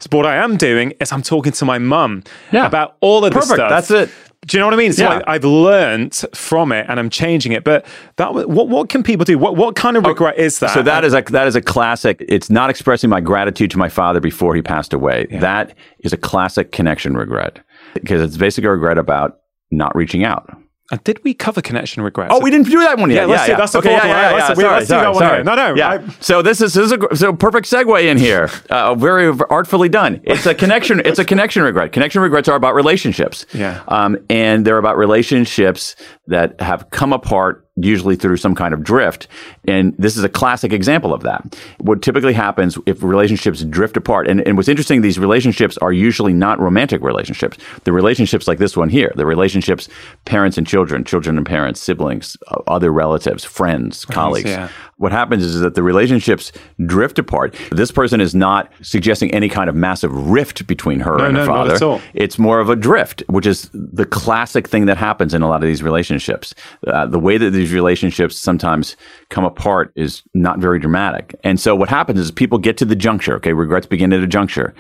But 0.09 0.13
what 0.17 0.25
I 0.25 0.35
am 0.37 0.57
doing 0.57 0.93
is 0.99 1.11
I'm 1.11 1.21
talking 1.21 1.51
to 1.53 1.65
my 1.65 1.77
mum 1.77 2.23
Yeah. 2.51 2.65
about 2.65 2.95
all 3.01 3.25
of 3.25 3.33
this 3.33 3.45
stuff. 3.45 3.69
That's 3.69 3.91
it. 3.91 4.09
Do 4.47 4.55
you 4.55 4.59
know 4.59 4.67
what 4.67 4.75
I 4.75 4.77
mean? 4.77 4.93
So 4.93 5.03
Yeah. 5.03 5.21
I, 5.25 5.33
I've 5.33 5.43
learned 5.43 6.13
from 6.35 6.71
it 6.71 6.85
and 6.87 6.99
I'm 6.99 7.09
changing 7.09 7.51
it. 7.53 7.63
But 7.63 7.83
that 8.17 8.33
what 8.33 8.67
what 8.67 8.89
can 8.89 9.01
people 9.01 9.25
do? 9.25 9.39
What 9.39 9.55
what 9.55 9.75
kind 9.75 9.97
of 9.97 10.05
oh, 10.05 10.09
regret 10.09 10.37
is 10.37 10.59
that? 10.59 10.69
Oh, 10.69 10.73
So 10.75 10.81
that 10.83 11.03
is 11.03 11.15
a 11.15 11.21
that 11.31 11.47
is 11.47 11.55
a 11.55 11.61
classic. 11.61 12.23
It's 12.27 12.49
not 12.49 12.69
expressing 12.69 13.09
my 13.09 13.21
gratitude 13.21 13.71
to 13.71 13.79
my 13.79 13.89
father 13.89 14.19
before 14.19 14.53
he 14.55 14.61
passed 14.61 14.93
away. 14.93 15.25
That 15.31 15.73
is 15.99 16.13
a 16.13 16.17
classic 16.17 16.71
connection 16.71 17.17
regret 17.17 17.59
because 17.95 18.21
it's 18.21 18.37
basically 18.37 18.67
a 18.67 18.71
regret 18.71 18.99
about 18.99 19.39
not 19.71 19.95
reaching 19.95 20.23
out. 20.23 20.49
And 20.91 21.03
did 21.03 21.19
we 21.23 21.33
cover 21.33 21.63
connection 21.63 22.03
regrets? 22.03 22.31
Oh, 22.31 22.39
we 22.43 22.51
didn't 22.51 22.69
do 22.69 22.79
that 22.81 22.99
one 22.99 23.09
yet. 23.09 23.21
Yeah, 23.21 23.25
let's 23.25 23.45
do- 23.47 23.55
that's 23.55 23.71
the 23.71 23.79
okay, 23.79 23.89
fourth 23.89 24.03
yeah, 24.03 24.07
one. 24.07 24.17
yeah, 24.17 24.31
Let's- 24.45 24.49
yeah, 24.49 24.55
sorry, 24.55 24.75
let's 24.75 24.87
do 24.87 24.93
that 24.95 25.07
one 25.07 25.17
sorry. 25.17 25.43
No, 25.43 25.55
no, 25.55 25.73
Yeah. 25.75 25.89
I- 25.89 26.09
so 26.19 26.43
this 26.43 26.61
is, 26.61 26.75
this 26.75 26.85
is 26.85 26.91
a 26.91 27.15
so 27.15 27.33
perfect 27.33 27.67
segue 27.67 28.03
in 28.05 28.17
here. 28.19 28.49
Uh, 28.69 28.93
very 28.93 29.33
artfully 29.49 29.89
done. 29.89 30.21
It's 30.25 30.45
a 30.45 30.53
connection. 30.53 31.01
It's 31.05 31.17
a 31.17 31.25
connection 31.25 31.63
regret. 31.63 31.91
Connection 31.91 32.21
regrets 32.21 32.47
are 32.49 32.55
about 32.55 32.75
relationships. 32.75 33.45
Yeah. 33.53 33.81
Um, 33.87 34.17
and 34.29 34.63
they're 34.65 34.77
about 34.77 34.97
relationships 34.97 35.95
that 36.27 36.59
have 36.61 36.89
come 36.91 37.13
apart 37.13 37.64
usually 37.75 38.15
through 38.15 38.37
some 38.37 38.55
kind 38.55 38.73
of 38.73 38.83
drift. 38.83 39.27
And 39.67 39.93
this 39.97 40.15
is 40.15 40.23
a 40.23 40.29
classic 40.29 40.71
example 40.71 41.13
of 41.13 41.23
that. 41.23 41.57
What 41.79 42.01
typically 42.01 42.33
happens 42.33 42.77
if 42.85 43.03
relationships 43.03 43.63
drift 43.63 43.97
apart, 43.97 44.27
and, 44.27 44.45
and 44.47 44.55
what's 44.55 44.69
interesting, 44.69 45.01
these 45.01 45.19
relationships 45.19 45.77
are 45.79 45.91
usually 45.91 46.33
not 46.33 46.59
romantic 46.59 47.01
relationships. 47.01 47.57
The 47.83 47.91
relationships 47.91 48.47
like 48.47 48.59
this 48.59 48.77
one 48.77 48.89
here, 48.89 49.11
the 49.15 49.25
relationships 49.25 49.89
parents 50.23 50.57
and 50.57 50.65
children, 50.65 51.03
children 51.03 51.37
and 51.37 51.45
parents, 51.45 51.81
siblings, 51.81 52.37
uh, 52.47 52.61
other 52.67 52.91
relatives, 52.91 53.43
friends, 53.43 54.05
colleagues. 54.05 54.49
yeah. 54.49 54.69
What 54.97 55.11
happens 55.11 55.43
is 55.43 55.59
that 55.59 55.75
the 55.75 55.83
relationships 55.83 56.53
drift 56.85 57.19
apart. 57.19 57.53
This 57.71 57.91
person 57.91 58.21
is 58.21 58.33
not 58.33 58.71
suggesting 58.81 59.33
any 59.33 59.49
kind 59.49 59.69
of 59.69 59.75
massive 59.75 60.11
rift 60.13 60.65
between 60.67 61.01
her 61.01 61.19
and 61.25 61.33
no, 61.33 61.41
her 61.41 61.45
father. 61.45 61.73
It's 62.13 62.39
more 62.39 62.61
of 62.61 62.69
a 62.69 62.77
drift, 62.77 63.21
which 63.27 63.45
is 63.45 63.69
the 63.73 64.05
classic 64.05 64.69
thing 64.69 64.85
that 64.85 64.97
happens 64.97 65.33
in 65.33 65.41
a 65.41 65.49
lot 65.49 65.61
of 65.61 65.67
these 65.67 65.83
relationships. 65.83 66.55
Uh, 66.87 67.05
the 67.05 67.19
way 67.19 67.37
that 67.37 67.51
these 67.65 67.73
relationships 67.73 68.37
sometimes 68.37 68.95
come 69.29 69.43
apart 69.43 69.91
is 69.95 70.21
not 70.35 70.59
very 70.59 70.77
dramatic. 70.79 71.35
And 71.43 71.59
so 71.59 71.75
what 71.75 71.89
happens 71.89 72.19
is 72.19 72.29
people 72.29 72.59
get 72.59 72.77
to 72.77 72.85
the 72.85 72.95
juncture, 72.95 73.35
okay, 73.37 73.53
regrets 73.53 73.87
begin 73.87 74.13
at 74.13 74.21
a 74.21 74.27
juncture. 74.27 74.75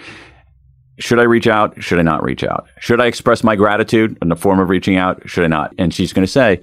should 0.99 1.19
I 1.19 1.23
reach 1.23 1.47
out? 1.47 1.81
Should 1.81 1.99
I 1.99 2.03
not 2.03 2.23
reach 2.23 2.43
out? 2.43 2.67
Should 2.79 3.01
I 3.01 3.07
express 3.07 3.43
my 3.43 3.55
gratitude 3.55 4.17
in 4.21 4.29
the 4.29 4.35
form 4.35 4.59
of 4.59 4.69
reaching 4.69 4.97
out? 4.97 5.27
Should 5.27 5.43
I 5.43 5.47
not? 5.47 5.73
And 5.77 5.93
she's 5.93 6.13
going 6.13 6.25
to 6.25 6.31
say, 6.31 6.61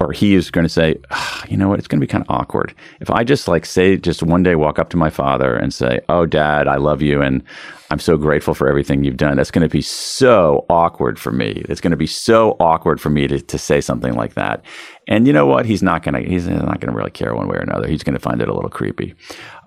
or 0.00 0.12
he 0.12 0.34
is 0.34 0.50
going 0.50 0.64
to 0.64 0.68
say, 0.68 0.96
"Ah, 1.10 1.44
you 1.48 1.56
know 1.56 1.68
what? 1.68 1.78
It's 1.78 1.88
going 1.88 2.00
to 2.00 2.06
be 2.06 2.10
kind 2.10 2.22
of 2.22 2.30
awkward 2.30 2.74
if 3.00 3.10
I 3.10 3.24
just 3.24 3.48
like 3.48 3.66
say, 3.66 3.96
just 3.96 4.22
one 4.22 4.42
day 4.42 4.54
walk 4.54 4.78
up 4.78 4.90
to 4.90 4.96
my 4.96 5.10
father 5.10 5.54
and 5.54 5.72
say, 5.72 6.00
"Oh, 6.08 6.26
Dad, 6.26 6.68
I 6.68 6.76
love 6.76 7.02
you, 7.02 7.22
and 7.22 7.42
I'm 7.90 7.98
so 7.98 8.16
grateful 8.16 8.54
for 8.54 8.68
everything 8.68 9.04
you've 9.04 9.16
done." 9.16 9.36
That's 9.36 9.50
going 9.50 9.68
to 9.68 9.72
be 9.72 9.82
so 9.82 10.64
awkward 10.68 11.18
for 11.18 11.32
me. 11.32 11.64
It's 11.68 11.80
going 11.80 11.90
to 11.92 11.96
be 11.96 12.06
so 12.06 12.56
awkward 12.60 13.00
for 13.00 13.10
me 13.10 13.26
to, 13.28 13.40
to 13.40 13.58
say 13.58 13.80
something 13.80 14.14
like 14.14 14.34
that. 14.34 14.64
And 15.08 15.26
you 15.26 15.32
know 15.32 15.46
what? 15.46 15.66
He's 15.66 15.82
not 15.82 16.02
going 16.02 16.22
to. 16.22 16.28
He's 16.28 16.46
not 16.46 16.80
going 16.80 16.92
to 16.92 16.96
really 16.96 17.10
care 17.10 17.34
one 17.34 17.48
way 17.48 17.56
or 17.56 17.62
another. 17.62 17.88
He's 17.88 18.02
going 18.02 18.14
to 18.14 18.20
find 18.20 18.40
it 18.40 18.48
a 18.48 18.54
little 18.54 18.70
creepy. 18.70 19.14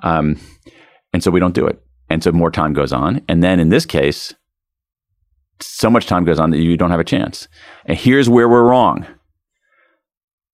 Um, 0.03 0.39
and 1.13 1.23
so 1.23 1.31
we 1.31 1.39
don't 1.39 1.55
do 1.55 1.67
it. 1.67 1.81
And 2.09 2.23
so 2.23 2.31
more 2.31 2.51
time 2.51 2.73
goes 2.73 2.93
on. 2.93 3.21
And 3.27 3.43
then 3.43 3.59
in 3.59 3.69
this 3.69 3.85
case, 3.85 4.33
so 5.59 5.89
much 5.89 6.05
time 6.05 6.25
goes 6.25 6.39
on 6.39 6.51
that 6.51 6.59
you 6.59 6.77
don't 6.77 6.91
have 6.91 6.99
a 6.99 7.05
chance. 7.05 7.47
And 7.85 7.97
here's 7.97 8.29
where 8.29 8.47
we're 8.47 8.63
wrong. 8.63 9.05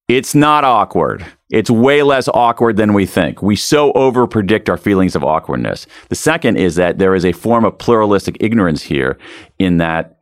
It's 0.08 0.34
not 0.34 0.64
awkward. 0.64 1.24
It's 1.50 1.70
way 1.70 2.02
less 2.02 2.28
awkward 2.28 2.76
than 2.76 2.92
we 2.92 3.06
think. 3.06 3.40
We 3.40 3.56
so 3.56 3.92
over 3.92 4.26
predict 4.26 4.68
our 4.68 4.76
feelings 4.76 5.16
of 5.16 5.24
awkwardness. 5.24 5.86
The 6.08 6.14
second 6.14 6.56
is 6.56 6.74
that 6.74 6.98
there 6.98 7.14
is 7.14 7.24
a 7.24 7.32
form 7.32 7.64
of 7.64 7.78
pluralistic 7.78 8.36
ignorance 8.40 8.82
here 8.82 9.16
in 9.58 9.78
that 9.78 10.18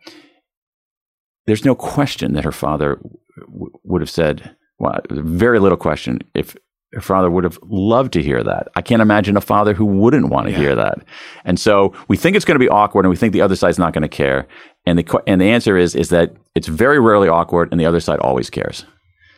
there's 1.46 1.64
no 1.64 1.74
question 1.74 2.34
that 2.34 2.44
her 2.44 2.52
father 2.52 3.00
w- 3.46 3.72
would 3.82 4.00
have 4.02 4.10
said, 4.10 4.54
well, 4.78 5.00
very 5.10 5.59
little 5.59 5.78
question 5.78 6.20
if 6.34 6.54
her 6.92 7.00
father 7.00 7.30
would 7.30 7.42
have 7.42 7.59
loved 7.64 8.12
to 8.12 8.22
hear 8.22 8.44
that. 8.44 8.68
I 8.76 8.82
can't 8.82 9.02
imagine 9.02 9.36
a 9.36 9.40
father 9.40 9.74
who 9.74 9.86
wouldn't 9.86 10.28
want 10.28 10.46
to 10.46 10.52
Yeah. 10.52 10.59
hear 10.59 10.74
that. 10.76 10.98
And 11.44 11.59
so 11.59 11.92
we 12.06 12.16
think 12.16 12.36
it's 12.36 12.44
going 12.44 12.54
to 12.56 12.64
be 12.64 12.68
awkward 12.68 13.04
and 13.04 13.10
we 13.10 13.16
think 13.16 13.32
the 13.32 13.40
other 13.40 13.56
side's 13.56 13.78
not 13.78 13.94
going 13.94 14.02
to 14.02 14.09
care. 14.09 14.46
And 14.86 14.98
the, 14.98 15.22
and 15.26 15.40
the 15.40 15.46
answer 15.50 15.76
is, 15.76 15.96
is 15.96 16.10
that 16.10 16.34
it's 16.54 16.68
very 16.68 17.00
rarely 17.00 17.28
awkward 17.28 17.70
and 17.72 17.80
the 17.80 17.86
other 17.86 18.00
side 18.00 18.20
always 18.20 18.48
cares. 18.50 18.84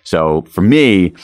So 0.05 0.43
for 0.43 0.61
me, 0.63 1.15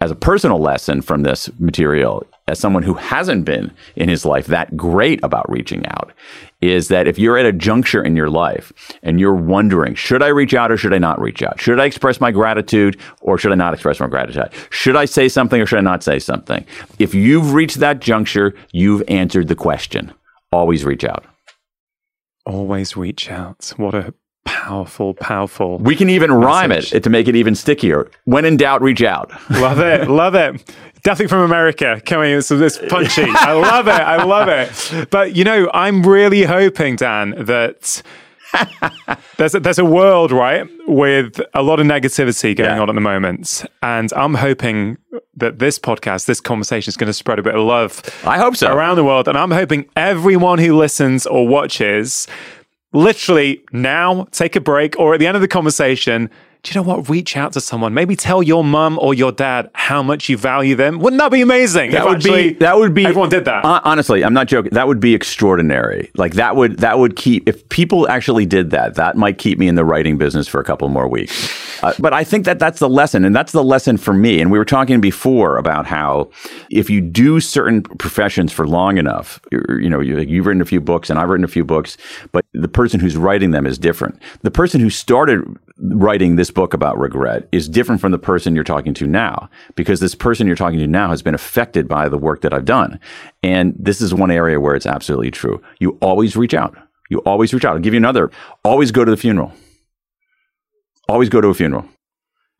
as 0.00 0.10
a 0.10 0.16
personal 0.16 0.58
lesson 0.58 1.00
from 1.00 1.22
this 1.22 1.48
material, 1.58 2.26
as 2.46 2.58
someone 2.58 2.82
who 2.82 2.94
hasn't 2.94 3.46
been 3.46 3.72
in 3.96 4.10
his 4.10 4.26
life 4.26 4.48
that 4.48 4.76
great 4.76 5.18
about 5.22 5.50
reaching 5.50 5.86
out, 5.86 6.12
is 6.60 6.88
that 6.88 7.08
if 7.08 7.18
you're 7.18 7.38
at 7.38 7.46
a 7.46 7.52
juncture 7.52 8.02
in 8.02 8.16
your 8.16 8.28
life 8.28 8.70
and 9.02 9.18
you're 9.18 9.34
wondering, 9.34 9.94
should 9.94 10.22
I 10.22 10.28
reach 10.28 10.52
out 10.52 10.70
or 10.70 10.76
should 10.76 10.92
I 10.92 10.98
not 10.98 11.18
reach 11.20 11.42
out? 11.42 11.58
Should 11.58 11.80
I 11.80 11.86
express 11.86 12.20
my 12.20 12.30
gratitude 12.30 13.00
or 13.22 13.38
should 13.38 13.52
I 13.52 13.54
not 13.54 13.72
express 13.72 13.98
my 13.98 14.08
gratitude? 14.08 14.50
Should 14.68 14.96
I 14.96 15.06
say 15.06 15.26
something 15.28 15.60
or 15.60 15.64
should 15.64 15.78
I 15.78 15.82
not 15.82 16.02
say 16.02 16.18
something? 16.18 16.66
If 16.98 17.14
you've 17.14 17.54
reached 17.54 17.78
that 17.78 18.00
juncture, 18.00 18.54
you've 18.72 19.02
answered 19.08 19.48
the 19.48 19.54
question. 19.54 20.12
Always 20.52 20.84
reach 20.84 21.04
out. 21.04 21.24
Always 22.44 22.94
reach 22.94 23.30
out. 23.30 23.72
What 23.78 23.94
a 23.94 24.12
powerful, 24.44 25.14
powerful. 25.14 25.78
We 25.78 25.96
can 25.96 26.08
even 26.10 26.32
rhyme 26.32 26.70
Message. 26.70 26.94
it 26.94 27.02
to 27.04 27.10
make 27.10 27.28
it 27.28 27.36
even 27.36 27.54
stickier. 27.54 28.10
When 28.24 28.44
in 28.44 28.56
doubt, 28.56 28.82
reach 28.82 29.02
out. 29.02 29.30
love 29.50 29.78
it. 29.80 30.08
Love 30.08 30.34
it. 30.34 30.74
Definitely 31.02 31.28
from 31.28 31.40
America. 31.40 32.00
Coming 32.06 32.32
in. 32.32 32.42
so 32.42 32.56
this 32.56 32.78
punchy. 32.88 33.24
I 33.28 33.52
love 33.52 33.88
it. 33.88 33.92
I 33.92 34.22
love 34.24 34.48
it. 34.48 35.10
But 35.10 35.36
you 35.36 35.44
know, 35.44 35.70
I'm 35.74 36.02
really 36.02 36.44
hoping, 36.44 36.96
Dan, 36.96 37.34
that 37.44 38.02
there's 39.36 39.54
a, 39.54 39.60
there's 39.60 39.78
a 39.78 39.84
world 39.84 40.30
right 40.32 40.66
with 40.86 41.40
a 41.54 41.62
lot 41.62 41.80
of 41.80 41.86
negativity 41.86 42.56
going 42.56 42.70
Yeah. 42.70 42.80
on 42.80 42.88
at 42.88 42.94
the 42.94 43.00
moment, 43.00 43.64
and 43.82 44.12
I'm 44.14 44.34
hoping 44.34 44.96
that 45.36 45.58
this 45.58 45.78
podcast, 45.78 46.26
this 46.26 46.40
conversation, 46.40 46.90
is 46.90 46.96
going 46.96 47.08
to 47.08 47.12
spread 47.12 47.38
a 47.38 47.42
bit 47.42 47.54
of 47.54 47.64
love 47.64 48.00
I 48.24 48.38
hope 48.38 48.56
so. 48.56 48.72
around 48.72 48.96
the 48.96 49.04
world. 49.04 49.26
And 49.26 49.36
I'm 49.36 49.50
hoping 49.50 49.86
everyone 49.96 50.58
who 50.58 50.76
listens 50.76 51.26
or 51.26 51.46
watches, 51.48 52.28
literally 52.94 53.62
now, 53.72 54.26
take 54.30 54.56
a 54.56 54.60
break 54.60 54.98
or 54.98 55.14
at 55.14 55.20
the 55.20 55.26
end 55.26 55.36
of 55.36 55.42
the 55.42 55.48
conversation, 55.48 56.30
do 56.64 56.72
you 56.72 56.82
know 56.82 56.88
what? 56.88 57.10
Reach 57.10 57.36
out 57.36 57.52
to 57.52 57.60
someone. 57.60 57.92
Maybe 57.92 58.16
tell 58.16 58.42
your 58.42 58.64
mum 58.64 58.98
or 59.02 59.12
your 59.12 59.32
dad 59.32 59.70
how 59.74 60.02
much 60.02 60.30
you 60.30 60.38
value 60.38 60.74
them. 60.74 60.98
Wouldn't 60.98 61.20
that 61.20 61.30
be 61.30 61.42
amazing? 61.42 61.90
That 61.90 62.06
would 62.06 62.16
actually 62.16 62.52
be 62.54 62.58
that 62.60 62.78
would 62.78 62.94
be 62.94 63.04
everyone 63.04 63.28
did 63.28 63.44
that. 63.44 63.64
Honestly, 63.64 64.24
I'm 64.24 64.32
not 64.32 64.48
joking. 64.48 64.70
That 64.72 64.88
would 64.88 64.98
be 64.98 65.14
extraordinary. 65.14 66.10
Like 66.14 66.34
that 66.34 66.56
would 66.56 66.78
that 66.78 66.98
would 66.98 67.16
keep 67.16 67.46
if 67.46 67.68
people 67.68 68.08
actually 68.08 68.46
did 68.46 68.70
that. 68.70 68.94
That 68.94 69.14
might 69.14 69.36
keep 69.36 69.58
me 69.58 69.68
in 69.68 69.74
the 69.74 69.84
writing 69.84 70.16
business 70.16 70.48
for 70.48 70.58
a 70.58 70.64
couple 70.64 70.88
more 70.88 71.06
weeks. 71.06 71.52
Uh, 71.82 71.92
but 71.98 72.12
I 72.12 72.24
think 72.24 72.44
that 72.44 72.58
that's 72.58 72.78
the 72.78 72.88
lesson, 72.88 73.24
and 73.24 73.34
that's 73.34 73.52
the 73.52 73.64
lesson 73.64 73.96
for 73.96 74.12
me. 74.12 74.40
And 74.40 74.50
we 74.50 74.58
were 74.58 74.64
talking 74.64 75.00
before 75.00 75.56
about 75.56 75.86
how 75.86 76.30
if 76.70 76.90
you 76.90 77.00
do 77.00 77.40
certain 77.40 77.82
professions 77.82 78.52
for 78.52 78.66
long 78.66 78.98
enough, 78.98 79.40
you 79.52 79.88
know, 79.88 80.00
you, 80.00 80.18
you've 80.20 80.46
written 80.46 80.62
a 80.62 80.66
few 80.66 80.80
books, 80.80 81.10
and 81.10 81.18
I've 81.18 81.28
written 81.28 81.44
a 81.44 81.48
few 81.48 81.64
books, 81.64 81.96
but 82.32 82.44
the 82.52 82.68
person 82.68 83.00
who's 83.00 83.16
writing 83.16 83.50
them 83.50 83.66
is 83.66 83.78
different. 83.78 84.20
The 84.42 84.50
person 84.50 84.80
who 84.80 84.90
started 84.90 85.42
writing 85.78 86.36
this 86.36 86.50
book 86.50 86.72
about 86.72 86.98
regret 86.98 87.48
is 87.50 87.68
different 87.68 88.00
from 88.00 88.12
the 88.12 88.18
person 88.18 88.54
you're 88.54 88.64
talking 88.64 88.94
to 88.94 89.06
now 89.06 89.50
because 89.74 90.00
this 90.00 90.14
person 90.14 90.46
you're 90.46 90.56
talking 90.56 90.78
to 90.78 90.86
now 90.86 91.10
has 91.10 91.22
been 91.22 91.34
affected 91.34 91.88
by 91.88 92.08
the 92.08 92.18
work 92.18 92.42
that 92.42 92.52
I've 92.54 92.64
done. 92.64 93.00
And 93.42 93.74
this 93.78 94.00
is 94.00 94.14
one 94.14 94.30
area 94.30 94.60
where 94.60 94.74
it's 94.74 94.86
absolutely 94.86 95.30
true. 95.30 95.62
You 95.80 95.98
always 96.00 96.36
reach 96.36 96.54
out. 96.54 96.76
You 97.10 97.18
always 97.20 97.52
reach 97.52 97.64
out. 97.64 97.74
I'll 97.74 97.82
give 97.82 97.94
you 97.94 97.98
another. 97.98 98.30
Always 98.64 98.92
go 98.92 99.04
to 99.04 99.10
the 99.10 99.16
funeral. 99.16 99.52
Always 101.08 101.28
go 101.28 101.40
to 101.40 101.48
a 101.48 101.54
funeral. 101.54 101.84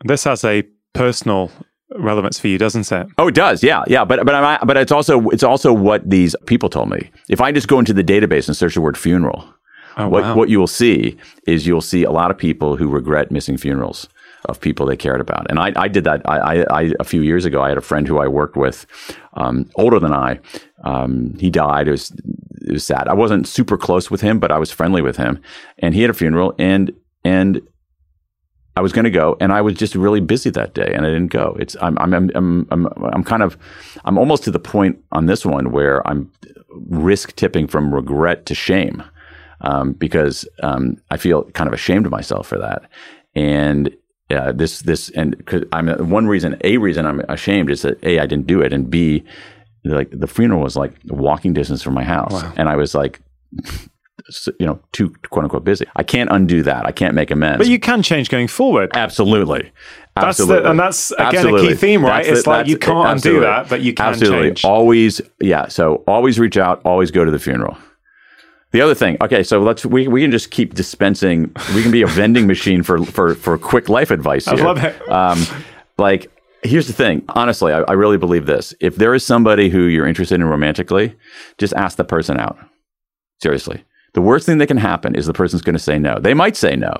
this 0.04 0.24
has 0.24 0.44
a 0.44 0.62
personal 0.92 1.50
relevance 1.96 2.38
for 2.38 2.48
you, 2.48 2.58
doesn't 2.58 2.90
it? 2.92 3.06
Oh, 3.18 3.28
it 3.28 3.34
does. 3.34 3.62
Yeah, 3.62 3.84
yeah. 3.86 4.04
But 4.04 4.24
but 4.26 4.34
I'm, 4.34 4.66
but 4.66 4.76
it's 4.76 4.92
also 4.92 5.28
it's 5.30 5.42
also 5.42 5.72
what 5.72 6.08
these 6.08 6.34
people 6.46 6.68
told 6.68 6.90
me. 6.90 7.10
If 7.28 7.40
I 7.40 7.52
just 7.52 7.68
go 7.68 7.78
into 7.78 7.92
the 7.94 8.04
database 8.04 8.48
and 8.48 8.56
search 8.56 8.74
the 8.74 8.80
word 8.80 8.98
funeral, 8.98 9.44
Oh, 9.96 10.08
what 10.08 10.22
wow. 10.24 10.34
what 10.36 10.48
you 10.48 10.58
will 10.58 10.66
see 10.66 11.16
is 11.46 11.66
you'll 11.66 11.80
see 11.80 12.02
a 12.02 12.10
lot 12.10 12.30
of 12.30 12.38
people 12.38 12.76
who 12.76 12.88
regret 12.88 13.30
missing 13.30 13.56
funerals 13.56 14.08
of 14.46 14.60
people 14.60 14.84
they 14.86 14.96
cared 14.96 15.20
about. 15.22 15.48
And 15.48 15.58
I, 15.58 15.72
I 15.76 15.88
did 15.88 16.04
that. 16.04 16.20
I, 16.28 16.38
I, 16.38 16.80
I 16.82 16.92
a 17.00 17.04
few 17.04 17.22
years 17.22 17.44
ago, 17.46 17.62
I 17.62 17.68
had 17.70 17.78
a 17.78 17.80
friend 17.80 18.06
who 18.06 18.18
I 18.18 18.26
worked 18.26 18.56
with, 18.56 18.84
um, 19.34 19.70
older 19.76 19.98
than 20.00 20.12
I. 20.12 20.38
Um, 20.84 21.34
he 21.38 21.48
died. 21.48 21.88
It 21.88 21.92
was 21.92 22.10
it 22.66 22.72
was 22.72 22.84
sad. 22.84 23.08
I 23.08 23.14
wasn't 23.14 23.46
super 23.48 23.78
close 23.78 24.10
with 24.10 24.20
him, 24.20 24.38
but 24.40 24.50
I 24.50 24.58
was 24.58 24.70
friendly 24.72 25.00
with 25.00 25.16
him. 25.16 25.40
And 25.78 25.94
he 25.94 26.00
had 26.02 26.10
a 26.10 26.14
funeral, 26.14 26.54
and 26.58 26.92
and 27.24 27.60
I 28.76 28.80
was 28.80 28.92
going 28.92 29.05
to 29.05 29.10
go, 29.10 29.36
and 29.40 29.52
I 29.52 29.60
was 29.60 29.74
just 29.74 29.94
really 29.94 30.20
busy 30.20 30.51
that 30.51 30.74
day, 30.74 30.92
and 30.92 31.06
I 31.06 31.10
didn't 31.10 31.28
go. 31.28 31.56
It's 31.59 31.76
I'm 31.80 31.96
I'm 31.98 32.12
I'm 32.12 32.66
I'm 32.70 32.88
I'm, 33.02 33.24
kind 33.24 33.42
of 33.42 33.56
I'm 34.05 34.18
almost 34.18 34.42
to 34.44 34.51
the 34.51 34.59
point 34.59 35.02
on 35.12 35.26
this 35.26 35.46
one 35.46 35.70
where 35.70 36.06
I'm 36.09 36.30
risk 36.70 37.36
tipping 37.36 37.68
from 37.68 37.94
regret 37.94 38.46
to 38.46 38.55
shame 38.55 39.02
um, 39.60 39.92
because 39.92 40.48
um, 40.62 40.96
I 41.10 41.16
feel 41.16 41.44
kind 41.52 41.68
of 41.68 41.74
ashamed 41.74 42.06
of 42.06 42.12
myself 42.12 42.46
for 42.46 42.59
that, 42.59 42.90
and. 43.34 43.94
Uh, 44.30 44.52
this 44.52 44.80
this 44.80 45.10
and 45.10 45.44
cause 45.44 45.62
I'm 45.70 45.86
one 46.09 46.26
reason 46.26 46.56
a 46.64 46.78
reason 46.78 47.05
I'm 47.05 47.20
ashamed 47.28 47.70
is 47.70 47.82
that 47.82 48.02
a 48.02 48.18
I 48.18 48.26
didn't 48.26 48.46
do 48.46 48.62
it 48.62 48.72
and 48.72 48.88
b 48.88 49.22
like 49.84 50.09
the 50.10 50.26
funeral 50.26 50.62
was 50.62 50.76
like 50.76 50.94
walking 51.09 51.52
distance 51.52 51.82
from 51.82 51.92
my 51.92 52.05
house 52.05 52.42
and 52.56 52.70
I 52.70 52.74
was 52.74 52.94
like 52.94 53.20
you 54.59 54.66
know 54.66 54.80
too 54.92 55.10
quote 55.30 55.44
unquote 55.44 55.64
busy 55.64 55.86
I 55.96 56.02
can't 56.02 56.30
undo 56.30 56.62
that 56.62 56.86
I 56.86 56.92
can't 56.92 57.14
make 57.14 57.30
amends 57.30 57.59
But 57.59 57.68
you 57.68 57.78
can 57.78 58.02
change 58.02 58.30
going 58.30 58.48
forward. 58.48 58.90
Absolutely. 58.94 59.70
That's 60.16 60.38
the- 60.38 60.44
Absolutely. 60.44 60.70
and 60.70 60.78
that's, 60.78 61.10
again, 61.12 61.46
a 61.48 61.60
key 61.60 61.74
theme, 61.74 62.02
right? 62.05 62.24
That's 62.24 62.38
It's 62.38 62.46
like 62.46 62.66
you 62.68 62.78
can't 62.78 63.09
undo 63.09 63.40
that, 63.40 63.68
but 63.68 63.80
you 63.82 63.92
can 63.92 64.06
Absolutely. 64.06 64.48
change. 64.48 64.64
Always, 64.64 65.20
yeah. 65.40 65.66
So 65.68 66.05
always 66.06 66.38
reach 66.38 66.56
out, 66.56 66.80
always 66.84 67.10
go 67.10 67.24
to 67.24 67.30
the 67.32 67.38
funeral. 67.40 67.76
The 68.70 68.80
other 68.80 68.94
thing, 68.94 69.16
okay, 69.20 69.42
so 69.42 69.60
let's 69.60 69.84
we, 69.84 70.09
we 70.09 70.20
can 70.22 70.30
just 70.30 70.51
keep 70.51 70.74
dispensing. 70.74 71.52
We 71.74 71.82
can 71.82 71.90
be 71.92 72.02
a 72.02 72.06
vending 72.06 72.46
machine 72.46 72.82
for 72.82 73.05
for 73.05 73.34
for 73.34 73.59
quick 73.59 73.88
life 73.88 74.10
advice. 74.10 74.48
I 74.48 74.55
love 74.55 74.82
it. 74.82 75.09
Um, 75.09 75.44
like, 75.98 76.30
here's 76.62 76.86
the 76.88 76.92
thing. 76.92 77.24
Honestly, 77.28 77.72
I, 77.72 77.80
I 77.82 77.92
really 77.92 78.16
believe 78.16 78.46
this. 78.46 78.74
If 78.80 78.96
there 78.96 79.14
is 79.14 79.24
somebody 79.24 79.68
who 79.68 79.82
you're 79.82 80.06
interested 80.09 80.36
in 80.36 80.44
romantically, 80.44 81.14
just 81.59 81.72
ask 81.74 81.96
the 81.96 82.05
person 82.05 82.38
out. 82.38 82.56
Seriously, 83.42 83.84
the 84.14 84.22
worst 84.22 84.46
thing 84.46 84.58
that 84.58 84.66
can 84.66 84.76
happen 84.76 85.14
is 85.14 85.26
the 85.26 85.32
person's 85.32 85.62
going 85.62 85.74
to 85.74 85.82
say 85.82 85.98
no. 85.98 86.18
They 86.18 86.34
might 86.34 86.56
say 86.56 86.76
no. 86.76 86.94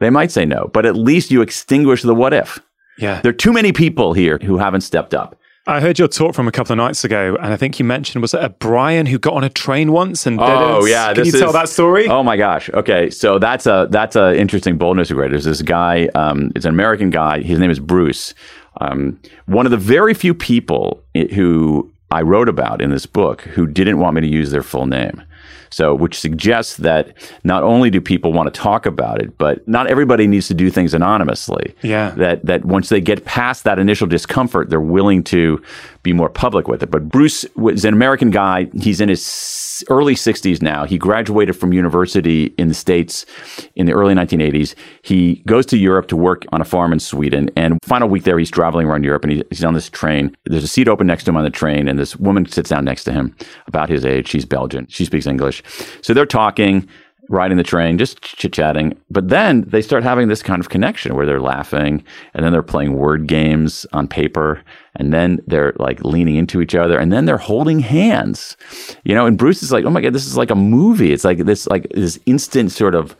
They 0.00 0.10
might 0.10 0.32
say 0.32 0.44
no, 0.44 0.70
but 0.72 0.86
at 0.86 0.96
least 0.96 1.30
you 1.30 1.42
extinguish 1.42 2.02
the 2.02 2.14
what 2.14 2.32
if. 2.32 2.58
Yeah. 2.98 3.20
There 3.20 3.30
are 3.30 3.34
too 3.34 3.52
many 3.52 3.72
people 3.72 4.14
here 4.14 4.38
who 4.42 4.58
haven't 4.58 4.80
stepped 4.80 5.14
up. 5.14 5.36
I 5.66 5.80
heard 5.80 5.98
your 5.98 6.08
talk 6.08 6.34
from 6.34 6.48
a 6.48 6.52
couple 6.52 6.72
of 6.72 6.78
nights 6.78 7.04
ago, 7.04 7.36
and 7.40 7.52
I 7.52 7.56
think 7.56 7.78
you 7.78 7.84
mentioned 7.84 8.22
was 8.22 8.32
it 8.32 8.42
a 8.42 8.48
Brian 8.48 9.04
who 9.06 9.18
got 9.18 9.34
on 9.34 9.44
a 9.44 9.50
train 9.50 9.92
once 9.92 10.26
and 10.26 10.38
did 10.38 10.48
Oh 10.48 10.86
yeah, 10.86 11.12
Can 11.12 11.26
you 11.26 11.32
this 11.32 11.40
tell 11.40 11.52
that 11.52 11.68
story? 11.68 12.08
Oh 12.08 12.22
my 12.22 12.36
gosh. 12.36 12.70
Okay, 12.70 13.10
so 13.10 13.38
that's 13.38 13.66
a 13.66 13.86
that's 13.90 14.16
a 14.16 14.36
interesting 14.36 14.78
boldness 14.78 15.10
regret. 15.10 15.30
There's 15.30 15.44
this 15.44 15.60
guy. 15.60 16.08
Um, 16.14 16.50
it's 16.56 16.64
an 16.64 16.70
American 16.70 17.10
guy. 17.10 17.42
His 17.42 17.58
name 17.58 17.70
is 17.70 17.78
Bruce. 17.78 18.34
Um, 18.80 19.20
one 19.46 19.66
of 19.66 19.70
the 19.70 19.76
very 19.76 20.14
few 20.14 20.32
people 20.32 21.02
who 21.34 21.92
I 22.10 22.22
wrote 22.22 22.48
about 22.48 22.80
in 22.80 22.90
this 22.90 23.04
book 23.04 23.42
who 23.42 23.66
didn't 23.66 23.98
want 23.98 24.14
me 24.14 24.22
to 24.22 24.26
use 24.28 24.50
their 24.50 24.62
full 24.62 24.86
name. 24.86 25.22
So, 25.70 25.94
which 25.94 26.18
suggests 26.18 26.76
that 26.78 27.14
not 27.44 27.62
only 27.62 27.90
do 27.90 28.00
people 28.00 28.32
want 28.32 28.52
to 28.52 28.60
talk 28.60 28.86
about 28.86 29.22
it, 29.22 29.38
but 29.38 29.66
not 29.68 29.86
everybody 29.86 30.26
needs 30.26 30.48
to 30.48 30.54
do 30.54 30.70
things 30.70 30.94
anonymously. 30.94 31.74
Yeah. 31.82 32.10
That 32.10 32.44
that 32.46 32.64
once 32.64 32.88
they 32.88 33.00
get 33.00 33.24
past 33.24 33.64
that 33.64 33.78
initial 33.78 34.06
discomfort, 34.06 34.68
they're 34.68 34.80
willing 34.80 35.22
to 35.24 35.62
be 36.02 36.12
more 36.12 36.30
public 36.30 36.68
with 36.68 36.82
it. 36.82 36.90
But 36.90 37.08
Bruce 37.08 37.44
was 37.56 37.84
an 37.84 37.94
American 37.94 38.30
guy. 38.30 38.68
He's 38.80 39.00
in 39.00 39.08
his 39.08 39.84
early 39.88 40.14
60s 40.14 40.62
now. 40.62 40.84
He 40.84 40.98
graduated 40.98 41.56
from 41.56 41.72
university 41.72 42.54
in 42.58 42.68
the 42.68 42.74
States 42.74 43.26
in 43.74 43.86
the 43.86 43.92
early 43.92 44.14
1980s. 44.14 44.74
He 45.02 45.42
goes 45.46 45.66
to 45.66 45.76
Europe 45.76 46.08
to 46.08 46.16
work 46.16 46.44
on 46.52 46.60
a 46.60 46.64
farm 46.64 46.92
in 46.92 47.00
Sweden. 47.00 47.50
And 47.56 47.78
final 47.82 48.08
week 48.08 48.24
there, 48.24 48.38
he's 48.38 48.50
traveling 48.50 48.86
around 48.86 49.04
Europe 49.04 49.24
and 49.24 49.44
he's 49.50 49.64
on 49.64 49.74
this 49.74 49.90
train. 49.90 50.36
There's 50.44 50.64
a 50.64 50.68
seat 50.68 50.88
open 50.88 51.06
next 51.06 51.24
to 51.24 51.30
him 51.30 51.36
on 51.36 51.44
the 51.44 51.50
train, 51.50 51.88
and 51.88 51.98
this 51.98 52.16
woman 52.16 52.46
sits 52.46 52.70
down 52.70 52.84
next 52.84 53.04
to 53.04 53.12
him 53.12 53.36
about 53.66 53.88
his 53.88 54.04
age. 54.04 54.28
She's 54.28 54.44
Belgian. 54.44 54.86
She 54.88 55.04
speaks 55.04 55.26
English. 55.26 55.62
So 56.02 56.14
they're 56.14 56.26
talking 56.26 56.88
riding 57.30 57.56
the 57.56 57.62
train, 57.62 57.96
just 57.96 58.20
chit 58.20 58.52
chatting. 58.52 58.98
But 59.08 59.28
then 59.28 59.62
they 59.62 59.82
start 59.82 60.02
having 60.02 60.26
this 60.26 60.42
kind 60.42 60.60
of 60.60 60.68
connection 60.68 61.14
where 61.14 61.24
they're 61.24 61.40
laughing 61.40 62.04
and 62.34 62.44
then 62.44 62.52
they're 62.52 62.62
playing 62.62 62.94
word 62.94 63.28
games 63.28 63.86
on 63.92 64.08
paper 64.08 64.62
and 64.96 65.12
then 65.12 65.38
they're 65.46 65.72
like 65.78 66.04
leaning 66.04 66.34
into 66.34 66.60
each 66.60 66.74
other 66.74 66.98
and 66.98 67.12
then 67.12 67.26
they're 67.26 67.38
holding 67.38 67.78
hands, 67.78 68.56
you 69.04 69.14
know. 69.14 69.26
And 69.26 69.38
Bruce 69.38 69.62
is 69.62 69.70
like, 69.70 69.84
oh 69.84 69.90
my 69.90 70.00
God, 70.00 70.12
this 70.12 70.26
is 70.26 70.36
like 70.36 70.50
a 70.50 70.56
movie. 70.56 71.12
It's 71.12 71.24
like 71.24 71.38
this, 71.38 71.68
like 71.68 71.88
this 71.90 72.18
instant 72.26 72.72
sort 72.72 72.96
of 72.96 73.16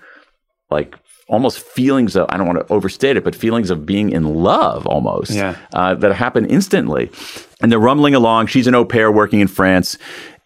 like 0.70 0.96
almost 1.30 1.60
feelings 1.60 2.16
of 2.16 2.26
I 2.28 2.36
don't 2.36 2.46
want 2.46 2.58
to 2.58 2.72
overstate 2.72 3.16
it, 3.16 3.24
but 3.24 3.34
feelings 3.34 3.70
of 3.70 3.86
being 3.86 4.10
in 4.10 4.34
love 4.34 4.86
almost 4.86 5.30
yeah. 5.30 5.56
uh, 5.72 5.94
that 5.94 6.12
happen 6.12 6.44
instantly. 6.46 7.10
And 7.62 7.70
they're 7.70 7.78
rumbling 7.78 8.14
along. 8.14 8.46
She's 8.46 8.66
an 8.66 8.74
au 8.74 8.84
pair 8.84 9.12
working 9.12 9.40
in 9.40 9.48
France, 9.48 9.96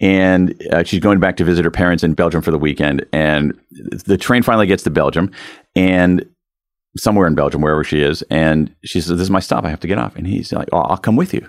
and 0.00 0.54
uh, 0.72 0.84
she's 0.84 1.00
going 1.00 1.20
back 1.20 1.36
to 1.38 1.44
visit 1.44 1.64
her 1.64 1.70
parents 1.70 2.04
in 2.04 2.14
Belgium 2.14 2.42
for 2.42 2.50
the 2.50 2.58
weekend. 2.58 3.04
And 3.12 3.58
the 3.70 4.18
train 4.18 4.42
finally 4.42 4.66
gets 4.66 4.82
to 4.84 4.90
Belgium, 4.90 5.30
and 5.74 6.28
somewhere 6.96 7.26
in 7.26 7.34
Belgium, 7.34 7.60
wherever 7.60 7.82
she 7.82 8.00
is, 8.00 8.22
and 8.30 8.74
she 8.84 9.00
says, 9.00 9.10
"This 9.10 9.22
is 9.22 9.30
my 9.30 9.40
stop. 9.40 9.64
I 9.64 9.70
have 9.70 9.80
to 9.80 9.88
get 9.88 9.98
off." 9.98 10.16
And 10.16 10.26
he's 10.26 10.52
like, 10.52 10.68
"Oh, 10.72 10.78
I'll 10.78 10.96
come 10.96 11.16
with 11.16 11.32
you." 11.32 11.48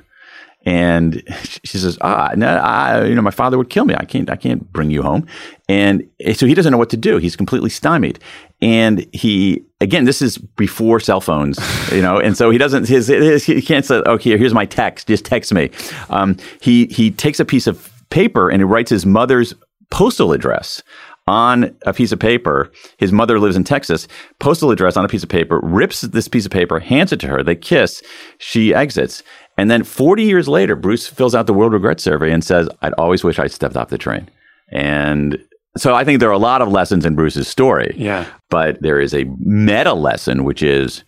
And 0.66 1.22
she 1.64 1.78
says, 1.78 1.98
"Ah, 2.02 2.32
no, 2.36 2.48
I, 2.48 3.06
you 3.06 3.16
know, 3.16 3.22
my 3.22 3.32
father 3.32 3.58
would 3.58 3.70
kill 3.70 3.86
me. 3.86 3.96
I 3.96 4.06
can't, 4.06 4.30
I 4.30 4.36
can't 4.36 4.72
bring 4.72 4.90
you 4.90 5.02
home." 5.02 5.28
And 5.68 6.08
so 6.34 6.46
he 6.46 6.54
doesn't 6.54 6.72
know 6.72 6.78
what 6.78 6.90
to 6.92 6.98
do. 6.98 7.18
He's 7.18 7.36
completely 7.36 7.70
stymied. 7.70 8.20
And 8.62 9.06
he, 9.14 9.64
again, 9.82 10.06
this 10.06 10.22
is 10.22 10.38
before 10.38 11.00
cell 11.00 11.22
phones, 11.22 11.60
you 11.92 12.02
know, 12.02 12.20
and 12.20 12.38
so 12.38 12.50
he 12.50 12.58
doesn't, 12.58 12.88
his, 12.88 13.08
his 13.08 13.44
he 13.44 13.62
can't 13.62 13.86
say, 13.86 13.98
okay, 14.06 14.38
here's 14.38 14.54
my 14.54 14.66
text, 14.66 15.08
just 15.08 15.26
text 15.26 15.54
me. 15.54 15.70
Um, 16.10 16.38
he, 16.62 16.86
he 16.88 17.12
takes 17.12 17.40
a 17.40 17.46
piece 17.46 17.68
of 17.68 17.92
paper 18.10 18.50
and 18.50 18.62
he 18.62 18.64
writes 18.64 18.90
his 18.90 19.06
mother's 19.06 19.54
postal 19.90 20.32
address 20.32 20.82
on 21.28 21.76
a 21.86 21.94
piece 21.94 22.12
of 22.12 22.20
paper. 22.20 22.72
His 22.98 23.12
mother 23.12 23.40
lives 23.40 23.56
in 23.56 23.64
Texas. 23.64 24.08
Postal 24.40 24.72
address 24.72 24.96
on 24.96 25.06
a 25.06 25.08
piece 25.08 25.24
of 25.24 25.30
paper, 25.30 25.60
rips 25.64 26.02
this 26.02 26.28
piece 26.28 26.46
of 26.46 26.52
paper, 26.52 26.80
hands 26.80 27.12
it 27.12 27.20
to 27.22 27.28
her. 27.28 27.44
They 27.44 27.56
kiss. 27.56 28.04
She 28.38 28.74
exits. 28.74 29.24
And 29.58 29.72
then 29.72 29.84
40 29.84 30.24
years 30.24 30.48
later, 30.48 30.76
Bruce 30.76 31.08
fills 31.08 31.34
out 31.34 31.48
the 31.48 31.54
World 31.54 31.74
Regret 31.74 32.00
Survey 32.00 32.32
and 32.32 32.44
says, 32.44 32.68
I'd 32.82 32.94
always 32.94 33.24
wish 33.24 33.40
I'd 33.40 33.52
stepped 33.52 33.78
off 33.78 33.90
the 33.90 33.98
train. 33.98 34.30
And 34.72 35.42
so 35.78 35.94
I 35.94 36.04
think 36.04 36.20
there 36.20 36.30
are 36.30 36.34
a 36.34 36.38
lot 36.38 36.62
of 36.62 36.70
lessons 36.70 37.06
in 37.06 37.16
Bruce's 37.16 37.48
story. 37.48 37.94
Yeah. 37.98 38.26
But 38.50 38.82
there 38.82 39.00
is 39.00 39.14
a 39.14 39.26
meta 39.40 39.94
lesson, 39.94 40.44
which 40.44 40.62
is 40.62 41.04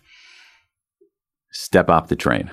step 1.52 1.88
off 1.90 2.08
the 2.08 2.16
train. 2.16 2.50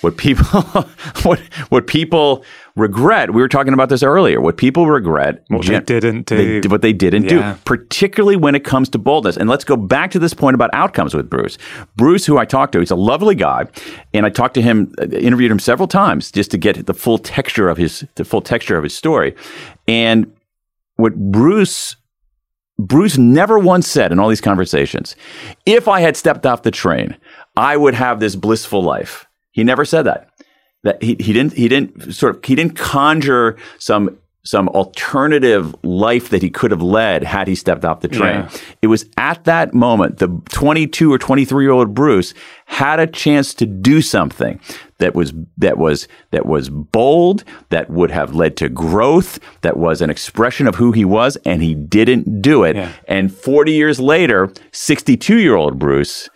What 0.00 0.16
people 0.16 0.44
what 1.22 1.40
what 1.70 1.86
people 1.86 2.44
regret, 2.76 3.34
we 3.34 3.42
were 3.42 3.48
talking 3.48 3.72
about 3.72 3.88
this 3.88 4.02
earlier. 4.02 4.40
What 4.40 4.56
people 4.56 4.86
regret 4.86 5.44
what 5.48 5.62
gen- 5.62 5.84
they 5.84 6.00
didn't 6.00 6.26
do. 6.26 6.60
They, 6.60 6.68
what 6.68 6.82
they 6.82 6.92
didn't 6.92 7.24
yeah. 7.24 7.54
do, 7.54 7.60
particularly 7.64 8.36
when 8.36 8.54
it 8.54 8.64
comes 8.64 8.88
to 8.90 8.98
boldness. 8.98 9.36
And 9.36 9.48
let's 9.48 9.64
go 9.64 9.76
back 9.76 10.10
to 10.12 10.18
this 10.18 10.34
point 10.34 10.54
about 10.54 10.70
outcomes 10.72 11.14
with 11.14 11.28
Bruce. 11.28 11.58
Bruce, 11.96 12.24
who 12.24 12.38
I 12.38 12.44
talked 12.44 12.72
to, 12.72 12.78
he's 12.78 12.90
a 12.90 12.96
lovely 12.96 13.34
guy, 13.34 13.66
and 14.14 14.24
I 14.24 14.30
talked 14.30 14.54
to 14.54 14.62
him, 14.62 14.92
uh, 15.00 15.06
interviewed 15.06 15.50
him 15.50 15.58
several 15.58 15.88
times 15.88 16.30
just 16.30 16.50
to 16.52 16.58
get 16.58 16.86
the 16.86 16.94
full 16.94 17.18
texture 17.18 17.68
of 17.68 17.76
his 17.76 18.04
the 18.14 18.24
full 18.24 18.42
texture 18.42 18.76
of 18.76 18.84
his 18.84 18.94
story. 18.94 19.34
And 19.88 20.32
what 20.96 21.16
Bruce 21.16 21.96
Bruce 22.78 23.18
never 23.18 23.58
once 23.58 23.88
said 23.88 24.12
in 24.12 24.20
all 24.20 24.28
these 24.28 24.40
conversations, 24.40 25.16
if 25.66 25.88
I 25.88 26.00
had 26.00 26.16
stepped 26.16 26.46
off 26.46 26.62
the 26.62 26.70
train, 26.70 27.16
I 27.56 27.76
would 27.76 27.94
have 27.94 28.20
this 28.20 28.36
blissful 28.36 28.82
life. 28.82 29.27
He 29.58 29.64
never 29.64 29.84
said 29.84 30.02
that. 30.02 30.30
That 30.84 31.02
he, 31.02 31.16
he 31.18 31.32
didn't 31.32 31.54
he 31.54 31.66
didn't 31.66 32.14
sort 32.14 32.36
of 32.36 32.44
he 32.44 32.54
didn't 32.54 32.76
conjure 32.76 33.56
some 33.80 34.16
some 34.44 34.68
alternative 34.68 35.74
life 35.82 36.28
that 36.28 36.42
he 36.42 36.48
could 36.48 36.70
have 36.70 36.80
led 36.80 37.24
had 37.24 37.48
he 37.48 37.56
stepped 37.56 37.84
off 37.84 37.98
the 37.98 38.06
train. 38.06 38.36
Yeah. 38.36 38.50
It 38.82 38.86
was 38.86 39.06
at 39.16 39.42
that 39.46 39.74
moment 39.74 40.18
the 40.18 40.28
22 40.50 41.12
or 41.12 41.18
23 41.18 41.64
year 41.64 41.72
old 41.72 41.92
Bruce 41.92 42.34
had 42.66 43.00
a 43.00 43.08
chance 43.08 43.52
to 43.54 43.66
do 43.66 44.00
something 44.00 44.60
that 44.98 45.16
was 45.16 45.32
that 45.56 45.76
was 45.76 46.06
that 46.30 46.46
was 46.46 46.70
bold, 46.70 47.42
that 47.70 47.90
would 47.90 48.12
have 48.12 48.36
led 48.36 48.56
to 48.58 48.68
growth, 48.68 49.40
that 49.62 49.76
was 49.76 50.00
an 50.00 50.08
expression 50.08 50.68
of 50.68 50.76
who 50.76 50.92
he 50.92 51.04
was, 51.04 51.36
and 51.44 51.64
he 51.64 51.74
didn't 51.74 52.40
do 52.40 52.62
it. 52.62 52.76
Yeah. 52.76 52.92
And 53.08 53.34
40 53.34 53.72
years 53.72 53.98
later, 53.98 54.52
62 54.70 55.40
year 55.40 55.56
old 55.56 55.80
Bruce 55.80 56.28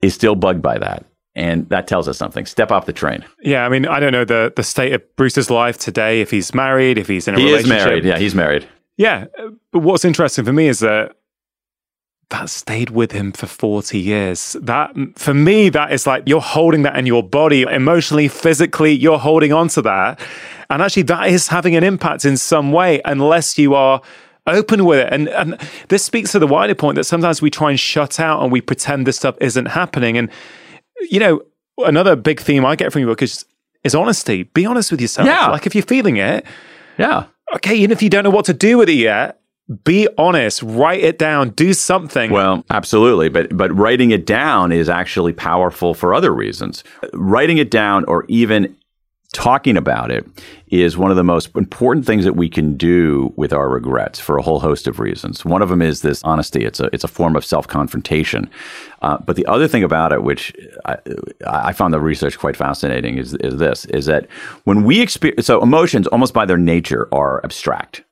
is 0.00 0.14
still 0.14 0.34
bugged 0.34 0.62
by 0.62 0.78
that 0.78 1.04
and 1.34 1.68
that 1.68 1.86
tells 1.86 2.08
us 2.08 2.18
something. 2.18 2.46
Step 2.46 2.70
off 2.70 2.86
the 2.86 2.92
train. 2.92 3.24
Yeah, 3.42 3.64
I 3.64 3.68
mean, 3.68 3.86
I 3.86 4.00
don't 4.00 4.12
know 4.12 4.24
the 4.24 4.52
the 4.54 4.62
state 4.62 4.92
of 4.92 5.16
Bruce's 5.16 5.50
life 5.50 5.78
today. 5.78 6.20
If 6.20 6.30
he's 6.30 6.54
married, 6.54 6.98
if 6.98 7.08
he's 7.08 7.28
in 7.28 7.34
a 7.34 7.38
he 7.38 7.46
relationship, 7.46 7.78
is 7.78 7.84
married. 7.84 8.04
Yeah, 8.04 8.18
he's 8.18 8.34
married. 8.34 8.68
Yeah, 8.96 9.26
but 9.72 9.80
what's 9.80 10.04
interesting 10.04 10.44
for 10.44 10.52
me 10.52 10.68
is 10.68 10.80
that 10.80 11.16
that 12.30 12.48
stayed 12.48 12.90
with 12.90 13.12
him 13.12 13.32
for 13.32 13.46
40 13.46 13.98
years. 13.98 14.56
That 14.60 14.94
for 15.16 15.34
me, 15.34 15.68
that 15.70 15.92
is 15.92 16.06
like 16.06 16.24
you're 16.26 16.40
holding 16.40 16.82
that 16.82 16.96
in 16.96 17.06
your 17.06 17.22
body, 17.22 17.62
emotionally, 17.62 18.28
physically, 18.28 18.92
you're 18.92 19.18
holding 19.18 19.52
on 19.52 19.68
to 19.68 19.82
that. 19.82 20.20
And 20.70 20.80
actually, 20.80 21.02
that 21.04 21.28
is 21.28 21.48
having 21.48 21.74
an 21.74 21.82
impact 21.82 22.24
in 22.24 22.36
some 22.36 22.70
way, 22.72 23.00
unless 23.04 23.58
you 23.58 23.74
are 23.74 24.00
open 24.46 24.84
with 24.84 25.00
it. 25.00 25.12
And, 25.12 25.28
and 25.28 25.60
this 25.88 26.04
speaks 26.04 26.32
to 26.32 26.38
the 26.38 26.46
wider 26.46 26.74
point 26.74 26.96
that 26.96 27.04
sometimes 27.04 27.42
we 27.42 27.50
try 27.50 27.70
and 27.70 27.78
shut 27.78 28.20
out 28.20 28.42
and 28.42 28.52
we 28.52 28.60
pretend 28.60 29.06
this 29.06 29.16
stuff 29.16 29.36
isn't 29.40 29.66
happening. 29.66 30.16
And 30.16 30.30
you 31.08 31.20
know, 31.20 31.42
another 31.78 32.16
big 32.16 32.40
theme 32.40 32.64
I 32.64 32.76
get 32.76 32.92
from 32.92 33.00
your 33.00 33.10
book 33.10 33.22
is 33.22 33.44
is 33.84 33.94
honesty. 33.94 34.44
Be 34.44 34.66
honest 34.66 34.90
with 34.90 35.00
yourself. 35.00 35.26
Yeah. 35.26 35.48
Like 35.48 35.66
if 35.66 35.74
you're 35.74 35.82
feeling 35.82 36.16
it, 36.18 36.44
yeah. 36.98 37.26
Okay, 37.54 37.74
even 37.76 37.90
if 37.90 38.02
you 38.02 38.10
don't 38.10 38.24
know 38.24 38.30
what 38.30 38.44
to 38.44 38.54
do 38.54 38.78
with 38.78 38.88
it 38.88 38.94
yet, 38.94 39.40
be 39.84 40.08
honest, 40.18 40.62
write 40.62 41.02
it 41.02 41.18
down, 41.18 41.50
do 41.50 41.72
something. 41.72 42.30
Well, 42.30 42.64
absolutely, 42.70 43.28
but 43.28 43.56
but 43.56 43.74
writing 43.74 44.10
it 44.10 44.26
down 44.26 44.72
is 44.72 44.88
actually 44.88 45.32
powerful 45.32 45.94
for 45.94 46.12
other 46.12 46.32
reasons. 46.32 46.84
Writing 47.12 47.58
it 47.58 47.70
down 47.70 48.04
or 48.04 48.24
even 48.28 48.76
talking 49.32 49.76
about 49.76 50.10
it 50.10 50.26
is 50.68 50.96
one 50.96 51.10
of 51.10 51.16
the 51.16 51.24
most 51.24 51.54
important 51.54 52.04
things 52.04 52.24
that 52.24 52.34
we 52.34 52.48
can 52.48 52.76
do 52.76 53.32
with 53.36 53.52
our 53.52 53.68
regrets 53.68 54.18
for 54.18 54.36
a 54.36 54.42
whole 54.42 54.60
host 54.60 54.88
of 54.88 54.98
reasons. 54.98 55.44
One 55.44 55.62
of 55.62 55.68
them 55.68 55.82
is 55.82 56.02
this 56.02 56.22
honesty. 56.24 56.64
It's 56.64 56.80
a 56.80 56.90
it's 56.92 57.04
a 57.04 57.08
form 57.08 57.36
of 57.36 57.44
self 57.44 57.68
confrontation. 57.68 58.50
Uh, 59.02 59.18
but 59.18 59.36
the 59.36 59.46
other 59.46 59.68
thing 59.68 59.84
about 59.84 60.12
it, 60.12 60.22
which 60.22 60.52
I, 60.84 60.96
I, 61.46 61.72
found 61.72 61.94
the 61.94 62.00
research 62.00 62.38
quite 62.38 62.56
fascinating, 62.56 63.18
is 63.18 63.34
is 63.34 63.56
this: 63.56 63.84
is 63.86 64.06
that 64.06 64.26
when 64.64 64.84
we 64.84 65.00
experience 65.00 65.46
so 65.46 65.62
emotions, 65.62 66.06
almost 66.08 66.34
by 66.34 66.44
their 66.44 66.58
nature, 66.58 67.08
are 67.12 67.40
abstract 67.44 68.02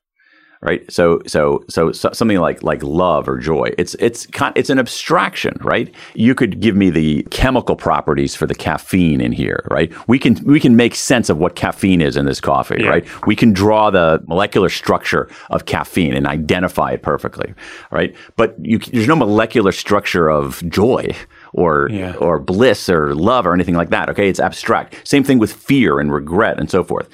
right? 0.60 0.90
So, 0.90 1.20
so, 1.26 1.64
so, 1.68 1.92
so, 1.92 2.10
something 2.12 2.38
like 2.38 2.62
like 2.62 2.82
love 2.82 3.28
or 3.28 3.38
joy. 3.38 3.70
It's 3.78 3.94
it's 3.94 4.26
it's 4.56 4.70
an 4.70 4.78
abstraction, 4.78 5.56
right? 5.60 5.92
You 6.14 6.34
could 6.34 6.60
give 6.60 6.76
me 6.76 6.90
the 6.90 7.22
chemical 7.30 7.76
properties 7.76 8.34
for 8.34 8.46
the 8.46 8.54
caffeine 8.54 9.20
in 9.20 9.32
here, 9.32 9.64
right? 9.70 9.92
We 10.08 10.18
can 10.18 10.42
we 10.44 10.60
can 10.60 10.76
make 10.76 10.94
sense 10.94 11.28
of 11.28 11.38
what 11.38 11.54
caffeine 11.54 12.00
is 12.00 12.16
in 12.16 12.26
this 12.26 12.40
coffee, 12.40 12.78
yeah. 12.80 12.88
right? 12.88 13.26
We 13.26 13.36
can 13.36 13.52
draw 13.52 13.90
the 13.90 14.22
molecular 14.26 14.68
structure 14.68 15.28
of 15.50 15.66
caffeine 15.66 16.14
and 16.14 16.26
identify 16.26 16.92
it 16.92 17.02
perfectly, 17.02 17.54
right? 17.90 18.14
But 18.36 18.56
you, 18.60 18.78
there's 18.78 19.08
no 19.08 19.16
molecular 19.16 19.72
structure 19.72 20.28
of 20.28 20.68
joy 20.68 21.14
or 21.52 21.88
yeah. 21.90 22.14
or 22.14 22.38
bliss 22.38 22.88
or 22.88 23.14
love 23.14 23.46
or 23.46 23.54
anything 23.54 23.74
like 23.74 23.90
that. 23.90 24.08
Okay, 24.10 24.28
it's 24.28 24.40
abstract. 24.40 25.06
Same 25.06 25.24
thing 25.24 25.38
with 25.38 25.52
fear 25.52 26.00
and 26.00 26.12
regret 26.12 26.58
and 26.58 26.70
so 26.70 26.82
forth. 26.82 27.08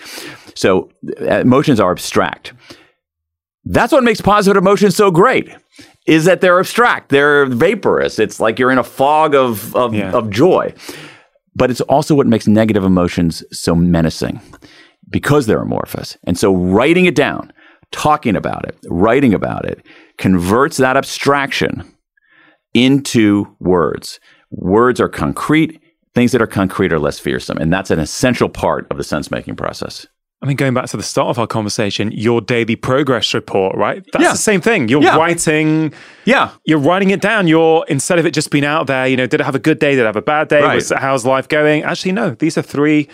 So 0.54 0.90
uh, 1.20 1.40
emotions 1.40 1.80
are 1.80 1.90
abstract. 1.90 2.52
That's 3.64 3.92
what 3.92 4.04
makes 4.04 4.20
positive 4.20 4.60
emotions 4.60 4.96
so 4.96 5.10
great. 5.10 5.48
Is 6.06 6.26
that 6.26 6.40
they're 6.40 6.58
abstract, 6.58 7.08
they're 7.08 7.46
vaporous. 7.46 8.18
It's 8.18 8.38
like 8.38 8.58
you're 8.58 8.70
in 8.70 8.78
a 8.78 8.84
fog 8.84 9.34
of 9.34 9.74
of, 9.74 9.94
yeah. 9.94 10.12
of 10.12 10.30
joy. 10.30 10.74
But 11.56 11.70
it's 11.70 11.80
also 11.82 12.14
what 12.14 12.26
makes 12.26 12.46
negative 12.46 12.84
emotions 12.84 13.44
so 13.52 13.74
menacing 13.74 14.40
because 15.10 15.46
they're 15.46 15.62
amorphous. 15.62 16.18
And 16.24 16.38
so 16.38 16.54
writing 16.54 17.06
it 17.06 17.14
down, 17.14 17.52
talking 17.92 18.36
about 18.36 18.66
it, 18.66 18.76
writing 18.88 19.32
about 19.32 19.64
it 19.64 19.86
converts 20.18 20.76
that 20.78 20.96
abstraction 20.96 21.94
into 22.74 23.56
words. 23.60 24.20
Words 24.50 25.00
are 25.00 25.08
concrete. 25.08 25.80
Things 26.14 26.32
that 26.32 26.42
are 26.42 26.46
concrete 26.46 26.92
are 26.92 26.98
less 26.98 27.18
fearsome. 27.18 27.58
And 27.58 27.72
that's 27.72 27.90
an 27.90 27.98
essential 27.98 28.48
part 28.48 28.86
of 28.90 28.98
the 28.98 29.04
sense 29.04 29.30
making 29.30 29.56
process. 29.56 30.06
I 30.44 30.46
mean, 30.46 30.58
going 30.58 30.74
back 30.74 30.84
to 30.90 30.98
the 30.98 31.02
start 31.02 31.28
of 31.28 31.38
our 31.38 31.46
conversation, 31.46 32.12
your 32.12 32.42
daily 32.42 32.76
progress 32.76 33.32
report, 33.32 33.74
right? 33.76 34.04
That's 34.12 34.22
yeah. 34.22 34.32
the 34.32 34.36
same 34.36 34.60
thing. 34.60 34.88
You're 34.90 35.02
yeah. 35.02 35.16
writing, 35.16 35.94
yeah, 36.26 36.50
you're 36.66 36.78
writing 36.78 37.08
it 37.08 37.22
down. 37.22 37.46
You're 37.46 37.86
instead 37.88 38.18
of 38.18 38.26
it 38.26 38.32
just 38.32 38.50
being 38.50 38.66
out 38.66 38.86
there, 38.86 39.06
you 39.06 39.16
know, 39.16 39.26
did 39.26 39.40
it 39.40 39.44
have 39.44 39.54
a 39.54 39.58
good 39.58 39.78
day? 39.78 39.94
Did 39.94 40.02
I 40.02 40.08
have 40.08 40.16
a 40.16 40.22
bad 40.22 40.48
day? 40.48 40.60
Right. 40.60 40.74
Was, 40.74 40.92
how's 40.94 41.24
life 41.24 41.48
going? 41.48 41.82
Actually, 41.82 42.12
no. 42.12 42.32
These 42.34 42.58
are 42.58 42.62
three 42.62 43.08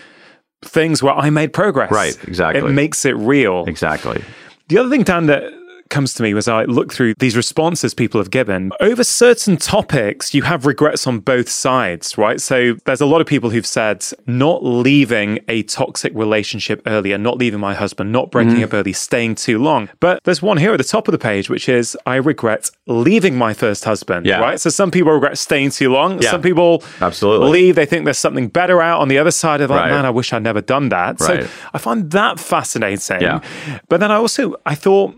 things 0.64 1.04
where 1.04 1.14
I 1.14 1.30
made 1.30 1.52
progress. 1.52 1.92
Right, 1.92 2.18
exactly. 2.26 2.68
It 2.68 2.72
makes 2.72 3.04
it 3.04 3.16
real. 3.16 3.64
Exactly. 3.66 4.24
The 4.66 4.78
other 4.78 4.90
thing, 4.90 5.04
Dan, 5.04 5.26
that 5.26 5.52
comes 5.90 6.14
to 6.14 6.22
me 6.22 6.32
was 6.34 6.48
I 6.48 6.64
look 6.64 6.92
through 6.92 7.14
these 7.18 7.36
responses 7.36 7.92
people 7.94 8.20
have 8.20 8.30
given. 8.30 8.70
Over 8.80 9.04
certain 9.04 9.56
topics, 9.56 10.32
you 10.32 10.42
have 10.42 10.64
regrets 10.66 11.06
on 11.06 11.18
both 11.18 11.48
sides, 11.48 12.16
right? 12.16 12.40
So 12.40 12.74
there's 12.86 13.00
a 13.00 13.06
lot 13.06 13.20
of 13.20 13.26
people 13.26 13.50
who've 13.50 13.66
said 13.66 14.04
not 14.26 14.64
leaving 14.64 15.40
a 15.48 15.62
toxic 15.64 16.12
relationship 16.14 16.82
earlier, 16.86 17.18
not 17.18 17.36
leaving 17.38 17.60
my 17.60 17.74
husband, 17.74 18.12
not 18.12 18.30
breaking 18.30 18.54
Mm-hmm. 18.54 18.64
up 18.64 18.74
early, 18.74 18.92
staying 18.92 19.34
too 19.34 19.58
long. 19.58 19.88
But 20.00 20.20
there's 20.24 20.40
one 20.40 20.56
here 20.56 20.72
at 20.72 20.78
the 20.78 20.84
top 20.84 21.06
of 21.08 21.12
the 21.12 21.18
page, 21.18 21.50
which 21.50 21.68
is 21.68 21.96
I 22.06 22.16
regret 22.16 22.70
leaving 22.86 23.36
my 23.36 23.52
first 23.52 23.84
husband, 23.84 24.26
Yeah. 24.26 24.38
right? 24.40 24.58
So 24.60 24.70
some 24.70 24.90
people 24.90 25.12
regret 25.12 25.38
staying 25.38 25.70
too 25.70 25.90
long. 25.92 26.22
Yeah. 26.22 26.30
Some 26.30 26.42
people 26.42 26.82
Absolutely. 27.00 27.50
leave. 27.50 27.74
They 27.74 27.86
think 27.86 28.04
there's 28.04 28.18
something 28.18 28.48
better 28.48 28.80
out 28.80 29.00
on 29.00 29.08
the 29.08 29.18
other 29.18 29.30
side 29.30 29.60
of 29.60 29.70
like, 29.70 29.80
Right. 29.80 29.90
man, 29.90 30.06
I 30.06 30.10
wish 30.10 30.32
I'd 30.32 30.42
never 30.42 30.60
done 30.60 30.88
that. 30.90 31.20
Right. 31.20 31.44
So 31.44 31.48
I 31.74 31.78
find 31.78 32.10
that 32.12 32.38
fascinating. 32.38 33.20
Yeah. 33.22 33.40
But 33.88 34.00
then 34.00 34.10
I 34.10 34.16
also, 34.16 34.54
I 34.66 34.74
thought, 34.74 35.14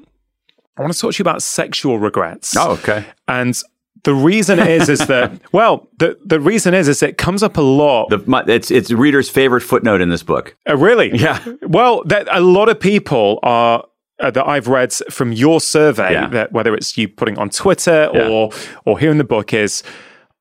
I 0.76 0.80
want 0.82 0.92
to 0.92 0.98
talk 0.98 1.12
to 1.14 1.18
you 1.18 1.22
about 1.22 1.42
sexual 1.42 1.98
regrets. 1.98 2.56
Oh, 2.56 2.72
okay. 2.72 3.04
And 3.28 3.60
the 4.04 4.14
reason 4.14 4.58
is, 4.58 4.88
is 4.88 5.06
that, 5.06 5.32
well, 5.52 5.88
the, 5.98 6.18
the 6.24 6.40
reason 6.40 6.74
is, 6.74 6.88
is 6.88 7.02
it 7.02 7.18
comes 7.18 7.42
up 7.42 7.56
a 7.56 7.60
lot. 7.62 8.08
The, 8.10 8.18
my, 8.26 8.42
it's 8.46 8.70
it's 8.70 8.88
the 8.88 8.96
reader's 8.96 9.28
favorite 9.28 9.60
footnote 9.60 10.00
in 10.00 10.08
this 10.08 10.22
book. 10.22 10.56
Uh, 10.68 10.76
really? 10.76 11.16
Yeah. 11.16 11.44
Well, 11.62 12.02
that 12.06 12.26
a 12.30 12.40
lot 12.40 12.68
of 12.68 12.78
people 12.80 13.38
are. 13.42 13.84
Uh, 14.20 14.30
that 14.30 14.46
I've 14.46 14.68
read 14.68 14.92
from 15.10 15.32
your 15.32 15.60
survey, 15.60 16.12
Yeah. 16.12 16.28
that 16.28 16.52
whether 16.52 16.74
it's 16.74 16.96
you 16.96 17.08
putting 17.08 17.38
on 17.38 17.50
Twitter 17.50 18.08
Yeah. 18.14 18.28
or 18.28 18.50
or 18.84 18.96
here 18.96 19.10
in 19.10 19.18
the 19.18 19.24
book 19.24 19.52
is, 19.52 19.82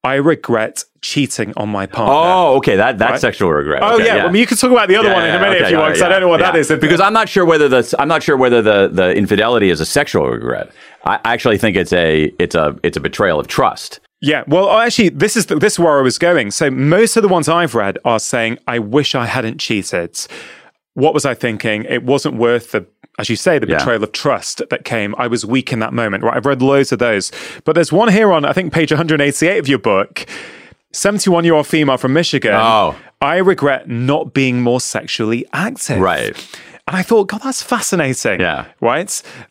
I 0.04 0.16
regret 0.16 0.84
cheating 1.02 1.54
on 1.58 1.70
my 1.70 1.86
partner. 1.86 2.14
Oh, 2.16 2.58
okay. 2.58 2.76
That 2.76 2.98
that's 2.98 3.12
Right. 3.14 3.22
sexual 3.22 3.52
regret. 3.52 3.82
Oh 3.84 3.96
Okay, 3.96 4.06
yeah. 4.06 4.26
I 4.26 4.32
mean, 4.32 4.40
you 4.40 4.46
can 4.48 4.58
talk 4.58 4.72
about 4.72 4.88
the 4.88 4.96
other 4.96 5.10
Yeah, 5.10 5.14
one 5.16 5.24
in 5.26 5.36
a 5.36 5.40
minute 5.40 5.56
okay, 5.58 5.66
if 5.66 5.72
you 5.72 5.78
want, 5.78 5.94
because 5.94 6.02
I 6.04 6.10
don't 6.10 6.22
know 6.22 6.28
what 6.28 6.40
that 6.42 6.54
yeah. 6.54 6.60
is. 6.60 6.68
Because 6.70 7.00
I'm 7.02 7.14
not 7.14 7.28
sure 7.30 7.46
whether 7.46 7.68
the 7.68 7.96
I'm 8.00 8.08
not 8.08 8.22
sure 8.24 8.38
whether 8.38 8.62
the 8.62 8.88
the 8.92 9.14
infidelity 9.16 9.70
is 9.70 9.80
a 9.82 9.86
sexual 9.86 10.28
regret. 10.30 10.72
I 11.06 11.20
actually 11.26 11.58
think 11.58 11.76
it's 11.76 11.92
a 11.94 12.32
it's 12.40 12.54
a 12.56 12.76
it's 12.84 12.98
a 12.98 13.00
betrayal 13.00 13.40
of 13.40 13.48
trust. 13.48 14.00
Yeah, 14.24 14.44
well, 14.48 14.70
actually, 14.78 15.10
this 15.10 15.36
is 15.36 15.48
the, 15.48 15.56
this 15.56 15.74
is 15.74 15.80
where 15.80 15.98
I 15.98 16.02
was 16.04 16.20
going. 16.20 16.52
So 16.52 16.70
most 16.70 17.18
of 17.18 17.24
the 17.24 17.28
ones 17.30 17.50
I've 17.50 17.74
read 17.74 17.98
are 18.06 18.20
saying, 18.20 18.60
"I 18.68 18.78
wish 18.78 19.16
I 19.16 19.26
hadn't 19.26 19.60
cheated." 19.60 20.16
What 20.94 21.14
was 21.16 21.26
I 21.26 21.34
thinking? 21.34 21.86
It 21.86 22.04
wasn't 22.04 22.36
worth 22.36 22.74
the, 22.74 22.86
as 23.18 23.30
you 23.30 23.36
say, 23.36 23.58
the 23.58 23.66
Yeah. 23.68 23.78
betrayal 23.78 24.04
of 24.04 24.12
trust 24.12 24.62
that 24.70 24.84
came. 24.86 25.16
I 25.18 25.26
was 25.26 25.44
weak 25.46 25.74
in 25.74 25.80
that 25.80 25.94
moment. 25.94 26.24
Right? 26.24 26.36
I've 26.38 26.46
read 26.46 26.62
loads 26.62 26.92
of 26.92 27.00
those, 27.00 27.32
but 27.66 27.74
there's 27.74 27.92
one 27.92 28.10
here 28.10 28.32
on 28.32 28.46
I 28.46 28.54
think 28.54 28.72
page 28.72 28.92
188 28.92 29.58
of 29.58 29.68
your 29.68 29.80
book. 29.80 30.28
71 30.92 31.44
year 31.46 31.54
old 31.54 31.68
female 31.68 31.98
from 31.98 32.14
Michigan. 32.14 32.54
Oh. 32.54 32.96
I 33.22 33.38
regret 33.38 33.88
not 33.88 34.34
being 34.34 34.62
more 34.62 34.82
sexually 34.82 35.46
active. 35.54 36.00
Right. 36.00 36.36
And 36.88 36.98
I 36.98 37.04
thought, 37.04 37.28
God, 37.28 37.42
that's 37.44 37.62
fascinating. 37.62 38.40
Yeah. 38.42 38.66
Right? 38.82 39.08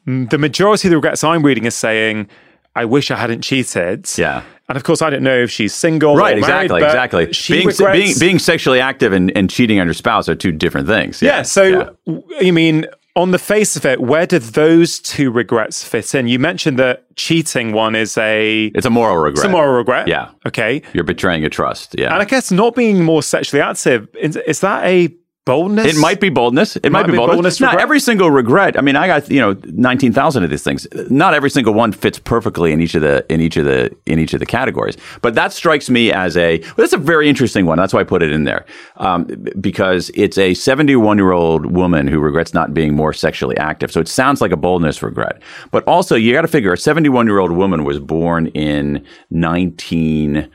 Mm, 0.06 0.28
The 0.30 0.38
majority 0.38 0.88
of 0.88 0.90
the 0.90 0.96
regrets 0.96 1.22
I'm 1.22 1.44
reading 1.44 1.64
is 1.64 1.74
saying, 1.76 2.28
I 2.74 2.84
wish 2.84 3.10
I 3.10 3.16
hadn't 3.16 3.42
cheated. 3.42 4.08
Yeah. 4.18 4.42
And 4.68 4.76
of 4.76 4.84
course, 4.84 5.02
I 5.02 5.10
don't 5.10 5.22
know 5.22 5.38
if 5.42 5.50
she's 5.50 5.74
single. 5.74 6.14
Right, 6.16 6.36
or 6.36 6.40
married, 6.40 6.70
exactly, 6.70 6.84
exactly. 6.84 7.32
She 7.32 7.52
Being, 7.54 7.66
regrets, 7.68 7.92
being 7.92 8.18
being 8.20 8.38
sexually 8.38 8.80
active 8.80 9.12
and, 9.12 9.36
and 9.36 9.50
cheating 9.50 9.80
on 9.80 9.86
your 9.86 9.94
spouse 9.94 10.28
are 10.28 10.34
two 10.36 10.52
different 10.52 10.86
things. 10.86 11.20
yeah. 11.22 11.42
So, 11.42 11.96
w- 12.06 12.22
you 12.40 12.52
mean, 12.52 12.86
on 13.16 13.32
the 13.32 13.38
face 13.38 13.76
of 13.76 13.84
it, 13.84 14.00
where 14.00 14.26
do 14.26 14.38
those 14.38 15.00
two 15.00 15.30
regrets 15.30 15.84
fit 15.84 16.14
in? 16.14 16.28
You 16.28 16.38
mentioned 16.38 16.78
that 16.78 17.04
cheating 17.16 17.72
one 17.72 17.94
is 17.94 18.16
a, 18.16 18.66
it's 18.74 18.86
a 18.86 18.90
moral 18.90 19.16
regret. 19.16 19.44
it's 19.44 19.48
a 19.48 19.50
moral 19.50 19.76
regret. 19.76 20.08
Yeah. 20.08 20.30
Okay. 20.46 20.82
You're 20.92 21.04
betraying 21.04 21.44
a 21.44 21.50
trust. 21.50 21.96
Yeah. 21.98 22.12
And 22.12 22.22
I 22.22 22.24
guess 22.24 22.50
not 22.50 22.74
being 22.74 23.04
more 23.04 23.22
sexually 23.22 23.60
active, 23.60 24.08
is, 24.14 24.36
is 24.36 24.60
that 24.60 24.84
a 24.84 25.14
boldness? 25.44 25.86
It 25.86 25.98
might 26.00 26.20
be 26.20 26.28
boldness. 26.28 26.76
It, 26.76 26.84
might, 26.90 27.02
might 27.02 27.10
be 27.10 27.16
boldness. 27.16 27.36
boldness, 27.36 27.60
Not 27.60 27.68
regret. 27.68 27.82
every 27.82 28.00
single 28.00 28.30
regret. 28.30 28.78
I 28.78 28.82
mean, 28.82 28.96
I 28.96 29.06
got 29.06 29.30
you 29.30 29.40
know 29.40 29.56
nineteen 29.64 30.12
thousand 30.12 30.44
of 30.44 30.50
these 30.50 30.62
things. 30.62 30.86
Not 31.10 31.34
every 31.34 31.50
single 31.50 31.74
one 31.74 31.92
fits 31.92 32.18
perfectly 32.18 32.72
in 32.72 32.80
each 32.80 32.94
of 32.94 33.02
the 33.02 33.24
in 33.32 33.40
each 33.40 33.56
of 33.56 33.64
the 33.64 33.94
in 34.06 34.18
each 34.18 34.34
of 34.34 34.40
the 34.40 34.46
categories. 34.46 34.96
But 35.22 35.34
that 35.34 35.52
strikes 35.52 35.90
me 35.90 36.12
as 36.12 36.36
a 36.36 36.58
well, 36.58 36.74
that's 36.76 36.92
a 36.92 36.98
very 36.98 37.28
interesting 37.28 37.66
one. 37.66 37.78
That's 37.78 37.92
why 37.92 38.00
I 38.00 38.04
put 38.04 38.22
it 38.22 38.32
in 38.32 38.44
there 38.44 38.64
um, 38.96 39.24
because 39.60 40.10
it's 40.14 40.38
a 40.38 40.54
seventy 40.54 40.96
one 40.96 41.16
year 41.18 41.32
old 41.32 41.66
woman 41.74 42.06
who 42.06 42.20
regrets 42.20 42.54
not 42.54 42.74
being 42.74 42.94
more 42.94 43.12
sexually 43.12 43.56
active. 43.56 43.90
So 43.90 44.00
it 44.00 44.08
sounds 44.08 44.40
like 44.40 44.52
a 44.52 44.56
boldness 44.56 45.02
regret. 45.02 45.42
But 45.70 45.84
also, 45.88 46.16
you 46.16 46.32
got 46.32 46.42
to 46.42 46.48
figure 46.48 46.72
a 46.72 46.78
seventy 46.78 47.08
one 47.08 47.26
year 47.26 47.38
old 47.38 47.52
woman 47.52 47.84
was 47.84 47.98
born 47.98 48.48
in 48.48 49.04
nineteen. 49.30 50.50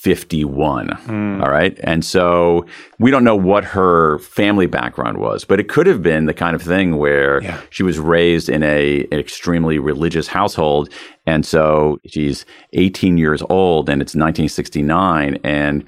51. 0.00 0.88
Hmm. 0.88 1.40
All 1.42 1.50
right. 1.50 1.78
And 1.84 2.02
so 2.02 2.64
we 2.98 3.10
don't 3.10 3.22
know 3.22 3.36
what 3.36 3.64
her 3.64 4.18
family 4.20 4.66
background 4.66 5.18
was, 5.18 5.44
but 5.44 5.60
it 5.60 5.68
could 5.68 5.86
have 5.86 6.02
been 6.02 6.24
the 6.24 6.32
kind 6.32 6.56
of 6.56 6.62
thing 6.62 6.96
where 6.96 7.42
Yeah. 7.42 7.60
she 7.68 7.82
was 7.82 7.98
raised 7.98 8.48
in 8.48 8.62
a 8.62 9.06
an 9.12 9.18
extremely 9.18 9.78
religious 9.78 10.26
household. 10.26 10.88
And 11.26 11.44
so 11.44 11.98
she's 12.06 12.46
18 12.72 13.18
years 13.18 13.42
old 13.50 13.90
and 13.90 14.00
it's 14.00 14.14
1969 14.14 15.38
and 15.44 15.84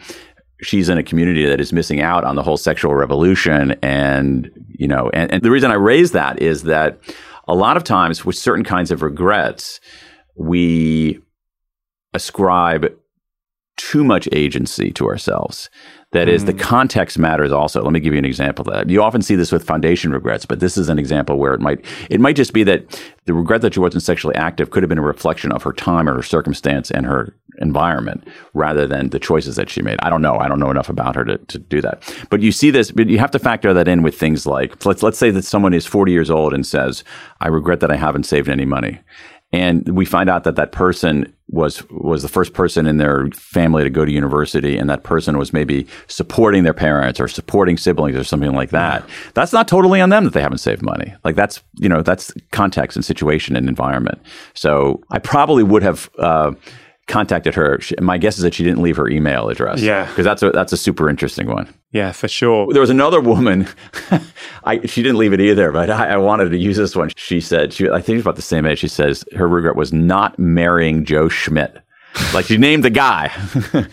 she's 0.60 0.90
in 0.90 0.98
a 0.98 1.02
community 1.02 1.46
that 1.46 1.58
is 1.60 1.72
missing 1.72 2.02
out 2.02 2.22
on 2.22 2.36
the 2.36 2.42
whole 2.42 2.58
sexual 2.58 2.94
revolution. 2.94 3.74
And, 3.82 4.50
you 4.68 4.86
know, 4.88 5.10
and, 5.14 5.32
and 5.32 5.42
the 5.42 5.50
reason 5.50 5.70
I 5.70 5.74
raise 5.74 6.12
that 6.12 6.40
is 6.42 6.64
that 6.64 7.00
a 7.48 7.54
lot 7.54 7.78
of 7.78 7.82
times 7.84 8.26
with 8.26 8.36
certain 8.36 8.64
kinds 8.64 8.90
of 8.90 9.00
regrets, 9.00 9.80
we 10.36 11.18
ascribe 12.14 12.92
too 13.90 14.04
much 14.04 14.28
agency 14.32 14.92
to 14.92 15.06
ourselves. 15.06 15.68
That 16.12 16.28
is, 16.28 16.44
the 16.44 16.52
mm. 16.52 16.60
context 16.60 17.18
matters 17.18 17.50
also. 17.50 17.82
Let 17.82 17.92
me 17.92 17.98
give 17.98 18.12
you 18.12 18.18
an 18.18 18.24
example 18.26 18.68
of 18.68 18.74
that. 18.74 18.90
You 18.90 19.02
often 19.02 19.22
see 19.22 19.34
this 19.34 19.50
with 19.50 19.64
foundation 19.64 20.12
regrets, 20.12 20.44
but 20.44 20.60
this 20.60 20.76
is 20.76 20.90
an 20.90 20.98
example 20.98 21.38
where 21.38 21.54
it 21.54 21.60
might 21.60 21.82
it 22.10 22.20
might 22.20 22.36
just 22.36 22.52
be 22.52 22.64
that 22.64 23.02
the 23.24 23.32
regret 23.32 23.62
that 23.62 23.72
she 23.72 23.80
wasn't 23.80 24.02
sexually 24.02 24.34
active 24.34 24.70
could 24.70 24.82
have 24.82 24.90
been 24.90 24.98
a 24.98 25.02
reflection 25.02 25.52
of 25.52 25.62
her 25.62 25.72
time 25.72 26.06
or 26.08 26.14
her 26.14 26.22
circumstance 26.22 26.90
and 26.90 27.06
her 27.06 27.34
environment 27.60 28.28
rather 28.52 28.86
than 28.86 29.08
the 29.08 29.18
choices 29.18 29.56
that 29.56 29.70
she 29.70 29.80
made. 29.80 29.98
I 30.02 30.10
don't 30.10 30.22
know. 30.22 30.36
I 30.36 30.48
don't 30.48 30.60
know 30.60 30.70
enough 30.70 30.90
about 30.90 31.16
her 31.16 31.24
to, 31.24 31.38
to 31.38 31.58
do 31.58 31.80
that. 31.80 32.02
But 32.28 32.42
you 32.42 32.52
see 32.52 32.70
this, 32.70 32.90
but 32.90 33.08
you 33.08 33.18
have 33.18 33.30
to 33.30 33.38
factor 33.38 33.72
that 33.72 33.88
in 33.88 34.02
with 34.02 34.18
things 34.18 34.46
like 34.46 34.84
let's 34.84 35.02
let's 35.02 35.18
say 35.18 35.30
that 35.30 35.44
someone 35.44 35.72
is 35.72 35.86
40 35.86 36.12
years 36.12 36.30
old 36.30 36.52
and 36.52 36.66
says, 36.66 37.04
I 37.40 37.48
regret 37.48 37.80
that 37.80 37.90
I 37.90 37.96
haven't 37.96 38.24
saved 38.24 38.50
any 38.50 38.66
money 38.66 39.00
and 39.52 39.86
we 39.88 40.04
find 40.04 40.30
out 40.30 40.44
that 40.44 40.56
that 40.56 40.72
person 40.72 41.32
was 41.48 41.86
was 41.90 42.22
the 42.22 42.28
first 42.28 42.54
person 42.54 42.86
in 42.86 42.96
their 42.96 43.28
family 43.28 43.84
to 43.84 43.90
go 43.90 44.04
to 44.04 44.10
university 44.10 44.78
and 44.78 44.88
that 44.88 45.02
person 45.02 45.36
was 45.36 45.52
maybe 45.52 45.86
supporting 46.06 46.64
their 46.64 46.72
parents 46.72 47.20
or 47.20 47.28
supporting 47.28 47.76
siblings 47.76 48.16
or 48.16 48.24
something 48.24 48.52
like 48.52 48.70
that. 48.70 49.06
That's 49.34 49.52
not 49.52 49.68
totally 49.68 50.00
on 50.00 50.08
them 50.08 50.24
that 50.24 50.32
they 50.32 50.40
haven't 50.40 50.58
saved 50.58 50.82
money. 50.82 51.14
Like 51.24 51.36
that's 51.36 51.62
you 51.74 51.88
know 51.88 52.02
that's 52.02 52.32
context 52.52 52.96
and 52.96 53.04
situation 53.04 53.54
and 53.54 53.68
environment. 53.68 54.20
So 54.54 55.02
i 55.10 55.18
probably 55.18 55.62
would 55.62 55.82
have 55.82 56.08
uh, 56.18 56.52
contacted 57.08 57.54
her 57.54 57.78
She- 57.80 57.96
my 58.00 58.16
guess 58.16 58.36
is 58.36 58.42
that 58.42 58.54
she 58.54 58.62
didn't 58.64 58.80
leave 58.82 58.96
her 58.96 59.08
email 59.08 59.48
address 59.48 59.80
Yeah. 59.80 60.06
because 60.06 60.24
that's 60.24 60.42
a 60.42 60.50
that's 60.50 60.72
a 60.72 60.76
super 60.76 61.08
interesting 61.08 61.48
one 61.48 61.68
Yeah, 61.90 62.12
for 62.12 62.28
sure. 62.28 62.68
there 62.72 62.80
was 62.80 62.90
another 62.90 63.20
woman. 63.20 63.66
I, 64.64 64.86
she 64.86 65.02
didn't 65.02 65.18
leave 65.18 65.32
it 65.32 65.40
either, 65.40 65.72
but 65.72 65.90
I, 65.90 66.10
I 66.10 66.16
wanted 66.16 66.50
to 66.50 66.56
use 66.58 66.76
this 66.76 66.94
one. 66.94 67.10
She 67.16 67.40
said, 67.40 67.72
she, 67.72 67.88
I 67.90 68.00
think 68.00 68.16
she's 68.16 68.22
about 68.22 68.36
the 68.36 68.42
same 68.42 68.64
age. 68.66 68.78
She 68.78 68.88
says 68.88 69.24
her 69.36 69.48
regret 69.48 69.74
was 69.74 69.92
not 69.92 70.38
marrying 70.38 71.04
Joe 71.04 71.28
Schmidt. 71.28 71.76
Like 72.32 72.44
she 72.46 72.56
named 72.56 72.84
the 72.84 72.90
guy. 72.90 73.30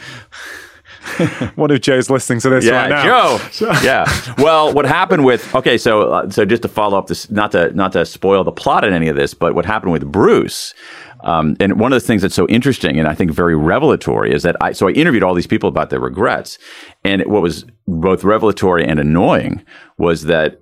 What 1.55 1.71
if 1.71 1.81
Joe's 1.81 2.09
listening 2.09 2.39
to 2.41 2.49
this 2.49 2.65
yeah, 2.65 2.81
right 2.81 2.89
now? 2.89 3.03
Joe. 3.51 3.71
yeah. 3.83 4.33
Well, 4.37 4.73
what 4.73 4.85
happened 4.85 5.25
with? 5.25 5.53
Okay, 5.55 5.77
so 5.77 6.11
uh, 6.13 6.29
so 6.29 6.45
just 6.45 6.61
to 6.61 6.67
follow 6.67 6.97
up 6.97 7.07
this, 7.07 7.29
not 7.31 7.51
to 7.53 7.73
not 7.73 7.91
to 7.93 8.05
spoil 8.05 8.43
the 8.43 8.51
plot 8.51 8.83
in 8.83 8.93
any 8.93 9.07
of 9.07 9.15
this, 9.15 9.33
but 9.33 9.55
what 9.55 9.65
happened 9.65 9.91
with 9.91 10.09
Bruce. 10.11 10.73
Um, 11.21 11.55
and 11.59 11.79
one 11.79 11.91
of 11.91 12.01
the 12.01 12.07
things 12.07 12.21
that's 12.21 12.35
so 12.35 12.47
interesting 12.47 12.97
and 12.97 13.07
I 13.07 13.13
think 13.13 13.31
very 13.31 13.55
revelatory 13.55 14.33
is 14.33 14.43
that 14.43 14.55
I 14.61 14.71
so 14.71 14.87
I 14.87 14.91
interviewed 14.91 15.23
all 15.23 15.33
these 15.33 15.47
people 15.47 15.69
about 15.69 15.89
their 15.89 15.99
regrets, 15.99 16.57
and 17.03 17.25
what 17.25 17.41
was 17.41 17.65
both 17.87 18.23
revelatory 18.23 18.85
and 18.85 18.99
annoying 18.99 19.63
was 19.97 20.23
that 20.23 20.61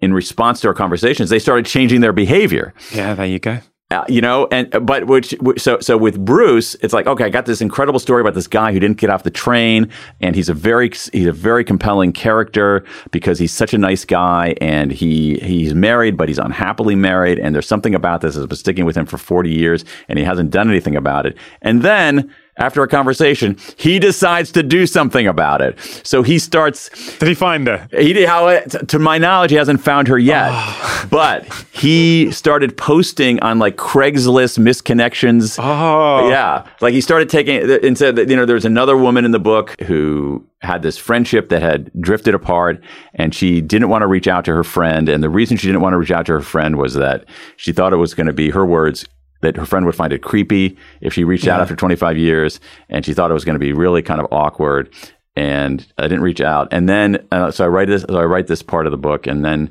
in 0.00 0.12
response 0.12 0.60
to 0.60 0.68
our 0.68 0.74
conversations, 0.74 1.30
they 1.30 1.38
started 1.38 1.66
changing 1.66 2.02
their 2.02 2.12
behavior. 2.12 2.74
Yeah, 2.92 3.14
there 3.14 3.26
you 3.26 3.38
go. 3.38 3.60
Uh, 3.92 4.04
you 4.08 4.20
know, 4.20 4.48
and 4.50 4.68
but 4.84 5.06
which 5.06 5.32
so 5.58 5.78
so 5.78 5.96
with 5.96 6.18
Bruce, 6.24 6.74
it's 6.82 6.92
like 6.92 7.06
okay, 7.06 7.22
I 7.22 7.28
got 7.28 7.46
this 7.46 7.60
incredible 7.60 8.00
story 8.00 8.20
about 8.20 8.34
this 8.34 8.48
guy 8.48 8.72
who 8.72 8.80
didn't 8.80 8.96
get 8.96 9.10
off 9.10 9.22
the 9.22 9.30
train, 9.30 9.88
and 10.20 10.34
he's 10.34 10.48
a 10.48 10.54
very 10.54 10.90
he's 11.12 11.28
a 11.28 11.32
very 11.32 11.62
compelling 11.62 12.12
character 12.12 12.84
because 13.12 13.38
he's 13.38 13.52
such 13.52 13.72
a 13.74 13.78
nice 13.78 14.04
guy, 14.04 14.56
and 14.60 14.90
he 14.90 15.36
he's 15.38 15.72
married, 15.72 16.16
but 16.16 16.28
he's 16.28 16.38
unhappily 16.38 16.96
married, 16.96 17.38
and 17.38 17.54
there's 17.54 17.68
something 17.68 17.94
about 17.94 18.22
this 18.22 18.34
that's 18.34 18.48
been 18.48 18.56
sticking 18.56 18.86
with 18.86 18.96
him 18.96 19.06
for 19.06 19.18
40 19.18 19.50
years, 19.50 19.84
and 20.08 20.18
he 20.18 20.24
hasn't 20.24 20.50
done 20.50 20.68
anything 20.68 20.96
about 20.96 21.24
it, 21.24 21.36
and 21.62 21.82
then 21.82 22.34
after 22.58 22.82
a 22.82 22.88
conversation, 22.88 23.56
he 23.76 23.98
decides 23.98 24.50
to 24.52 24.62
do 24.62 24.86
something 24.86 25.26
about 25.26 25.60
it. 25.60 25.78
So 26.04 26.22
he 26.22 26.38
starts. 26.38 26.88
Did 27.18 27.28
he 27.28 27.34
find 27.34 27.66
her? 27.66 27.88
He 27.90 28.12
did. 28.12 28.28
How 28.28 28.60
to 28.60 28.98
my 28.98 29.18
knowledge, 29.18 29.50
he 29.50 29.56
hasn't 29.56 29.80
found 29.80 30.08
her 30.08 30.18
yet. 30.18 30.48
Oh. 30.52 30.92
But 31.08 31.46
he 31.70 32.32
started 32.32 32.76
posting 32.76 33.38
on 33.40 33.60
like 33.60 33.76
Craigslist 33.76 34.58
misconnections. 34.58 35.56
Oh. 35.62 36.28
Yeah, 36.28 36.66
like 36.80 36.94
he 36.94 37.00
started 37.00 37.28
taking 37.30 37.58
and 37.84 37.96
said 37.96 38.16
that 38.16 38.28
you 38.28 38.34
know 38.34 38.44
there 38.44 38.54
was 38.54 38.64
another 38.64 38.96
woman 38.96 39.24
in 39.24 39.30
the 39.30 39.38
book 39.38 39.80
who 39.82 40.44
had 40.62 40.82
this 40.82 40.98
friendship 40.98 41.48
that 41.50 41.62
had 41.62 41.92
drifted 42.00 42.34
apart, 42.34 42.82
and 43.14 43.34
she 43.34 43.60
didn't 43.60 43.88
want 43.88 44.02
to 44.02 44.06
reach 44.06 44.26
out 44.26 44.44
to 44.46 44.52
her 44.54 44.64
friend. 44.64 45.08
And 45.08 45.22
the 45.22 45.30
reason 45.30 45.56
she 45.56 45.68
didn't 45.68 45.82
want 45.82 45.92
to 45.92 45.98
reach 45.98 46.10
out 46.10 46.26
to 46.26 46.32
her 46.32 46.40
friend 46.40 46.76
was 46.76 46.94
that 46.94 47.24
she 47.56 47.72
thought 47.72 47.92
it 47.92 47.96
was 47.96 48.14
going 48.14 48.26
to 48.26 48.32
be 48.32 48.50
her 48.50 48.66
words 48.66 49.06
that 49.42 49.56
her 49.56 49.66
friend 49.66 49.86
would 49.86 49.94
find 49.94 50.12
it 50.12 50.22
creepy 50.22 50.76
if 51.00 51.12
she 51.12 51.24
reached 51.24 51.46
out 51.46 51.60
after 51.60 51.76
25 51.76 52.16
years, 52.18 52.60
and 52.88 53.04
she 53.04 53.14
thought 53.14 53.30
it 53.30 53.34
was 53.34 53.44
going 53.44 53.54
to 53.54 53.60
be 53.60 53.72
really 53.72 54.02
kind 54.02 54.20
of 54.20 54.26
awkward. 54.30 54.92
And 55.38 55.86
I 55.98 56.02
didn't 56.02 56.22
reach 56.22 56.40
out, 56.40 56.68
and 56.72 56.88
then 56.88 57.26
uh, 57.30 57.50
so 57.50 57.66
I 57.66 57.68
write 57.68 57.88
this. 57.88 58.02
So 58.08 58.16
I 58.18 58.24
write 58.24 58.46
this 58.46 58.62
part 58.62 58.86
of 58.86 58.90
the 58.90 58.96
book, 58.96 59.26
and 59.26 59.44
then 59.44 59.70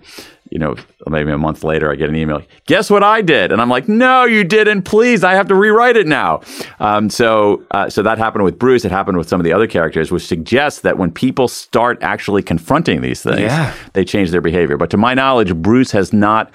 you 0.52 0.60
know, 0.60 0.76
maybe 1.08 1.32
a 1.32 1.38
month 1.40 1.64
later, 1.64 1.92
I 1.92 1.96
get 1.96 2.08
an 2.08 2.16
email. 2.16 2.40
Guess 2.68 2.92
what 2.92 3.02
I 3.04 3.24
did? 3.24 3.52
And 3.52 3.60
I'm 3.60 3.68
like, 3.68 3.88
no, 3.90 4.26
you 4.26 4.44
didn't. 4.44 4.84
Please, 4.84 5.24
I 5.24 5.34
have 5.34 5.48
to 5.48 5.56
rewrite 5.56 5.98
it 5.98 6.06
now. 6.06 6.42
Um, 6.80 7.10
so, 7.10 7.64
uh, 7.72 7.90
so 7.90 8.04
that 8.04 8.20
happened 8.20 8.44
with 8.44 8.60
Bruce. 8.60 8.86
It 8.86 8.92
happened 8.92 9.18
with 9.18 9.28
some 9.28 9.40
of 9.40 9.44
the 9.44 9.52
other 9.52 9.66
characters, 9.66 10.12
which 10.12 10.26
suggests 10.28 10.82
that 10.82 11.00
when 11.00 11.10
people 11.12 11.48
start 11.48 11.98
actually 12.04 12.44
confronting 12.44 13.02
these 13.02 13.24
things, 13.24 13.40
Yeah. 13.40 13.74
they 13.94 14.06
change 14.06 14.30
their 14.30 14.40
behavior. 14.40 14.78
But 14.78 14.92
to 14.92 14.98
my 14.98 15.16
knowledge, 15.16 15.54
Bruce 15.56 15.90
has 15.92 16.14
not 16.14 16.52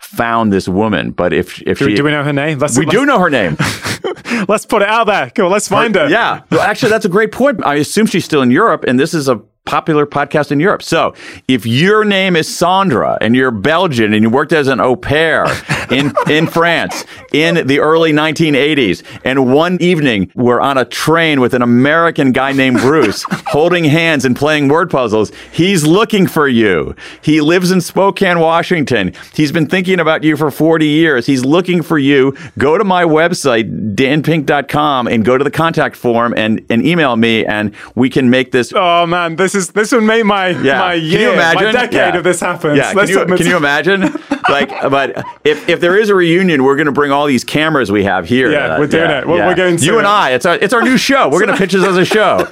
found 0.00 0.52
this 0.52 0.66
woman. 0.68 1.12
But 1.12 1.32
if 1.32 1.62
if 1.62 1.78
Do, 1.78 1.88
she, 1.88 1.94
do 1.94 2.04
we 2.04 2.10
know 2.10 2.24
her 2.24 2.32
name? 2.32 2.58
Let's, 2.58 2.76
we 2.76 2.86
do 2.86 3.06
know 3.06 3.20
her 3.20 3.30
name. 3.30 3.56
Let's, 3.58 4.48
let's 4.48 4.66
put 4.66 4.82
it 4.82 4.88
out 4.88 5.04
there. 5.04 5.30
Go 5.34 5.48
let's 5.48 5.68
find 5.68 5.94
her. 5.94 6.08
Yeah. 6.08 6.42
Well, 6.50 6.60
actually, 6.60 6.90
that's 6.90 7.04
a 7.04 7.10
great 7.10 7.32
point. 7.32 7.64
I 7.64 7.76
assume 7.76 8.06
she's 8.06 8.24
still 8.24 8.42
in 8.42 8.50
Europe, 8.50 8.84
and 8.88 8.98
this 8.98 9.14
is 9.14 9.28
a 9.28 9.40
popular 9.70 10.04
podcast 10.04 10.50
in 10.50 10.58
Europe. 10.58 10.82
So 10.82 11.14
if 11.46 11.64
your 11.64 12.04
name 12.04 12.34
is 12.34 12.52
Sandra 12.52 13.16
and 13.20 13.36
you're 13.36 13.52
Belgian 13.52 14.12
and 14.12 14.24
you 14.24 14.28
worked 14.28 14.52
as 14.52 14.66
an 14.66 14.80
au 14.80 14.96
pair 14.96 15.46
in, 15.92 16.12
in 16.28 16.48
France 16.48 17.04
in 17.32 17.68
the 17.68 17.78
early 17.78 18.12
1980s, 18.12 19.04
and 19.24 19.54
one 19.54 19.80
evening 19.80 20.28
we're 20.34 20.60
on 20.60 20.76
a 20.76 20.84
train 20.84 21.40
with 21.40 21.54
an 21.54 21.62
American 21.62 22.32
guy 22.32 22.50
named 22.50 22.78
Bruce 22.78 23.24
holding 23.46 23.84
hands 23.84 24.24
and 24.24 24.34
playing 24.34 24.66
word 24.66 24.90
puzzles, 24.90 25.30
he's 25.52 25.86
looking 25.86 26.26
for 26.26 26.48
you. 26.48 26.96
He 27.22 27.40
lives 27.40 27.70
in 27.70 27.80
Spokane, 27.80 28.40
Washington. 28.40 29.12
He's 29.34 29.52
been 29.52 29.68
thinking 29.68 30.00
about 30.00 30.24
you 30.24 30.36
for 30.36 30.50
40 30.50 30.84
years. 30.84 31.26
He's 31.26 31.44
looking 31.44 31.80
for 31.82 31.96
you. 31.96 32.36
Go 32.58 32.76
to 32.76 32.82
my 32.82 33.04
website, 33.04 33.94
danpink.com, 33.94 35.06
and 35.06 35.24
go 35.24 35.38
to 35.38 35.44
the 35.44 35.50
contact 35.52 35.94
form 35.94 36.34
and, 36.36 36.66
and 36.68 36.84
email 36.84 37.14
me, 37.14 37.46
and 37.46 37.72
we 37.94 38.10
can 38.10 38.30
make 38.30 38.50
this 38.50 38.72
Oh 38.74 39.06
man, 39.06 39.36
this 39.36 39.54
is 39.54 39.59
this 39.68 39.92
would 39.92 40.02
make 40.04 40.24
my 40.24 40.48
yeah. 40.48 40.78
my 40.78 40.94
year, 40.94 41.34
my 41.36 41.54
decade 41.72 41.92
Yeah. 41.94 42.16
of 42.16 42.24
this 42.24 42.40
happens. 42.40 42.76
Yeah. 42.76 42.92
Can 42.92 43.08
you, 43.08 43.24
can 43.36 43.46
you 43.46 43.56
imagine? 43.56 44.02
Like, 44.50 44.68
but 44.90 45.24
if, 45.44 45.68
if 45.68 45.80
there 45.80 45.96
is 45.98 46.08
a 46.08 46.14
reunion, 46.14 46.64
we're 46.64 46.76
going 46.76 46.86
to 46.86 46.92
bring 46.92 47.10
all 47.12 47.26
these 47.26 47.44
cameras 47.44 47.90
we 47.92 48.04
have 48.04 48.26
here. 48.28 48.50
Yeah, 48.52 48.78
we're 48.78 48.86
doing 48.86 49.10
it. 49.10 49.26
We're- 49.26 49.46
we're 49.46 49.54
going 49.54 49.76
to 49.76 49.84
You 49.84 49.98
and 49.98 50.06
it. 50.06 50.10
I. 50.10 50.30
It's 50.32 50.46
our 50.46 50.56
it's 50.56 50.72
our 50.74 50.82
new 50.82 50.96
show. 50.98 51.28
We're 51.28 51.40
going 51.44 51.52
to 51.52 51.56
pitch 51.56 51.72
this 51.72 51.84
as 51.86 51.96
a 51.96 52.04
show. 52.04 52.46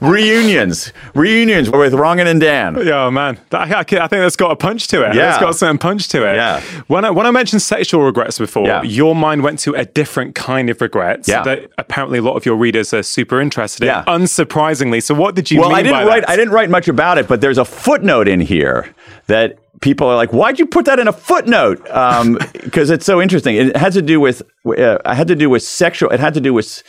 Reunions, 0.00 0.92
reunions 1.14 1.68
with 1.70 1.92
Rangan 1.92 2.26
and 2.26 2.40
Dan. 2.40 2.76
Yeah, 2.86 3.06
oh, 3.06 3.10
man, 3.10 3.38
That- 3.50 3.72
I, 3.72 3.80
I 3.80 3.82
think 3.84 4.10
that's 4.10 4.36
got 4.36 4.50
a 4.52 4.56
punch 4.56 4.88
to 4.88 5.02
it. 5.08 5.14
Yeah. 5.14 5.30
it's 5.30 5.38
got 5.38 5.54
some 5.56 5.78
punch 5.78 6.08
to 6.08 6.24
it. 6.30 6.36
Yeah. 6.36 6.60
When 6.86 7.04
I 7.04 7.10
when 7.10 7.26
I 7.26 7.30
mentioned 7.30 7.62
sexual 7.62 8.02
regrets 8.02 8.38
before, 8.38 8.66
Yeah. 8.66 8.82
your 8.82 9.14
mind 9.14 9.42
went 9.42 9.58
to 9.60 9.74
a 9.74 9.84
different 9.84 10.34
kind 10.34 10.70
of 10.70 10.80
regrets 10.80 11.28
Yeah. 11.28 11.42
that 11.42 11.70
apparently 11.78 12.18
a 12.18 12.22
lot 12.22 12.36
of 12.36 12.46
your 12.46 12.56
readers 12.56 12.94
are 12.94 13.02
super 13.02 13.40
interested 13.40 13.82
in. 13.82 13.88
Yeah. 13.88 14.04
Unsurprisingly, 14.06 15.02
so 15.02 15.14
what 15.14 15.34
did 15.34 15.50
you 15.50 15.60
Well, 15.60 15.70
mean 15.70 15.78
I 15.78 15.82
didn't 15.82 16.06
write. 16.06 16.20
that? 16.22 16.30
I 16.30 16.36
didn't 16.36 16.54
write 16.54 16.70
much 16.70 16.88
about 16.88 17.18
it, 17.18 17.26
but 17.28 17.40
there's 17.40 17.58
a 17.58 17.64
footnote 17.64 18.28
in 18.28 18.40
here 18.40 18.94
that 19.26 19.58
people 19.80 20.06
are 20.08 20.16
like, 20.16 20.32
"Why'd 20.32 20.58
you 20.58 20.66
put 20.66 20.84
that 20.86 20.98
in 20.98 21.08
a 21.08 21.12
footnote?" 21.12 21.80
Because 22.52 22.90
it's 22.90 23.06
so 23.06 23.20
interesting. 23.20 23.56
It 23.56 23.76
had 23.76 23.92
to 23.94 24.02
do 24.02 24.20
with. 24.20 24.42
Uh, 24.66 24.98
it 25.04 25.14
had 25.14 25.28
to 25.28 25.36
do 25.36 25.48
with 25.48 25.62
sexual. 25.62 26.10
It 26.10 26.20
had 26.20 26.34
to 26.34 26.40
do 26.40 26.52
with 26.52 26.82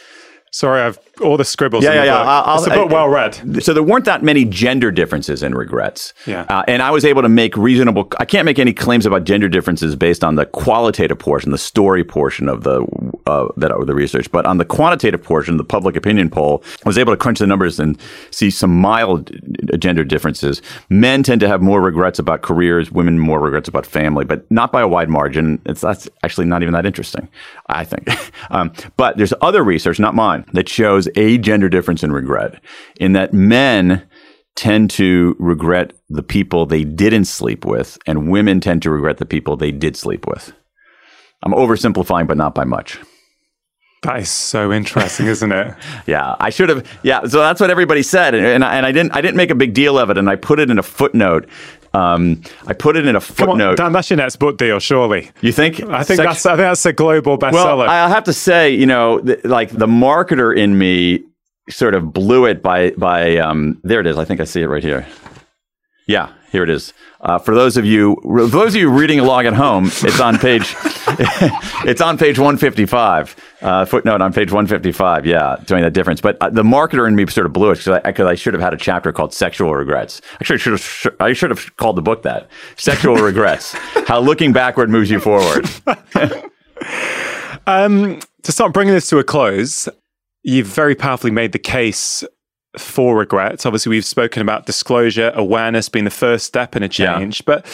Sorry, 0.52 0.82
I've 0.82 1.00
all 1.22 1.38
the 1.38 1.46
scribbles. 1.46 1.84
Yeah, 1.84 1.94
yeah, 1.94 2.04
yeah. 2.06 2.22
I'll- 2.22 2.58
it's 2.58 2.68
a 2.68 2.72
book 2.72 2.90
well 2.92 3.10
read. 3.10 3.64
So 3.64 3.74
there 3.74 3.84
weren't 3.84 4.06
that 4.06 4.24
many 4.24 4.46
gender 4.46 4.92
differences 4.92 5.44
in 5.44 5.54
regrets. 5.54 6.14
Yeah. 6.26 6.46
Uh, 6.50 6.64
and 6.68 6.82
I 6.82 6.92
was 6.92 7.06
able 7.06 7.22
to 7.22 7.30
make 7.30 7.56
reasonable. 7.58 8.12
I 8.20 8.26
can't 8.26 8.46
make 8.46 8.60
any 8.60 8.74
claims 8.74 9.06
about 9.06 9.24
gender 9.24 9.48
differences 9.50 9.96
based 9.96 10.24
on 10.24 10.36
the 10.36 10.46
qualitative 10.46 11.20
portion, 11.20 11.52
the 11.52 11.58
story 11.58 12.04
portion 12.04 12.50
of 12.50 12.64
the 12.64 12.86
uh, 13.26 13.48
that 13.58 13.72
of 13.72 13.88
the 13.88 13.96
research. 13.96 14.32
But 14.32 14.46
on 14.46 14.58
the 14.58 14.66
quantitative 14.66 15.22
portion, 15.22 15.58
the 15.58 15.64
public 15.64 15.96
opinion 15.96 16.30
poll, 16.30 16.64
I 16.86 16.90
was 16.90 16.98
able 16.98 17.14
to 17.14 17.18
crunch 17.18 17.40
the 17.40 17.48
numbers 17.48 17.80
and 17.80 18.00
see 18.32 18.50
some 18.50 18.76
mild 18.80 19.32
gender 19.80 20.04
differences. 20.04 20.62
Men 20.90 21.24
tend 21.24 21.42
to 21.42 21.48
have 21.48 21.62
more 21.62 21.82
regrets 21.82 22.20
about 22.20 22.42
careers, 22.42 22.92
women 22.92 23.20
more 23.20 23.40
regrets 23.40 23.68
about 23.68 23.86
family, 23.86 24.26
but 24.26 24.50
not 24.52 24.72
by 24.72 24.82
a 24.82 24.88
wide 24.88 25.10
margin. 25.10 25.62
It's 25.66 25.82
that's 25.82 26.10
actually 26.24 26.46
not 26.46 26.62
even 26.62 26.74
that 26.74 26.86
interesting, 26.86 27.28
I 27.68 27.84
think. 27.84 28.10
um, 28.52 28.72
but 28.98 29.18
there's 29.18 29.34
other 29.42 29.64
research, 29.64 30.00
not 30.00 30.16
mine, 30.16 30.46
that 30.54 30.70
shows 30.70 31.08
a 31.16 31.38
gender 31.38 31.70
difference 31.70 32.04
in 32.04 32.12
regret, 32.12 32.62
in 33.00 33.14
that 33.14 33.34
men 33.34 34.08
tend 34.56 34.90
to 34.92 35.36
regret 35.40 35.94
the 36.10 36.24
people 36.24 36.66
they 36.66 36.84
didn't 36.84 37.26
sleep 37.26 37.66
with, 37.66 37.98
and 38.06 38.30
women 38.30 38.60
tend 38.60 38.82
to 38.84 38.90
regret 38.90 39.18
the 39.18 39.26
people 39.26 39.56
they 39.56 39.72
did 39.72 39.96
sleep 39.96 40.28
with. 40.28 40.54
I'm 41.44 41.54
oversimplifying, 41.54 42.28
but 42.28 42.38
not 42.38 42.54
by 42.54 42.66
much. 42.66 43.00
That 44.02 44.20
is 44.20 44.30
so 44.30 44.72
interesting, 44.72 45.28
isn't 45.28 45.52
it? 45.52 45.76
Yeah, 46.08 46.36
I 46.40 46.50
should 46.50 46.70
have. 46.70 46.88
Yeah, 47.04 47.26
so 47.26 47.40
that's 47.40 47.62
what 47.62 47.70
everybody 47.70 48.02
said, 48.02 48.34
and, 48.34 48.46
and, 48.46 48.64
I, 48.64 48.78
and 48.78 48.86
I 48.86 48.92
didn't. 48.92 49.12
I 49.12 49.22
didn't 49.22 49.38
make 49.38 49.52
a 49.52 49.56
big 49.56 49.74
deal 49.74 50.00
of 50.00 50.10
it, 50.10 50.18
and 50.18 50.30
I 50.30 50.36
put 50.36 50.60
it 50.60 50.72
in 50.72 50.80
a 50.80 50.84
footnote. 50.84 51.48
Um, 51.94 52.42
I 52.68 52.74
put 52.74 52.96
it 52.98 53.06
in 53.08 53.16
a 53.16 53.20
Come 53.22 53.50
on, 53.50 53.58
footnote. 53.58 53.78
Dan, 53.78 53.92
that's 53.92 54.10
your 54.10 54.18
next 54.18 54.36
book 54.38 54.58
deal, 54.58 54.80
surely. 54.80 55.32
you 55.42 55.52
think? 55.52 55.82
I 55.90 56.04
think 56.04 56.20
that's 56.20 56.46
I 56.46 56.52
think 56.52 56.60
that's 56.60 56.86
a 56.86 56.94
global 56.94 57.38
bestseller. 57.38 57.54
Well, 57.54 57.82
I'll 57.90 58.10
have 58.10 58.26
to 58.26 58.34
say, 58.34 58.70
you 58.72 58.86
know, 58.86 59.20
th- 59.22 59.44
like 59.44 59.72
the 59.72 59.88
marketer 59.88 60.56
in 60.56 60.78
me 60.78 61.24
sort 61.70 61.96
of 61.96 62.14
blew 62.14 62.46
it 62.46 62.62
by 62.62 62.92
by. 62.92 63.38
Um, 63.38 63.80
there 63.84 64.00
it 64.00 64.08
is. 64.08 64.18
I 64.18 64.26
think 64.26 64.40
I 64.40 64.44
see 64.44 64.62
it 64.62 64.68
right 64.68 64.84
here. 64.84 65.08
Yeah, 66.08 66.32
here 66.52 66.64
it 66.64 66.70
is. 66.70 66.94
Uh, 67.22 67.38
for 67.38 67.54
those 67.54 67.78
of 67.78 67.86
you, 67.86 68.18
for 68.24 68.46
those 68.48 68.76
of 68.76 68.82
you 68.82 68.90
reading 68.90 69.20
along 69.20 69.46
at 69.46 69.54
home, 69.54 69.86
it's 69.88 70.20
on 70.20 70.38
page, 70.38 70.76
it's 71.86 72.02
on 72.02 72.18
page 72.18 72.40
155. 72.40 73.36
Uh, 73.62 73.86
footnote 73.86 74.22
on 74.22 74.32
page 74.32 74.52
155. 74.52 75.26
Yeah, 75.26 75.58
doing 75.66 75.82
that 75.84 75.94
difference. 75.94 76.22
But 76.22 76.38
uh, 76.42 76.50
the 76.50 76.64
marketer 76.64 77.08
in 77.08 77.16
me 77.16 77.26
sort 77.28 77.46
of 77.46 77.54
blew 77.54 77.72
it 77.72 77.80
because 77.80 78.02
I, 78.04 78.12
'cause 78.12 78.26
I 78.26 78.36
should 78.36 78.54
have 78.54 78.62
had 78.62 78.74
a 78.74 78.78
chapter 78.78 79.12
called 79.12 79.34
"Sexual 79.34 79.74
Regrets." 79.76 80.22
Actually, 80.36 80.56
I 80.56 80.58
should 80.60 80.72
have. 80.74 81.16
I 81.20 81.34
should 81.34 81.50
have 81.50 81.76
called 81.78 81.98
the 81.98 82.02
book 82.02 82.24
that 82.24 82.48
"Sexual 82.78 83.16
Regrets: 83.22 83.74
How 84.08 84.20
Looking 84.20 84.54
Backward 84.54 84.90
Moves 84.90 85.10
You 85.10 85.20
Forward." 85.20 85.70
Um, 87.68 88.20
to 88.44 88.52
start 88.52 88.74
bringing 88.74 88.94
this 88.96 89.08
to 89.10 89.20
a 89.20 89.24
close, 89.24 89.88
you've 90.42 90.66
very 90.68 90.96
powerfully 90.96 91.30
made 91.32 91.52
the 91.52 91.60
case 91.60 92.24
for 92.78 93.18
regrets. 93.18 93.66
Obviously, 93.66 93.90
we've 93.90 94.06
spoken 94.06 94.42
about 94.42 94.66
disclosure, 94.66 95.32
awareness 95.36 95.90
being 95.90 96.06
the 96.06 96.12
first 96.12 96.46
step 96.46 96.76
in 96.76 96.84
a 96.84 96.86
Yeah. 96.92 97.18
change. 97.18 97.44
But 97.46 97.66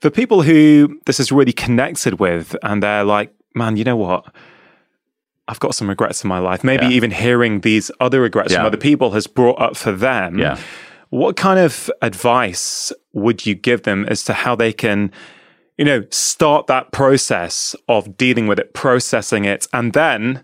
for 0.00 0.10
people 0.10 0.42
who 0.42 0.98
this 1.06 1.20
is 1.20 1.30
really 1.30 1.52
connected 1.52 2.18
with 2.18 2.56
and 2.62 2.82
they're 2.82 3.04
like, 3.04 3.32
man, 3.54 3.76
you 3.76 3.84
know 3.84 3.96
what? 3.96 4.24
I've 5.48 5.60
got 5.60 5.74
some 5.74 5.88
regrets 5.88 6.24
in 6.24 6.28
my 6.28 6.38
life. 6.38 6.64
Maybe 6.64 6.86
Yeah. 6.86 6.92
even 6.92 7.10
hearing 7.10 7.60
these 7.60 7.90
other 8.00 8.20
regrets 8.20 8.54
from 8.54 8.64
other 8.64 8.76
people 8.76 9.10
has 9.12 9.26
brought 9.26 9.60
up 9.60 9.76
for 9.76 9.92
them. 9.92 10.38
Yeah. 10.38 10.56
What 11.10 11.36
kind 11.36 11.58
of 11.60 11.90
advice 12.00 12.92
would 13.12 13.44
you 13.44 13.54
give 13.54 13.82
them 13.82 14.06
as 14.08 14.24
to 14.24 14.32
how 14.32 14.54
they 14.54 14.72
can, 14.72 15.10
you 15.76 15.84
know, 15.84 16.04
start 16.10 16.68
that 16.68 16.90
process 16.90 17.76
of 17.88 18.16
dealing 18.16 18.46
with 18.46 18.58
it, 18.58 18.72
processing 18.72 19.44
it, 19.44 19.66
and 19.72 19.92
then 19.92 20.42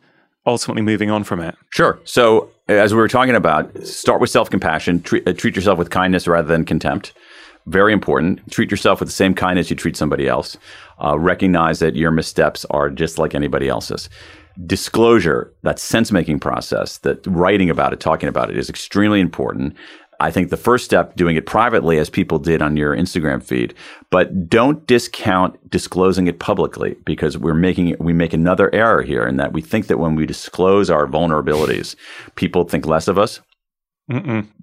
ultimately 0.49 0.83
moving 0.83 1.11
on 1.11 1.25
from 1.25 1.41
it? 1.41 1.55
Sure. 1.71 1.99
So, 2.05 2.51
as 2.67 2.93
we 2.93 2.99
were 2.99 3.09
talking 3.09 3.35
about, 3.35 3.87
start 3.87 4.21
with 4.21 4.31
self 4.31 4.51
compassion. 4.51 5.03
Treat, 5.03 5.27
uh, 5.29 5.33
treat 5.33 5.55
yourself 5.55 5.79
with 5.79 5.91
kindness 5.91 6.27
rather 6.27 6.49
than 6.49 6.65
contempt. 6.65 7.13
Very 7.67 7.93
important. 7.93 8.51
Treat 8.51 8.71
yourself 8.71 9.01
with 9.01 9.09
the 9.09 9.15
same 9.15 9.35
kindness 9.35 9.69
you 9.69 9.77
treat 9.77 9.97
somebody 9.97 10.27
else. 10.27 10.57
Uh, 11.03 11.19
recognize 11.19 11.81
that 11.81 11.95
your 11.95 12.11
missteps 12.11 12.65
are 12.71 12.89
just 12.91 13.19
like 13.19 13.35
anybody 13.35 13.69
else's. 13.69 14.09
Disclosure, 14.67 15.53
that 15.63 15.79
sense 15.79 16.11
making 16.11 16.41
process, 16.41 16.99
that 16.99 17.25
writing 17.27 17.71
about 17.71 17.93
it, 17.93 18.01
talking 18.01 18.29
about 18.29 18.51
it 18.51 18.57
is 18.57 18.69
extremely 18.69 19.21
important. 19.21 19.77
I 20.21 20.31
think 20.31 20.51
the 20.51 20.57
first 20.57 20.85
step, 20.85 21.15
doing 21.15 21.37
it 21.37 21.47
privately, 21.47 21.99
as 21.99 22.11
people 22.11 22.39
did 22.39 22.61
on 22.61 22.77
your 22.77 22.97
Instagram 22.97 23.43
feed, 23.43 23.75
but 24.11 24.49
don't 24.49 24.87
discount 24.87 25.71
disclosing 25.71 26.27
it 26.27 26.41
publicly 26.41 26.97
because 27.05 27.39
we're 27.39 27.55
making 27.55 27.95
we 28.01 28.13
make 28.13 28.33
another 28.33 28.75
error 28.75 29.03
here 29.03 29.27
in 29.27 29.37
that 29.37 29.53
we 29.53 29.63
think 29.63 29.87
that 29.87 29.99
when 29.99 30.17
we 30.17 30.27
disclose 30.27 30.91
our 30.91 31.07
vulnerabilities, 31.07 31.95
people 32.35 32.65
think 32.65 32.85
less 32.87 33.07
of 33.09 33.19
us. 33.19 33.41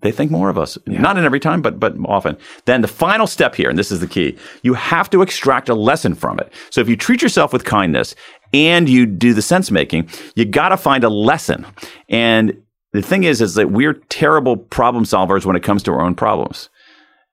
They 0.01 0.11
think 0.11 0.31
more 0.31 0.49
of 0.49 0.57
us. 0.57 0.75
Not 0.87 1.17
in 1.17 1.23
every 1.23 1.39
time, 1.39 1.61
but 1.61 1.79
but 1.79 1.95
often. 2.05 2.35
Then 2.65 2.81
the 2.81 2.87
final 2.87 3.27
step 3.27 3.53
here, 3.53 3.69
and 3.69 3.77
this 3.77 3.91
is 3.91 3.99
the 3.99 4.07
key, 4.07 4.37
you 4.63 4.73
have 4.73 5.09
to 5.11 5.21
extract 5.21 5.69
a 5.69 5.75
lesson 5.75 6.15
from 6.15 6.39
it. 6.39 6.51
So 6.71 6.81
if 6.81 6.89
you 6.89 6.97
treat 6.97 7.21
yourself 7.21 7.53
with 7.53 7.63
kindness 7.63 8.15
and 8.53 8.89
you 8.89 9.05
do 9.05 9.33
the 9.35 9.43
sense 9.43 9.69
making, 9.69 10.09
you 10.35 10.45
got 10.45 10.69
to 10.69 10.77
find 10.77 11.03
a 11.03 11.09
lesson. 11.09 11.65
And 12.09 12.59
the 12.95 13.01
thing 13.01 13.23
is, 13.23 13.41
is 13.41 13.55
that 13.55 13.71
we're 13.71 13.93
terrible 13.93 14.57
problem 14.57 15.03
solvers 15.05 15.45
when 15.45 15.55
it 15.55 15.63
comes 15.63 15.83
to 15.83 15.91
our 15.91 16.01
own 16.01 16.15
problems. 16.15 16.69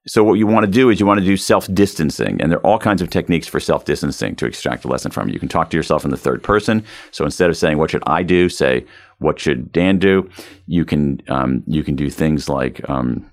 So 0.07 0.25
what 0.25 0.35
you 0.35 0.49
want 0.49 0.67
to 0.67 0.71
do 0.71 0.91
is 0.91 0.99
you 0.99 1.07
want 1.07 1.21
to 1.21 1.27
do 1.27 1.37
self-distancing, 1.37 2.41
and 2.41 2.51
there 2.51 2.59
are 2.59 2.67
all 2.67 2.79
kinds 2.79 3.03
of 3.03 3.11
techniques 3.11 3.47
for 3.47 3.61
self-distancing 3.61 4.35
to 4.37 4.47
extract 4.47 4.85
a 4.85 4.89
lesson 4.89 5.13
from. 5.13 5.29
You 5.29 5.39
can 5.39 5.49
talk 5.49 5.71
to 5.71 5.77
yourself 5.77 6.05
in 6.05 6.11
the 6.11 6.17
third 6.17 6.43
person. 6.43 6.85
So 7.13 7.25
instead 7.25 7.51
of 7.51 7.57
saying 7.57 7.79
"What 7.79 7.91
should 7.91 8.03
I 8.07 8.25
do?" 8.25 8.49
say 8.49 8.85
"What 9.19 9.39
should 9.39 9.71
Dan 9.71 9.99
do?" 9.99 10.29
You 10.67 10.85
can 10.85 11.23
um, 11.29 11.63
you 11.69 11.85
can 11.85 11.95
do 11.95 12.11
things 12.11 12.49
like 12.49 12.81
um, 12.91 13.31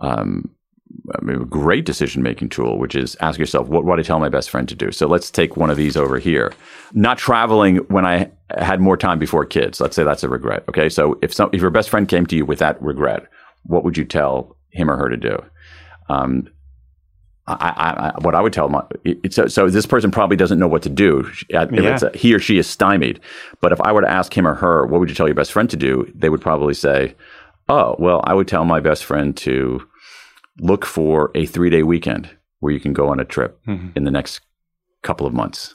um, 0.00 0.50
I 1.14 1.24
mean, 1.24 1.42
a 1.42 1.44
great 1.44 1.84
decision 1.84 2.22
making 2.22 2.50
tool, 2.50 2.78
which 2.78 2.94
is 2.94 3.16
ask 3.20 3.38
yourself, 3.38 3.68
what 3.68 3.84
would 3.84 3.98
I 3.98 4.02
tell 4.02 4.18
my 4.18 4.28
best 4.28 4.50
friend 4.50 4.68
to 4.68 4.74
do? 4.74 4.90
So 4.90 5.06
let's 5.06 5.30
take 5.30 5.56
one 5.56 5.70
of 5.70 5.76
these 5.76 5.96
over 5.96 6.18
here. 6.18 6.52
Not 6.92 7.18
traveling 7.18 7.76
when 7.88 8.06
I 8.06 8.30
had 8.56 8.80
more 8.80 8.96
time 8.96 9.18
before 9.18 9.44
kids. 9.44 9.80
Let's 9.80 9.96
say 9.96 10.04
that's 10.04 10.24
a 10.24 10.28
regret. 10.28 10.64
Okay. 10.68 10.88
So 10.88 11.18
if 11.22 11.32
some, 11.32 11.50
if 11.52 11.60
your 11.60 11.70
best 11.70 11.90
friend 11.90 12.08
came 12.08 12.26
to 12.26 12.36
you 12.36 12.46
with 12.46 12.58
that 12.58 12.80
regret, 12.82 13.26
what 13.64 13.84
would 13.84 13.96
you 13.96 14.04
tell 14.04 14.56
him 14.70 14.90
or 14.90 14.96
her 14.96 15.08
to 15.08 15.16
do? 15.16 15.42
Um, 16.08 16.48
I, 17.46 18.12
I, 18.14 18.20
what 18.20 18.34
I 18.34 18.42
would 18.42 18.52
tell 18.52 18.68
them, 18.68 18.82
so, 19.30 19.46
so 19.46 19.70
this 19.70 19.86
person 19.86 20.10
probably 20.10 20.36
doesn't 20.36 20.58
know 20.58 20.68
what 20.68 20.82
to 20.82 20.90
do. 20.90 21.20
If 21.20 21.44
yeah. 21.48 21.98
a, 22.02 22.16
he 22.16 22.34
or 22.34 22.38
she 22.38 22.58
is 22.58 22.66
stymied. 22.66 23.20
But 23.62 23.72
if 23.72 23.80
I 23.80 23.92
were 23.92 24.02
to 24.02 24.10
ask 24.10 24.36
him 24.36 24.46
or 24.46 24.54
her, 24.54 24.84
what 24.84 25.00
would 25.00 25.08
you 25.08 25.14
tell 25.14 25.26
your 25.26 25.34
best 25.34 25.52
friend 25.52 25.70
to 25.70 25.76
do? 25.76 26.10
They 26.14 26.28
would 26.28 26.42
probably 26.42 26.74
say, 26.74 27.14
oh, 27.70 27.96
well, 27.98 28.20
I 28.24 28.34
would 28.34 28.48
tell 28.48 28.66
my 28.66 28.80
best 28.80 29.04
friend 29.04 29.34
to 29.38 29.80
look 30.60 30.84
for 30.84 31.30
a 31.34 31.46
three 31.46 31.70
day 31.70 31.82
weekend 31.82 32.30
where 32.60 32.72
you 32.72 32.80
can 32.80 32.92
go 32.92 33.08
on 33.08 33.20
a 33.20 33.24
trip 33.24 33.58
mm-hmm. 33.66 33.90
in 33.94 34.04
the 34.04 34.10
next 34.10 34.40
couple 35.02 35.26
of 35.26 35.32
months. 35.32 35.74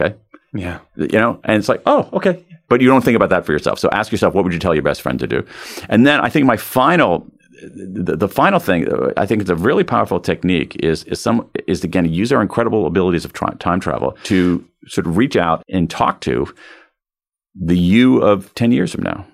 Okay. 0.00 0.16
Yeah. 0.52 0.80
You 0.96 1.18
know, 1.18 1.40
and 1.44 1.58
it's 1.58 1.68
like, 1.68 1.82
oh, 1.86 2.08
okay. 2.12 2.44
But 2.68 2.80
you 2.80 2.88
don't 2.88 3.02
think 3.04 3.16
about 3.16 3.30
that 3.30 3.44
for 3.44 3.52
yourself. 3.52 3.78
So 3.78 3.88
ask 3.90 4.12
yourself, 4.12 4.34
what 4.34 4.44
would 4.44 4.52
you 4.52 4.58
tell 4.58 4.74
your 4.74 4.82
best 4.82 5.02
friend 5.02 5.18
to 5.18 5.26
do? 5.26 5.44
And 5.88 6.06
then 6.06 6.20
I 6.20 6.28
think 6.28 6.46
my 6.46 6.56
final 6.56 7.26
the, 7.62 8.16
the, 8.16 8.28
final 8.28 8.58
thing, 8.58 8.88
I 9.18 9.26
think 9.26 9.42
it's 9.42 9.50
a 9.50 9.56
really 9.56 9.84
powerful 9.84 10.18
technique 10.18 10.76
is 10.76 11.04
is 11.04 11.20
some 11.20 11.48
is 11.66 11.84
again 11.84 12.04
to 12.04 12.10
use 12.10 12.32
our 12.32 12.40
incredible 12.40 12.86
abilities 12.86 13.24
of 13.24 13.32
tra- 13.32 13.54
time 13.56 13.80
travel 13.80 14.16
to 14.24 14.64
sort 14.86 15.06
of 15.06 15.16
reach 15.16 15.36
out 15.36 15.62
and 15.68 15.90
talk 15.90 16.20
to 16.22 16.52
the 17.54 17.76
you 17.76 18.22
of 18.22 18.54
ten 18.54 18.72
years 18.72 18.94
from 18.94 19.02
now. 19.02 19.26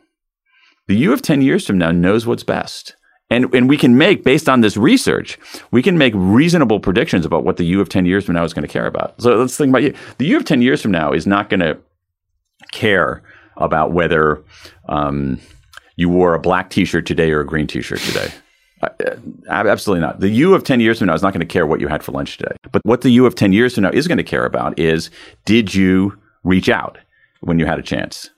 The 0.89 0.97
you 0.97 1.13
of 1.13 1.23
ten 1.23 1.41
years 1.41 1.67
from 1.67 1.79
now 1.79 1.93
knows 1.93 2.27
what's 2.27 2.43
best. 2.43 2.97
And, 3.29 3.53
and 3.55 3.69
we 3.69 3.77
can 3.77 3.99
make, 3.99 4.23
based 4.23 4.49
on 4.49 4.61
this 4.61 4.77
research, 4.77 5.39
we 5.73 5.83
can 5.83 5.99
make 5.99 6.13
reasonable 6.15 6.79
predictions 6.79 7.27
about 7.27 7.45
what 7.45 7.57
the 7.57 7.65
you 7.65 7.81
of 7.81 7.89
10 7.89 8.07
years 8.07 8.25
from 8.25 8.37
now 8.37 8.45
is 8.45 8.55
going 8.55 8.67
to 8.67 8.73
care 8.73 8.87
about. 8.87 9.21
So 9.21 9.35
let's 9.35 9.57
think 9.57 9.71
about 9.71 9.83
you. 9.83 9.95
The 10.19 10.27
you 10.27 10.37
of 10.37 10.45
10 10.45 10.63
years 10.63 10.81
from 10.81 10.93
now 10.93 11.13
is 11.13 11.27
not 11.27 11.51
going 11.51 11.61
to 11.61 11.77
care 12.73 13.23
about 13.57 13.93
whether 13.93 14.45
um, 14.89 15.41
you 15.97 16.09
wore 16.09 16.35
a 16.35 16.39
black 16.39 16.71
T-shirt 16.71 17.07
today 17.07 17.33
or 17.33 17.41
a 17.41 17.47
green 17.47 17.67
T-shirt 17.67 18.01
today. 18.01 18.33
Uh, 18.83 18.91
absolutely 19.49 20.07
not. 20.07 20.21
The 20.21 20.29
you 20.29 20.55
of 20.55 20.63
10 20.63 20.81
years 20.81 20.99
from 20.99 21.09
now 21.09 21.15
is 21.15 21.23
not 21.23 21.33
going 21.33 21.41
to 21.41 21.47
care 21.47 21.67
what 21.67 21.81
you 21.81 21.89
had 21.89 22.05
for 22.05 22.13
lunch 22.13 22.37
today. 22.37 22.55
But 22.71 22.83
what 22.85 23.01
the 23.01 23.11
you 23.11 23.27
of 23.27 23.35
10 23.35 23.53
years 23.53 23.75
from 23.75 23.85
now 23.85 23.91
is 23.91 24.07
going 24.07 24.19
to 24.19 24.25
care 24.25 24.45
about 24.45 24.79
is 24.79 25.11
did 25.45 25.75
you 25.75 26.19
reach 26.45 26.69
out 26.69 26.99
when 27.41 27.59
you 27.59 27.67
had 27.67 27.79
a 27.79 27.83
chance? 27.83 28.31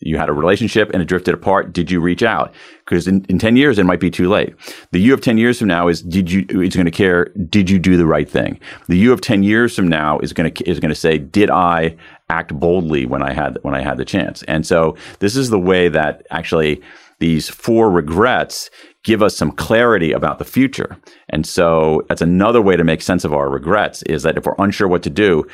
You 0.00 0.18
had 0.18 0.28
a 0.28 0.32
relationship 0.32 0.90
and 0.92 1.02
it 1.02 1.06
drifted 1.06 1.34
apart. 1.34 1.72
Did 1.72 1.90
you 1.90 2.00
reach 2.00 2.22
out? 2.22 2.52
Because 2.84 3.08
in, 3.08 3.24
in 3.28 3.38
10 3.38 3.56
years, 3.56 3.78
it 3.78 3.84
might 3.84 4.00
be 4.00 4.10
too 4.10 4.28
late. 4.28 4.54
The 4.92 5.00
you 5.00 5.14
of 5.14 5.20
10 5.20 5.38
years 5.38 5.58
from 5.58 5.68
now 5.68 5.88
is, 5.88 6.02
did 6.02 6.30
you, 6.30 6.44
it's 6.48 6.76
going 6.76 6.86
to 6.86 6.90
care, 6.90 7.26
did 7.48 7.70
you 7.70 7.78
do 7.78 7.96
the 7.96 8.06
right 8.06 8.28
thing? 8.28 8.60
The 8.88 8.96
you 8.96 9.12
of 9.12 9.20
10 9.20 9.42
years 9.42 9.74
from 9.74 9.88
now 9.88 10.18
is 10.18 10.32
going 10.32 10.52
to, 10.52 10.68
is 10.68 10.80
going 10.80 10.90
to 10.90 11.00
say, 11.00 11.18
did 11.18 11.50
I 11.50 11.96
act 12.28 12.54
boldly 12.58 13.06
when 13.06 13.22
I 13.22 13.32
had, 13.32 13.58
when 13.62 13.74
I 13.74 13.80
had 13.80 13.96
the 13.96 14.04
chance? 14.04 14.42
And 14.44 14.66
so 14.66 14.96
this 15.20 15.36
is 15.36 15.50
the 15.50 15.58
way 15.58 15.88
that 15.88 16.26
actually 16.30 16.82
these 17.18 17.48
four 17.48 17.90
regrets 17.90 18.70
give 19.04 19.22
us 19.22 19.36
some 19.36 19.52
clarity 19.52 20.12
about 20.12 20.38
the 20.38 20.44
future. 20.44 20.96
And 21.30 21.46
so 21.46 22.04
that's 22.08 22.20
another 22.20 22.60
way 22.60 22.76
to 22.76 22.84
make 22.84 23.00
sense 23.00 23.24
of 23.24 23.32
our 23.32 23.48
regrets 23.48 24.02
is 24.02 24.22
that 24.24 24.36
if 24.36 24.44
we're 24.44 24.54
unsure 24.58 24.88
what 24.88 25.02
to 25.04 25.10
do, 25.10 25.46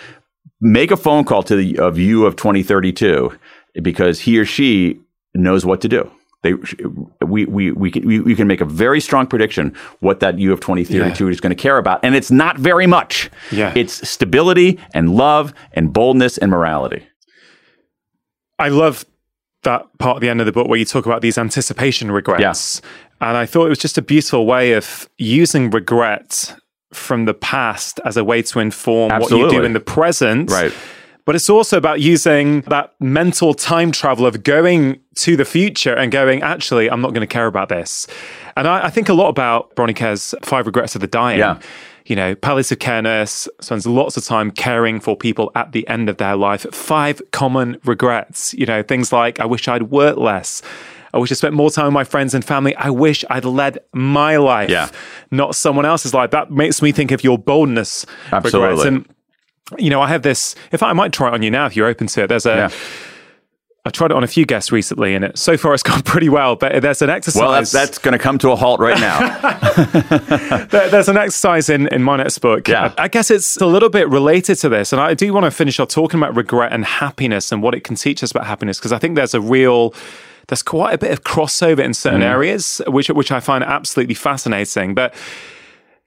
make 0.61 0.91
a 0.91 0.97
phone 0.97 1.25
call 1.25 1.43
to 1.45 1.57
the 1.57 1.79
of 1.79 1.99
you 1.99 2.25
of 2.25 2.37
2032 2.37 3.33
because 3.81 4.21
he 4.21 4.39
or 4.39 4.45
she 4.45 5.01
knows 5.35 5.65
what 5.65 5.81
to 5.81 5.89
do. 5.89 6.11
They, 6.43 6.55
we, 7.25 7.47
we, 7.47 7.71
we, 7.71 7.91
can, 7.91 8.05
we, 8.05 8.19
we 8.19 8.35
can 8.35 8.49
make 8.49 8.61
a 8.61 8.65
very 8.65 9.01
strong 9.01 9.29
prediction 9.29 9.75
what 10.01 10.19
that 10.21 10.41
you 10.41 10.53
of 10.53 10.61
2032 10.61 11.25
yeah. 11.25 11.31
is 11.31 11.41
going 11.41 11.51
to 11.51 11.61
care 11.61 11.79
about. 11.79 12.05
And 12.05 12.17
it's 12.17 12.33
not 12.33 12.59
very 12.59 12.87
much. 12.87 13.31
Yeah. 13.53 13.73
It's 13.77 14.09
stability 14.09 14.81
and 14.93 15.15
love 15.15 15.55
and 15.73 15.93
boldness 15.93 16.39
and 16.39 16.51
morality. 16.51 17.07
I 18.59 18.69
love 18.69 19.05
that 19.63 19.87
part 19.99 20.17
at 20.17 20.21
the 20.21 20.29
end 20.29 20.41
of 20.41 20.47
the 20.47 20.53
book 20.53 20.67
where 20.67 20.79
you 20.79 20.85
talk 20.85 21.07
about 21.07 21.23
these 21.23 21.39
anticipation 21.39 22.11
regrets. 22.11 22.83
Yeah. 22.83 23.29
And 23.29 23.37
I 23.37 23.47
thought 23.47 23.67
it 23.67 23.71
was 23.71 23.79
just 23.79 23.97
a 23.97 24.03
beautiful 24.03 24.45
way 24.45 24.73
of 24.73 25.09
using 25.19 25.71
regret 25.71 26.57
from 26.93 27.25
the 27.25 27.35
past 27.35 28.01
as 28.05 28.17
a 28.17 28.25
way 28.25 28.43
to 28.43 28.59
inform 28.59 29.13
Absolutely. 29.13 29.45
what 29.45 29.53
you 29.53 29.59
do 29.61 29.65
in 29.65 29.73
the 29.75 29.81
present. 29.81 30.51
Right. 30.51 30.75
But 31.25 31.35
it's 31.37 31.49
also 31.49 31.77
about 31.77 32.01
using 32.01 32.63
that 32.63 32.95
mental 33.01 33.55
time 33.55 33.93
travel 33.93 34.27
of 34.27 34.43
going 34.43 35.01
to 35.17 35.37
the 35.37 35.45
future 35.45 35.95
and 35.95 36.11
going, 36.11 36.43
actually, 36.43 36.91
I'm 36.91 37.01
not 37.01 37.15
going 37.15 37.21
to 37.21 37.33
care 37.33 37.47
about 37.47 37.69
this. 37.69 38.07
And 38.57 38.67
I, 38.67 38.87
I 38.87 38.91
think 38.91 39.09
a 39.09 39.15
lot 39.15 39.29
about 39.29 39.75
Bronnie 39.77 39.99
Ware's 39.99 40.35
Five 40.43 40.67
Regrets 40.67 40.95
of 40.95 41.01
the 41.01 41.07
Dying. 41.07 41.39
Yeah 41.39 41.61
you 42.07 42.17
know, 42.17 42.35
palliative 42.35 42.79
care 42.79 43.03
nurse 43.03 43.49
spends 43.61 43.87
lots 43.87 44.17
of 44.17 44.25
time 44.25 44.51
caring 44.51 45.01
for 45.01 45.17
people 45.17 45.53
at 45.55 45.73
the 45.73 45.87
end 45.89 46.09
of 46.09 46.17
their 46.17 46.37
life. 46.37 46.67
Five 46.73 47.23
common 47.31 47.79
regrets, 47.85 48.55
you 48.55 48.67
know, 48.67 48.83
things 48.83 49.13
like, 49.13 49.41
I 49.41 49.47
wish 49.47 49.69
I'd 49.69 49.85
worked 49.85 50.19
less. 50.19 50.63
I 51.15 51.19
wish 51.19 51.31
I 51.31 51.35
spent 51.35 51.55
more 51.55 51.71
time 51.71 51.87
with 51.87 51.95
my 51.95 52.05
friends 52.05 52.35
and 52.35 52.45
family. 52.45 52.75
I 52.77 52.91
wish 52.91 53.25
I'd 53.29 53.45
led 53.45 53.79
my 53.93 54.37
life, 54.39 54.71
yeah. 54.71 54.89
not 55.31 55.55
someone 55.55 55.85
else's 55.85 56.15
life. 56.15 56.31
That 56.31 56.51
makes 56.51 56.81
me 56.81 56.91
think 56.91 57.11
of 57.11 57.23
your 57.23 57.39
boldness 57.39 58.07
Absolutely. 58.33 58.69
regrets. 58.69 58.85
And, 58.87 59.17
you 59.79 59.91
know, 59.91 60.01
I 60.01 60.09
have 60.09 60.23
this, 60.23 60.55
If 60.73 60.81
fact, 60.81 60.91
I 60.91 60.93
might 60.93 61.13
try 61.13 61.29
it 61.29 61.35
on 61.35 61.43
you 61.43 61.51
now 61.51 61.67
if 61.67 61.77
you're 61.77 61.89
open 61.89 62.07
to 62.09 62.25
it. 62.25 62.27
There's 62.29 62.47
a, 62.47 62.55
yeah 62.55 62.71
I 63.85 63.91
tried 63.91 64.13
it 64.13 64.17
on 64.17 64.23
a 64.23 64.29
few 64.29 64.47
guests 64.47 64.71
recently, 64.71 65.17
and 65.17 65.25
it, 65.25 65.37
so 65.39 65.57
far 65.57 65.75
it's 65.75 65.83
gone 65.83 66.03
pretty 66.03 66.29
well. 66.29 66.55
But 66.55 66.83
there's 66.83 67.03
an 67.03 67.11
exercise. 67.11 67.41
Well, 67.41 67.53
that's, 67.53 67.73
that's 67.73 67.99
going 67.99 68.13
to 68.13 68.19
come 68.19 68.39
to 68.39 68.51
a 68.51 68.57
halt 68.57 68.79
right 68.79 68.99
now. 68.99 69.39
there, 70.71 70.89
there's 70.89 71.09
an 71.09 71.17
exercise 71.17 71.69
in 71.69 71.89
in 71.89 72.03
my 72.03 72.17
next 72.17 72.39
book. 72.39 72.69
Yeah. 72.69 72.95
I, 72.97 73.05
I, 73.05 73.09
guess 73.09 73.31
it's 73.31 73.57
a 73.57 73.67
little 73.67 73.89
bit 73.89 74.09
related 74.09 74.57
to 74.57 74.69
this, 74.69 74.93
and 74.93 75.03
I 75.03 75.15
do 75.15 75.33
want 75.33 75.45
to 75.45 75.51
finish 75.51 75.81
off 75.81 75.89
talking 75.89 76.21
about 76.21 76.37
regret 76.37 76.73
and 76.73 76.85
happiness 76.85 77.51
and 77.51 77.61
what 77.63 77.75
it 77.75 77.83
can 77.83 77.97
teach 77.97 78.23
us 78.23 78.31
about 78.31 78.47
happiness, 78.47 78.79
because 78.79 78.93
I 78.93 78.99
think 78.99 79.17
there's 79.17 79.35
a 79.35 79.41
real 79.41 79.95
there's 80.49 80.63
quite 80.63 80.95
a 80.95 80.99
bit 80.99 81.11
of 81.11 81.25
crossover 81.25 81.81
in 81.81 81.95
certain 81.95 82.21
mm. 82.21 82.31
areas, 82.31 82.81
which 82.87 83.09
which 83.09 83.33
I 83.33 83.41
find 83.41 83.65
absolutely 83.65 84.15
fascinating. 84.15 84.95
But 84.95 85.13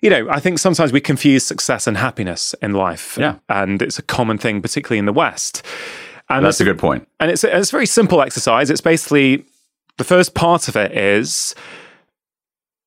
you 0.06 0.12
know, 0.12 0.30
I 0.30 0.40
think 0.40 0.60
sometimes 0.60 0.94
we 0.94 1.02
confuse 1.02 1.44
success 1.44 1.88
and 1.88 1.98
happiness 1.98 2.54
in 2.62 2.74
life. 2.74 3.18
Yeah. 3.20 3.38
And 3.50 3.82
it's 3.82 3.98
a 3.98 4.04
common 4.04 4.38
thing, 4.38 4.62
particularly 4.62 5.00
in 5.00 5.06
the 5.06 5.14
West. 5.14 5.64
And 6.30 6.46
that's 6.46 6.62
a 6.62 6.64
good 6.64 6.78
point. 6.78 7.08
And 7.20 7.32
it's 7.32 7.44
it's 7.44 7.70
a 7.70 7.72
very 7.72 7.88
simple 7.88 8.22
exercise. 8.22 8.70
It's 8.70 8.82
basically 8.82 9.46
the 9.98 10.04
first 10.04 10.36
part 10.36 10.68
of 10.68 10.76
it 10.76 10.92
is 10.92 11.56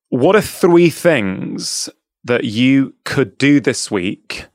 what 0.07 0.37
are 0.37 0.41
three 0.41 0.89
things 0.89 1.89
that 2.23 2.45
you 2.45 2.93
could 3.03 3.37
do 3.37 3.59
this 3.59 3.91
week 3.91 4.45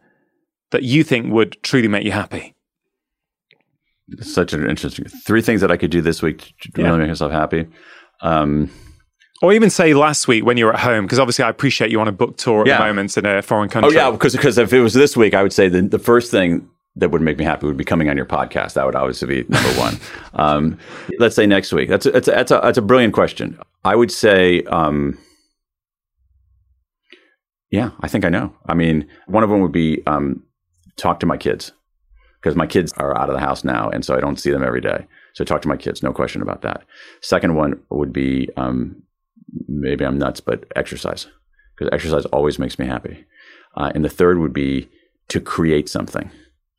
that 0.71 0.85
you 0.85 1.05
think 1.05 1.33
would 1.33 1.63
truly 1.63 1.89
make 1.89 2.05
you 2.05 2.13
happy? 2.13 2.55
Such 4.21 4.55
an 4.55 4.69
interesting 4.69 5.05
three 5.05 5.43
things 5.43 5.61
that 5.61 5.71
I 5.71 5.77
could 5.77 5.91
do 5.91 6.01
this 6.01 6.23
week 6.23 6.55
to 6.63 6.71
really 6.77 6.89
yeah. 6.89 6.97
make 6.97 7.09
myself 7.09 7.33
happy. 7.33 7.67
Um, 8.23 8.71
or 9.45 9.53
even 9.53 9.69
say 9.69 9.93
last 9.93 10.27
week 10.27 10.43
when 10.43 10.57
you're 10.57 10.73
at 10.73 10.81
home, 10.81 11.05
because 11.05 11.19
obviously 11.19 11.45
I 11.45 11.51
appreciate 11.51 11.91
you 11.91 12.01
on 12.01 12.09
a 12.09 12.13
book 12.13 12.39
tour 12.39 12.63
at 12.63 12.67
yeah. 12.67 12.79
the 12.79 12.85
moment 12.87 13.15
in 13.15 13.27
a 13.27 13.43
foreign 13.43 13.69
country. 13.69 13.91
Oh 13.91 13.95
yeah, 13.95 14.11
because 14.11 14.33
because 14.33 14.57
if 14.57 14.73
it 14.73 14.81
was 14.81 14.95
this 14.95 15.19
week, 15.19 15.35
I 15.35 15.43
would 15.43 15.53
say 15.53 15.69
the, 15.69 15.83
the 15.83 15.99
first 15.99 16.31
thing 16.31 16.67
that 16.97 17.11
would 17.11 17.21
make 17.21 17.37
me 17.37 17.45
happy 17.45 17.67
would 17.67 17.77
be 17.77 17.85
coming 17.85 18.09
on 18.09 18.17
your 18.17 18.25
podcast. 18.25 18.73
That 18.73 18.87
would 18.87 18.95
obviously 18.95 19.43
be 19.43 19.49
number 19.51 19.69
one. 19.79 19.99
um, 20.33 20.79
let's 21.19 21.37
say 21.37 21.45
next 21.45 21.75
week. 21.75 21.91
That's 21.91 22.07
a, 22.07 22.13
that's 22.13 22.29
a, 22.29 22.31
that's 22.31 22.51
a, 22.53 22.61
that's 22.63 22.79
a 22.79 22.83
brilliant 22.83 23.13
question. 23.13 23.59
I 23.85 23.95
would 23.95 24.11
say, 24.11 24.63
um, 24.63 25.19
yeah, 27.71 27.91
I 28.01 28.09
think 28.09 28.25
I 28.25 28.31
know. 28.31 28.55
I 28.67 28.73
mean, 28.73 29.07
one 29.27 29.43
of 29.43 29.51
them 29.51 29.61
would 29.61 29.73
be 29.73 30.03
um, 30.07 30.43
talk 30.97 31.21
to 31.21 31.27
my 31.27 31.37
kids 31.37 31.71
because 32.41 32.57
my 32.57 32.67
kids 32.67 32.95
are 32.95 33.15
out 33.19 33.29
of 33.29 33.35
the 33.35 33.41
house 33.41 33.63
now, 33.63 33.91
and 33.91 34.07
so 34.07 34.17
I 34.17 34.21
don't 34.21 34.41
see 34.41 34.51
them 34.51 34.65
every 34.65 34.81
day. 34.81 35.07
So 35.35 35.45
talk 35.45 35.61
to 35.63 35.69
my 35.69 35.77
kids, 35.77 36.03
no 36.03 36.15
question 36.15 36.41
about 36.41 36.63
that. 36.63 36.85
Second 37.21 37.57
one 37.57 37.83
would 37.91 38.13
be 38.13 38.49
um, 38.57 39.03
maybe 39.69 40.05
I'm 40.05 40.19
nuts, 40.19 40.41
but 40.41 40.65
exercise 40.77 41.27
because 41.77 41.93
exercise 41.93 42.25
always 42.27 42.59
makes 42.59 42.79
me 42.79 42.87
happy. 42.87 43.25
Uh, 43.77 43.91
and 43.95 44.05
the 44.05 44.09
third 44.11 44.39
would 44.39 44.53
be 44.53 44.89
to 45.29 45.41
create 45.41 45.89
something 45.89 46.31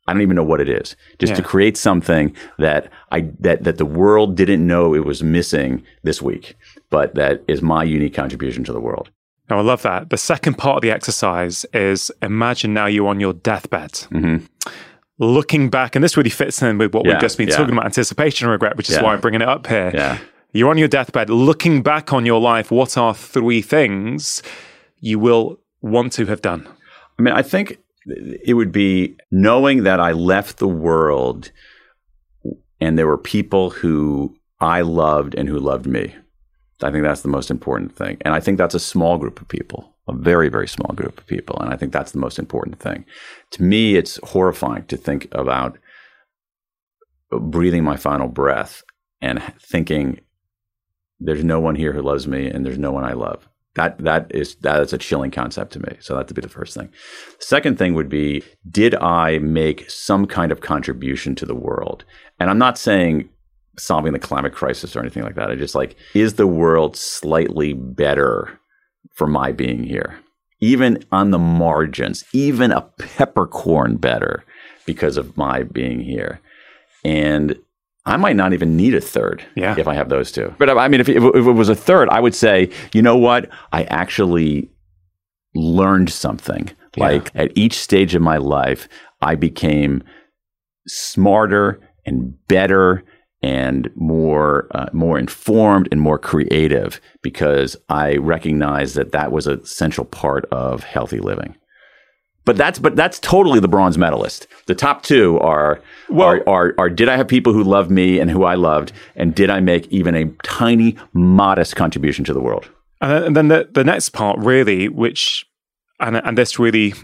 I 0.08 0.12
don't 0.12 0.22
even 0.22 0.36
know 0.36 0.44
what 0.44 0.60
it 0.60 0.68
is. 0.68 0.94
Just 1.18 1.30
yeah. 1.32 1.36
to 1.36 1.42
create 1.42 1.76
something 1.76 2.34
that 2.58 2.90
I 3.10 3.28
that 3.40 3.64
that 3.64 3.78
the 3.78 3.84
world 3.84 4.36
didn't 4.36 4.64
know 4.66 4.94
it 4.94 5.04
was 5.04 5.22
missing 5.22 5.82
this 6.04 6.22
week, 6.22 6.56
but 6.90 7.14
that 7.16 7.42
is 7.48 7.60
my 7.60 7.82
unique 7.82 8.14
contribution 8.14 8.62
to 8.64 8.72
the 8.72 8.80
world. 8.80 9.10
Now, 9.50 9.58
I 9.58 9.62
love 9.62 9.82
that. 9.82 10.10
The 10.10 10.16
second 10.16 10.58
part 10.58 10.76
of 10.76 10.82
the 10.82 10.90
exercise 10.90 11.64
is 11.72 12.10
imagine 12.22 12.74
now 12.74 12.86
you're 12.86 13.08
on 13.08 13.20
your 13.20 13.32
deathbed. 13.32 13.92
Mm-hmm. 13.92 14.44
looking 15.18 15.70
back, 15.70 15.96
and 15.96 16.04
this 16.04 16.16
really 16.16 16.30
fits 16.30 16.60
in 16.62 16.78
with 16.78 16.92
what 16.94 17.04
Yeah, 17.06 17.12
we've 17.12 17.20
just 17.22 17.38
been 17.38 17.48
yeah. 17.48 17.56
talking 17.56 17.72
about 17.72 17.86
anticipation 17.86 18.46
and 18.46 18.52
regret, 18.52 18.76
which 18.76 18.90
is 18.90 18.96
Yeah. 18.96 19.02
why 19.02 19.14
I'm 19.14 19.20
bringing 19.20 19.40
it 19.40 19.48
up 19.48 19.66
here. 19.66 19.90
You're 20.56 20.70
on 20.70 20.78
your 20.78 20.88
deathbed, 20.88 21.28
looking 21.28 21.82
back 21.82 22.14
on 22.14 22.24
your 22.24 22.40
life. 22.40 22.70
What 22.70 22.96
are 22.96 23.12
three 23.12 23.60
things 23.60 24.42
you 25.00 25.18
will 25.18 25.60
want 25.82 26.14
to 26.14 26.24
have 26.24 26.40
done? 26.40 26.66
I 27.18 27.22
mean, 27.22 27.34
I 27.34 27.42
think 27.42 27.78
it 28.42 28.54
would 28.54 28.72
be 28.72 29.18
knowing 29.30 29.82
that 29.82 30.00
I 30.00 30.12
left 30.12 30.56
the 30.56 30.66
world 30.66 31.52
and 32.80 32.98
there 32.98 33.06
were 33.06 33.18
people 33.18 33.68
who 33.68 34.34
I 34.58 34.80
loved 34.80 35.34
and 35.34 35.46
who 35.46 35.58
loved 35.58 35.84
me. 35.84 36.14
I 36.82 36.90
think 36.90 37.04
that's 37.04 37.20
the 37.20 37.28
most 37.28 37.50
important 37.50 37.94
thing. 37.94 38.16
And 38.22 38.32
I 38.32 38.40
think 38.40 38.56
that's 38.56 38.74
a 38.74 38.80
small 38.80 39.18
group 39.18 39.42
of 39.42 39.48
people, 39.48 39.94
a 40.08 40.14
very, 40.14 40.48
very 40.48 40.68
small 40.68 40.94
group 40.94 41.18
of 41.18 41.26
people. 41.26 41.58
And 41.60 41.70
I 41.70 41.76
think 41.76 41.92
that's 41.92 42.12
the 42.12 42.18
most 42.18 42.38
important 42.38 42.80
thing. 42.80 43.04
To 43.50 43.62
me, 43.62 43.96
it's 43.96 44.18
horrifying 44.22 44.86
to 44.86 44.96
think 44.96 45.28
about 45.32 45.76
breathing 47.30 47.84
my 47.84 47.96
final 47.96 48.28
breath 48.28 48.82
and 49.20 49.42
thinking 49.60 50.20
there's 51.20 51.44
no 51.44 51.60
one 51.60 51.74
here 51.74 51.92
who 51.92 52.02
loves 52.02 52.26
me 52.26 52.48
and 52.48 52.64
there's 52.64 52.78
no 52.78 52.92
one 52.92 53.04
I 53.04 53.12
love. 53.12 53.48
That 53.74 53.98
that 53.98 54.30
is 54.34 54.54
that 54.56 54.80
is 54.80 54.92
a 54.92 54.98
chilling 54.98 55.30
concept 55.30 55.72
to 55.74 55.80
me. 55.80 55.96
So 56.00 56.14
that 56.14 56.26
would 56.26 56.34
be 56.34 56.40
the 56.40 56.48
first 56.48 56.74
thing. 56.74 56.88
Second 57.38 57.78
thing 57.78 57.94
would 57.94 58.08
be 58.08 58.42
did 58.70 58.94
I 58.96 59.38
make 59.38 59.90
some 59.90 60.26
kind 60.26 60.50
of 60.50 60.62
contribution 60.62 61.34
to 61.36 61.46
the 61.46 61.54
world? 61.54 62.04
And 62.40 62.48
I'm 62.48 62.58
not 62.58 62.78
saying 62.78 63.28
solving 63.78 64.14
the 64.14 64.18
climate 64.18 64.54
crisis 64.54 64.96
or 64.96 65.00
anything 65.00 65.22
like 65.22 65.34
that. 65.34 65.50
I 65.50 65.56
just 65.56 65.74
like 65.74 65.96
is 66.14 66.34
the 66.34 66.46
world 66.46 66.96
slightly 66.96 67.74
better 67.74 68.58
for 69.12 69.26
my 69.26 69.52
being 69.52 69.84
here? 69.84 70.20
Even 70.60 71.04
on 71.12 71.30
the 71.30 71.38
margins, 71.38 72.24
even 72.32 72.72
a 72.72 72.80
peppercorn 72.80 73.96
better 73.96 74.42
because 74.86 75.18
of 75.18 75.36
my 75.36 75.64
being 75.64 76.00
here. 76.00 76.40
And 77.04 77.58
I 78.06 78.16
might 78.16 78.36
not 78.36 78.52
even 78.52 78.76
need 78.76 78.94
a 78.94 79.00
third 79.00 79.44
Yeah. 79.56 79.74
if 79.76 79.88
I 79.88 79.94
have 79.94 80.08
those 80.08 80.30
two. 80.30 80.54
But 80.58 80.70
I 80.70 80.88
mean, 80.88 81.00
if, 81.00 81.08
if, 81.08 81.22
it 81.22 81.40
was 81.40 81.68
a 81.68 81.74
third, 81.74 82.08
I 82.08 82.20
would 82.20 82.34
say, 82.34 82.70
you 82.94 83.02
know 83.02 83.16
what? 83.16 83.50
I 83.72 83.82
actually 83.84 84.70
learned 85.54 86.10
something. 86.10 86.70
Like 86.96 87.30
at 87.34 87.52
each 87.54 87.74
stage 87.74 88.14
of 88.14 88.22
my 88.22 88.38
life, 88.38 88.88
I 89.20 89.34
became 89.34 90.02
smarter 90.86 91.78
and 92.06 92.34
better 92.48 93.04
and 93.42 93.90
more 93.94 94.66
uh, 94.70 94.86
more 94.94 95.18
informed 95.18 95.88
and 95.92 96.00
more 96.00 96.18
creative 96.18 97.00
because 97.22 97.76
I 97.90 98.16
recognized 98.16 98.94
that 98.94 99.12
that 99.12 99.30
was 99.30 99.46
a 99.46 99.64
central 99.66 100.06
part 100.06 100.46
of 100.46 100.84
healthy 100.84 101.18
living. 101.18 101.56
But 102.46 102.56
that's 102.56 102.78
but 102.78 102.96
that's 102.96 103.18
totally 103.18 103.60
the 103.60 103.68
bronze 103.68 103.98
medalist. 103.98 104.46
The 104.66 104.74
top 104.74 105.02
two 105.02 105.38
are 105.40 105.82
are, 106.14 106.42
are 106.48 106.74
are 106.78 106.88
did 106.88 107.08
I 107.08 107.16
have 107.16 107.28
people 107.28 107.52
who 107.52 107.62
loved 107.62 107.90
me 107.90 108.20
and 108.20 108.30
who 108.30 108.44
I 108.44 108.54
loved, 108.54 108.92
and 109.16 109.34
did 109.34 109.50
I 109.50 109.60
make 109.60 109.88
even 109.88 110.14
a 110.14 110.26
tiny, 110.44 110.96
modest 111.12 111.76
contribution 111.76 112.24
to 112.24 112.32
the 112.32 112.40
world? 112.40 112.70
And 113.00 113.10
then, 113.10 113.22
and 113.24 113.36
then 113.36 113.48
the, 113.48 113.68
the 113.72 113.84
next 113.84 114.10
part, 114.10 114.38
really, 114.38 114.88
which, 114.88 115.44
and, 116.00 116.16
and 116.16 116.38
this 116.38 116.58
really 116.58 116.94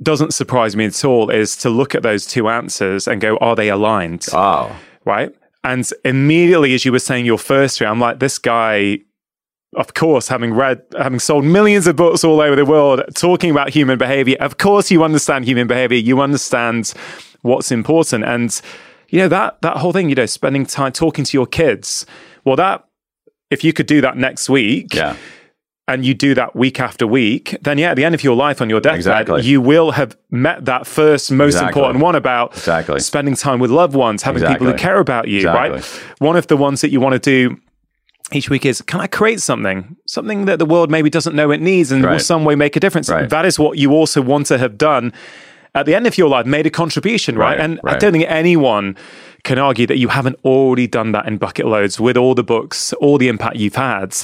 doesn't 0.00 0.32
surprise 0.32 0.76
me 0.76 0.84
at 0.84 1.04
all, 1.04 1.30
is 1.30 1.56
to 1.56 1.70
look 1.70 1.94
at 1.94 2.02
those 2.02 2.24
two 2.26 2.48
answers 2.48 3.08
and 3.08 3.20
go, 3.20 3.36
are 3.38 3.56
they 3.56 3.68
aligned? 3.68 4.26
Oh, 4.32 4.74
right? 5.04 5.34
And 5.64 5.88
immediately, 6.04 6.74
as 6.74 6.84
you 6.84 6.92
were 6.92 7.00
saying 7.00 7.26
your 7.26 7.38
first 7.38 7.78
three, 7.78 7.86
I'm 7.86 7.98
like, 7.98 8.20
this 8.20 8.38
guy, 8.38 8.98
of 9.76 9.94
course, 9.94 10.28
having 10.28 10.54
read, 10.54 10.82
having 10.98 11.18
sold 11.18 11.44
millions 11.44 11.86
of 11.86 11.96
books 11.96 12.24
all 12.24 12.40
over 12.40 12.56
the 12.56 12.64
world, 12.64 13.02
talking 13.14 13.50
about 13.50 13.68
human 13.70 13.98
behavior, 13.98 14.36
of 14.40 14.58
course, 14.58 14.90
you 14.90 15.04
understand 15.04 15.44
human 15.44 15.66
behavior. 15.66 15.98
You 15.98 16.20
understand 16.20 16.94
what's 17.42 17.70
important. 17.70 18.24
And, 18.24 18.58
you 19.08 19.18
know, 19.18 19.28
that, 19.28 19.60
that 19.62 19.76
whole 19.76 19.92
thing, 19.92 20.08
you 20.08 20.14
know, 20.14 20.26
spending 20.26 20.64
time 20.64 20.92
talking 20.92 21.24
to 21.24 21.36
your 21.36 21.46
kids, 21.46 22.06
well, 22.44 22.56
that, 22.56 22.86
if 23.50 23.62
you 23.62 23.72
could 23.72 23.86
do 23.86 24.00
that 24.00 24.16
next 24.16 24.48
week, 24.48 24.94
yeah. 24.94 25.16
and 25.86 26.04
you 26.04 26.14
do 26.14 26.34
that 26.34 26.56
week 26.56 26.80
after 26.80 27.06
week, 27.06 27.56
then 27.62 27.76
yeah, 27.78 27.90
at 27.90 27.96
the 27.96 28.04
end 28.04 28.14
of 28.14 28.24
your 28.24 28.36
life 28.36 28.62
on 28.62 28.70
your 28.70 28.80
deathbed, 28.80 28.98
Exactly. 28.98 29.42
you 29.42 29.60
will 29.60 29.90
have 29.92 30.16
met 30.30 30.64
that 30.64 30.86
first 30.86 31.30
most 31.30 31.54
Exactly. 31.54 31.68
important 31.68 32.02
one 32.02 32.14
about 32.14 32.52
Exactly. 32.52 33.00
spending 33.00 33.34
time 33.36 33.58
with 33.58 33.70
loved 33.70 33.94
ones, 33.94 34.22
having 34.22 34.42
people 34.46 34.66
who 34.66 34.74
care 34.74 34.98
about 34.98 35.28
you, 35.28 35.46
right? 35.46 35.84
One 36.18 36.36
of 36.36 36.46
the 36.46 36.56
ones 36.56 36.80
that 36.80 36.90
you 36.90 37.00
want 37.00 37.12
to 37.14 37.18
do 37.18 37.60
each 38.32 38.50
week 38.50 38.66
is 38.66 38.82
can 38.82 39.00
I 39.00 39.06
create 39.06 39.40
something, 39.40 39.96
something 40.06 40.44
that 40.46 40.58
the 40.58 40.66
world 40.66 40.90
maybe 40.90 41.10
doesn't 41.10 41.34
know 41.34 41.50
it 41.50 41.60
needs 41.60 41.90
and 41.90 42.04
will 42.04 42.18
some 42.18 42.44
way 42.44 42.54
make 42.54 42.76
a 42.76 42.80
difference? 42.80 43.08
Right. 43.08 43.28
That 43.28 43.46
is 43.46 43.58
what 43.58 43.78
you 43.78 43.92
also 43.92 44.20
want 44.20 44.46
to 44.46 44.58
have 44.58 44.76
done 44.76 45.12
at 45.74 45.86
the 45.86 45.94
end 45.94 46.06
of 46.06 46.18
your 46.18 46.28
life, 46.28 46.46
made 46.46 46.66
a 46.66 46.70
contribution, 46.70 47.36
right? 47.36 47.50
Right, 47.50 47.60
And 47.60 47.80
I 47.84 47.96
don't 47.96 48.12
think 48.12 48.24
anyone 48.28 48.96
can 49.44 49.58
argue 49.58 49.86
that 49.86 49.98
you 49.98 50.08
haven't 50.08 50.36
already 50.44 50.86
done 50.86 51.12
that 51.12 51.26
in 51.26 51.38
bucket 51.38 51.66
loads 51.66 52.00
with 52.00 52.16
all 52.16 52.34
the 52.34 52.42
books, 52.42 52.92
all 52.94 53.18
the 53.18 53.28
impact 53.28 53.56
you've 53.56 53.76
had. 53.76 54.16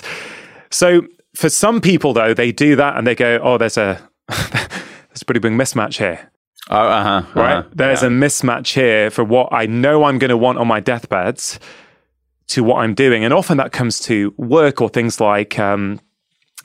So 0.70 1.02
for 1.34 1.48
some 1.48 1.80
people, 1.80 2.12
though, 2.12 2.34
they 2.34 2.52
do 2.52 2.76
that 2.76 2.96
and 2.96 3.06
they 3.06 3.14
go, 3.14 3.38
"Oh, 3.42 3.58
there's 3.58 3.76
a 3.76 4.00
there's 4.28 5.22
a 5.22 5.24
pretty 5.24 5.40
big 5.40 5.52
mismatch 5.52 5.98
here." 5.98 6.30
Oh, 6.70 6.76
uh 6.76 7.22
huh. 7.22 7.40
right? 7.40 7.76
There's 7.76 8.02
a 8.02 8.08
mismatch 8.08 8.74
here 8.74 9.10
for 9.10 9.22
what 9.22 9.52
I 9.52 9.66
know 9.66 10.04
I'm 10.04 10.18
going 10.18 10.30
to 10.30 10.36
want 10.36 10.58
on 10.58 10.66
my 10.66 10.80
deathbed 10.80 11.42
to 12.48 12.62
what 12.62 12.76
I'm 12.76 12.94
doing. 12.94 13.24
And 13.24 13.32
often 13.32 13.56
that 13.58 13.72
comes 13.72 14.00
to 14.00 14.34
work 14.36 14.80
or 14.80 14.88
things 14.88 15.20
like, 15.20 15.58
um, 15.58 16.00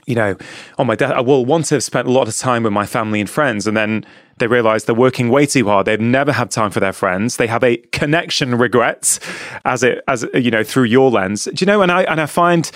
you 0.06 0.15
know, 0.15 0.35
on 0.77 0.88
my 0.88 0.95
death, 0.95 1.11
I 1.11 1.22
will 1.22 1.45
want 1.45 1.65
to 1.65 1.76
have 1.76 1.84
spent 1.84 2.07
a 2.07 2.11
lot 2.11 2.27
of 2.27 2.35
time 2.35 2.64
with 2.64 2.73
my 2.73 2.85
family 2.85 3.19
and 3.19 3.30
friends. 3.30 3.68
And 3.68 3.77
then 3.77 4.06
they 4.38 4.47
realize 4.47 4.85
they're 4.85 4.95
working 4.95 5.30
way 5.30 5.45
too 5.45 5.65
hard. 5.68 5.85
They've 5.85 5.99
never 5.99 6.31
had 6.31 6.51
time 6.51 6.72
for 6.72 6.80
their 6.80 6.93
friends. 6.93 7.38
They 7.38 7.47
have 7.47 7.64
a 7.64 7.77
connection 7.77 8.56
regret 8.56 9.19
as 9.65 9.84
it, 9.84 10.03
as, 10.07 10.26
you 10.34 10.51
know, 10.51 10.64
through 10.64 10.85
your 10.85 11.11
lens. 11.11 11.45
Do 11.45 11.53
you 11.57 11.68
know? 11.68 11.81
And 11.81 11.91
I, 11.91 12.03
and 12.03 12.19
I 12.19 12.26
find, 12.26 12.72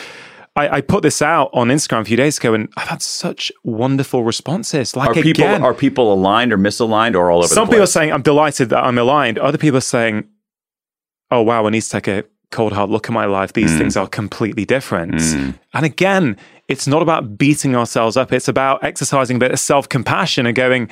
I, 0.55 0.77
I 0.77 0.81
put 0.81 1.01
this 1.01 1.21
out 1.21 1.49
on 1.53 1.69
Instagram 1.69 2.01
a 2.01 2.05
few 2.05 2.17
days 2.17 2.37
ago 2.37 2.53
and 2.53 2.71
I've 2.77 2.87
had 2.87 3.01
such 3.01 3.51
wonderful 3.63 4.23
responses. 4.23 4.95
Like 4.95 5.09
Are 5.09 5.13
people 5.13 5.43
again, 5.43 5.63
are 5.63 5.73
people 5.73 6.13
aligned 6.13 6.53
or 6.53 6.57
misaligned 6.57 7.15
or 7.15 7.31
all 7.31 7.39
over 7.39 7.47
some 7.47 7.67
people 7.67 7.83
are 7.83 7.87
saying 7.87 8.11
I'm 8.11 8.21
delighted 8.21 8.69
that 8.69 8.83
I'm 8.83 8.97
aligned. 8.97 9.39
Other 9.39 9.57
people 9.57 9.77
are 9.77 9.81
saying, 9.81 10.27
"Oh 11.31 11.41
wow, 11.41 11.65
I 11.65 11.71
need 11.71 11.81
to 11.81 11.89
take 11.89 12.07
a 12.07 12.23
cold 12.53 12.71
hard 12.73 12.89
look 12.89 13.07
at 13.07 13.13
my 13.13 13.25
life. 13.25 13.53
These 13.53 13.77
things 13.77 13.97
are 13.97 14.07
completely 14.07 14.65
different." 14.65 15.21
And 15.73 15.85
again, 15.85 16.37
it's 16.67 16.87
not 16.87 17.01
about 17.01 17.37
beating 17.37 17.75
ourselves 17.75 18.15
up. 18.15 18.31
It's 18.31 18.47
about 18.47 18.83
exercising 18.83 19.37
a 19.37 19.39
bit 19.39 19.51
of 19.51 19.59
self 19.59 19.89
compassion 19.89 20.45
and 20.45 20.55
going, 20.55 20.89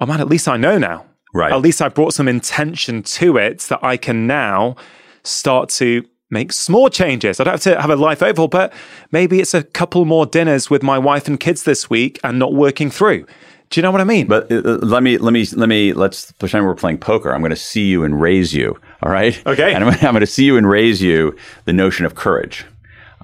"Oh 0.00 0.06
man, 0.06 0.20
at 0.20 0.28
least 0.28 0.48
I 0.48 0.56
know 0.56 0.78
now. 0.78 1.04
Right. 1.34 1.52
At 1.52 1.60
least 1.60 1.80
I 1.82 1.88
brought 1.88 2.14
some 2.14 2.26
intention 2.26 3.02
to 3.02 3.36
it 3.36 3.60
that 3.68 3.84
I 3.84 3.96
can 3.96 4.26
now 4.26 4.76
start 5.22 5.68
to." 5.80 6.04
Make 6.30 6.52
small 6.52 6.90
changes. 6.90 7.40
I 7.40 7.44
don't 7.44 7.54
have 7.54 7.62
to 7.62 7.80
have 7.80 7.88
a 7.88 7.96
life 7.96 8.22
overhaul, 8.22 8.48
but 8.48 8.70
maybe 9.12 9.40
it's 9.40 9.54
a 9.54 9.62
couple 9.62 10.04
more 10.04 10.26
dinners 10.26 10.68
with 10.68 10.82
my 10.82 10.98
wife 10.98 11.26
and 11.26 11.40
kids 11.40 11.62
this 11.62 11.88
week 11.88 12.20
and 12.22 12.38
not 12.38 12.52
working 12.52 12.90
through. 12.90 13.24
Do 13.70 13.80
you 13.80 13.82
know 13.82 13.90
what 13.90 14.00
I 14.00 14.04
mean? 14.04 14.26
But 14.26 14.50
uh, 14.50 14.56
uh, 14.56 14.78
let 14.82 15.02
me 15.02 15.18
let 15.18 15.32
me 15.32 15.46
let 15.52 15.68
me 15.68 15.92
let's 15.92 16.32
pretend 16.32 16.64
we're 16.64 16.74
playing 16.74 16.98
poker. 16.98 17.34
I'm 17.34 17.40
going 17.40 17.50
to 17.50 17.56
see 17.56 17.86
you 17.86 18.02
and 18.02 18.20
raise 18.20 18.54
you. 18.54 18.78
All 19.02 19.12
right. 19.12 19.40
Okay. 19.46 19.74
And 19.74 19.84
I'm, 19.84 19.92
I'm 19.94 20.12
going 20.12 20.20
to 20.20 20.26
see 20.26 20.44
you 20.44 20.56
and 20.56 20.68
raise 20.68 21.02
you 21.02 21.36
the 21.64 21.72
notion 21.72 22.04
of 22.04 22.14
courage. 22.14 22.64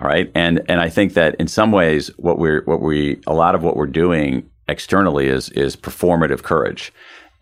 All 0.00 0.08
right. 0.08 0.30
And 0.34 0.62
and 0.68 0.80
I 0.80 0.88
think 0.88 1.14
that 1.14 1.34
in 1.36 1.48
some 1.48 1.72
ways, 1.72 2.08
what 2.16 2.38
we're 2.38 2.62
what 2.64 2.80
we 2.80 3.20
a 3.26 3.34
lot 3.34 3.54
of 3.54 3.62
what 3.62 3.76
we're 3.76 3.86
doing 3.86 4.48
externally 4.68 5.26
is 5.28 5.50
is 5.50 5.76
performative 5.76 6.42
courage. 6.42 6.92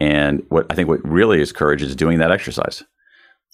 And 0.01 0.43
what 0.49 0.67
I 0.71 0.75
think 0.75 0.89
what 0.89 1.05
really 1.07 1.41
is 1.41 1.53
courage 1.53 1.83
is 1.83 1.95
doing 1.97 2.19
that 2.19 2.33
exercise. 2.33 2.83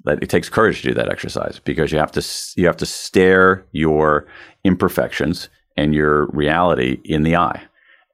That 0.05 0.22
it 0.22 0.30
takes 0.30 0.48
courage 0.48 0.82
to 0.82 0.88
do 0.88 0.94
that 0.94 1.10
exercise 1.10 1.60
because 1.64 1.92
you 1.92 1.98
have 1.98 2.12
to 2.12 2.24
you 2.56 2.66
have 2.66 2.76
to 2.78 2.86
stare 2.86 3.66
your 3.72 4.26
imperfections 4.64 5.48
and 5.76 5.94
your 5.94 6.26
reality 6.26 7.00
in 7.05 7.22
the 7.22 7.36
eye 7.36 7.68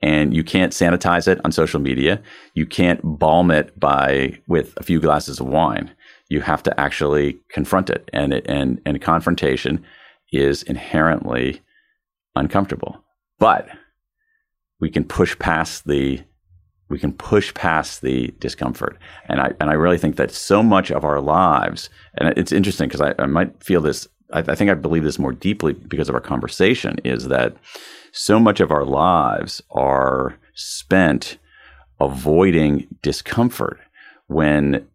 and 0.04 0.36
you 0.36 0.44
can't 0.44 0.72
sanitize 0.74 1.26
it 1.26 1.40
on 1.46 1.50
social 1.50 1.80
media. 1.80 2.20
You 2.52 2.66
can't 2.66 3.00
balm 3.02 3.50
it 3.50 3.78
by 3.80 4.38
with 4.46 4.74
a 4.76 4.82
few 4.82 5.00
glasses 5.00 5.40
of 5.40 5.46
wine. 5.46 5.90
You 6.28 6.40
have 6.40 6.62
to 6.64 6.80
actually 6.80 7.38
confront 7.50 7.90
it, 7.90 8.08
and 8.12 8.32
it, 8.32 8.46
and 8.48 8.80
and 8.86 9.00
confrontation 9.00 9.84
is 10.32 10.62
inherently 10.62 11.60
uncomfortable. 12.34 13.02
But 13.38 13.68
we 14.80 14.90
can 14.90 15.04
push 15.04 15.38
past 15.38 15.86
the 15.86 16.20
we 16.90 16.98
can 16.98 17.12
push 17.12 17.52
past 17.54 18.02
the 18.02 18.32
discomfort, 18.38 18.98
and 19.28 19.40
I 19.40 19.52
and 19.60 19.70
I 19.70 19.74
really 19.74 19.98
think 19.98 20.16
that 20.16 20.30
so 20.30 20.62
much 20.62 20.90
of 20.90 21.04
our 21.04 21.20
lives, 21.20 21.90
and 22.18 22.36
it's 22.36 22.52
interesting 22.52 22.88
because 22.88 23.00
I, 23.00 23.14
I 23.18 23.26
might 23.26 23.62
feel 23.62 23.80
this. 23.80 24.08
I, 24.32 24.40
I 24.40 24.54
think 24.54 24.70
I 24.70 24.74
believe 24.74 25.04
this 25.04 25.18
more 25.18 25.32
deeply 25.32 25.72
because 25.72 26.08
of 26.08 26.14
our 26.14 26.20
conversation. 26.20 26.96
Is 27.04 27.28
that 27.28 27.56
so 28.12 28.38
much 28.38 28.60
of 28.60 28.70
our 28.70 28.84
lives 28.84 29.62
are 29.70 30.38
spent 30.54 31.38
avoiding 32.00 32.86
discomfort 33.02 33.80
when 34.26 34.86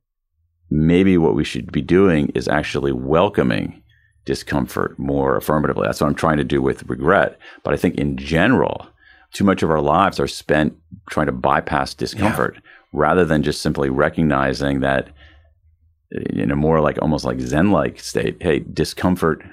maybe 0.70 1.18
what 1.18 1.36
we 1.36 1.44
should 1.44 1.72
be 1.72 1.82
doing 1.82 2.30
is 2.36 2.48
actually 2.48 2.92
welcoming 2.92 3.82
discomfort 4.26 4.98
more 5.00 5.38
affirmatively. 5.38 5.88
That's 5.88 6.02
what 6.02 6.08
I'm 6.08 6.16
trying 6.16 6.38
to 6.38 6.44
do 6.44 6.62
with 6.62 6.88
regret. 6.88 7.40
But 7.64 7.74
I 7.74 7.78
think 7.78 7.96
in 7.96 8.18
general, 8.18 8.88
too 9.34 9.44
much 9.44 9.64
of 9.64 9.72
our 9.72 9.82
lives 9.82 10.20
are 10.20 10.28
spent 10.28 10.76
trying 11.10 11.28
to 11.28 11.32
bypass 11.32 11.94
discomfort 11.94 12.58
rather 12.94 13.26
than 13.26 13.44
just 13.44 13.62
simply 13.62 13.90
recognizing 13.90 14.82
that 14.82 15.10
in 16.12 16.52
a 16.52 16.56
more 16.56 16.82
like 16.82 17.00
almost 17.02 17.26
like 17.26 17.40
Zen 17.40 17.72
like 17.72 18.00
state, 18.00 18.38
hey, 18.42 18.60
discomfort 18.60 19.44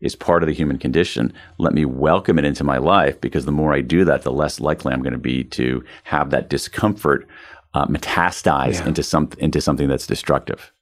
is 0.00 0.14
part 0.14 0.42
of 0.42 0.46
the 0.46 0.54
human 0.54 0.78
condition. 0.78 1.32
Let 1.58 1.74
me 1.74 1.84
welcome 1.84 2.38
it 2.38 2.44
into 2.44 2.64
my 2.64 2.78
life 2.78 3.20
because 3.20 3.44
the 3.44 3.52
more 3.52 3.74
I 3.74 3.80
do 3.80 4.04
that, 4.04 4.22
the 4.22 4.32
less 4.32 4.60
likely 4.60 4.92
I'm 4.92 5.02
going 5.02 5.12
to 5.12 5.18
be 5.18 5.44
to 5.44 5.84
have 6.04 6.30
that 6.30 6.48
discomfort 6.48 7.26
uh, 7.78 7.86
metastasize 7.86 8.80
yeah. 8.80 8.88
into 8.88 9.02
some 9.02 9.30
into 9.38 9.60
something 9.60 9.88
that's 9.88 10.06
destructive. 10.06 10.72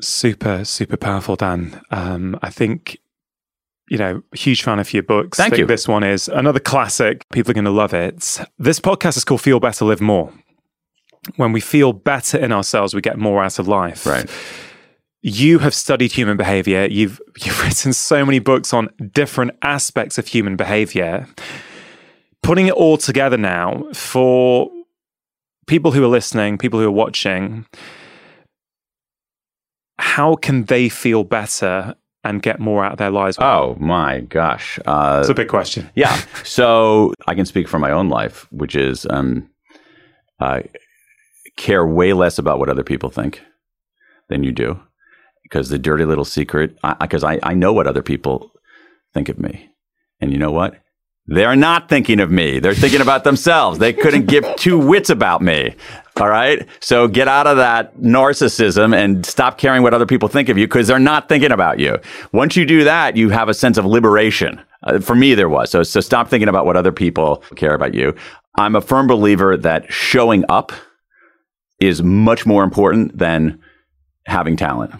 Super, 0.00 0.64
super 0.64 0.96
powerful, 0.96 1.36
Dan. 1.36 1.80
Um, 1.90 2.38
I 2.42 2.50
think 2.50 2.98
you 3.88 3.98
know, 3.98 4.22
huge 4.34 4.62
fan 4.62 4.78
of 4.78 4.92
your 4.92 5.02
books. 5.02 5.36
Thank 5.36 5.58
you. 5.58 5.66
This 5.66 5.86
one 5.86 6.02
is 6.02 6.28
another 6.28 6.60
classic. 6.60 7.28
People 7.30 7.50
are 7.50 7.54
going 7.54 7.66
to 7.66 7.70
love 7.70 7.92
it. 7.92 8.40
This 8.58 8.80
podcast 8.80 9.16
is 9.18 9.24
called 9.24 9.42
Feel 9.42 9.60
Better, 9.60 9.84
Live 9.84 10.00
More. 10.00 10.32
When 11.36 11.52
we 11.52 11.60
feel 11.60 11.92
better 11.92 12.38
in 12.38 12.52
ourselves, 12.52 12.94
we 12.94 13.00
get 13.00 13.18
more 13.18 13.44
out 13.44 13.58
of 13.58 13.68
life. 13.68 14.06
Right. 14.06 14.30
You 15.20 15.58
have 15.58 15.74
studied 15.74 16.10
human 16.10 16.36
behavior. 16.36 16.86
You've 16.90 17.20
you've 17.44 17.62
written 17.62 17.92
so 17.92 18.24
many 18.24 18.38
books 18.38 18.72
on 18.72 18.88
different 19.12 19.52
aspects 19.62 20.16
of 20.18 20.26
human 20.26 20.56
behavior. 20.56 21.28
Putting 22.42 22.66
it 22.66 22.74
all 22.74 22.96
together 22.96 23.36
now 23.36 23.84
for 23.92 24.70
people 25.72 25.90
who 25.90 26.04
are 26.04 26.08
listening, 26.08 26.58
people 26.58 26.78
who 26.78 26.86
are 26.86 26.90
watching, 26.90 27.64
how 29.98 30.36
can 30.36 30.64
they 30.64 30.90
feel 30.90 31.24
better 31.24 31.94
and 32.24 32.42
get 32.42 32.60
more 32.60 32.84
out 32.84 32.92
of 32.92 32.98
their 32.98 33.10
lives? 33.10 33.38
Oh 33.40 33.74
my 33.80 34.20
gosh, 34.20 34.78
uh, 34.84 35.20
it's 35.20 35.30
a 35.30 35.34
big 35.34 35.48
question. 35.48 35.88
Yeah, 35.94 36.14
so 36.44 37.14
I 37.26 37.34
can 37.34 37.46
speak 37.46 37.68
from 37.68 37.80
my 37.80 37.90
own 37.90 38.10
life, 38.10 38.46
which 38.52 38.76
is 38.76 39.06
um, 39.08 39.48
I 40.40 40.64
care 41.56 41.86
way 41.86 42.12
less 42.12 42.36
about 42.38 42.58
what 42.58 42.68
other 42.68 42.84
people 42.84 43.08
think 43.08 43.40
than 44.28 44.44
you 44.44 44.52
do, 44.52 44.78
because 45.42 45.70
the 45.70 45.78
dirty 45.78 46.04
little 46.04 46.26
secret, 46.26 46.76
because 47.00 47.24
I, 47.24 47.36
I, 47.36 47.40
I 47.44 47.54
know 47.54 47.72
what 47.72 47.86
other 47.86 48.02
people 48.02 48.52
think 49.14 49.30
of 49.30 49.38
me, 49.38 49.70
and 50.20 50.32
you 50.32 50.38
know 50.38 50.52
what? 50.52 50.74
They're 51.26 51.56
not 51.56 51.88
thinking 51.88 52.18
of 52.18 52.30
me. 52.30 52.58
They're 52.58 52.74
thinking 52.74 53.00
about 53.00 53.22
themselves. 53.22 53.78
They 53.78 53.92
couldn't 53.92 54.26
give 54.26 54.44
two 54.56 54.76
wits 54.78 55.08
about 55.08 55.40
me. 55.40 55.74
All 56.20 56.28
right. 56.28 56.66
So 56.80 57.06
get 57.06 57.28
out 57.28 57.46
of 57.46 57.56
that 57.58 57.96
narcissism 57.96 58.94
and 58.94 59.24
stop 59.24 59.56
caring 59.56 59.82
what 59.82 59.94
other 59.94 60.04
people 60.04 60.28
think 60.28 60.48
of 60.48 60.58
you 60.58 60.66
because 60.66 60.88
they're 60.88 60.98
not 60.98 61.28
thinking 61.28 61.52
about 61.52 61.78
you. 61.78 61.98
Once 62.32 62.56
you 62.56 62.66
do 62.66 62.84
that, 62.84 63.16
you 63.16 63.30
have 63.30 63.48
a 63.48 63.54
sense 63.54 63.78
of 63.78 63.86
liberation. 63.86 64.60
Uh, 64.82 64.98
for 64.98 65.14
me, 65.14 65.34
there 65.34 65.48
was. 65.48 65.70
So, 65.70 65.84
so 65.84 66.00
stop 66.00 66.28
thinking 66.28 66.48
about 66.48 66.66
what 66.66 66.76
other 66.76 66.92
people 66.92 67.44
care 67.54 67.74
about 67.74 67.94
you. 67.94 68.14
I'm 68.58 68.74
a 68.74 68.80
firm 68.80 69.06
believer 69.06 69.56
that 69.56 69.90
showing 69.92 70.44
up 70.48 70.72
is 71.80 72.02
much 72.02 72.44
more 72.44 72.64
important 72.64 73.16
than 73.16 73.60
having 74.26 74.56
talent. 74.56 74.92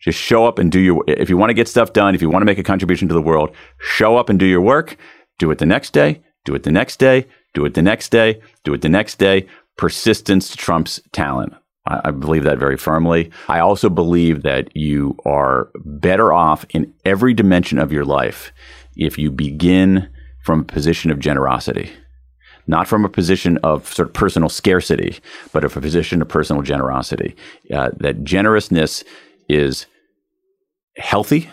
Just 0.00 0.18
show 0.18 0.46
up 0.46 0.58
and 0.58 0.70
do 0.70 0.80
your, 0.80 1.04
if 1.06 1.30
you 1.30 1.36
want 1.36 1.50
to 1.50 1.54
get 1.54 1.68
stuff 1.68 1.92
done, 1.92 2.14
if 2.14 2.20
you 2.20 2.28
want 2.28 2.42
to 2.42 2.46
make 2.46 2.58
a 2.58 2.62
contribution 2.62 3.08
to 3.08 3.14
the 3.14 3.22
world, 3.22 3.54
show 3.78 4.16
up 4.16 4.28
and 4.28 4.38
do 4.38 4.44
your 4.44 4.60
work 4.60 4.96
do 5.38 5.50
it 5.50 5.58
the 5.58 5.66
next 5.66 5.92
day, 5.92 6.22
do 6.44 6.54
it 6.54 6.62
the 6.62 6.72
next 6.72 6.98
day, 6.98 7.26
do 7.54 7.64
it 7.64 7.74
the 7.74 7.82
next 7.82 8.10
day, 8.10 8.40
do 8.64 8.74
it 8.74 8.82
the 8.82 8.88
next 8.88 9.18
day. 9.18 9.46
Persistence 9.76 10.56
trumps 10.56 11.00
talent. 11.12 11.54
I, 11.86 12.00
I 12.06 12.10
believe 12.10 12.44
that 12.44 12.58
very 12.58 12.76
firmly. 12.76 13.30
I 13.48 13.60
also 13.60 13.88
believe 13.88 14.42
that 14.42 14.74
you 14.76 15.16
are 15.24 15.70
better 15.84 16.32
off 16.32 16.64
in 16.70 16.92
every 17.04 17.34
dimension 17.34 17.78
of 17.78 17.92
your 17.92 18.04
life 18.04 18.52
if 18.96 19.18
you 19.18 19.30
begin 19.30 20.08
from 20.44 20.60
a 20.60 20.64
position 20.64 21.10
of 21.10 21.18
generosity 21.18 21.90
not 22.66 22.88
from 22.88 23.04
a 23.04 23.08
position 23.08 23.58
of 23.58 23.92
sort 23.92 24.08
of 24.08 24.14
personal 24.14 24.48
scarcity, 24.48 25.18
but 25.52 25.64
of 25.64 25.76
a 25.76 25.80
position 25.80 26.20
of 26.20 26.28
personal 26.28 26.62
generosity. 26.62 27.36
Uh, 27.72 27.90
that 27.98 28.24
generousness 28.24 29.04
is 29.48 29.86
healthy, 30.96 31.48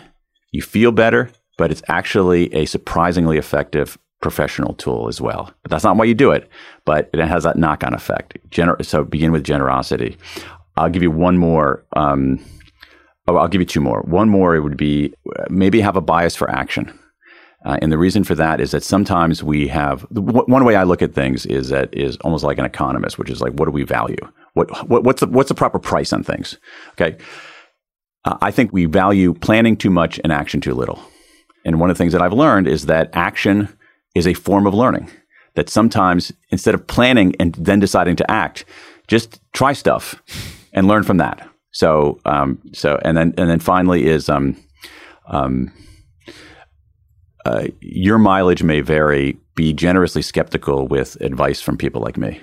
you 0.50 0.62
feel 0.62 0.92
better, 0.92 1.30
but 1.56 1.70
it's 1.70 1.82
actually 1.88 2.52
a 2.54 2.64
surprisingly 2.64 3.38
effective 3.38 3.98
professional 4.20 4.74
tool 4.74 5.06
as 5.08 5.20
well. 5.20 5.52
But 5.62 5.70
that's 5.70 5.84
not 5.84 5.96
why 5.96 6.04
you 6.04 6.14
do 6.14 6.30
it, 6.30 6.48
but 6.84 7.10
it 7.12 7.20
has 7.20 7.44
that 7.44 7.56
knock 7.56 7.84
on 7.84 7.94
effect. 7.94 8.38
Gener- 8.48 8.84
so 8.84 9.04
begin 9.04 9.32
with 9.32 9.44
generosity. 9.44 10.16
I'll 10.76 10.88
give 10.88 11.02
you 11.02 11.10
one 11.10 11.36
more. 11.36 11.84
Um, 11.94 12.44
oh, 13.28 13.36
I'll 13.36 13.48
give 13.48 13.60
you 13.60 13.66
two 13.66 13.80
more. 13.80 14.00
One 14.02 14.28
more, 14.28 14.56
it 14.56 14.60
would 14.60 14.76
be 14.76 15.14
uh, 15.36 15.44
maybe 15.50 15.80
have 15.80 15.96
a 15.96 16.00
bias 16.00 16.34
for 16.34 16.50
action. 16.50 16.98
Uh, 17.64 17.78
and 17.80 17.90
the 17.90 17.98
reason 17.98 18.24
for 18.24 18.34
that 18.34 18.60
is 18.60 18.72
that 18.72 18.82
sometimes 18.82 19.42
we 19.42 19.68
have 19.68 20.02
one 20.10 20.64
way 20.64 20.74
I 20.74 20.82
look 20.82 21.00
at 21.00 21.14
things 21.14 21.46
is 21.46 21.70
that 21.70 21.94
is 21.94 22.16
almost 22.18 22.44
like 22.44 22.58
an 22.58 22.66
economist, 22.66 23.18
which 23.18 23.30
is 23.30 23.40
like, 23.40 23.52
what 23.54 23.64
do 23.64 23.70
we 23.70 23.84
value? 23.84 24.16
What, 24.52 24.88
what 24.88 25.02
what's 25.02 25.20
the 25.20 25.26
what's 25.26 25.48
the 25.48 25.54
proper 25.54 25.78
price 25.78 26.12
on 26.12 26.22
things? 26.22 26.58
Okay, 26.92 27.16
uh, 28.24 28.36
I 28.42 28.50
think 28.50 28.72
we 28.72 28.84
value 28.84 29.32
planning 29.34 29.76
too 29.76 29.90
much 29.90 30.20
and 30.22 30.32
action 30.32 30.60
too 30.60 30.74
little. 30.74 31.02
And 31.64 31.80
one 31.80 31.90
of 31.90 31.96
the 31.96 32.02
things 32.02 32.12
that 32.12 32.22
I've 32.22 32.32
learned 32.32 32.68
is 32.68 32.86
that 32.86 33.10
action 33.12 33.68
is 34.14 34.26
a 34.26 34.34
form 34.34 34.66
of 34.66 34.74
learning. 34.74 35.10
That 35.54 35.68
sometimes 35.68 36.32
instead 36.50 36.74
of 36.74 36.86
planning 36.86 37.34
and 37.38 37.54
then 37.54 37.80
deciding 37.80 38.16
to 38.16 38.30
act, 38.30 38.64
just 39.06 39.40
try 39.52 39.72
stuff 39.72 40.22
and 40.72 40.88
learn 40.88 41.04
from 41.04 41.18
that. 41.18 41.48
So, 41.70 42.20
um, 42.24 42.60
so, 42.72 42.98
and 43.04 43.16
then, 43.16 43.34
and 43.36 43.48
then 43.48 43.60
finally 43.60 44.06
is, 44.06 44.28
um, 44.28 44.56
um, 45.26 45.72
uh, 47.44 47.68
your 47.80 48.18
mileage 48.18 48.62
may 48.62 48.80
vary. 48.80 49.38
Be 49.54 49.72
generously 49.72 50.22
skeptical 50.22 50.88
with 50.88 51.16
advice 51.20 51.60
from 51.60 51.76
people 51.76 52.00
like 52.00 52.16
me. 52.16 52.42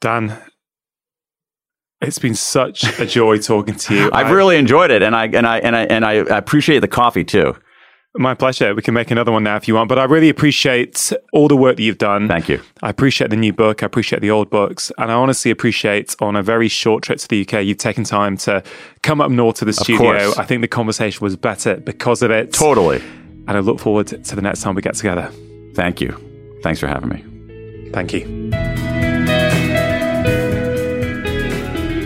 Dan, 0.00 0.36
it's 2.02 2.18
been 2.18 2.34
such 2.34 2.84
a 2.98 3.06
joy 3.06 3.38
talking 3.38 3.76
to 3.76 3.94
you. 3.94 4.10
I've 4.12 4.26
I, 4.26 4.30
really 4.30 4.56
enjoyed 4.56 4.90
it, 4.90 5.02
and 5.02 5.14
I 5.14 5.26
and 5.26 5.46
I 5.46 5.58
and 5.58 5.76
I 5.76 5.84
and 5.84 6.04
I 6.04 6.12
appreciate 6.12 6.80
the 6.80 6.88
coffee 6.88 7.24
too. 7.24 7.56
My 8.14 8.34
pleasure. 8.34 8.74
We 8.74 8.82
can 8.82 8.92
make 8.92 9.10
another 9.10 9.32
one 9.32 9.42
now 9.42 9.56
if 9.56 9.66
you 9.66 9.74
want, 9.74 9.88
but 9.88 9.98
I 9.98 10.04
really 10.04 10.28
appreciate 10.28 11.14
all 11.32 11.48
the 11.48 11.56
work 11.56 11.76
that 11.76 11.82
you've 11.82 11.96
done. 11.96 12.28
Thank 12.28 12.46
you. 12.46 12.60
I 12.82 12.90
appreciate 12.90 13.30
the 13.30 13.36
new 13.36 13.54
book. 13.54 13.82
I 13.82 13.86
appreciate 13.86 14.20
the 14.20 14.30
old 14.30 14.50
books, 14.50 14.92
and 14.98 15.10
I 15.10 15.14
honestly 15.14 15.50
appreciate 15.50 16.14
on 16.20 16.36
a 16.36 16.42
very 16.42 16.68
short 16.68 17.02
trip 17.04 17.18
to 17.20 17.28
the 17.28 17.40
UK, 17.40 17.64
you've 17.64 17.78
taken 17.78 18.04
time 18.04 18.36
to 18.38 18.62
come 19.02 19.22
up 19.22 19.30
north 19.30 19.56
to 19.56 19.64
the 19.64 19.72
studio. 19.72 20.32
I 20.36 20.44
think 20.44 20.60
the 20.60 20.68
conversation 20.68 21.24
was 21.24 21.36
better 21.36 21.76
because 21.76 22.20
of 22.22 22.30
it. 22.30 22.52
Totally. 22.52 23.00
And 23.48 23.56
I 23.56 23.60
look 23.60 23.80
forward 23.80 24.08
to 24.08 24.36
the 24.36 24.42
next 24.42 24.60
time 24.60 24.74
we 24.74 24.82
get 24.82 24.94
together. 24.94 25.30
Thank 25.74 26.00
you. 26.00 26.12
Thanks 26.62 26.80
for 26.80 26.86
having 26.86 27.08
me. 27.08 27.90
Thank 27.92 28.12
you. 28.12 28.71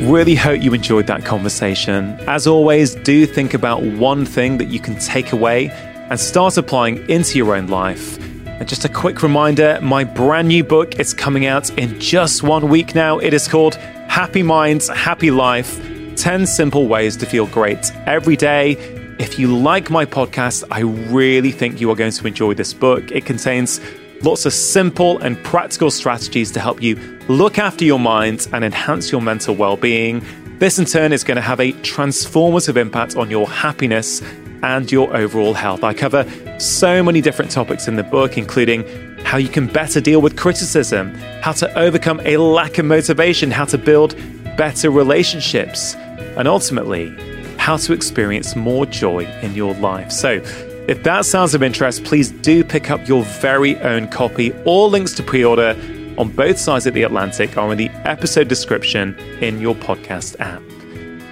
Really 0.07 0.37
hope 0.37 0.62
you 0.62 0.73
enjoyed 0.73 1.09
that 1.09 1.24
conversation. 1.24 2.16
As 2.28 2.47
always, 2.47 2.95
do 2.95 3.27
think 3.27 3.55
about 3.55 3.83
one 3.83 4.24
thing 4.24 4.57
that 4.59 4.69
you 4.69 4.78
can 4.78 4.97
take 5.01 5.33
away 5.33 5.69
and 5.69 6.20
start 6.20 6.57
applying 6.57 7.11
into 7.11 7.37
your 7.39 7.57
own 7.57 7.66
life. 7.66 8.16
And 8.47 8.69
just 8.69 8.85
a 8.85 8.89
quick 8.89 9.24
reminder 9.24 9.81
my 9.83 10.05
brand 10.05 10.47
new 10.47 10.62
book 10.62 11.01
is 11.01 11.12
coming 11.12 11.47
out 11.47 11.77
in 11.77 11.99
just 11.99 12.45
one 12.45 12.69
week 12.69 12.95
now. 12.95 13.19
It 13.19 13.35
is 13.35 13.49
called 13.49 13.74
Happy 13.74 14.45
Minds, 14.45 14.89
Happy 14.89 15.33
Life 15.33 15.81
10 16.15 16.47
Simple 16.47 16.87
Ways 16.87 17.16
to 17.16 17.27
Feel 17.27 17.49
Great 17.49 17.91
Every 18.07 18.37
Day. 18.37 18.77
If 19.19 19.41
you 19.41 19.57
like 19.57 19.91
my 19.91 20.05
podcast, 20.07 20.62
I 20.70 20.83
really 20.83 21.51
think 21.51 21.81
you 21.81 21.91
are 21.91 21.97
going 21.97 22.12
to 22.12 22.27
enjoy 22.28 22.55
this 22.55 22.73
book. 22.73 23.11
It 23.11 23.27
contains 23.27 23.81
Lots 24.22 24.47
of 24.47 24.52
simple 24.52 25.18
and 25.18 25.43
practical 25.44 25.90
strategies 25.90 26.51
to 26.52 26.60
help 26.60 26.82
you 26.82 26.97
look 27.28 27.59
after 27.59 27.84
your 27.84 27.98
mind 28.01 28.48
and 28.52 28.64
enhance 28.64 29.12
your 29.12 29.20
mental 29.20 29.55
well 29.55 29.76
being. 29.76 30.24
This, 30.59 30.78
in 30.78 30.86
turn, 30.86 31.12
is 31.12 31.22
going 31.22 31.36
to 31.36 31.43
have 31.43 31.60
a 31.60 31.72
transformative 31.72 32.76
impact 32.76 33.16
on 33.16 33.30
your 33.30 33.47
happiness 33.48 34.22
and 34.62 34.90
your 34.90 35.14
overall 35.14 35.52
health. 35.52 35.84
I 35.84 35.93
cover 35.93 36.26
so 36.59 37.02
many 37.02 37.20
different 37.20 37.51
topics 37.51 37.88
in 37.88 37.97
the 37.97 38.02
book, 38.02 38.38
including 38.38 38.84
how 39.18 39.36
you 39.36 39.48
can 39.48 39.66
better 39.66 40.01
deal 40.01 40.22
with 40.22 40.36
criticism, 40.36 41.14
how 41.43 41.52
to 41.52 41.78
overcome 41.78 42.20
a 42.24 42.38
lack 42.38 42.78
of 42.78 42.86
motivation, 42.86 43.51
how 43.51 43.66
to 43.66 43.76
build 43.76 44.16
better 44.56 44.90
relationships, 44.90 45.94
and 45.94 46.48
ultimately, 46.48 47.14
how 47.59 47.76
to 47.76 47.93
experience 47.93 48.56
more 48.56 48.86
joy 48.86 49.26
in 49.43 49.55
your 49.55 49.74
life. 49.74 50.10
So, 50.10 50.40
if 50.88 51.02
that 51.02 51.24
sounds 51.24 51.54
of 51.54 51.64
interest, 51.64 52.04
please 52.04 52.30
do 52.30 52.62
pick 52.62 52.90
up 52.90 53.08
your 53.08 53.24
very 53.24 53.76
own 53.78 54.06
copy. 54.06 54.52
All 54.64 54.88
links 54.88 55.12
to 55.14 55.22
pre 55.22 55.44
order 55.44 55.76
on 56.16 56.28
both 56.30 56.58
sides 56.58 56.86
of 56.86 56.94
the 56.94 57.02
Atlantic 57.02 57.56
are 57.58 57.72
in 57.72 57.78
the 57.78 57.90
episode 58.04 58.46
description 58.46 59.18
in 59.40 59.60
your 59.60 59.74
podcast 59.74 60.38
app. 60.38 60.62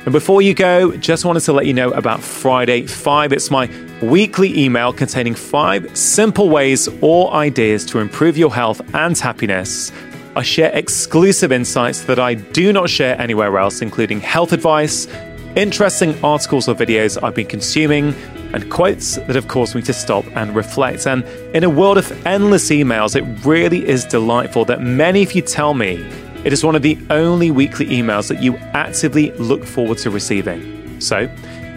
And 0.04 0.12
before 0.12 0.42
you 0.42 0.54
go, 0.54 0.96
just 0.96 1.24
wanted 1.24 1.40
to 1.44 1.52
let 1.52 1.66
you 1.66 1.72
know 1.72 1.90
about 1.92 2.20
Friday 2.20 2.86
5. 2.86 3.32
It's 3.32 3.50
my 3.50 3.70
weekly 4.02 4.58
email 4.58 4.92
containing 4.92 5.34
five 5.34 5.96
simple 5.96 6.50
ways 6.50 6.88
or 7.00 7.32
ideas 7.32 7.86
to 7.86 8.00
improve 8.00 8.36
your 8.36 8.52
health 8.52 8.82
and 8.92 9.16
happiness. 9.16 9.92
I 10.36 10.42
share 10.42 10.76
exclusive 10.76 11.52
insights 11.52 12.02
that 12.02 12.18
I 12.18 12.34
do 12.34 12.72
not 12.72 12.90
share 12.90 13.18
anywhere 13.20 13.56
else, 13.56 13.80
including 13.80 14.20
health 14.20 14.52
advice, 14.52 15.06
interesting 15.54 16.22
articles 16.24 16.68
or 16.68 16.74
videos 16.74 17.22
I've 17.22 17.36
been 17.36 17.46
consuming 17.46 18.14
and 18.54 18.70
quotes 18.70 19.16
that 19.16 19.34
have 19.34 19.48
caused 19.48 19.74
me 19.74 19.82
to 19.82 19.92
stop 19.92 20.24
and 20.36 20.54
reflect. 20.54 21.06
And 21.06 21.24
in 21.54 21.64
a 21.64 21.70
world 21.70 21.98
of 21.98 22.26
endless 22.26 22.70
emails, 22.70 23.16
it 23.16 23.44
really 23.44 23.86
is 23.86 24.04
delightful 24.04 24.64
that 24.66 24.80
many 24.80 25.22
of 25.22 25.32
you 25.32 25.42
tell 25.42 25.74
me 25.74 25.96
it 26.44 26.52
is 26.52 26.64
one 26.64 26.76
of 26.76 26.82
the 26.82 26.96
only 27.10 27.50
weekly 27.50 27.86
emails 27.86 28.28
that 28.28 28.42
you 28.42 28.56
actively 28.72 29.32
look 29.32 29.64
forward 29.64 29.98
to 29.98 30.10
receiving. 30.10 31.00
So, 31.00 31.28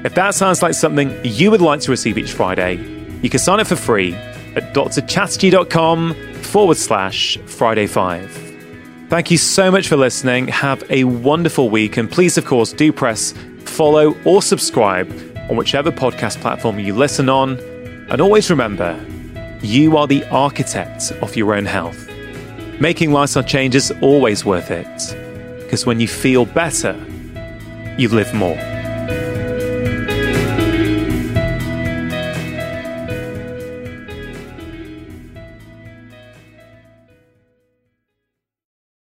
if 0.06 0.14
that 0.14 0.36
sounds 0.36 0.62
like 0.62 0.76
something 0.76 1.20
you 1.24 1.50
would 1.50 1.62
like 1.62 1.80
to 1.82 1.92
receive 1.92 2.18
each 2.18 2.32
Friday, 2.32 2.76
you 3.22 3.30
can 3.30 3.40
sign 3.40 3.60
up 3.60 3.68
for 3.68 3.76
free 3.76 4.14
at 4.14 4.74
drchatterjee.com 4.74 6.14
forward 6.44 6.78
slash 6.78 7.38
Friday 7.46 7.88
5. 7.88 8.48
Thank 9.10 9.32
you 9.32 9.38
so 9.38 9.72
much 9.72 9.88
for 9.88 9.96
listening. 9.96 10.48
Have 10.50 10.84
a 10.92 11.06
wonderful 11.06 11.70
week. 11.70 11.98
And 11.98 12.12
please, 12.12 12.38
of 12.38 12.46
course, 12.46 12.74
do 12.74 12.92
press 12.92 13.34
follow 13.64 14.16
or 14.26 14.42
subscribe 14.42 15.10
on 15.50 15.56
whichever 15.58 15.92
podcast 15.92 16.40
platform 16.42 16.80
you 16.80 16.94
listen 16.94 17.30
on. 17.30 17.60
And 18.10 18.22
always 18.22 18.50
remember, 18.50 19.00
you 19.62 19.98
are 19.98 20.08
the 20.08 20.24
architect 20.30 21.12
of 21.22 21.36
your 21.36 21.54
own 21.56 21.66
health. 21.66 22.10
Making 22.80 23.12
lifestyle 23.12 23.44
changes 23.44 23.92
always 24.02 24.46
worth 24.46 24.72
it. 24.72 25.64
Because 25.64 25.86
when 25.86 26.00
you 26.00 26.08
feel 26.08 26.46
better, 26.46 26.96
you 27.98 28.10
live 28.10 28.34
more. 28.34 28.77